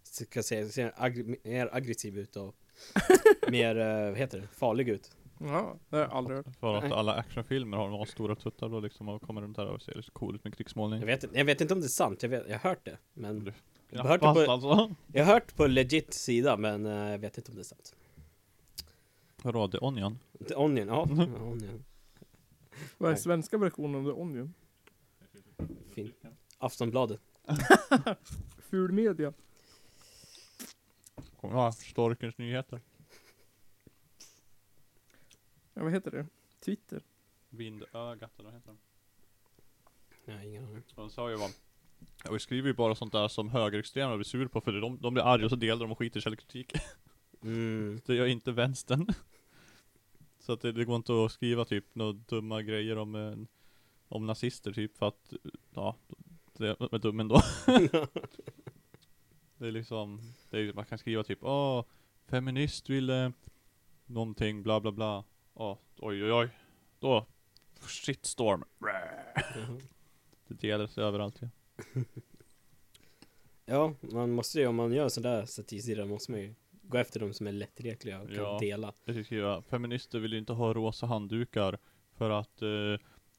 ska 0.04 0.44
säga, 0.44 0.70
se 0.70 0.92
ag- 0.96 1.36
mer 1.44 1.70
aggressiv 1.72 2.18
ut 2.18 2.36
och 2.36 2.56
mer, 3.52 3.76
eh, 3.78 4.10
vad 4.10 4.18
heter 4.18 4.40
det, 4.42 4.48
farlig 4.48 4.90
ut. 4.90 5.12
Ja, 5.38 5.76
det 5.90 5.96
har 5.96 6.04
jag 6.04 6.12
aldrig 6.12 6.38
hört. 6.38 6.56
För 6.60 6.76
att 6.76 6.92
alla 6.92 7.14
actionfilmer 7.14 7.78
har 7.78 7.90
de 7.90 8.06
stora 8.06 8.36
tuttar 8.36 8.70
då 8.70 8.80
liksom 8.80 9.10
och 9.10 9.22
kommer 9.22 9.42
runt 9.42 9.56
där 9.56 9.68
och 9.68 9.82
ser 9.82 9.96
lite 9.96 10.12
cool 10.12 10.36
ut 10.36 10.44
med 10.44 10.58
krigsmålning. 10.58 11.00
Jag 11.00 11.08
vet, 11.08 11.26
jag 11.34 11.46
vet 11.46 11.62
inte 11.62 11.74
om 11.74 11.80
det 11.80 11.86
är 11.86 11.90
sant, 11.90 12.24
jag, 12.24 12.30
vet, 12.30 12.44
jag 12.48 12.60
har 12.60 12.70
hört 12.70 12.86
det. 12.86 12.98
Men 13.14 13.54
jag 13.90 14.04
har 14.04 14.10
hört 14.10 14.22
det 14.22 14.46
på, 14.46 14.52
alltså. 14.52 14.96
jag 15.08 15.26
har 15.26 15.34
hört 15.34 15.56
på 15.56 15.68
legit 15.68 16.14
sida 16.14 16.58
men 16.58 16.86
eh, 16.86 17.12
jag 17.12 17.18
vet 17.18 17.38
inte 17.38 17.52
om 17.52 17.56
det 17.56 17.62
är 17.62 17.64
sant. 17.64 17.96
Vadå, 19.42 19.68
The 19.68 19.78
Onion? 19.78 20.20
The 20.48 20.56
Onion, 20.56 20.88
ja. 20.88 21.08
ja, 21.10 21.24
Onion. 21.44 21.84
Vad 22.98 23.12
är 23.12 23.16
svenska 23.16 23.58
versionen 23.58 23.96
av 23.96 24.14
The 24.14 24.22
Onion? 24.22 24.54
Fin. 25.94 26.14
Aftonbladet. 26.58 27.22
Ful 28.70 28.92
media. 28.92 29.34
Kommer 31.42 31.56
jag 31.56 31.74
Storkens 31.74 32.38
nyheter? 32.38 32.82
Ja, 35.78 35.84
vad 35.84 35.94
heter 35.94 36.12
det? 36.12 36.26
Twitter? 36.66 37.02
Vindögat 37.50 38.40
eller 38.40 38.50
vad 38.50 38.54
heter 38.54 38.68
de? 38.68 38.78
Nej, 40.26 40.48
ingen 40.48 40.66
aning. 40.66 40.84
De 40.96 41.10
sa 41.10 41.30
ju 41.30 41.38
bara 41.38 41.50
Ja, 42.24 42.32
vi 42.32 42.40
skriver 42.40 42.68
ju 42.68 42.74
bara 42.74 42.96
sånt 42.96 43.12
där 43.12 43.28
som 43.28 43.50
högerextrema 43.50 44.16
blir 44.16 44.26
sur 44.26 44.48
på 44.48 44.62
för 44.62 44.72
de, 44.72 45.00
de 45.02 45.14
blir 45.14 45.24
arga 45.24 45.46
och 45.46 45.50
så 45.50 45.56
delar 45.56 45.82
de 45.82 45.92
och 45.92 45.98
skiter 45.98 46.20
i 46.20 46.22
källkritik. 46.22 46.74
Mm. 47.44 48.02
Det 48.06 48.16
gör 48.16 48.26
inte 48.26 48.52
vänstern. 48.52 49.08
Så 50.40 50.54
att 50.54 50.62
det, 50.62 50.72
det 50.72 50.86
går 50.86 50.96
inte 50.96 51.26
att 51.26 51.32
skriva 51.32 51.66
typ 51.66 51.96
några 51.96 52.14
dumma 52.14 52.62
grejer 52.62 52.98
om, 52.98 53.16
eh, 53.16 53.36
om 54.08 54.26
nazister 54.26 54.72
typ 54.74 54.98
för 54.98 55.08
att, 55.08 55.34
ja, 55.74 55.96
det 56.54 56.68
är 56.68 57.00
dum 57.00 57.20
ändå. 57.20 57.42
Det 59.58 59.68
är 59.68 59.72
liksom, 59.72 60.22
det 60.50 60.60
är, 60.60 60.74
man 60.74 60.86
kan 60.86 60.98
skriva 60.98 61.24
typ 61.24 61.40
åh, 61.42 61.86
feminist 62.28 62.90
ville 62.90 63.34
någonting 64.06 64.64
bla 64.64 64.82
bla 64.82 64.92
bla. 64.92 65.24
Åh, 65.58 65.78
oj 65.98 66.24
oj 66.24 66.32
oj. 66.34 66.50
Då, 67.00 67.26
shitstorm. 67.82 68.64
Jaha. 68.80 69.80
Det 70.48 70.54
delar 70.68 70.88
sig 70.88 71.04
överallt 71.04 71.42
ja. 71.42 71.50
Ja, 73.66 73.94
man 74.02 74.32
måste 74.32 74.60
ju, 74.60 74.68
om 74.68 74.76
man 74.76 74.94
gör 74.94 75.10
sådär 75.10 75.46
satirsida 75.46 76.06
måste 76.06 76.32
man 76.32 76.40
ju 76.42 76.56
gå 76.82 76.98
efter 76.98 77.20
de 77.20 77.34
som 77.34 77.48
är 77.48 77.52
lättretliga 77.52 78.22
och 78.22 78.28
kan 78.28 78.36
Ja. 78.36 78.58
dela. 78.62 78.94
Jag 79.06 79.16
ska 79.16 79.24
skriva, 79.24 79.62
feminister 79.62 80.20
vill 80.20 80.34
inte 80.34 80.54
ha 80.54 80.74
rosa 80.74 81.06
handdukar 81.06 81.78
för 82.14 82.30
att 82.30 82.62
eh, 82.62 82.68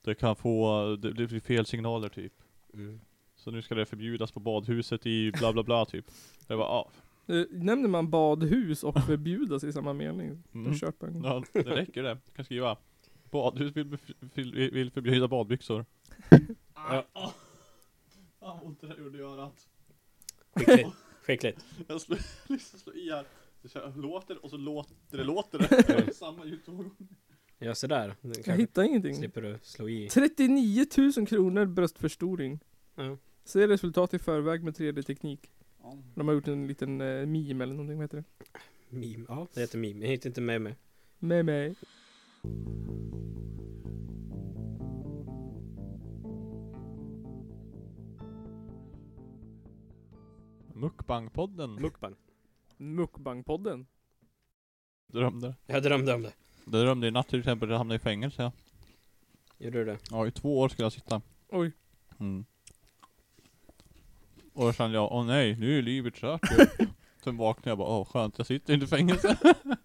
det 0.02 0.14
kan 0.14 0.36
få, 0.36 0.82
det, 0.96 1.12
det 1.12 1.26
blir 1.26 1.40
fel 1.40 1.66
signaler 1.66 2.08
typ. 2.08 2.32
Mm. 2.74 3.00
Så 3.34 3.50
nu 3.50 3.62
ska 3.62 3.74
det 3.74 3.86
förbjudas 3.86 4.32
på 4.32 4.40
badhuset 4.40 5.06
i 5.06 5.32
bla 5.32 5.52
bla 5.52 5.62
bla 5.62 5.84
typ. 5.84 6.04
Det 6.46 6.56
var 6.56 6.64
ja, 6.64 6.90
Eh, 7.26 7.44
Nämner 7.50 7.88
man 7.88 8.10
badhus 8.10 8.84
och 8.84 9.00
förbjudas 9.06 9.64
i 9.64 9.72
samma 9.72 9.92
mening? 9.92 10.42
Mm. 10.54 10.66
en. 11.06 11.22
ja 11.24 11.44
det 11.52 11.60
räcker 11.62 12.02
det. 12.02 12.08
Jag 12.08 12.34
kan 12.36 12.44
skriva, 12.44 12.76
badhus 13.30 13.76
vill, 13.76 13.86
bef- 13.86 14.14
vill, 14.34 14.90
förbjuda 14.90 15.28
badbyxor. 15.28 15.84
Ja. 17.14 17.32
Fan 18.40 18.60
ont 18.62 18.80
det 18.80 18.86
där 18.86 18.98
gjorde 18.98 19.18
i 19.18 19.20
örat. 19.20 19.68
Skickligt. 20.54 20.88
Skickligt. 21.22 21.64
Jag 21.88 22.00
slår, 22.00 22.18
liksom 22.48 22.78
slår 22.78 22.96
i 22.96 23.10
här. 23.10 23.24
Det 23.62 24.00
låter 24.00 24.44
och 24.44 24.50
så 24.50 24.56
låter 24.56 25.18
det, 25.18 25.24
låter 25.24 25.58
det. 26.06 26.14
Samma 26.14 26.44
ljud 26.44 26.64
två 26.64 26.72
gånger. 26.72 26.90
Ja 27.58 27.74
sådär. 27.74 28.14
Jag 28.44 28.56
hittar 28.56 28.82
ingenting. 28.82 29.14
slipper 29.16 29.42
du 29.42 29.58
slå 29.62 29.88
i. 29.88 30.08
39 30.08 30.86
000 31.16 31.26
kronor 31.26 31.64
bröstförstoring. 31.66 32.60
Ja. 32.94 33.16
Se 33.44 33.68
resultat 33.68 34.14
i 34.14 34.18
förväg 34.18 34.62
med 34.64 34.74
3D-teknik. 34.74 35.50
De 36.14 36.28
har 36.28 36.34
gjort 36.34 36.48
en 36.48 36.66
liten 36.66 37.00
uh, 37.00 37.26
meme 37.26 37.64
eller 37.64 37.74
någonting, 37.74 37.96
vad 37.96 38.04
heter 38.04 38.16
det? 38.16 38.24
Meme. 38.88 39.24
Ja, 39.28 39.46
det 39.54 39.60
heter 39.60 39.78
meme. 39.78 40.04
Jag 40.04 40.10
heter 40.10 40.28
inte 40.28 40.40
med 40.40 40.60
mig. 40.60 40.76
Med 41.18 41.44
mig. 41.44 41.74
Mukbang-podden 50.74 51.80
Mukbang. 51.80 52.14
Mukbang-podden. 52.76 53.86
drömde. 55.06 55.54
Jag 55.66 55.82
drömde 55.82 56.14
om 56.14 56.22
det. 56.22 56.32
Det 56.64 56.82
drömde 56.82 57.06
i 57.06 57.10
natt 57.10 57.28
till 57.28 57.38
exempel, 57.38 57.70
jag 57.70 57.78
hamnade 57.78 57.96
i 57.96 57.98
fängelse. 57.98 58.42
Ja. 58.42 58.52
Gjorde 59.58 59.78
du 59.78 59.84
det? 59.84 59.98
ja, 60.10 60.26
i 60.26 60.30
två 60.30 60.58
år 60.60 60.68
skulle 60.68 60.84
jag 60.84 60.92
sitta. 60.92 61.22
Oj. 61.48 61.72
Mm. 62.20 62.44
Och 64.56 64.64
då 64.66 64.72
kände 64.72 64.96
jag, 64.96 65.12
åh 65.12 65.24
nej, 65.26 65.56
nu 65.56 65.78
är 65.78 65.82
livet 65.82 66.14
kört 66.14 66.40
ju. 66.58 66.66
Sen 67.24 67.36
vaknade 67.36 67.70
jag 67.70 67.78
bara, 67.78 67.88
åh 67.88 68.04
skönt, 68.04 68.34
jag 68.38 68.46
sitter 68.46 68.74
inte 68.74 68.84
i 68.84 68.88
fängelse. 68.88 69.36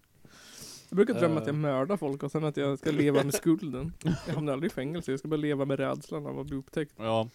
Jag 0.88 0.96
brukar 0.96 1.14
drömma 1.14 1.40
att 1.40 1.46
jag 1.46 1.54
Eh. 1.54 1.60
mördar 1.60 1.96
folk 1.96 2.22
och 2.22 2.30
sen 2.32 2.44
att 2.44 2.56
jag 2.56 2.78
ska 2.78 2.90
leva 2.90 3.22
med 3.24 3.34
skulden. 3.34 3.92
Jag 4.26 4.34
hamnar 4.34 4.52
aldrig 4.52 4.72
i 4.72 4.74
fängelse, 4.74 5.10
jag 5.10 5.18
ska 5.18 5.28
bara 5.28 5.36
leva 5.36 5.64
med 5.64 5.78
rädslan 5.78 6.26
av 6.26 6.38
att 6.40 6.46
bli 6.46 6.56
upptäckt. 6.56 6.92
ja, 6.98 7.28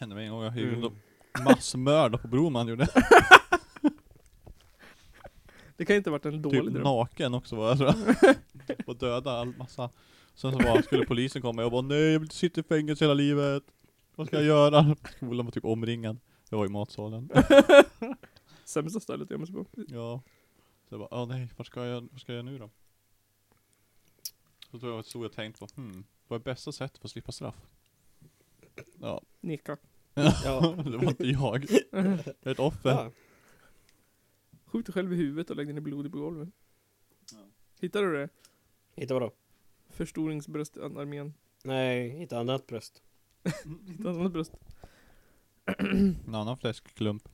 hände 0.00 0.14
mig 0.14 0.24
en 0.26 0.32
gång, 0.32 0.42
jag 0.42 0.58
Mm. 0.58 0.74
mm. 0.74 0.92
massmörda 1.44 2.18
på 2.18 2.28
Broman 2.28 2.68
gjorde. 2.68 2.88
Det 5.76 5.84
kan 5.84 5.96
inte 5.96 6.10
ha 6.10 6.12
varit 6.12 6.26
en 6.26 6.42
dålig 6.42 6.62
Typ 6.62 6.72
dröm. 6.72 6.82
naken 6.82 7.34
också 7.34 7.56
var 7.56 7.68
jag 7.68 7.78
tror 7.78 7.94
jag. 8.22 8.36
Och 8.86 8.96
döda 8.96 9.30
all 9.30 9.54
massa. 9.56 9.90
Sen 10.34 10.52
så 10.52 10.58
bara, 10.58 10.82
skulle 10.82 11.06
polisen 11.06 11.42
komma, 11.42 11.62
jag 11.62 11.70
bara 11.70 11.82
nej 11.82 11.98
jag 12.02 12.12
vill 12.20 12.22
inte 12.26 12.34
sitta 12.34 12.60
i 12.60 12.64
fängelse 12.64 13.04
hela 13.04 13.14
livet. 13.14 13.62
Vad 14.16 14.26
ska 14.26 14.36
jag 14.36 14.44
göra? 14.44 14.96
Skolan 15.16 15.46
var 15.46 15.52
typ 15.52 15.64
omringad. 15.64 16.18
Jag 16.52 16.58
var 16.58 16.66
i 16.66 16.68
matsalen. 16.68 17.30
Sämsta 18.64 19.00
stället 19.00 19.30
jag 19.30 19.40
måste 19.40 19.52
på. 19.52 19.66
Ja. 19.74 20.22
Så 20.88 20.94
jag 20.94 21.00
bara, 21.00 21.22
åh 21.22 21.28
nej, 21.28 21.48
vad 21.56 21.66
ska 21.66 21.86
jag, 21.86 22.08
vad 22.12 22.20
ska 22.20 22.32
jag 22.32 22.36
göra 22.36 22.52
nu 22.52 22.58
då? 22.58 22.70
Så 24.70 24.78
tror 24.78 24.94
jag 24.94 25.04
så 25.04 25.24
jag 25.24 25.32
tänkt 25.32 25.58
på, 25.58 25.66
hmm, 25.76 26.04
vad 26.28 26.40
är 26.40 26.44
bästa 26.44 26.72
sättet 26.72 26.98
för 26.98 27.06
att 27.06 27.10
slippa 27.12 27.32
straff? 27.32 27.66
Ja, 29.00 29.22
Neka. 29.40 29.76
Ja. 30.44 30.74
det 30.84 30.96
var 30.96 31.04
inte 31.04 31.26
jag. 31.26 31.66
Jag 31.90 32.04
är 32.42 32.50
ett 32.50 32.58
offer. 32.58 32.90
Ja. 32.90 33.10
Skjut 34.64 34.86
dig 34.86 34.92
själv 34.92 35.12
i 35.12 35.16
huvudet 35.16 35.50
och 35.50 35.56
lägg 35.56 35.66
den 35.66 35.78
i 35.78 35.80
blodet 35.80 36.12
på 36.12 36.18
golvet. 36.18 36.48
Ja. 37.32 37.38
Hittar 37.80 38.02
du 38.02 38.12
det? 38.12 38.28
Hitta 38.94 39.14
vadå? 39.14 39.32
Förstoringsbröstarmén. 39.88 41.34
Nej, 41.64 42.08
hitta 42.08 42.38
annat 42.40 42.66
bröst. 42.66 43.02
Hitta 43.86 44.10
annat 44.10 44.32
bröst. 44.32 44.52
En 46.26 46.34
annan 46.34 46.56
fläskklump. 46.56 47.28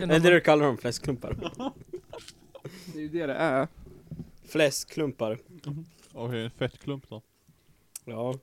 En 0.00 0.10
Är 0.10 0.20
det 0.20 0.30
du 0.30 0.40
kallar 0.40 0.64
dem? 0.64 0.78
Fläskklumpar? 0.78 1.36
Det 2.92 2.98
är 2.98 3.02
ju 3.02 3.08
det 3.08 3.26
det 3.26 3.34
är. 3.34 3.68
Fläskklumpar. 4.44 5.38
Och 6.12 6.34
en 6.34 6.50
fettklump 6.50 7.08
då. 7.08 7.22
Ja. 8.04 8.38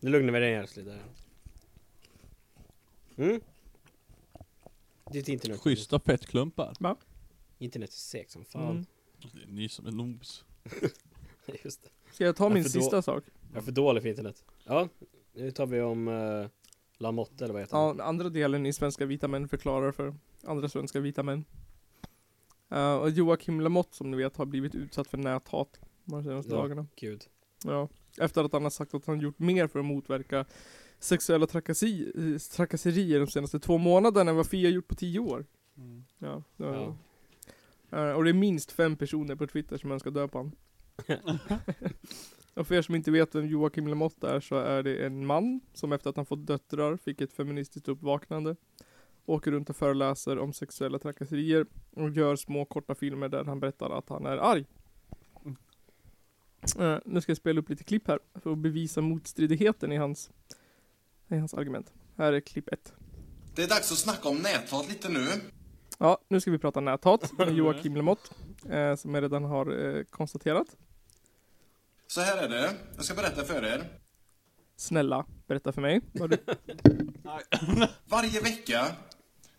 Nu 0.00 0.10
lugnar 0.10 0.32
vi 0.32 0.40
ner 0.40 0.62
oss 0.64 0.76
lite. 0.76 0.98
Mm? 3.16 3.40
Ditt 5.12 5.28
internet. 5.28 5.60
Schyssta 5.60 6.00
fettklumpar. 6.00 6.96
Internet 7.58 7.90
är 7.90 7.94
segt 7.94 8.30
som 8.30 8.44
fan. 8.44 8.70
Mm. 8.70 8.86
Det 9.32 9.42
är 9.42 9.46
Ni 9.46 9.68
som 9.68 9.86
är 9.86 9.90
noobs. 9.92 10.44
Just 11.64 11.82
det. 11.82 11.88
Ska 12.12 12.24
jag 12.24 12.36
ta 12.36 12.48
min 12.48 12.62
Varför 12.62 12.78
då? 12.78 12.82
sista 12.82 13.02
sak? 13.02 13.24
Jag 13.52 13.58
är 13.58 13.64
för 13.64 13.72
dålig 13.72 14.02
för 14.02 14.08
internet. 14.08 14.44
Ja, 14.64 14.88
nu 15.32 15.50
tar 15.50 15.66
vi 15.66 15.80
om 15.80 16.08
uh, 16.08 16.48
Lamotte 16.98 17.44
eller 17.44 17.52
vad 17.54 17.62
heter 17.62 17.76
Ja, 17.76 17.96
andra 18.02 18.28
delen 18.28 18.66
i 18.66 18.72
Svenska 18.72 19.06
vita 19.06 19.28
män 19.28 19.48
förklarar 19.48 19.92
för 19.92 20.14
andra 20.44 20.68
svenska 20.68 21.00
vita 21.00 21.22
män. 21.22 21.44
Eh, 22.70 22.94
och 22.94 23.10
Joakim 23.10 23.60
Lamotte 23.60 23.96
som 23.96 24.10
ni 24.10 24.16
vet 24.16 24.36
har 24.36 24.46
blivit 24.46 24.74
utsatt 24.74 25.08
för 25.08 25.18
näthat 25.18 25.80
de 26.04 26.24
senaste 26.24 26.52
Ja. 26.54 26.56
dagarna. 26.60 26.86
Gud. 26.96 27.24
Ja. 27.64 27.88
Efter 28.18 28.44
att 28.44 28.52
han 28.52 28.62
har 28.62 28.70
sagt 28.70 28.94
att 28.94 29.06
han 29.06 29.20
gjort 29.20 29.38
mer 29.38 29.66
för 29.66 29.78
att 29.78 29.84
motverka 29.84 30.44
sexuella 30.98 31.46
trakassi, 31.46 32.12
eh, 32.34 32.38
trakasserier 32.56 33.20
de 33.20 33.26
senaste 33.26 33.60
två 33.60 33.78
månaderna 33.78 34.30
än 34.30 34.36
vad 34.36 34.46
Fia 34.46 34.68
gjort 34.70 34.88
på 34.88 34.94
tio 34.94 35.18
år. 35.18 35.46
Ja, 36.18 36.42
det 36.56 36.64
var- 36.64 36.96
Ja. 37.90 38.08
Eh, 38.08 38.12
och 38.12 38.24
det 38.24 38.30
är 38.30 38.34
minst 38.34 38.72
fem 38.72 38.96
personer 38.96 39.34
på 39.36 39.46
Twitter 39.46 39.76
som 39.78 39.92
önskar 39.92 40.10
dö 40.10 40.28
på 40.28 40.38
honom. 40.38 40.52
och 42.58 42.66
för 42.66 42.74
er 42.74 42.82
som 42.82 42.94
inte 42.94 43.10
vet 43.10 43.34
vem 43.34 43.46
Joakim 43.46 43.86
Lamotte 43.86 44.28
är 44.28 44.40
så 44.40 44.56
är 44.56 44.82
det 44.82 45.06
en 45.06 45.26
man 45.26 45.60
som 45.74 45.92
efter 45.92 46.10
att 46.10 46.16
han 46.16 46.26
fått 46.26 46.46
döttrar 46.46 46.96
fick 46.96 47.20
ett 47.20 47.32
feministiskt 47.32 47.88
uppvaknande. 47.88 48.56
Åker 49.26 49.50
runt 49.50 49.70
och 49.70 49.76
föreläser 49.76 50.38
om 50.38 50.52
sexuella 50.52 50.98
trakasserier 50.98 51.66
och 51.90 52.10
gör 52.10 52.36
små 52.36 52.64
korta 52.64 52.94
filmer 52.94 53.28
där 53.28 53.44
han 53.44 53.60
berättar 53.60 53.90
att 53.90 54.08
han 54.08 54.26
är 54.26 54.36
arg. 54.36 54.66
Eh, 56.78 56.98
nu 57.04 57.20
ska 57.20 57.30
jag 57.30 57.36
spela 57.36 57.60
upp 57.60 57.68
lite 57.68 57.84
klipp 57.84 58.08
här 58.08 58.18
för 58.34 58.52
att 58.52 58.58
bevisa 58.58 59.00
motstridigheten 59.00 59.92
i 59.92 59.96
hans, 59.96 60.30
i 61.28 61.36
hans 61.36 61.54
argument. 61.54 61.92
Här 62.16 62.32
är 62.32 62.40
klipp 62.40 62.68
ett. 62.68 62.92
Det 63.54 63.62
är 63.62 63.68
dags 63.68 63.92
att 63.92 63.98
snacka 63.98 64.28
om 64.28 64.36
näthat 64.36 64.88
lite 64.88 65.08
nu. 65.08 65.26
Ja, 65.98 66.18
nu 66.28 66.40
ska 66.40 66.50
vi 66.50 66.58
prata 66.58 66.80
näthat 66.80 67.38
med 67.38 67.52
Joakim 67.56 67.96
Lamotte, 67.96 68.34
eh, 68.70 68.96
som 68.96 69.14
jag 69.14 69.22
redan 69.22 69.44
har 69.44 69.96
eh, 69.96 70.04
konstaterat. 70.04 70.76
Så 72.10 72.20
här 72.20 72.42
är 72.42 72.48
det. 72.48 72.74
Jag 72.96 73.04
ska 73.04 73.14
berätta 73.14 73.44
för 73.44 73.64
er. 73.64 73.84
Snälla, 74.76 75.26
berätta 75.46 75.72
för 75.72 75.82
mig. 75.82 76.00
vad 76.12 76.30
du... 76.30 76.36
Varje 78.04 78.40
vecka, 78.40 78.86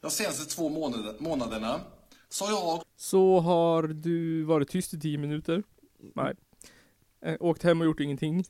de 0.01 0.11
senaste 0.11 0.55
två 0.55 0.69
månader, 0.69 1.15
månaderna, 1.19 1.81
så 2.29 2.45
har 2.45 2.51
jag 2.51 2.83
Så 2.95 3.39
har 3.39 3.83
du 3.83 4.43
varit 4.43 4.69
tyst 4.69 4.93
i 4.93 4.99
10 4.99 5.17
minuter? 5.17 5.63
Nej. 6.15 6.33
Eh, 7.21 7.37
åkt 7.39 7.63
hem 7.63 7.81
och 7.81 7.85
gjort 7.85 7.99
ingenting? 7.99 8.43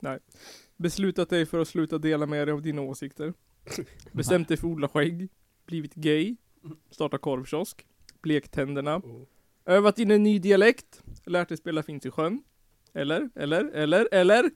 Nej. 0.00 0.18
Beslutat 0.76 1.30
dig 1.30 1.46
för 1.46 1.58
att 1.58 1.68
sluta 1.68 1.98
dela 1.98 2.26
med 2.26 2.48
dig 2.48 2.52
av 2.52 2.62
dina 2.62 2.82
åsikter? 2.82 3.34
Bestämt 4.12 4.48
dig 4.48 4.56
för 4.56 4.66
att 4.66 4.72
odla 4.72 4.88
skägg? 4.88 5.28
Blivit 5.66 5.94
gay? 5.94 6.36
Starta 6.90 7.18
korvkiosk? 7.18 7.86
Blekt 8.22 8.52
tänderna? 8.52 8.96
Oh. 8.96 9.22
Övat 9.64 9.98
in 9.98 10.10
en 10.10 10.22
ny 10.22 10.38
dialekt? 10.38 11.02
Lärt 11.24 11.48
dig 11.48 11.56
spela 11.56 11.82
Finns 11.82 12.06
i 12.06 12.10
sjön? 12.10 12.42
Eller, 12.94 13.30
eller, 13.34 13.64
eller, 13.64 14.08
eller? 14.12 14.50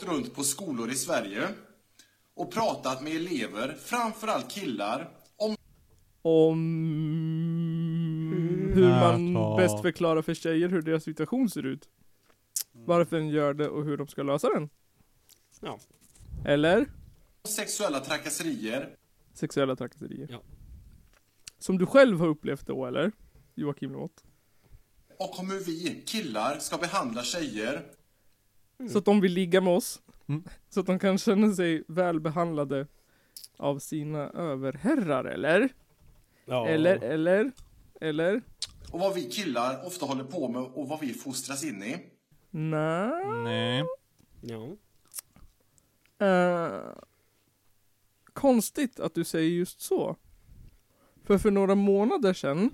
runt 0.00 0.34
på 0.34 0.42
skolor 0.42 0.90
i 0.90 0.94
Sverige 0.94 1.48
och 2.34 2.52
pratat 2.52 3.02
med 3.02 3.16
elever, 3.16 3.76
framförallt 3.84 4.50
killar, 4.50 5.10
om 5.36 5.56
Om 6.22 6.58
hur 8.74 8.88
man 8.88 9.56
bäst 9.56 9.82
förklarar 9.82 10.22
för 10.22 10.34
tjejer 10.34 10.68
hur 10.68 10.82
deras 10.82 11.04
situation 11.04 11.50
ser 11.50 11.66
ut. 11.66 11.88
Varför 12.72 13.16
den 13.16 13.28
gör 13.28 13.54
det 13.54 13.68
och 13.68 13.84
hur 13.84 13.96
de 13.96 14.08
ska 14.08 14.22
lösa 14.22 14.48
den. 14.48 14.68
Ja. 15.60 15.78
Eller? 16.44 16.86
sexuella 17.44 18.00
trakasserier 18.00 18.96
Sexuella 19.34 19.76
trakasserier. 19.76 20.28
Ja. 20.30 20.42
Som 21.58 21.78
du 21.78 21.86
själv 21.86 22.20
har 22.20 22.26
upplevt 22.26 22.66
då 22.66 22.86
eller? 22.86 23.12
Joakim 23.54 23.92
Lamotte. 23.92 24.22
Och 25.20 25.38
om 25.38 25.50
hur 25.50 25.60
vi 25.60 26.02
killar 26.06 26.58
ska 26.58 26.76
behandla 26.76 27.22
tjejer 27.22 27.86
Så 28.92 28.98
att 28.98 29.04
de 29.04 29.20
vill 29.20 29.32
ligga 29.32 29.60
med 29.60 29.72
oss. 29.72 30.02
Mm. 30.28 30.44
Så 30.68 30.80
att 30.80 30.86
de 30.86 30.98
kan 30.98 31.18
känna 31.18 31.54
sig 31.54 31.84
välbehandlade 31.88 32.86
av 33.56 33.78
sina 33.78 34.18
överherrar 34.18 35.24
eller? 35.24 35.68
Ja. 36.44 36.68
Eller, 36.68 36.96
eller? 37.02 37.52
Eller? 38.00 38.42
och 38.90 39.00
vad 39.00 39.14
vi 39.14 39.22
killar 39.22 39.86
ofta 39.86 40.06
håller 40.06 40.24
på 40.24 40.48
med 40.48 40.62
och 40.62 40.88
vad 40.88 41.00
vi 41.00 41.14
fostras 41.14 41.64
in 41.64 41.82
i. 41.82 41.96
Nej. 42.50 43.26
Nej. 43.44 43.84
Ja. 44.40 44.76
Eh, 46.26 46.94
konstigt 48.32 49.00
att 49.00 49.14
du 49.14 49.24
säger 49.24 49.50
just 49.50 49.80
så. 49.80 50.16
För 51.24 51.38
för 51.38 51.50
några 51.50 51.74
månader 51.74 52.32
sedan, 52.32 52.70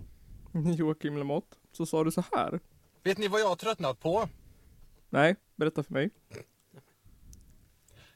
Joakim 0.77 1.17
Lamotte, 1.17 1.57
så 1.77 1.87
sa 1.87 2.05
du 2.05 2.11
så 2.11 2.25
här. 2.33 2.61
Vet 3.03 3.19
ni 3.19 3.29
vad 3.29 3.41
jag 3.41 3.49
har 3.49 3.57
tröttnat 3.57 4.01
på? 4.01 4.29
Nej, 5.11 5.37
berätta 5.57 5.83
för 5.83 5.93
mig. 5.93 6.11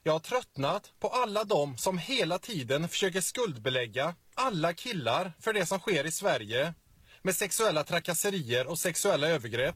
Jag 0.03 0.13
har 0.13 0.19
tröttnat 0.19 0.93
på 0.99 1.07
alla 1.07 1.43
de 1.43 1.77
som 1.77 1.97
hela 1.97 2.37
tiden 2.37 2.87
försöker 2.87 3.21
skuldbelägga 3.21 4.15
alla 4.35 4.73
killar 4.73 5.33
för 5.39 5.53
det 5.53 5.65
som 5.65 5.79
sker 5.79 6.05
i 6.05 6.11
Sverige 6.11 6.73
med 7.21 7.35
sexuella 7.35 7.83
trakasserier 7.83 8.67
och 8.67 8.79
sexuella 8.79 9.27
övergrepp. 9.27 9.75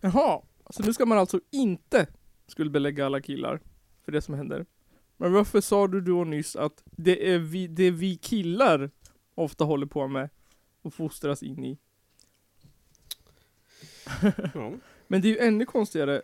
Jaha, 0.00 0.42
så 0.70 0.82
nu 0.82 0.92
ska 0.92 1.06
man 1.06 1.18
alltså 1.18 1.40
inte 1.50 2.06
skuldbelägga 2.46 3.06
alla 3.06 3.20
killar 3.20 3.60
för 4.04 4.12
det 4.12 4.22
som 4.22 4.34
händer. 4.34 4.66
Men 5.16 5.32
varför 5.32 5.60
sa 5.60 5.86
du 5.86 6.00
då 6.00 6.24
nyss 6.24 6.56
att 6.56 6.82
det 6.84 7.32
är 7.32 7.38
vi, 7.38 7.66
det 7.66 7.90
vi 7.90 8.16
killar 8.16 8.90
ofta 9.34 9.64
håller 9.64 9.86
på 9.86 10.08
med 10.08 10.30
och 10.84 10.94
fostras 10.94 11.42
in 11.42 11.64
i? 11.64 11.78
Ja. 14.54 14.72
Men 15.06 15.20
det 15.20 15.28
är 15.28 15.30
ju 15.30 15.38
ännu 15.38 15.66
konstigare 15.66 16.22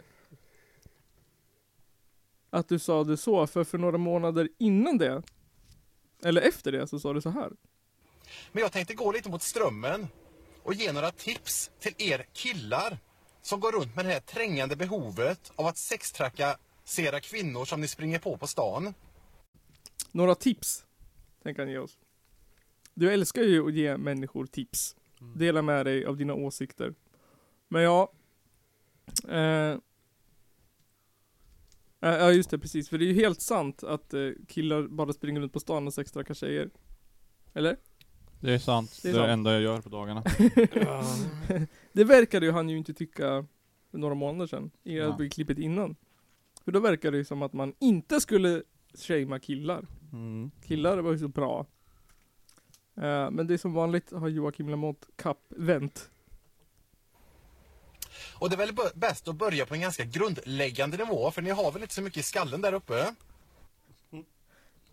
att 2.51 2.69
du 2.69 2.79
sa 2.79 3.05
det 3.05 3.17
så, 3.17 3.47
för 3.47 3.65
för 3.65 3.79
några 3.79 3.99
månader 3.99 4.49
innan 4.59 4.99
det, 4.99 5.23
eller 6.23 6.43
efter 6.43 6.73
det, 6.73 6.87
så 6.87 7.01
sa 7.01 7.13
du 7.13 7.21
så 7.21 7.31
här. 7.31 7.51
Men 8.53 8.63
jag 8.63 8.73
tänkte 8.73 8.95
gå 8.95 9.13
lite 9.13 9.31
mot 9.31 9.43
strömmen 9.43 10.09
och 10.63 10.75
ge 10.75 10.93
några 10.93 11.11
tips 11.11 11.71
till 11.79 11.95
er 11.99 12.27
killar 12.33 12.99
som 13.43 13.61
går 13.61 13.73
runt 13.73 13.97
med 13.97 14.05
det 14.05 14.13
här 14.13 14.21
trängande 14.21 14.77
behovet 14.77 15.53
av 15.57 15.67
att 15.67 15.77
sextrakassera 15.77 17.21
kvinnor 17.21 17.65
som 17.65 17.81
ni 17.81 17.89
springer 17.89 18.19
på 18.19 18.37
på 18.37 18.47
stan. 18.47 18.95
Några 20.13 20.35
tips, 20.35 20.85
tänker 21.43 21.63
han 21.63 21.71
ge 21.71 21.79
oss. 21.79 21.99
Du 23.01 23.13
älskar 23.13 23.43
ju 23.43 23.69
att 23.69 23.75
ge 23.75 23.97
människor 23.97 24.47
tips. 24.47 24.97
Dela 25.35 25.63
med 25.63 25.87
dig 25.87 26.05
av 26.05 26.17
dina 26.17 26.35
åsikter. 26.35 26.95
Men 27.69 27.83
ja, 27.83 28.13
eh, 29.29 29.71
eh, 29.71 29.79
Ja 32.01 32.33
just 32.33 32.51
det, 32.51 32.59
precis. 32.59 32.89
För 32.89 32.99
det 32.99 33.05
är 33.05 33.07
ju 33.07 33.15
helt 33.15 33.41
sant 33.41 33.85
att 33.85 34.15
eh, 34.15 34.31
killar 34.49 34.89
bara 34.89 35.13
springer 35.13 35.41
runt 35.41 35.53
på 35.53 35.61
stan 35.61 35.87
och 35.87 35.95
sextrackar 35.95 36.35
tjejer. 36.35 36.71
Eller? 37.53 37.77
Det 38.41 38.53
är 38.53 38.59
sant. 38.59 39.01
Det 39.03 39.09
är 39.09 39.13
det 39.13 39.19
sant. 39.19 39.31
enda 39.31 39.53
jag 39.53 39.63
gör 39.63 39.81
på 39.81 39.89
dagarna. 39.89 40.23
Det 41.93 42.05
verkade 42.05 42.47
ju 42.47 42.53
han 42.53 42.69
ju 42.69 42.79
inte 42.79 42.95
tycka 42.95 43.47
för 43.91 43.99
några 43.99 44.15
månader 44.15 44.47
sedan. 44.47 44.71
I 44.83 44.97
ja. 44.97 45.19
klippet 45.31 45.59
innan. 45.59 45.97
För 46.65 46.73
då 46.73 46.81
verkade 46.81 47.17
det 47.17 47.19
ju 47.19 47.25
som 47.25 47.43
att 47.43 47.53
man 47.53 47.75
inte 47.79 48.21
skulle 48.21 48.63
shamea 48.95 49.39
killar. 49.39 49.87
Mm. 50.13 50.51
Killar 50.67 50.99
var 50.99 51.13
ju 51.13 51.19
så 51.19 51.29
bra. 51.29 51.67
Eh, 52.97 53.31
men 53.31 53.47
det 53.47 53.55
är 53.55 53.59
som 53.59 53.73
vanligt 53.73 54.13
har 54.13 54.29
Joakim 54.29 54.69
Lamotte 54.69 55.07
kapp 55.17 55.41
vänt. 55.49 56.11
Och 58.39 58.51
det 58.51 58.55
är 58.55 58.59
väl 58.59 58.75
bäst 58.95 59.29
att 59.29 59.37
börja 59.37 59.67
på 59.67 59.75
en 59.75 59.81
ganska 59.81 60.05
grundläggande 60.05 60.97
nivå 60.97 61.31
för 61.31 61.43
ni 61.43 61.51
har 61.51 61.73
väl 61.73 61.83
inte 61.83 61.95
så 61.95 62.03
mycket 62.03 62.19
i 62.19 62.23
skallen 62.23 62.61
där 62.61 62.73
uppe? 62.73 63.15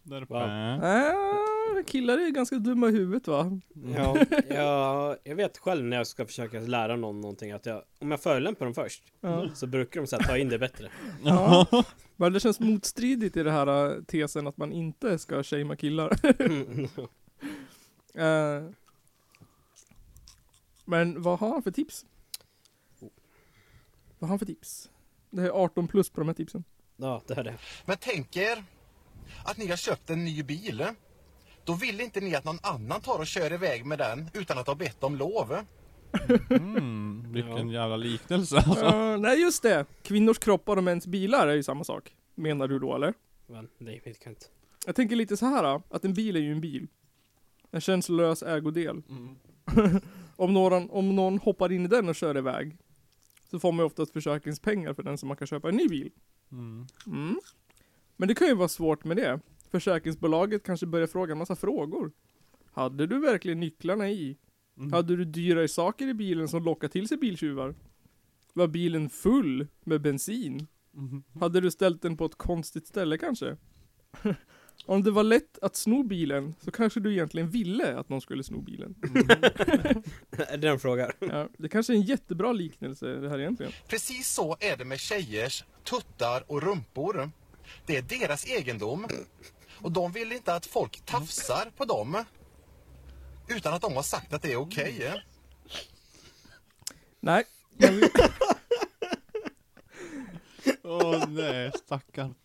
Där 0.04 0.22
uppe. 0.22 0.34
Wow. 0.34 0.84
Äh, 0.84 1.84
killar 1.86 2.18
är 2.18 2.30
ganska 2.30 2.56
dumma 2.56 2.88
i 2.88 2.92
huvudet 2.92 3.28
va? 3.28 3.60
Ja, 3.96 4.18
ja, 4.50 5.18
jag 5.24 5.36
vet 5.36 5.58
själv 5.58 5.86
när 5.86 5.98
jag 5.98 6.08
ska 6.08 6.26
försöka 6.26 6.60
lära 6.60 6.96
någon 6.96 7.22
någonting 7.22 7.52
att 7.52 7.66
jag, 7.66 7.82
om 8.00 8.12
jag 8.12 8.22
förolämpar 8.22 8.66
dem 8.66 8.74
först 8.74 9.04
Ja. 9.22 9.50
så 9.56 9.68
brukar 9.68 10.02
de 10.02 10.08
så 10.08 10.18
här, 10.18 10.24
ta 10.24 10.38
in 10.38 10.50
det 10.50 10.60
bättre. 10.60 10.90
ja. 11.24 11.68
Men 12.16 12.34
det 12.34 12.40
känns 12.40 12.60
motstridigt 12.60 13.38
i 13.38 13.44
det 13.44 13.52
här 13.52 13.92
äh, 13.98 14.04
tesen 14.04 14.48
att 14.48 14.58
man 14.58 14.72
inte 14.72 15.20
ska 15.20 15.44
shamea 15.44 15.76
killar. 15.76 16.10
Eh, 18.18 18.70
men 20.86 21.22
vad 21.22 21.40
har 21.40 21.50
han 21.50 21.64
för 21.64 21.72
tips? 21.72 22.06
Vad 24.20 24.22
har 24.22 24.28
han 24.28 24.40
för 24.40 24.46
tips? 24.46 24.90
Det 25.30 25.42
är 25.42 25.50
18 25.50 25.88
plus 25.88 26.10
på 26.10 26.22
de 26.22 26.28
här 26.28 26.36
tipsen. 26.36 26.64
Ja, 26.98 27.22
det 27.28 27.38
är 27.38 27.44
det. 27.44 27.58
Men 27.86 27.98
tänk 28.00 28.38
er 28.38 28.64
att 29.46 29.58
ni 29.58 29.68
har 29.68 29.78
köpt 29.78 30.10
en 30.10 30.26
ny 30.26 30.44
bil. 30.44 30.86
Då 31.66 31.74
vill 31.74 32.02
inte 32.02 32.22
ni 32.22 32.36
att 32.36 32.44
någon 32.44 32.60
annan 32.62 33.02
tar 33.02 33.20
och 33.20 33.28
kör 33.28 33.54
iväg 33.54 33.86
med 33.86 33.98
den 33.98 34.30
utan 34.34 34.58
att 34.58 34.68
ha 34.68 34.76
bett 34.76 35.04
om 35.04 35.16
lov. 35.16 35.58
Mm, 36.50 37.34
vilken 37.34 37.70
jävla 37.70 37.96
liknelse 37.98 38.56
alltså. 38.58 38.86
Ja, 38.86 39.18
nej 39.18 39.42
just 39.42 39.64
det! 39.64 39.86
Kvinnors 40.04 40.40
kroppar 40.40 40.78
och 40.78 40.84
mäns 40.84 41.08
bilar 41.08 41.48
är 41.48 41.56
ju 41.56 41.64
samma 41.64 41.84
sak. 41.84 42.16
Menar 42.36 42.68
du 42.68 42.80
då 42.80 42.96
eller? 42.96 43.14
Men 43.48 43.70
det 43.78 44.06
vet 44.06 44.18
jag 44.24 44.32
inte. 44.32 44.46
Jag 44.86 44.96
tänker 44.96 45.16
lite 45.16 45.38
så 45.38 45.46
här 45.46 45.64
då, 45.64 45.82
att 45.90 46.06
en 46.06 46.14
bil 46.14 46.36
är 46.36 46.40
ju 46.40 46.52
en 46.52 46.62
bil. 46.62 46.88
En 47.72 47.82
känslolös 47.82 48.44
ägodel. 48.44 49.02
Mm. 49.10 49.36
om, 50.36 50.54
någon, 50.54 50.90
om 50.90 51.16
någon 51.16 51.38
hoppar 51.38 51.72
in 51.72 51.86
i 51.86 51.88
den 51.88 52.10
och 52.10 52.16
kör 52.16 52.38
iväg. 52.38 52.78
Så 53.52 53.60
får 53.60 53.72
man 53.72 53.84
ju 53.84 53.86
oftast 53.86 54.14
försäkringspengar 54.14 54.94
för 54.94 55.04
den 55.04 55.18
som 55.18 55.28
man 55.28 55.38
kan 55.38 55.48
köpa 55.48 55.70
en 55.70 55.76
ny 55.76 55.88
bil. 55.88 56.12
Mm. 56.52 56.86
Mm. 57.08 57.40
Men 58.18 58.28
det 58.28 58.36
kan 58.36 58.48
ju 58.48 58.56
vara 58.56 58.68
svårt 58.68 59.04
med 59.04 59.18
det. 59.18 59.40
Försäkringsbolaget 59.72 60.64
kanske 60.64 60.86
börjar 60.86 61.08
fråga 61.08 61.32
en 61.32 61.38
massa 61.38 61.56
frågor. 61.56 62.12
Hade 62.72 63.08
du 63.08 63.20
verkligen 63.20 63.60
nycklarna 63.60 64.10
i? 64.10 64.38
Mm. 64.78 64.94
Hade 64.94 65.16
du 65.16 65.26
dyrare 65.26 65.68
saker 65.68 66.08
i 66.08 66.14
bilen 66.14 66.48
som 66.48 66.64
lockar 66.64 66.88
till 66.88 67.08
sig 67.08 67.18
biltjuvar? 67.18 67.76
Var 68.54 68.68
bilen 68.68 69.10
full 69.10 69.68
med 69.84 70.02
bensin? 70.02 70.68
Mm. 70.94 71.24
Hade 71.40 71.62
du 71.62 71.72
ställt 71.72 72.02
den 72.02 72.18
på 72.18 72.26
ett 72.26 72.36
konstigt 72.36 72.88
ställe 72.88 73.18
kanske? 73.18 73.58
Om 74.88 75.04
det 75.04 75.12
var 75.12 75.24
lätt 75.24 75.58
att 75.62 75.76
sno 75.76 76.04
bilen 76.04 76.56
så 76.62 76.72
kanske 76.72 77.00
du 77.00 77.14
egentligen 77.14 77.50
ville 77.50 77.98
att 78.00 78.10
någon 78.10 78.22
skulle 78.22 78.44
sno 78.44 78.62
bilen. 78.62 78.96
Är 80.38 80.58
det 80.58 80.70
en 80.70 80.80
fråga? 80.80 81.12
Ja, 81.20 81.50
det 81.58 81.70
kanske 81.70 81.94
är 81.94 81.96
en 81.96 82.02
jättebra 82.02 82.52
liknelse 82.54 83.06
det 83.08 83.30
här 83.30 83.40
egentligen. 83.40 83.72
Precis 83.88 84.30
så 84.30 84.58
är 84.60 84.78
det 84.78 84.86
med 84.86 85.00
tjejers 85.00 85.64
tuttar 85.84 86.44
och 86.48 86.64
rumpor. 86.64 87.32
Det 87.86 87.98
är 87.98 88.02
deras 88.02 88.48
egendom. 88.48 89.08
Och 89.82 89.92
de 89.92 90.12
vill 90.12 90.32
inte 90.32 90.54
att 90.54 90.66
folk 90.66 91.06
tafsar 91.06 91.72
på 91.78 91.86
dem. 91.86 92.24
Utan 93.48 93.74
att 93.74 93.82
de 93.82 93.94
har 93.96 94.04
sagt 94.04 94.34
att 94.34 94.42
det 94.42 94.52
är 94.52 94.58
okej. 94.58 95.14
Nej. 97.20 97.44
jag 97.78 97.92
vill- 97.92 98.10
Åh 100.84 101.30
nej, 101.30 101.72
stackarn. 101.76 102.36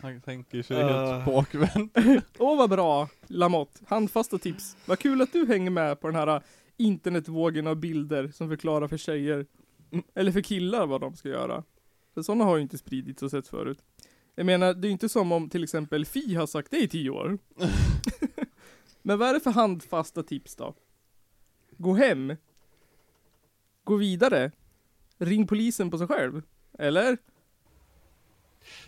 Han 0.00 0.20
tänker 0.20 0.62
sig 0.62 0.82
Ah. 0.82 1.12
helt 1.12 1.24
påkvänt. 1.24 1.96
Åh 2.38 2.58
vad 2.58 2.70
bra 2.70 3.08
Lamotte, 3.26 3.80
handfasta 3.86 4.38
tips. 4.38 4.76
Vad 4.86 4.98
kul 4.98 5.22
att 5.22 5.32
du 5.32 5.46
hänger 5.46 5.70
med 5.70 6.00
på 6.00 6.06
den 6.06 6.16
här 6.16 6.42
internetvågen 6.76 7.66
av 7.66 7.76
bilder 7.76 8.28
som 8.28 8.48
förklarar 8.48 8.88
för 8.88 8.96
tjejer, 8.96 9.46
eller 10.14 10.32
för 10.32 10.40
killar 10.40 10.86
vad 10.86 11.00
de 11.00 11.16
ska 11.16 11.28
göra. 11.28 11.64
För 12.14 12.22
sådana 12.22 12.44
har 12.44 12.56
ju 12.56 12.62
inte 12.62 12.78
spridits 12.78 13.22
och 13.22 13.30
sett 13.30 13.48
förut. 13.48 13.78
Jag 14.34 14.46
menar, 14.46 14.74
det 14.74 14.86
är 14.86 14.88
ju 14.88 14.92
inte 14.92 15.08
som 15.08 15.32
om 15.32 15.48
till 15.48 15.64
exempel 15.64 16.04
Fi 16.06 16.34
har 16.34 16.46
sagt 16.46 16.70
det 16.70 16.78
i 16.78 16.88
tio 16.88 17.10
år. 17.10 17.38
Men 19.02 19.18
vad 19.18 19.28
är 19.28 19.34
det 19.34 19.40
för 19.40 19.50
handfasta 19.50 20.22
tips 20.22 20.56
då? 20.56 20.74
Gå 21.78 21.94
hem. 21.94 22.36
Gå 23.84 23.96
vidare. 23.96 24.52
Ring 25.18 25.46
polisen 25.46 25.90
på 25.90 25.98
sig 25.98 26.06
själv. 26.06 26.42
Eller? 26.78 27.18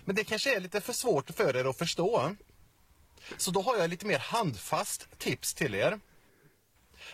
Men 0.05 0.17
det 0.17 0.25
kanske 0.25 0.57
är 0.57 0.61
lite 0.61 0.81
för 0.81 0.93
svårt 0.93 1.31
för 1.31 1.57
er 1.57 1.65
att 1.65 1.79
förstå. 1.79 2.37
Så 3.37 3.51
då 3.51 3.61
har 3.63 3.77
jag 3.77 3.91
lite 3.91 4.07
mer 4.07 4.19
handfast 4.19 5.09
tips 5.19 5.55
till 5.55 5.75
er. 5.75 6.01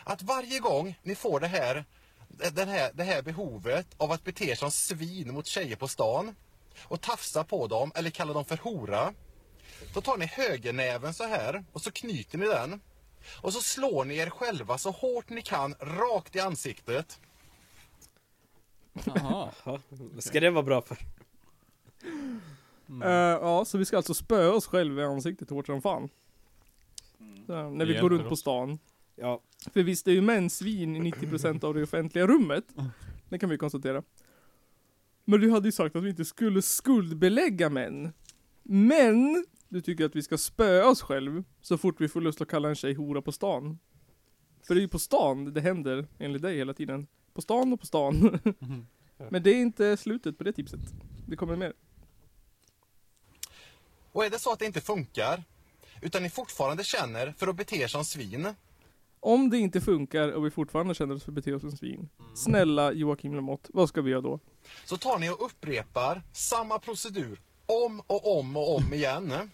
Att 0.04 0.22
varje 0.22 0.58
gång 0.58 0.98
ni 1.02 1.14
får 1.14 1.40
det 1.40 1.46
här, 1.46 1.84
den 2.28 2.68
här, 2.68 2.90
det 2.94 3.04
här 3.04 3.22
behovet 3.22 3.86
av 3.96 4.12
att 4.12 4.24
bete 4.24 4.44
er 4.44 4.54
som 4.54 4.70
svin 4.70 5.34
mot 5.34 5.46
tjejer 5.46 5.76
på 5.76 5.88
stan 5.88 6.34
och 6.82 7.00
tafsa 7.00 7.44
på 7.44 7.66
dem 7.66 7.92
eller 7.94 8.10
kalla 8.10 8.32
dem 8.32 8.44
för 8.44 8.56
hora. 8.56 9.14
Då 9.94 10.00
tar 10.00 10.16
ni 10.16 10.26
högernäven 10.26 11.14
så 11.14 11.24
här 11.24 11.64
och 11.72 11.82
så 11.82 11.90
knyter 11.90 12.38
ni 12.38 12.46
den. 12.46 12.80
Och 13.40 13.52
så 13.52 13.60
slår 13.60 14.04
ni 14.04 14.16
er 14.16 14.30
själva 14.30 14.78
så 14.78 14.90
hårt 14.90 15.28
ni 15.28 15.42
kan 15.42 15.74
rakt 15.80 16.36
i 16.36 16.40
ansiktet. 16.40 17.20
Jaha. 19.04 19.52
Ja, 19.64 19.80
ska 20.18 20.40
det 20.40 20.50
vara 20.50 20.62
bra 20.62 20.82
för? 20.82 20.98
Eh, 23.02 23.10
ja, 23.10 23.64
så 23.64 23.78
vi 23.78 23.84
ska 23.84 23.96
alltså 23.96 24.14
spöa 24.14 24.52
oss 24.52 24.66
själva 24.66 25.02
i 25.02 25.04
ansiktet 25.04 25.50
hårt 25.50 25.66
som 25.66 25.82
fan. 25.82 26.08
Så, 27.46 27.54
här, 27.54 27.70
när 27.70 27.86
vi 27.86 27.92
Det 27.92 28.00
går 28.00 28.10
runt 28.10 28.18
hjälper 28.18 28.28
på 28.28 28.32
oss. 28.32 28.40
stan. 28.40 28.78
Ja, 29.16 29.42
För 29.72 29.82
visst 29.82 30.08
är 30.08 30.12
ju 30.12 30.20
män 30.20 30.50
svin 30.50 30.96
i 30.96 31.10
90% 31.10 31.64
av 31.64 31.74
det 31.74 31.82
offentliga 31.82 32.26
rummet. 32.26 32.64
Det 33.28 33.38
kan 33.38 33.50
vi 33.50 33.58
konstatera. 33.58 34.02
Men 35.24 35.40
du 35.40 35.50
hade 35.50 35.68
ju 35.68 35.72
sagt 35.72 35.96
att 35.96 36.02
vi 36.02 36.10
inte 36.10 36.24
skulle 36.24 36.62
skuldbelägga 36.62 37.68
män. 37.70 38.12
Men, 38.62 39.44
du 39.68 39.80
tycker 39.80 40.04
att 40.04 40.16
vi 40.16 40.22
ska 40.22 40.38
spöa 40.38 40.88
oss 40.88 41.02
själv 41.02 41.44
så 41.60 41.78
fort 41.78 42.00
vi 42.00 42.08
får 42.08 42.20
lust 42.20 42.40
att 42.40 42.48
kalla 42.48 42.68
en 42.68 42.74
tjej 42.74 42.94
hora 42.94 43.22
på 43.22 43.32
stan. 43.32 43.78
För 44.66 44.74
det 44.74 44.80
är 44.80 44.82
ju 44.82 44.88
på 44.88 44.98
stan 44.98 45.52
det 45.52 45.60
händer, 45.60 46.06
enligt 46.18 46.42
dig 46.42 46.56
hela 46.56 46.74
tiden. 46.74 47.06
På 47.34 47.40
stan 47.42 47.72
och 47.72 47.80
på 47.80 47.86
stan. 47.86 48.38
Men 49.30 49.42
det 49.42 49.50
är 49.50 49.62
inte 49.62 49.96
slutet 49.96 50.38
på 50.38 50.44
det 50.44 50.52
tipset. 50.52 50.80
Det 51.26 51.36
kommer 51.36 51.56
mer. 51.56 51.72
Och 54.12 54.24
är 54.24 54.30
det 54.30 54.38
så 54.38 54.52
att 54.52 54.58
det 54.58 54.66
inte 54.66 54.80
funkar, 54.80 55.44
utan 56.00 56.22
ni 56.22 56.30
fortfarande 56.30 56.84
känner 56.84 57.34
för 57.38 57.46
att 57.48 57.56
bete 57.56 57.76
er 57.76 57.88
som 57.88 58.04
svin, 58.04 58.54
Om 59.20 59.50
det 59.50 59.58
inte 59.58 59.80
funkar 59.80 60.28
och 60.32 60.46
vi 60.46 60.50
fortfarande 60.50 60.94
känner 60.94 61.14
oss 61.14 61.24
för 61.24 61.30
att 61.30 61.34
bete 61.34 61.54
oss 61.54 61.60
som 61.62 61.76
svin. 61.76 62.08
Snälla 62.34 62.92
Joakim 62.92 63.34
Lamotte, 63.34 63.70
vad 63.74 63.88
ska 63.88 64.00
vi 64.02 64.10
göra 64.10 64.20
då? 64.20 64.40
så 64.84 64.96
tar 64.96 65.18
ni 65.18 65.30
och 65.30 65.44
upprepar 65.46 66.22
samma 66.32 66.78
procedur 66.78 67.40
om 67.66 68.02
och 68.06 68.38
om 68.38 68.56
och 68.56 68.76
om 68.76 68.92
igen. 68.94 69.50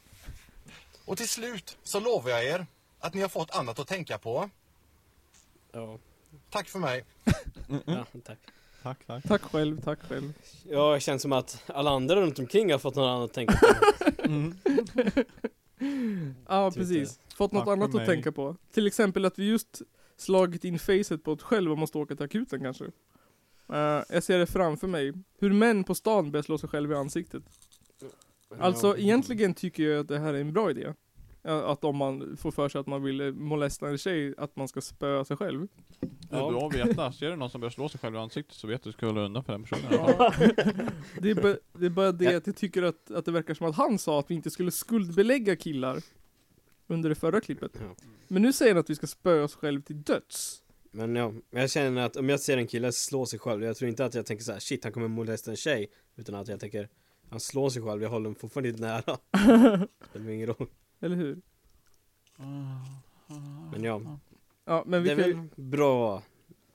Och 1.05 1.16
till 1.16 1.28
slut 1.28 1.78
så 1.82 2.01
lovar 2.01 2.30
jag 2.30 2.44
er 2.44 2.66
att 2.98 3.14
ni 3.14 3.20
har 3.20 3.28
fått 3.28 3.51
annat 3.51 3.78
att 3.78 3.89
tänka 3.89 4.18
på. 4.18 4.51
ja, 5.72 5.98
Tack 6.51 6.68
för 6.68 6.78
mig. 6.78 7.05
ja 7.86 8.06
tack. 8.24 8.39
Tack, 8.89 9.05
tack. 9.06 9.24
Tack 9.24 9.43
själv, 9.43 9.81
tack 9.81 10.02
själv. 10.02 10.32
Ja, 10.70 10.94
det 10.94 11.01
känns 11.01 11.23
som 11.23 11.32
att 11.32 11.65
alla 11.66 11.90
andra 11.90 12.16
runt 12.16 12.39
omkring 12.39 12.73
har 12.73 12.78
fått 12.78 12.97
något 12.97 13.09
annat 13.09 13.24
att 13.24 13.32
tänka 13.32 13.55
på. 13.55 13.66
Ja, 16.48 16.70
Typ 16.70 16.78
precis. 16.78 17.20
Fått 17.36 17.52
något 17.52 17.65
Tack 17.65 17.73
annat 17.73 17.94
att 17.94 18.06
tänka 18.06 18.32
på. 18.32 18.56
Till 18.73 18.86
exempel 18.86 19.24
att 19.24 19.39
vi 19.39 19.48
just 19.48 19.82
slagit 20.16 20.65
in 20.65 20.78
facet 20.78 21.24
på 21.24 21.32
oss 21.32 21.43
själva 21.43 21.73
och 21.73 21.78
måste 21.78 21.98
åka 21.98 22.16
till 22.16 22.24
akuten 22.24 22.60
kanske. 22.60 22.85
Eh, 23.73 24.02
jag 24.09 24.23
ser 24.23 24.39
det 24.39 24.47
framför 24.47 24.86
mig. 24.86 25.12
Hur 25.39 25.52
män 25.52 25.85
på 25.85 25.94
stan 25.94 26.31
börjar 26.31 26.43
slå 26.43 26.59
sig 26.59 26.69
själva 26.69 26.94
i 26.94 26.98
ansiktet. 26.98 27.43
Alltså 28.59 28.98
egentligen 28.98 29.55
tycker 29.55 29.82
jag 29.82 30.01
att 30.01 30.09
det 30.09 30.19
här 30.19 30.35
är 30.35 30.40
en 30.40 30.52
bra 30.52 30.70
idé. 30.70 30.94
Att 31.43 31.85
om 31.85 31.97
man 31.97 32.36
får 32.36 32.51
för 32.51 32.69
sig 32.69 32.78
att 32.81 32.86
man 32.86 33.02
vill 33.02 33.32
molesta 33.32 33.89
en 33.89 33.98
tjej, 33.98 34.35
att 34.39 34.56
man 34.56 34.69
ska 34.69 34.81
spöa 34.81 35.24
sig 35.24 35.36
själv. 35.36 35.66
Det 36.01 36.36
är 36.36 36.40
Ja. 36.40 36.51
bra 36.51 36.66
att 36.66 36.74
veta. 36.74 37.12
Ser 37.12 37.31
du 37.31 37.36
någon 37.36 37.51
som 37.51 37.60
börjar 37.60 37.70
slå 37.70 37.89
sig 37.89 38.01
själv 38.01 38.15
i 38.15 38.19
ansiktet 38.19 38.55
så 38.55 38.66
vet 38.66 38.82
du 38.82 38.90
att 38.90 38.94
du 38.94 38.98
ska 38.98 39.06
hålla 39.06 39.20
undan 39.20 39.44
för 39.44 39.52
den 39.52 39.62
personen. 39.62 39.85
Ja. 39.90 40.32
det, 41.20 41.31
är 41.31 41.35
bara, 41.35 41.56
det 41.73 41.86
är 41.86 41.90
bara 41.90 42.12
det 42.12 42.35
att 42.36 42.47
jag 42.47 42.56
tycker 42.56 42.82
att, 42.82 43.10
att 43.10 43.24
det 43.24 43.31
verkar 43.31 43.55
som 43.55 43.66
att 43.66 43.77
han 43.77 43.98
sa 43.98 44.19
att 44.20 44.31
vi 44.31 44.35
inte 44.35 44.51
skulle 44.51 44.70
skuldbelägga 44.70 45.56
killar. 45.56 46.02
Under 46.90 47.09
det 47.09 47.15
förra 47.15 47.40
klippet. 47.40 47.73
Men 48.28 48.43
nu 48.43 48.52
säger 48.52 48.74
han 48.74 48.81
att 48.81 48.90
vi 48.90 48.94
ska 48.94 49.06
spöa 49.06 49.44
oss 49.44 49.55
själv 49.55 49.82
till 49.82 50.02
döds. 50.02 50.62
Men 50.90 51.16
ja, 51.16 51.32
jag 51.51 51.70
känner 51.70 52.02
att 52.06 52.16
om 52.16 52.28
jag 52.28 52.40
ser 52.40 52.56
en 52.56 52.66
kille 52.66 52.93
slå 52.93 53.27
sig 53.27 53.39
själv, 53.39 53.65
jag 53.65 53.77
tror 53.77 53.89
inte 53.89 54.05
att 54.05 54.15
jag 54.15 54.27
tänker 54.27 54.44
så 54.44 54.52
här: 54.52 54.59
shit 54.59 54.85
han 54.85 54.93
kommer 54.93 55.09
molesta 55.09 55.51
en 55.51 55.56
tjej. 55.56 55.90
Utan 56.16 56.35
att 56.35 56.48
jag 56.48 56.60
tänker, 56.60 56.89
han 57.31 57.40
slår 57.40 57.70
sig 57.70 57.82
själv, 57.82 58.02
jag 58.02 58.10
håller 58.10 58.24
honom 58.24 58.35
fortfarande 58.35 58.73
nära. 58.73 59.02
Spelar 60.10 60.31
ingen 60.31 60.47
roll. 60.47 60.69
Eller 61.00 61.16
hur? 61.16 61.40
Men 63.72 63.84
ja, 63.84 64.18
Ja, 64.64 64.82
men 64.86 65.02
vi 65.02 65.08
det 65.08 65.14
är 65.14 65.16
kan, 65.18 65.28
ju, 65.28 65.34
väl 65.36 65.48
bra, 65.56 66.22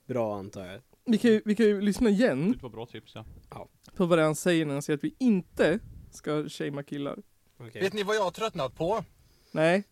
bra 0.06 0.38
antar 0.38 0.66
jag. 0.66 0.80
vi, 1.04 1.18
kan 1.18 1.30
ju, 1.30 1.42
vi 1.44 1.54
kan 1.56 1.66
ju 1.66 1.80
lyssna 1.80 2.10
igen 2.10 2.52
Det 2.52 2.62
var 2.62 2.70
bra 2.70 2.86
tips 2.86 3.14
ja. 3.50 3.68
på 3.96 4.06
vad 4.06 4.18
det 4.18 4.22
är 4.22 4.26
han 4.26 4.34
säger 4.36 4.66
när 4.66 4.72
han 4.72 4.82
säger 4.82 4.96
att 4.96 5.04
vi 5.04 5.14
inte 5.18 5.78
ska 6.10 6.48
shamea 6.48 6.82
killar. 6.82 7.18
Okej. 7.58 7.82
Vet 7.82 7.92
ni 7.92 8.02
vad 8.02 8.16
jag 8.16 8.22
har 8.22 8.30
tröttnat 8.30 8.74
på? 8.74 9.04
Nej. 9.50 9.84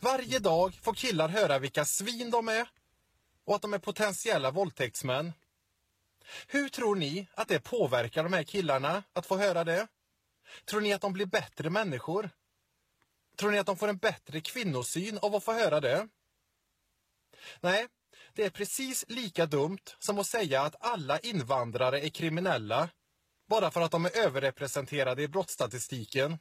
Varje 0.00 0.38
dag 0.38 0.74
får 0.74 0.94
killar 0.94 1.28
höra 1.28 1.58
vilka 1.58 1.84
svin 1.84 2.30
de 2.30 2.48
är 2.48 2.68
och 3.44 3.54
att 3.54 3.62
de 3.62 3.74
är 3.74 3.78
potentiella 3.78 4.50
våldtäktsmän. 4.50 5.32
Hur 6.46 6.68
tror 6.68 6.96
ni 6.96 7.26
att 7.34 7.48
det 7.48 7.60
påverkar 7.60 8.22
de 8.24 8.32
här 8.32 8.42
killarna 8.42 9.02
att 9.12 9.26
få 9.26 9.36
höra 9.36 9.64
det? 9.64 9.86
Tror 10.64 10.80
ni 10.80 10.92
att 10.92 11.00
de 11.00 11.12
blir 11.12 11.26
bättre 11.26 11.70
människor? 11.70 12.30
Tror 13.40 13.50
ni 13.50 13.58
att 13.58 13.66
de 13.66 13.76
får 13.76 13.88
en 13.88 13.98
bättre 13.98 14.40
kvinnosyn 14.40 15.18
av 15.18 15.34
att 15.34 15.44
få 15.44 15.52
höra 15.52 15.80
det? 15.80 16.08
Nej, 17.60 17.88
det 18.32 18.44
är 18.44 18.50
precis 18.50 19.04
lika 19.08 19.46
dumt 19.46 19.84
som 19.98 20.18
att 20.18 20.26
säga 20.26 20.62
att 20.62 20.76
alla 20.80 21.18
invandrare 21.18 22.00
är 22.00 22.08
kriminella 22.08 22.88
bara 23.48 23.70
för 23.70 23.80
att 23.80 23.90
de 23.90 24.04
är 24.04 24.16
överrepresenterade 24.16 25.22
i 25.22 25.28
brottsstatistiken. 25.28 26.38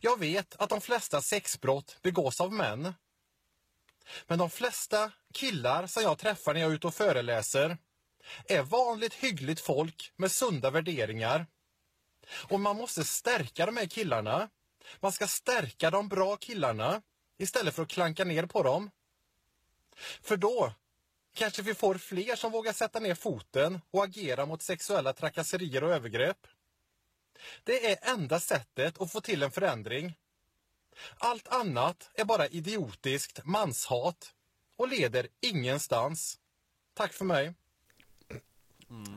Jag 0.00 0.18
vet 0.18 0.56
att 0.56 0.70
de 0.70 0.80
flesta 0.80 1.22
sexbrott 1.22 1.98
begås 2.02 2.40
av 2.40 2.52
män. 2.52 2.94
Men 4.26 4.38
de 4.38 4.50
flesta 4.50 5.12
killar 5.34 5.86
som 5.86 6.02
jag 6.02 6.18
träffar 6.18 6.54
när 6.54 6.60
jag 6.60 6.70
är 6.70 6.74
ute 6.74 6.86
och 6.86 6.94
föreläser 6.94 7.78
är 8.44 8.62
vanligt 8.62 9.14
hyggligt 9.14 9.60
folk 9.60 10.12
med 10.16 10.32
sunda 10.32 10.70
värderingar. 10.70 11.46
Och 12.48 12.60
man 12.60 12.76
måste 12.76 13.04
stärka 13.04 13.66
de 13.66 13.76
här 13.76 13.86
killarna. 13.86 14.48
Man 15.00 15.12
ska 15.12 15.26
stärka 15.26 15.90
de 15.90 16.08
bra 16.08 16.36
killarna 16.36 17.02
istället 17.38 17.74
för 17.74 17.82
att 17.82 17.88
klanka 17.88 18.24
ner 18.24 18.46
på 18.46 18.62
dem. 18.62 18.90
För 20.22 20.36
då 20.36 20.72
kanske 21.34 21.62
vi 21.62 21.74
får 21.74 21.94
fler 21.94 22.36
som 22.36 22.52
vågar 22.52 22.72
sätta 22.72 23.00
ner 23.00 23.14
foten 23.14 23.80
och 23.90 24.04
agera 24.04 24.46
mot 24.46 24.62
sexuella 24.62 25.12
trakasserier 25.12 25.84
och 25.84 25.90
övergrepp. 25.90 26.46
Det 27.64 27.92
är 27.92 28.12
enda 28.14 28.40
sättet 28.40 29.00
att 29.00 29.12
få 29.12 29.20
till 29.20 29.42
en 29.42 29.50
förändring. 29.50 30.14
Allt 31.18 31.48
annat 31.48 32.10
är 32.14 32.24
bara 32.24 32.46
idiotiskt 32.46 33.44
manshat 33.44 34.34
och 34.76 34.88
leder 34.88 35.28
ingenstans. 35.40 36.38
Tack 36.94 37.12
för 37.12 37.24
mig. 37.24 37.54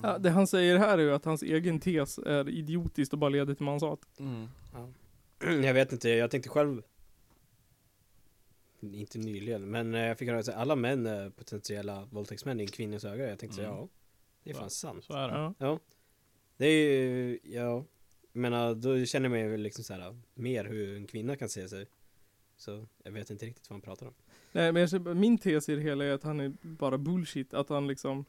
Ja, 0.04 0.18
det 0.18 0.30
han 0.30 0.48
säger 0.48 0.78
här 0.78 0.98
är 0.98 1.02
ju 1.02 1.14
att 1.14 1.26
hans 1.26 1.44
egen 1.44 1.80
tes 1.80 2.18
är 2.18 2.50
idiotiskt 2.50 3.14
och 3.14 3.20
bara 3.20 3.30
leder 3.30 3.54
till 3.54 3.66
manshat. 3.66 4.00
Mm. 4.20 4.50
Jag 5.64 5.74
vet 5.74 5.92
inte, 5.94 6.10
jag 6.10 6.32
tänkte 6.32 6.50
själv 6.50 6.84
Inte 8.82 9.18
nyligen, 9.18 9.72
men 9.72 9.96
eh, 9.96 10.02
jag 10.02 10.18
fick 10.18 10.30
höra 10.30 10.40
att 10.40 10.50
alla 10.50 10.76
män 10.76 11.06
är 11.06 11.30
potentiella 11.30 12.06
våldtäktsmän 12.12 12.60
i 12.60 12.64
en 12.64 12.70
kvinnas 12.70 13.06
öga 13.06 13.30
Jag 13.30 13.40
tänkte 13.40 13.56
så, 13.56 13.62
Mm. 13.64 13.74
ja 13.76 13.88
Det 14.44 14.50
är 14.50 14.54
fan 14.54 14.70
sant 14.70 15.04
Så 15.04 15.14
är 15.14 15.28
det. 15.28 15.34
Ja. 15.34 15.54
Ja 15.58 15.80
Det 16.58 16.66
är 16.66 17.02
ju, 17.02 17.40
ja 17.44 17.60
Jag 18.34 18.40
menar, 18.42 18.76
då 18.76 19.06
känner 19.06 19.26
jag 19.26 19.32
mig 19.32 19.48
väl 19.48 19.62
liksom 19.62 19.84
så 19.84 19.94
här 19.94 20.16
Mer 20.34 20.66
hur 20.66 20.96
en 20.98 21.08
kvinna 21.08 21.36
kan 21.36 21.50
se 21.50 21.70
sig 21.70 21.86
Så 22.58 22.88
jag 23.04 23.12
vet 23.12 23.30
inte 23.30 23.46
riktigt 23.46 23.70
vad 23.70 23.76
han 23.76 23.82
pratar 23.82 24.06
om 24.08 24.14
Nej 24.54 24.72
men 24.72 24.88
jag 24.92 25.18
min 25.18 25.38
tes 25.38 25.70
i 25.70 25.76
det 25.76 25.82
hela 25.82 26.06
är 26.06 26.12
att 26.12 26.24
han 26.24 26.40
är 26.40 26.54
bara 26.62 26.98
bullshit. 26.98 27.54
Att 27.54 27.70
han 27.70 27.88
liksom, 27.88 28.26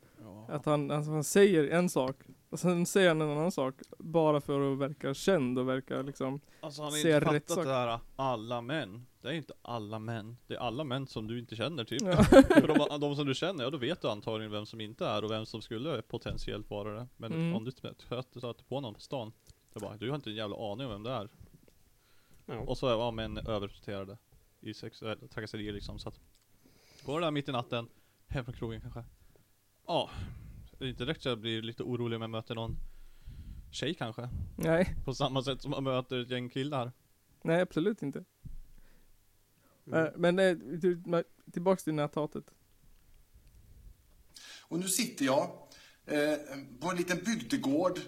att 0.48 0.64
han, 0.66 0.90
alltså 0.90 1.10
han 1.10 1.24
säger 1.24 1.68
en 1.68 1.88
sak 1.88 2.16
och 2.52 2.60
sen 2.60 2.86
säger 2.86 3.08
han 3.08 3.20
en 3.20 3.30
annan 3.30 3.52
sak. 3.52 3.74
Bara 3.98 4.40
för 4.40 4.72
att 4.72 4.78
verka 4.78 5.14
känd 5.14 5.58
och 5.58 5.68
verka 5.68 6.02
liksom 6.02 6.40
Alltså 6.60 6.82
han 6.82 6.92
har 6.92 6.98
inte 6.98 7.20
fattat 7.20 7.50
sak. 7.50 7.64
det 7.64 7.72
här, 7.72 7.98
alla 8.16 8.60
män. 8.60 9.06
Det 9.20 9.28
är 9.28 9.32
inte 9.32 9.54
alla 9.62 9.98
män. 9.98 10.36
Det 10.46 10.54
är 10.54 10.58
alla 10.58 10.84
män 10.84 11.06
som 11.06 11.26
du 11.26 11.38
inte 11.38 11.56
känner 11.56 11.84
typ. 11.84 12.02
Ja. 12.02 12.24
För 12.24 12.88
de, 12.88 13.00
de 13.00 13.16
som 13.16 13.26
du 13.26 13.34
känner, 13.34 13.64
ja 13.64 13.70
då 13.70 13.78
vet 13.78 14.02
du 14.02 14.08
antagligen 14.08 14.52
vem 14.52 14.66
som 14.66 14.80
inte 14.80 15.06
är 15.06 15.24
och 15.24 15.30
vem 15.30 15.46
som 15.46 15.62
skulle 15.62 16.02
potentiellt 16.02 16.70
vara 16.70 16.94
det. 16.94 17.06
Men 17.16 17.32
Mm. 17.32 17.54
om 17.56 17.64
du 17.64 17.70
stöter 17.70 18.64
på 18.68 18.80
någon 18.80 18.94
på 18.94 19.00
stan, 19.00 19.32
det 19.72 19.78
är 19.78 19.80
bara, 19.80 19.96
du 19.96 20.08
har 20.08 20.16
inte 20.16 20.30
en 20.30 20.36
jävla 20.36 20.72
aning 20.72 20.86
om 20.86 20.92
vem 20.92 21.02
det 21.02 21.10
är. 21.10 21.28
Ja, 22.46 22.58
Och 22.58 22.78
så 22.78 22.86
är 22.86 22.92
ja, 22.92 23.10
män 23.10 23.38
överrepresenterade 23.38 24.18
i 24.60 24.74
sexuella 24.74 25.28
trakasserier 25.28 25.72
liksom. 25.72 25.98
Så 25.98 26.08
att, 26.08 26.20
går 27.04 27.20
där 27.20 27.30
mitt 27.30 27.48
i 27.48 27.52
natten, 27.52 27.88
hem 28.28 28.44
från 28.44 28.54
krogen 28.54 28.80
kanske. 28.80 29.04
Ja, 29.86 30.10
det 30.14 30.41
inte 30.88 31.04
direkt 31.04 31.22
så 31.22 31.28
jag 31.28 31.38
blir 31.38 31.62
lite 31.62 31.82
orolig 31.82 32.16
om 32.16 32.22
jag 32.22 32.30
möter 32.30 32.54
någon 32.54 32.76
tjej 33.70 33.94
kanske. 33.94 34.28
Nej, 34.56 34.96
På 35.04 35.14
samma 35.14 35.42
sätt 35.42 35.62
som 35.62 35.70
man 35.70 35.84
möter 35.84 36.20
ett 36.20 36.30
gäng 36.30 36.48
killar. 36.48 36.92
nej 37.42 37.60
absolut 37.60 38.02
inte. 38.02 38.24
Mm. 39.86 40.04
Eh, 40.06 40.10
Men 40.16 40.38
eh, 40.38 40.56
tillbaks 41.52 41.84
till 41.84 41.94
näthatet. 41.94 42.44
Och 44.60 44.78
nu 44.78 44.88
sitter 44.88 45.24
jag 45.24 45.42
eh, 46.06 46.34
på 46.80 46.90
en 46.90 46.96
liten 46.96 47.18
bygdegård 47.24 47.98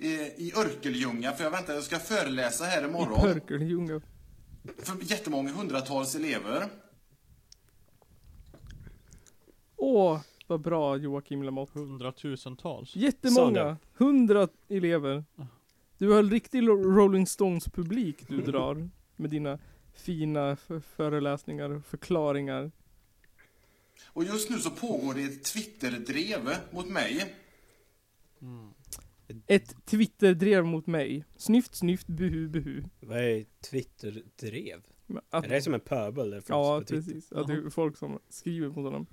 eh, 0.00 0.10
i 0.26 0.52
Örkelljunga, 0.56 1.32
för 1.32 1.44
jag 1.44 1.50
väntar, 1.50 1.74
jag 1.74 1.82
ska 1.84 1.98
föreläsa 1.98 2.64
här 2.64 2.82
I 2.82 2.84
imorgon 2.88 3.20
Pörkelljunga. 3.20 4.00
för 4.78 4.96
jättemånga 5.02 5.52
hundratals 5.52 6.14
elever. 6.14 6.68
Åh, 9.76 10.20
vad 10.46 10.60
bra 10.60 10.96
Joakim 10.96 11.42
Lamotte. 11.42 11.78
Hundratusentals. 11.78 12.96
Jättemånga. 12.96 13.76
Hundra 13.94 14.48
elever. 14.68 15.24
Du 15.98 16.10
har 16.10 16.18
en 16.18 16.30
riktig 16.30 16.68
Rolling 16.68 17.26
Stones 17.26 17.64
publik 17.64 18.28
du 18.28 18.42
drar. 18.42 18.90
Med 19.16 19.30
dina 19.30 19.58
fina 19.94 20.56
föreläsningar 20.96 21.70
och 21.70 21.84
förklaringar. 21.84 22.70
Och 24.06 24.24
just 24.24 24.50
nu 24.50 24.58
så 24.58 24.70
pågår 24.70 25.14
det 25.14 25.22
ett 25.22 25.44
Twitterdrev 25.44 26.50
mot 26.70 26.88
mig. 26.88 27.34
Ett 29.46 29.86
Twitter-drev 29.86 30.64
mot 30.64 30.86
mig. 30.86 31.24
Snyft, 31.36 31.74
snyft, 31.74 32.06
buhu, 32.06 32.48
buhu. 32.48 32.82
Vad 33.00 33.18
är 33.18 33.44
Twitter-drev? 33.70 34.82
Att, 35.30 35.44
Är 35.44 35.48
det 35.48 35.62
som 35.62 35.74
en 35.74 35.80
pöbel? 35.80 36.42
Ja, 36.48 36.82
precis. 36.88 37.32
Att 37.32 37.46
det 37.46 37.52
är 37.52 37.70
folk 37.70 37.96
som 37.96 38.18
skriver 38.28 38.68
mot 38.68 38.76
honom. 38.76 39.06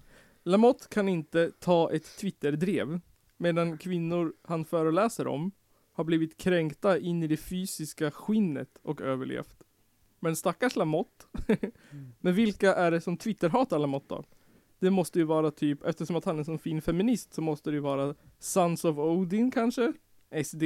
Lamotte 0.43 0.87
kan 0.89 1.09
inte 1.09 1.51
ta 1.51 1.91
ett 1.91 2.17
Twitter-drev. 2.17 2.99
Medan 3.37 3.77
kvinnor 3.77 4.33
han 4.41 4.65
föreläser 4.65 5.27
om 5.27 5.51
har 5.93 6.03
blivit 6.03 6.37
kränkta 6.37 6.99
in 6.99 7.23
i 7.23 7.27
det 7.27 7.37
fysiska 7.37 8.11
skinnet 8.11 8.79
och 8.81 9.01
överlevt. 9.01 9.63
Men 10.19 10.35
stackars 10.35 10.75
Lamotte. 10.75 11.25
Men 12.19 12.35
vilka 12.35 12.75
är 12.75 12.91
det 12.91 13.01
som 13.01 13.17
Twitter-hatar 13.17 13.79
Lamotte 13.79 14.15
då? 14.15 14.23
Det 14.79 14.89
måste 14.89 15.19
ju 15.19 15.25
vara 15.25 15.51
typ, 15.51 15.83
eftersom 15.83 16.15
att 16.15 16.25
han 16.25 16.35
är 16.35 16.39
en 16.39 16.45
sån 16.45 16.59
fin 16.59 16.81
feminist 16.81 17.33
så 17.33 17.41
måste 17.41 17.69
det 17.69 17.73
ju 17.73 17.79
vara 17.79 18.15
Sons 18.39 18.85
of 18.85 18.97
Odin 18.97 19.51
kanske? 19.51 19.93
SD? 20.45 20.63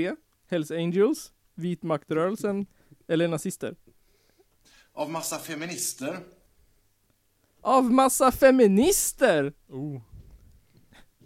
Hells 0.48 0.72
Angels? 0.72 1.32
Vit 1.56 1.84
maktrörelsen? 1.84 2.66
Eller 3.08 3.28
nazister? 3.28 3.76
Av 4.94 5.12
massa 5.12 5.38
feminister. 5.38 6.20
Av 7.68 7.92
massa 7.92 8.32
feminister! 8.32 9.54
Oh. 9.70 10.02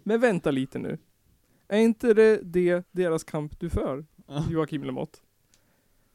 Men 0.04 0.20
vänta 0.22 0.52
lite 0.52 0.80
nu. 0.80 0.98
Är 1.68 1.80
inte 1.80 2.14
det, 2.14 2.40
det 2.44 2.84
deras 2.92 3.24
kamp 3.24 3.60
du 3.60 3.70
för, 3.70 4.06
Joakim 4.50 4.84
Lamotte? 4.84 5.20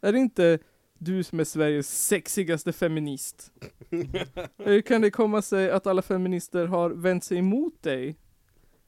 Är 0.00 0.12
det 0.12 0.18
inte 0.18 0.58
du 0.98 1.22
som 1.22 1.40
är 1.40 1.44
Sveriges 1.44 2.06
sexigaste 2.06 2.72
feminist? 2.72 3.52
Hur 4.58 4.80
kan 4.80 5.00
det 5.00 5.10
komma 5.10 5.42
sig 5.42 5.70
att 5.70 5.86
alla 5.86 6.02
feminister 6.02 6.66
har 6.66 6.90
vänt 6.90 7.24
sig 7.24 7.38
emot 7.38 7.82
dig? 7.82 8.16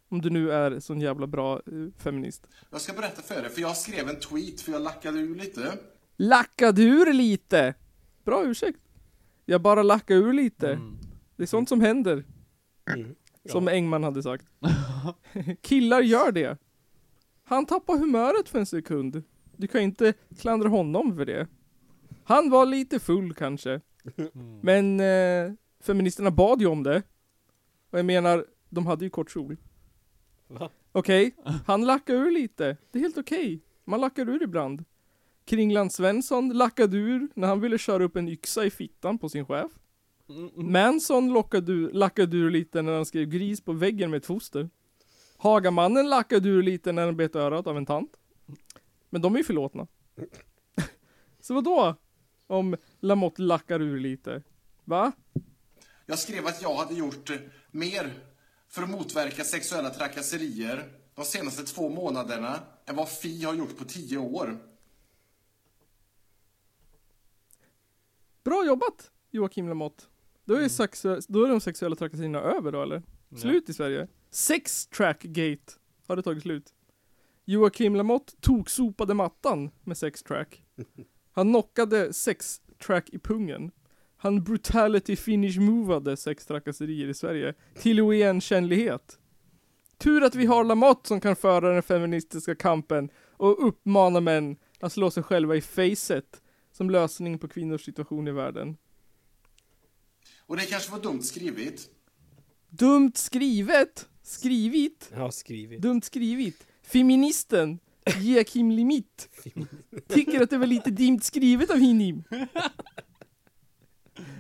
Om 0.09 0.21
du 0.21 0.31
nu 0.31 0.53
är 0.53 0.81
sån 0.81 1.01
jävla 1.01 1.27
bra 1.27 1.55
eh, 1.55 1.63
feminist. 1.97 2.47
Jag 2.71 2.81
ska 2.81 2.93
berätta 2.93 3.23
för 3.23 3.45
er, 3.45 3.49
för 3.49 3.61
jag 3.61 3.77
skrev 3.77 4.09
en 4.09 4.21
tweet 4.21 4.61
för 4.61 4.73
jag 4.73 4.83
lackade 4.83 5.19
ur 5.19 5.35
lite. 5.35 5.79
Lackade 6.17 6.83
ur 6.83 7.13
lite! 7.13 7.75
Bra 8.25 8.45
ursäkt. 8.45 8.81
Jag 9.45 9.63
bara 9.63 9.83
lackade 9.83 10.21
ur 10.21 10.33
lite. 10.33 10.73
Mm. 10.73 10.99
Det 11.39 11.45
är 11.45 11.47
sånt 11.47 11.69
som 11.69 11.81
händer. 11.81 12.25
Mm. 12.95 13.15
Som 13.45 13.69
Engman 13.69 14.05
hade 14.05 14.23
sagt. 14.23 14.47
Killar 15.63 16.01
gör 16.01 16.33
det. 16.33 16.59
Han 17.45 17.67
tappar 17.67 17.99
humöret 17.99 18.49
för 18.49 18.59
en 18.59 18.67
sekund. 18.67 19.23
Du 19.57 19.67
kan 19.67 19.81
inte 19.81 20.15
klandra 20.39 20.69
honom 20.69 21.17
för 21.17 21.25
det. 21.25 21.47
Han 22.25 22.51
var 22.51 22.67
lite 22.67 22.99
full 22.99 23.35
kanske. 23.35 23.81
Mm. 24.17 24.61
Men 24.63 25.01
eh, 25.01 25.53
feministerna 25.81 26.31
bad 26.31 26.61
ju 26.61 26.67
om 26.67 26.83
det. 26.83 27.03
Och 27.91 27.99
jag 27.99 28.07
menar, 28.07 28.47
de 28.69 28.87
hade 28.87 29.05
ju 29.05 29.11
kort 29.11 29.31
kjol. 29.31 29.57
Okej, 30.93 31.35
han 31.67 31.87
lackar 31.87 32.15
ur 32.15 32.31
lite. 32.31 32.77
Det 32.91 32.99
är 32.99 33.03
helt 33.03 33.19
okej. 33.19 33.61
Man 33.85 34.01
lackar 34.01 34.29
ur 34.29 34.43
ibland. 34.43 34.85
Kringland 35.45 35.93
Svensson 35.93 36.49
lackade 36.49 36.97
ur 36.97 37.29
när 37.35 37.49
han 37.49 37.61
ville 37.61 37.79
köra 37.79 38.05
upp 38.05 38.17
en 38.17 38.29
yxa 38.29 38.65
i 38.65 38.71
fittan 38.71 39.19
på 39.19 39.29
sin 39.29 39.47
chef. 39.47 39.71
Manson 40.55 41.33
lockade 41.33 41.73
ur, 41.73 41.93
lackade 41.93 42.37
ur 42.37 42.51
lite 42.51 42.83
när 42.83 42.93
han 42.93 43.07
skrev 43.07 43.29
gris 43.29 43.61
på 43.61 43.73
väggen 43.73 44.11
med 44.11 44.19
ett 44.19 44.27
foster. 44.27 44.71
Hagamannen 45.37 46.09
lackade 46.11 46.49
ur 46.49 46.63
lite 46.63 46.93
när 46.93 47.05
han 47.07 47.17
bet 47.17 47.37
örat 47.37 47.67
av 47.67 47.77
en 47.77 47.87
tant. 47.87 48.13
Men 49.11 49.23
de 49.23 49.35
är 49.35 49.39
ju 49.39 49.45
förlåtna. 49.45 49.87
Så 51.41 51.55
vad 51.55 51.65
då? 51.65 51.97
Om 52.47 52.77
Lamotte 53.01 53.43
lackar 53.43 53.83
ur 53.83 54.01
lite? 54.01 54.43
Va? 54.85 55.13
Jag 56.07 56.19
skrev 56.19 56.47
att 56.47 56.63
jag 56.63 56.75
hade 56.75 56.95
gjort 56.95 57.31
eh, 57.31 57.37
mer 57.71 58.13
för 58.69 58.83
att 58.83 58.91
motverka 58.91 59.45
sexuella 59.45 59.91
trakasserier 59.91 60.93
de 61.15 61.25
senaste 61.25 61.63
två 61.63 61.89
månaderna 61.89 62.61
än 62.87 62.97
vad 62.97 63.09
Fi 63.09 63.45
har 63.45 63.55
gjort 63.55 63.79
på 63.79 63.85
tio 63.85 64.19
år. 64.19 64.59
Bra 68.45 68.67
jobbat 68.67 69.11
Joakim 69.31 69.69
Lamotte. 69.69 70.05
Då 70.49 70.55
är, 70.55 70.69
sexu- 70.69 71.27
då 71.29 71.45
är 71.45 71.49
de 71.49 71.61
sexuella 71.61 71.97
trakasserierna 71.97 72.41
över 72.41 72.73
då 72.73 72.83
eller? 72.83 73.03
Slut 73.37 73.69
i 73.69 73.75
Sverige. 73.75 74.09
Sex 74.31 74.87
track 74.87 75.23
gate 75.23 75.73
har 76.07 76.17
det 76.17 76.23
tagit 76.23 76.43
slut. 76.43 76.75
Joakim 77.45 77.95
Lamotte 77.95 78.33
tog 78.41 78.71
sopade 78.71 79.15
mattan 79.15 79.71
med 79.85 79.99
sex 79.99 80.23
track. 80.23 80.63
Han 81.33 81.49
knockade 81.49 82.13
sex 82.13 82.61
track 82.87 83.11
i 83.11 83.19
pungen. 83.19 83.71
Han 84.17 84.45
brutality 84.45 85.17
finish 85.17 85.61
movade 85.61 86.17
sex 86.17 86.47
trakasserier 86.47 87.09
i 87.09 87.15
Sverige 87.15 87.55
till 87.75 88.01
oigenkännlighet. 88.01 89.19
Tur 89.99 90.25
att 90.25 90.35
vi 90.35 90.47
har 90.47 90.65
Lamotte 90.65 91.09
som 91.09 91.21
kan 91.21 91.37
föra 91.37 91.73
den 91.73 91.83
feministiska 91.83 92.55
kampen 92.55 93.11
och 93.37 93.69
uppmana 93.69 94.21
män 94.21 94.57
att 94.81 94.93
slå 94.93 95.11
sig 95.11 95.23
själva 95.23 95.57
i 95.57 95.61
facet 95.61 96.43
som 96.73 96.91
lösning 96.91 97.39
på 97.39 97.49
kvinnors 97.49 97.85
situation 97.85 98.29
i 98.29 98.33
världen. 98.33 98.77
Och 100.49 100.57
det 100.57 100.67
kanske 100.67 100.91
var 100.93 101.01
dumt 101.01 101.23
skrivit. 101.23 101.91
Dumt 102.69 103.13
skrivet! 103.15 104.09
Skrivit! 104.23 105.11
Har 105.15 105.31
skrivit. 105.31 105.83
Dumt 105.83 106.03
skrivit. 106.03 106.67
Feministen 106.83 107.79
Joakim 108.21 108.71
Limit 108.71 109.29
tycker 110.09 110.43
att 110.43 110.51
det 110.51 110.59
var 110.59 110.67
lite 110.67 110.91
dimt 110.91 111.25
skrivet 111.25 111.71
av 111.71 111.79
Hinim. 111.79 112.25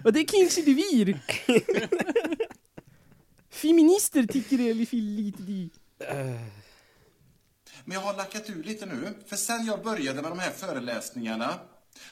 Och 0.05 0.12
det 0.12 0.24
kanske 0.24 0.62
det 0.62 0.74
blir. 0.74 1.20
Feminister 3.51 4.26
tycker 4.26 4.59
det 4.59 4.70
är 4.70 4.74
lite 4.74 4.97
lite 4.97 5.43
di. 5.43 5.70
Men 7.85 7.94
jag 7.94 8.01
har 8.01 8.16
lackat 8.16 8.51
ur 8.51 8.62
lite 8.62 8.86
nu, 8.86 9.14
för 9.26 9.36
sen 9.36 9.66
jag 9.66 9.82
började 9.82 10.22
med 10.22 10.30
de 10.30 10.39
här 10.39 10.51
föreläsningarna 10.51 11.60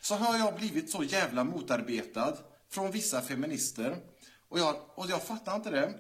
så 0.01 0.15
har 0.15 0.39
jag 0.39 0.57
blivit 0.57 0.91
så 0.91 1.03
jävla 1.03 1.45
motarbetad 1.45 2.37
från 2.69 2.91
vissa 2.91 3.21
feminister. 3.21 3.97
Och 4.49 4.59
jag, 4.59 4.77
och 4.95 5.07
jag 5.09 5.23
fattar 5.23 5.57
inte 5.57 5.71
det. 5.71 5.95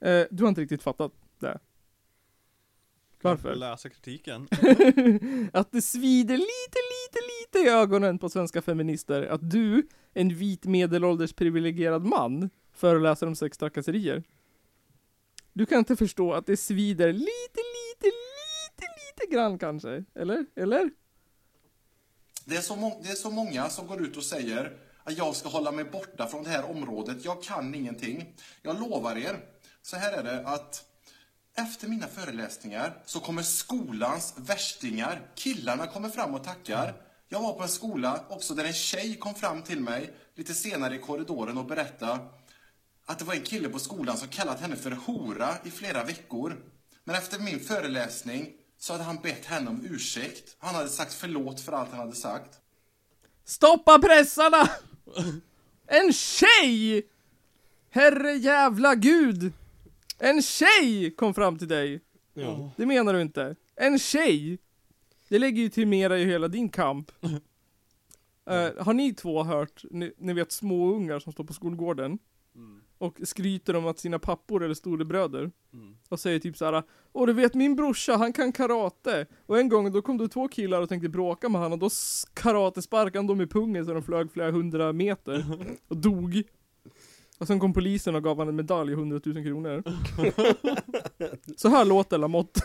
Eh, 0.00 0.26
du 0.30 0.42
har 0.42 0.48
inte 0.48 0.60
riktigt 0.60 0.82
fattat 0.82 1.12
det. 1.38 1.58
Varför? 3.22 3.54
Läsa 3.54 3.88
kritiken. 3.88 4.48
Att 5.52 5.72
det 5.72 5.82
svider 5.82 6.36
lite, 6.36 6.78
lite, 6.94 7.18
lite 7.40 7.68
i 7.68 7.72
ögonen 7.72 8.18
på 8.18 8.28
svenska 8.28 8.62
feminister 8.62 9.22
att 9.22 9.50
du, 9.50 9.88
en 10.14 10.34
vit 10.34 10.64
medelålders 10.64 11.32
privilegierad 11.32 12.04
man, 12.04 12.50
föreläser 12.72 13.26
om 13.26 13.36
sex 13.36 13.58
trakasserier. 13.58 14.22
Du 15.52 15.66
kan 15.66 15.78
inte 15.78 15.96
förstå 15.96 16.32
att 16.32 16.46
det 16.46 16.56
svider 16.56 17.12
lite, 17.12 17.60
lite, 17.76 18.06
lite, 18.06 18.86
lite 18.98 19.34
grann 19.34 19.58
kanske? 19.58 20.04
Eller? 20.14 20.46
Eller? 20.54 20.90
Det 22.48 22.56
är, 22.56 22.60
så 22.60 22.76
må- 22.76 23.00
det 23.02 23.10
är 23.10 23.14
så 23.14 23.30
många 23.30 23.70
som 23.70 23.86
går 23.86 24.02
ut 24.02 24.16
och 24.16 24.22
säger 24.24 24.76
att 25.04 25.18
jag 25.18 25.36
ska 25.36 25.48
hålla 25.48 25.72
mig 25.72 25.84
borta 25.84 26.26
från 26.26 26.42
det 26.44 26.50
här 26.50 26.70
området. 26.70 27.24
Jag 27.24 27.42
kan 27.42 27.74
ingenting. 27.74 28.34
Jag 28.62 28.80
lovar 28.80 29.16
er, 29.16 29.38
så 29.82 29.96
här 29.96 30.12
är 30.12 30.22
det 30.22 30.48
att 30.48 30.84
efter 31.54 31.88
mina 31.88 32.06
föreläsningar 32.06 33.02
så 33.06 33.20
kommer 33.20 33.42
skolans 33.42 34.34
värstingar, 34.36 35.30
killarna 35.34 35.86
kommer 35.86 36.08
fram 36.08 36.34
och 36.34 36.44
tackar. 36.44 36.94
Jag 37.28 37.40
var 37.40 37.52
på 37.52 37.62
en 37.62 37.68
skola 37.68 38.24
också 38.28 38.54
där 38.54 38.64
en 38.64 38.72
tjej 38.72 39.16
kom 39.16 39.34
fram 39.34 39.62
till 39.62 39.80
mig 39.80 40.14
lite 40.34 40.54
senare 40.54 40.94
i 40.94 40.98
korridoren 40.98 41.58
och 41.58 41.66
berättade 41.66 42.18
att 43.06 43.18
det 43.18 43.24
var 43.24 43.34
en 43.34 43.42
kille 43.42 43.68
på 43.68 43.78
skolan 43.78 44.16
som 44.16 44.28
kallat 44.28 44.60
henne 44.60 44.76
för 44.76 44.90
hora 44.90 45.54
i 45.64 45.70
flera 45.70 46.04
veckor. 46.04 46.56
Men 47.04 47.16
efter 47.16 47.38
min 47.38 47.60
föreläsning 47.60 48.52
så 48.78 48.92
hade 48.92 49.04
han 49.04 49.16
bett 49.16 49.44
henne 49.44 49.70
om 49.70 49.86
ursäkt. 49.90 50.56
Han 50.58 50.74
hade 50.74 50.88
sagt 50.88 51.14
förlåt 51.14 51.60
för 51.60 51.72
allt 51.72 51.90
han 51.90 51.98
hade 52.00 52.16
sagt. 52.16 52.60
Stoppa 53.44 53.98
pressarna! 53.98 54.70
En 55.86 56.12
tjej! 56.12 57.06
Herre 57.90 58.32
jävla 58.32 58.94
gud! 58.94 59.52
En 60.18 60.42
tjej 60.42 61.14
kom 61.16 61.34
fram 61.34 61.58
till 61.58 61.68
dig. 61.68 62.00
Ja. 62.34 62.70
Det 62.76 62.86
menar 62.86 63.12
du 63.12 63.22
inte? 63.22 63.56
En 63.76 63.98
tjej! 63.98 64.58
Det 65.28 65.38
lägger 65.38 65.62
ju 65.62 65.68
till 65.68 65.86
mera 65.86 66.18
i 66.18 66.24
hela 66.24 66.48
din 66.48 66.68
kamp. 66.68 67.10
Eh, 68.50 68.84
har 68.84 68.94
ni 68.94 69.14
två 69.14 69.42
hört, 69.42 69.84
ni, 69.90 70.12
ni 70.18 70.32
vet 70.32 70.52
små 70.52 70.94
ungar 70.94 71.18
som 71.18 71.32
står 71.32 71.44
på 71.44 71.52
skolgården 71.52 72.18
och 72.98 73.18
skryter 73.22 73.76
om 73.76 73.86
att 73.86 73.98
sina 73.98 74.18
pappor 74.18 74.64
eller 74.64 74.74
storebröder 74.74 75.50
och 76.08 76.20
säger 76.20 76.38
typ 76.38 76.56
såhär 76.56 76.82
Åh 77.12 77.26
du 77.26 77.32
vet 77.32 77.54
min 77.54 77.76
brorsa, 77.76 78.16
han 78.16 78.32
kan 78.32 78.52
karate. 78.52 79.26
Och 79.46 79.58
en 79.58 79.68
gång 79.68 79.92
då 79.92 80.02
kom 80.02 80.18
det 80.18 80.28
två 80.28 80.48
killar 80.48 80.82
och 80.82 80.88
tänkte 80.88 81.08
bråka 81.08 81.48
med 81.48 81.60
honom 81.60 81.72
och 81.72 81.78
då 81.78 81.90
karatesparkade 82.34 83.18
han 83.18 83.26
dem 83.26 83.40
i 83.40 83.46
pungen 83.46 83.86
så 83.86 83.92
de 83.94 84.02
flög 84.02 84.32
flera 84.32 84.50
hundra 84.50 84.92
meter 84.92 85.44
och 85.88 85.96
dog. 85.96 86.42
Och 87.38 87.46
sen 87.46 87.60
kom 87.60 87.72
polisen 87.72 88.14
och 88.14 88.24
gav 88.24 88.36
honom 88.36 88.48
en 88.48 88.56
medalj, 88.56 88.92
100 88.92 89.20
000 89.24 89.44
kronor. 89.44 89.82
Så 91.56 91.68
här 91.68 91.84
låter 91.84 92.18
Lamotte. 92.18 92.60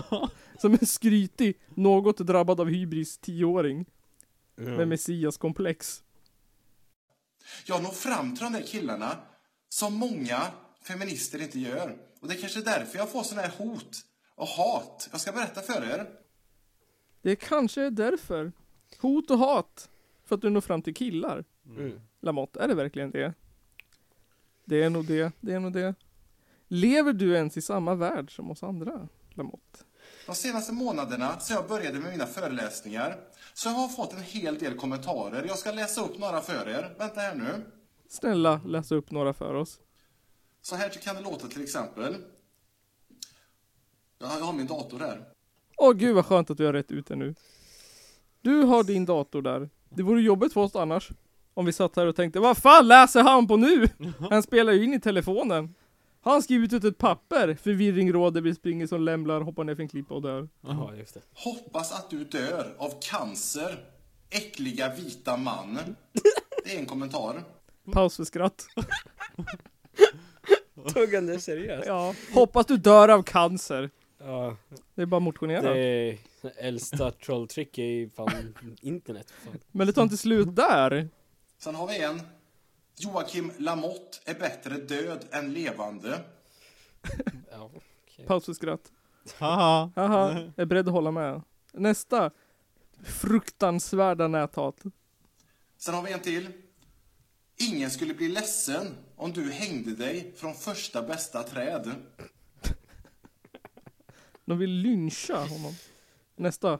Som 0.58 0.72
en 0.72 0.86
skrytig, 0.86 1.60
något 1.74 2.18
drabbad 2.18 2.60
av 2.60 2.68
hybris 2.68 3.18
tioåring 3.18 3.86
med 4.56 4.88
messiaskomplex. 4.88 6.02
Jag 7.66 7.82
når 7.82 7.90
fram 7.90 8.36
till 8.36 8.44
de 8.44 8.52
där 8.52 8.66
killarna 8.66 9.16
som 9.68 9.94
många 9.94 10.42
feminister 10.82 11.42
inte 11.42 11.58
gör. 11.58 11.96
Och 12.20 12.28
det 12.28 12.34
är 12.34 12.40
kanske 12.40 12.60
därför 12.60 12.98
jag 12.98 13.10
får 13.10 13.22
sådana 13.22 13.48
här 13.48 13.54
hot 13.58 13.96
och 14.34 14.46
hat. 14.46 15.08
Jag 15.12 15.20
ska 15.20 15.32
berätta 15.32 15.62
för 15.62 15.84
er. 15.84 16.10
Det 17.22 17.36
kanske 17.36 17.82
är 17.82 17.90
därför. 17.90 18.52
Hot 18.98 19.30
och 19.30 19.38
hat. 19.38 19.90
För 20.24 20.34
att 20.34 20.40
du 20.40 20.50
når 20.50 20.60
fram 20.60 20.82
till 20.82 20.94
killar. 20.94 21.44
Mm. 21.66 22.00
Lamotte, 22.20 22.60
är 22.60 22.68
det 22.68 22.74
verkligen 22.74 23.10
det? 23.10 23.34
Det 24.64 24.82
är 24.82 24.90
nog 24.90 25.04
det, 25.04 25.32
det 25.40 25.54
är 25.54 25.60
nog 25.60 25.72
det. 25.72 25.94
Lever 26.68 27.12
du 27.12 27.34
ens 27.34 27.56
i 27.56 27.62
samma 27.62 27.94
värld 27.94 28.36
som 28.36 28.50
oss 28.50 28.62
andra, 28.62 29.08
Lamotte? 29.34 29.78
De 30.26 30.34
senaste 30.34 30.72
månaderna, 30.72 31.40
sedan 31.40 31.56
jag 31.56 31.68
började 31.68 31.98
med 31.98 32.10
mina 32.10 32.26
föreläsningar, 32.26 33.16
så 33.54 33.68
jag 33.68 33.74
har 33.74 33.88
fått 33.88 34.12
en 34.12 34.22
hel 34.22 34.58
del 34.58 34.74
kommentarer. 34.74 35.44
Jag 35.48 35.58
ska 35.58 35.72
läsa 35.72 36.04
upp 36.04 36.18
några 36.18 36.40
för 36.40 36.68
er. 36.68 36.94
Vänta 36.98 37.20
här 37.20 37.34
nu. 37.34 37.64
Snälla, 38.08 38.60
läs 38.64 38.92
upp 38.92 39.10
några 39.10 39.32
för 39.32 39.54
oss. 39.54 39.80
Så 40.62 40.76
här 40.76 40.88
kan 40.88 41.14
det 41.14 41.20
låta 41.20 41.46
till 41.46 41.62
exempel. 41.62 42.16
Jag 44.18 44.26
har 44.26 44.52
min 44.52 44.66
dator 44.66 44.98
här. 44.98 45.24
Åh 45.76 45.92
gud 45.92 46.14
vad 46.14 46.26
skönt 46.26 46.50
att 46.50 46.56
du 46.56 46.66
har 46.66 46.72
rätt 46.72 46.90
ut 46.90 47.08
nu. 47.08 47.34
Du 48.40 48.62
har 48.62 48.84
din 48.84 49.04
dator 49.04 49.42
där. 49.42 49.70
Det 49.88 50.02
vore 50.02 50.22
jobbigt 50.22 50.52
för 50.52 50.60
oss 50.60 50.76
annars. 50.76 51.10
Om 51.54 51.66
vi 51.66 51.72
satt 51.72 51.96
här 51.96 52.06
och 52.06 52.16
tänkte, 52.16 52.40
vad 52.40 52.58
fan 52.58 52.88
läser 52.88 53.22
han 53.22 53.48
på 53.48 53.56
nu? 53.56 53.88
Han 54.30 54.42
spelar 54.42 54.72
ju 54.72 54.84
in 54.84 54.94
i 54.94 55.00
telefonen. 55.00 55.74
Har 56.20 56.32
han 56.32 56.42
skrivit 56.42 56.72
ut 56.72 56.84
ett 56.84 56.98
papper? 56.98 57.54
Förvirring 57.62 58.12
råder, 58.12 58.40
vi 58.40 58.54
springer 58.54 58.86
som 58.86 59.00
lämlar, 59.00 59.40
hoppar 59.40 59.64
ner 59.64 59.74
för 59.74 59.82
en 59.82 59.88
klippa 59.88 60.14
och 60.14 60.22
dör. 60.22 60.48
Ja, 60.60 60.94
just 60.94 61.14
det. 61.14 61.20
Hoppas 61.34 61.92
att 61.92 62.10
du 62.10 62.24
dör 62.24 62.74
av 62.78 62.92
cancer. 63.00 63.84
Äckliga 64.30 64.94
vita 64.94 65.36
man. 65.36 65.78
Det 66.64 66.74
är 66.74 66.78
en 66.78 66.86
kommentar. 66.86 67.44
Paus 67.92 68.16
för 68.16 68.24
skratt. 68.24 68.66
Tog 70.94 71.14
han 71.14 71.26
det 71.26 71.40
seriöst? 71.40 71.86
Ja. 71.86 72.14
Hoppas 72.34 72.66
du 72.66 72.76
dör 72.76 73.08
av 73.08 73.22
cancer. 73.22 73.90
Ja, 74.18 74.56
Det 74.94 75.02
är 75.02 75.06
bara 75.06 75.16
att 75.16 75.22
motionera. 75.22 75.74
det 75.74 75.80
är 75.80 76.18
äldsta 76.56 77.10
trolltrick 77.10 77.78
i 77.78 78.10
fan 78.16 78.54
internet. 78.80 79.32
Fan. 79.44 79.58
Men 79.72 79.86
det 79.86 79.92
tar 79.92 80.02
inte 80.02 80.16
slut 80.16 80.56
där. 80.56 81.08
Sen 81.58 81.74
har 81.74 81.86
vi 81.88 82.02
en. 82.02 82.20
Joakim 82.96 83.52
Lamotte 83.58 84.18
är 84.24 84.34
bättre 84.34 84.74
död 84.76 85.24
än 85.30 85.52
levande. 85.52 86.20
Ja. 87.50 87.70
Paus 88.26 88.44
för 88.44 88.52
skratt. 88.52 88.92
Haha. 89.38 89.90
Haha, 89.96 90.32
jag 90.32 90.52
är 90.62 90.66
beredd 90.66 90.88
att 90.88 90.94
hålla 90.94 91.10
med. 91.10 91.42
Nästa. 91.72 92.30
Fruktansvärda 93.04 94.28
näthat. 94.28 94.82
Sen 95.78 95.94
har 95.94 96.02
vi 96.02 96.12
en 96.12 96.20
till. 96.20 96.48
Ingen 97.60 97.90
skulle 97.90 98.14
bli 98.14 98.28
ledsen 98.28 98.96
om 99.16 99.32
du 99.32 99.52
hängde 99.52 99.94
dig 99.94 100.32
från 100.36 100.54
första 100.54 101.02
bästa 101.02 101.42
träd. 101.42 101.94
De 104.44 104.58
vill 104.58 104.70
lyncha 104.70 105.44
honom. 105.44 105.74
Nästa. 106.36 106.78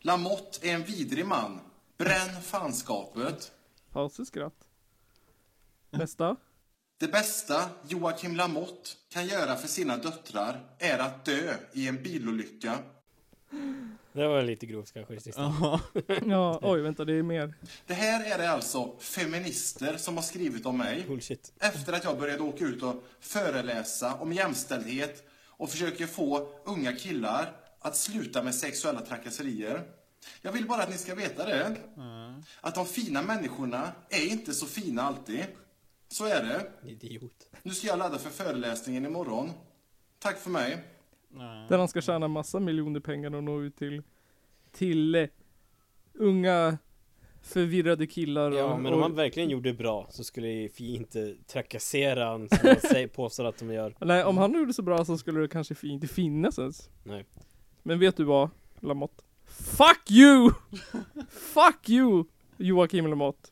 Lamotte 0.00 0.68
är 0.68 0.74
en 0.74 0.84
vidrig 0.84 1.26
man. 1.26 1.60
Bränn 1.98 2.42
fanskapet. 2.42 3.52
Paus 3.90 4.16
för 4.16 4.24
skratt. 4.24 4.68
Nästa. 5.90 6.36
Det 6.98 7.08
bästa 7.08 7.70
Joakim 7.88 8.36
Lamotte 8.36 8.90
kan 9.08 9.26
göra 9.26 9.56
för 9.56 9.68
sina 9.68 9.96
döttrar 9.96 10.76
är 10.78 10.98
att 10.98 11.24
dö 11.24 11.54
i 11.72 11.88
en 11.88 12.02
bilolycka. 12.02 12.78
Det 14.12 14.28
var 14.28 14.42
lite 14.42 14.66
grovt 14.66 14.92
kanske 14.92 15.14
i 15.14 15.20
sista. 15.20 15.54
Ja. 16.26 16.58
Oj 16.62 16.80
vänta 16.80 17.04
det 17.04 17.12
är 17.12 17.22
mer. 17.22 17.54
Det 17.86 17.94
här 17.94 18.34
är 18.34 18.38
det 18.38 18.50
alltså 18.50 18.98
feminister 18.98 19.96
som 19.96 20.16
har 20.16 20.22
skrivit 20.22 20.66
om 20.66 20.78
mig. 20.78 21.04
Bullshit. 21.08 21.52
Efter 21.58 21.92
att 21.92 22.04
jag 22.04 22.18
började 22.18 22.42
åka 22.42 22.64
ut 22.64 22.82
och 22.82 23.04
föreläsa 23.20 24.14
om 24.14 24.32
jämställdhet 24.32 25.28
och 25.46 25.70
försöker 25.70 26.06
få 26.06 26.48
unga 26.64 26.92
killar 26.92 27.52
att 27.80 27.96
sluta 27.96 28.42
med 28.42 28.54
sexuella 28.54 29.00
trakasserier. 29.00 29.82
Jag 30.42 30.52
vill 30.52 30.66
bara 30.66 30.82
att 30.82 30.90
ni 30.90 30.98
ska 30.98 31.14
veta 31.14 31.46
det. 31.46 31.76
Att 32.60 32.74
de 32.74 32.86
fina 32.86 33.22
människorna 33.22 33.92
är 34.08 34.26
inte 34.26 34.54
så 34.54 34.66
fina 34.66 35.02
alltid. 35.02 35.44
Så 36.08 36.24
är 36.24 36.44
det. 36.44 36.88
Idiot. 36.90 37.48
Nu 37.62 37.74
ska 37.74 37.86
jag 37.86 37.98
ladda 37.98 38.18
för 38.18 38.30
föreläsningen 38.30 39.06
imorgon. 39.06 39.50
Tack 40.18 40.38
för 40.38 40.50
mig. 40.50 40.84
Där 41.68 41.78
han 41.78 41.88
ska 41.88 42.00
tjäna 42.00 42.28
massa 42.28 42.60
miljoner 42.60 43.00
pengar 43.00 43.34
och 43.34 43.44
nå 43.44 43.62
ut 43.62 43.76
till, 43.76 44.02
till 44.72 45.14
eh, 45.14 45.28
unga 46.14 46.78
förvirrade 47.42 48.06
killar 48.06 48.50
och, 48.50 48.56
Ja, 48.58 48.76
men 48.78 48.92
om 48.92 48.98
och, 48.98 49.02
han 49.04 49.14
verkligen 49.14 49.50
gjorde 49.50 49.72
bra 49.74 50.06
så 50.10 50.24
skulle 50.24 50.48
ju 50.48 50.68
Fi 50.68 50.94
inte 50.96 51.34
trakassera 51.46 52.24
han 52.24 52.48
som 52.48 52.58
han 52.94 53.08
påstår 53.14 53.44
att 53.44 53.58
de 53.58 53.72
gör. 53.74 53.94
Nej, 54.00 54.24
om 54.24 54.36
han 54.38 54.52
gjorde 54.54 54.72
så 54.72 54.82
bra 54.82 55.04
så 55.04 55.18
skulle 55.18 55.40
det 55.40 55.48
kanske 55.48 55.74
fi- 55.74 55.88
inte 55.88 56.06
finnas 56.08 56.58
ens. 56.58 56.90
Nej. 57.04 57.24
Men 57.82 57.98
vet 57.98 58.16
du 58.16 58.24
vad, 58.24 58.50
Lamotte? 58.80 59.22
Fuck 59.46 60.10
you! 60.10 60.50
Fuck 61.30 61.88
you! 61.88 62.24
Joakim 62.56 63.06
Lamotte. 63.06 63.48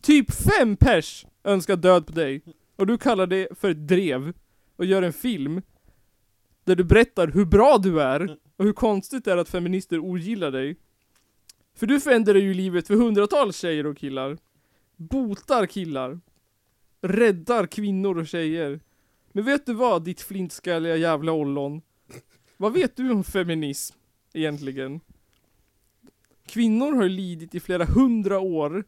Typ 0.00 0.30
fem 0.32 0.76
pers 0.76 1.26
önskar 1.44 1.76
död 1.76 2.06
på 2.06 2.12
dig. 2.12 2.42
Och 2.76 2.86
du 2.86 2.98
kallar 2.98 3.26
det 3.26 3.48
för 3.58 3.70
ett 3.70 3.88
drev. 3.88 4.32
Och 4.76 4.84
gör 4.84 5.02
en 5.02 5.12
film. 5.12 5.62
Där 6.64 6.76
du 6.76 6.84
berättar 6.84 7.26
hur 7.26 7.44
bra 7.44 7.78
du 7.78 8.02
är. 8.02 8.36
Och 8.56 8.64
hur 8.64 8.72
konstigt 8.72 9.24
det 9.24 9.32
är 9.32 9.36
att 9.36 9.48
feminister 9.48 9.98
ogillar 9.98 10.50
dig. 10.50 10.76
För 11.74 11.86
du 11.86 12.00
förändrar 12.00 12.34
ju 12.34 12.54
livet 12.54 12.86
för 12.86 12.94
hundratals 12.94 13.56
tjejer 13.56 13.86
och 13.86 13.96
killar. 13.96 14.38
Botar 14.96 15.66
killar. 15.66 16.20
Räddar 17.00 17.66
kvinnor 17.66 18.18
och 18.18 18.26
tjejer. 18.26 18.80
Men 19.32 19.44
vet 19.44 19.66
du 19.66 19.74
vad, 19.74 20.04
ditt 20.04 20.20
flintskalliga 20.20 20.96
jävla 20.96 21.32
ollon? 21.32 21.82
Vad 22.56 22.72
vet 22.72 22.96
du 22.96 23.10
om 23.10 23.24
feminism, 23.24 23.96
egentligen? 24.32 25.00
Kvinnor 26.46 26.92
har 26.92 27.08
lidit 27.08 27.54
i 27.54 27.60
flera 27.60 27.84
hundra 27.84 28.40
år, 28.40 28.84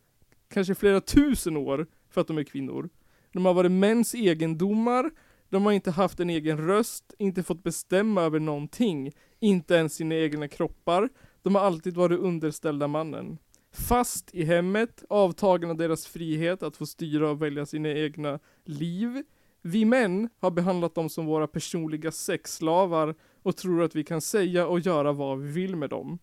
kanske 0.48 0.74
flera 0.74 1.00
tusen 1.00 1.56
år, 1.56 1.86
för 2.10 2.20
att 2.20 2.26
de 2.26 2.38
är 2.38 2.44
kvinnor. 2.44 2.88
De 3.32 3.44
har 3.44 3.54
varit 3.54 3.72
mäns 3.72 4.14
egendomar, 4.14 5.10
de 5.54 5.66
har 5.66 5.72
inte 5.72 5.90
haft 5.90 6.20
en 6.20 6.30
egen 6.30 6.58
röst, 6.66 7.14
inte 7.18 7.42
fått 7.42 7.62
bestämma 7.62 8.22
över 8.22 8.40
någonting, 8.40 9.12
inte 9.40 9.74
ens 9.74 9.94
sina 9.94 10.14
egna 10.14 10.48
kroppar. 10.48 11.08
De 11.42 11.54
har 11.54 11.62
alltid 11.62 11.96
varit 11.96 12.20
underställda 12.20 12.88
mannen. 12.88 13.38
Fast 13.72 14.34
i 14.34 14.44
hemmet, 14.44 15.04
avtagna 15.08 15.74
deras 15.74 16.06
frihet 16.06 16.62
att 16.62 16.76
få 16.76 16.86
styra 16.86 17.30
och 17.30 17.42
välja 17.42 17.66
sina 17.66 17.88
egna 17.88 18.38
liv. 18.64 19.22
Vi 19.62 19.84
män 19.84 20.28
har 20.38 20.50
behandlat 20.50 20.94
dem 20.94 21.08
som 21.08 21.26
våra 21.26 21.46
personliga 21.46 22.12
sexslavar 22.12 23.14
och 23.42 23.56
tror 23.56 23.82
att 23.82 23.94
vi 23.94 24.04
kan 24.04 24.20
säga 24.20 24.66
och 24.66 24.80
göra 24.80 25.12
vad 25.12 25.40
vi 25.40 25.52
vill 25.52 25.76
med 25.76 25.90
dem. 25.90 26.18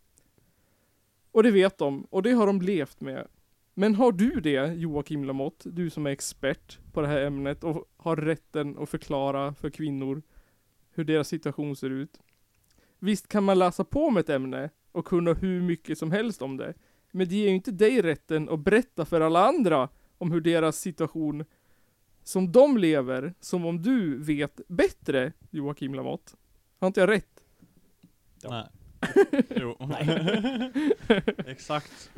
Och 1.32 1.44
det 1.44 1.52
vet 1.52 1.78
de, 1.78 2.08
och 2.10 2.24
det 2.24 2.32
har 2.32 2.48
de 2.48 2.62
levt 2.62 3.02
med. 3.02 3.28
Men 3.74 3.96
har 3.96 4.12
du 4.12 4.30
det, 4.30 4.74
Joakim 4.74 5.24
Lamotte, 5.24 5.70
du 5.70 5.90
som 5.90 6.06
är 6.06 6.12
expert 6.12 6.80
på 6.94 7.02
det 7.02 7.08
här 7.08 7.22
ämnet 7.22 7.64
och 7.64 7.92
har 7.98 8.16
rätten 8.16 8.78
att 8.78 8.90
förklara 8.90 9.54
för 9.54 9.70
kvinnor 9.70 10.22
hur 10.92 11.04
deras 11.04 11.28
situation 11.28 11.76
ser 11.76 11.90
ut? 11.90 12.20
Visst 13.00 13.28
kan 13.28 13.44
man 13.44 13.60
läsa 13.60 13.84
på 13.84 14.06
om 14.06 14.18
ett 14.18 14.30
ämne 14.30 14.70
och 14.92 15.06
kunna 15.06 15.34
hur 15.34 15.62
mycket 15.62 15.98
som 15.98 16.12
helst 16.12 16.42
om 16.42 16.58
det, 16.58 16.74
men 17.12 17.28
det 17.28 17.36
ger 17.36 17.48
ju 17.48 17.56
inte 17.56 17.72
dig 17.72 18.02
rätten 18.02 18.50
att 18.50 18.60
berätta 18.60 19.06
för 19.06 19.22
alla 19.22 19.48
andra 19.48 19.90
om 20.18 20.32
hur 20.32 20.42
deras 20.42 20.78
situation 20.78 21.46
som 22.24 22.52
de 22.52 22.78
lever, 22.78 23.34
som 23.40 23.66
om 23.66 23.82
du 23.82 24.18
vet 24.24 24.62
bättre, 24.68 25.34
Joakim 25.50 25.94
Lamotte. 25.94 26.32
Har 26.80 26.88
inte 26.88 27.00
jag 27.00 27.10
rätt? 27.10 27.44
Nej. 28.44 28.68
Jo. 29.56 29.78
Exakt. 31.48 32.12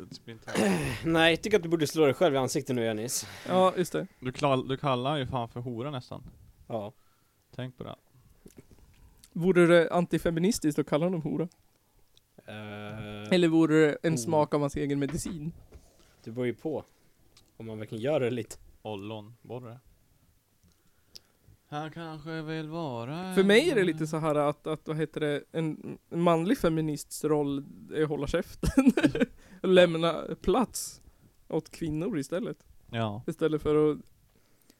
Nej, 1.04 1.30
jag 1.32 1.42
tycker 1.42 1.56
att 1.56 1.62
du 1.62 1.68
borde 1.68 1.86
slå 1.86 2.04
dig 2.04 2.14
själv 2.14 2.34
i 2.34 2.38
ansiktet 2.38 2.76
nu 2.76 2.84
Janis. 2.84 3.26
Ja, 3.48 3.74
just 3.76 3.92
det. 3.92 4.06
Du, 4.20 4.32
klar, 4.32 4.56
du 4.68 4.76
kallar 4.76 5.16
ju 5.16 5.26
fan 5.26 5.48
för 5.48 5.60
hora 5.60 5.90
nästan. 5.90 6.22
Ja. 6.66 6.92
Tänk 7.56 7.78
på 7.78 7.84
det. 7.84 7.94
Vore 9.32 9.66
det 9.66 9.90
antifeministiskt 9.92 10.78
att 10.78 10.86
kalla 10.86 11.06
honom 11.06 11.22
hora? 11.22 11.48
Eh, 12.46 13.32
Eller 13.34 13.48
vore 13.48 13.74
det 13.86 13.96
en 14.02 14.12
Oh. 14.14 14.18
smak 14.18 14.54
av 14.54 14.60
hans 14.60 14.76
egen 14.76 14.98
medicin? 14.98 15.52
det 16.24 16.30
beror 16.30 16.46
ju 16.46 16.54
på. 16.54 16.84
Om 17.56 17.66
man 17.66 17.78
verkligen 17.78 18.02
gör 18.04 18.20
det 18.20 18.30
lite. 18.30 18.56
Ollonborre. 18.82 19.78
Han 21.74 21.90
kanske 21.90 22.42
vill 22.42 22.68
vara 22.68 23.34
För 23.34 23.44
mig 23.44 23.70
är 23.70 23.74
det 23.74 23.84
lite 23.84 24.06
så 24.06 24.16
här 24.16 24.34
att, 24.34 24.66
att 24.66 24.88
vad 24.88 24.96
heter 24.96 25.20
det, 25.20 25.44
en, 25.52 25.98
en 26.10 26.20
manlig 26.20 26.58
feminists 26.58 27.24
roll 27.24 27.64
är 27.94 28.02
att 28.02 28.08
hålla 28.08 28.26
käften. 28.26 28.84
och 29.62 29.68
lämna 29.68 30.22
plats 30.42 31.02
åt 31.48 31.70
kvinnor 31.70 32.18
istället. 32.18 32.66
Ja. 32.90 33.22
Istället 33.26 33.62
för 33.62 33.90
att 33.92 33.98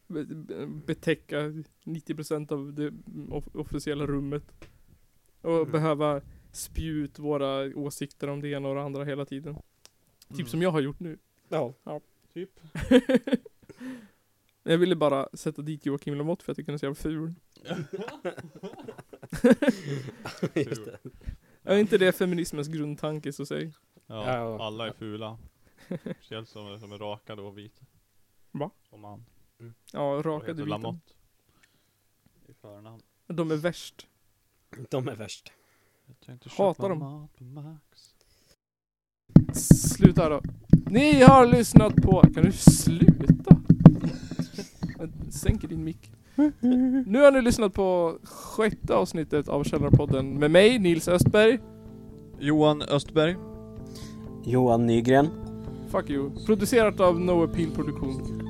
be- 0.07 0.25
be- 0.25 0.67
betäcka 0.87 1.41
90% 1.85 2.53
av 2.53 2.73
det 2.75 2.91
off- 3.31 3.55
officiella 3.57 4.07
rummet. 4.07 4.45
Och 5.41 5.59
Mm. 5.59 5.71
behöva 5.73 6.21
spy 6.53 6.87
ut 6.89 7.19
våra 7.19 7.77
åsikter 7.79 8.29
om 8.29 8.41
det 8.41 8.49
ena 8.49 8.69
och 8.69 8.75
det 8.75 8.83
andra 8.83 9.05
hela 9.05 9.25
tiden. 9.25 9.55
Typ 10.29 10.39
Mm. 10.39 10.47
som 10.47 10.63
jag 10.63 10.71
har 10.71 10.81
gjort 10.81 11.01
nu. 11.01 11.19
Ja. 11.49 11.75
Typ. 12.35 12.51
jag 14.73 14.79
ville 14.79 14.97
bara 14.97 15.29
sätta 15.33 15.63
dit 15.63 15.87
Joakim 15.87 16.15
Lamotte 16.15 16.45
för 16.45 16.53
att 16.53 16.59
jag 16.59 16.67
tycker 16.67 16.73
han 16.73 16.93
är 16.93 16.95
så 16.95 17.11
jävla 17.11 17.35
ful. 17.35 17.35
Just 20.71 20.85
det. 20.85 20.99
Är 21.63 21.79
inte 21.79 21.99
det 21.99 22.13
feminismens 22.13 22.69
grundtanke 22.69 23.33
så 23.33 23.47
säg? 23.47 23.73
Ja, 24.07 24.27
Ja. 24.37 24.67
alla 24.67 24.87
är 24.89 24.93
fula. 24.93 25.39
Speciellt 26.01 26.49
som, 26.49 26.81
som 26.81 26.93
är 26.93 26.99
rakade 26.99 27.43
och 27.43 27.59
vita. 27.59 27.85
Va? 28.51 28.71
Som 28.91 29.01
man. 29.01 29.25
Ja, 29.93 30.15
Och 30.17 30.25
rakade 30.25 30.53
vita. 30.53 30.67
Lamotte. 30.69 31.13
I 32.49 32.53
förnamn. 32.55 33.03
De 33.27 33.51
är 33.51 33.57
värst. 33.57 34.07
De 34.91 35.09
är 35.09 35.17
värst. 35.17 35.53
Hatar 36.59 36.89
dem. 36.89 37.29
Sluta 39.55 40.29
då. 40.29 40.43
Ni 40.87 41.23
har 41.23 41.47
lyssnat 41.47 41.97
på... 41.97 42.21
Kan 42.35 42.45
du 42.45 42.53
sluta? 42.53 43.61
Jag 44.99 45.11
sänker 45.31 45.69
din 45.69 45.85
mick. 45.85 46.11
Nu 47.07 47.21
har 47.21 47.33
ni 47.33 47.43
lyssnat 47.43 47.75
på 47.75 48.19
sjätte 48.25 48.95
avsnittet 48.95 49.49
av 49.49 49.65
Källarpodden 49.65 50.39
med 50.39 50.51
mig, 50.51 50.79
Nils 50.79 51.09
Östberg. 51.09 51.59
Johan 52.39 52.83
Östberg. 52.83 53.37
Johan 54.45 54.87
Nygren. 54.87 55.29
Fuck 55.89 56.11
you. 56.11 56.31
Producerat 56.47 57.01
av 57.01 57.21
No 57.21 57.45
Appeal 57.45 57.71
Produktion. 57.71 58.44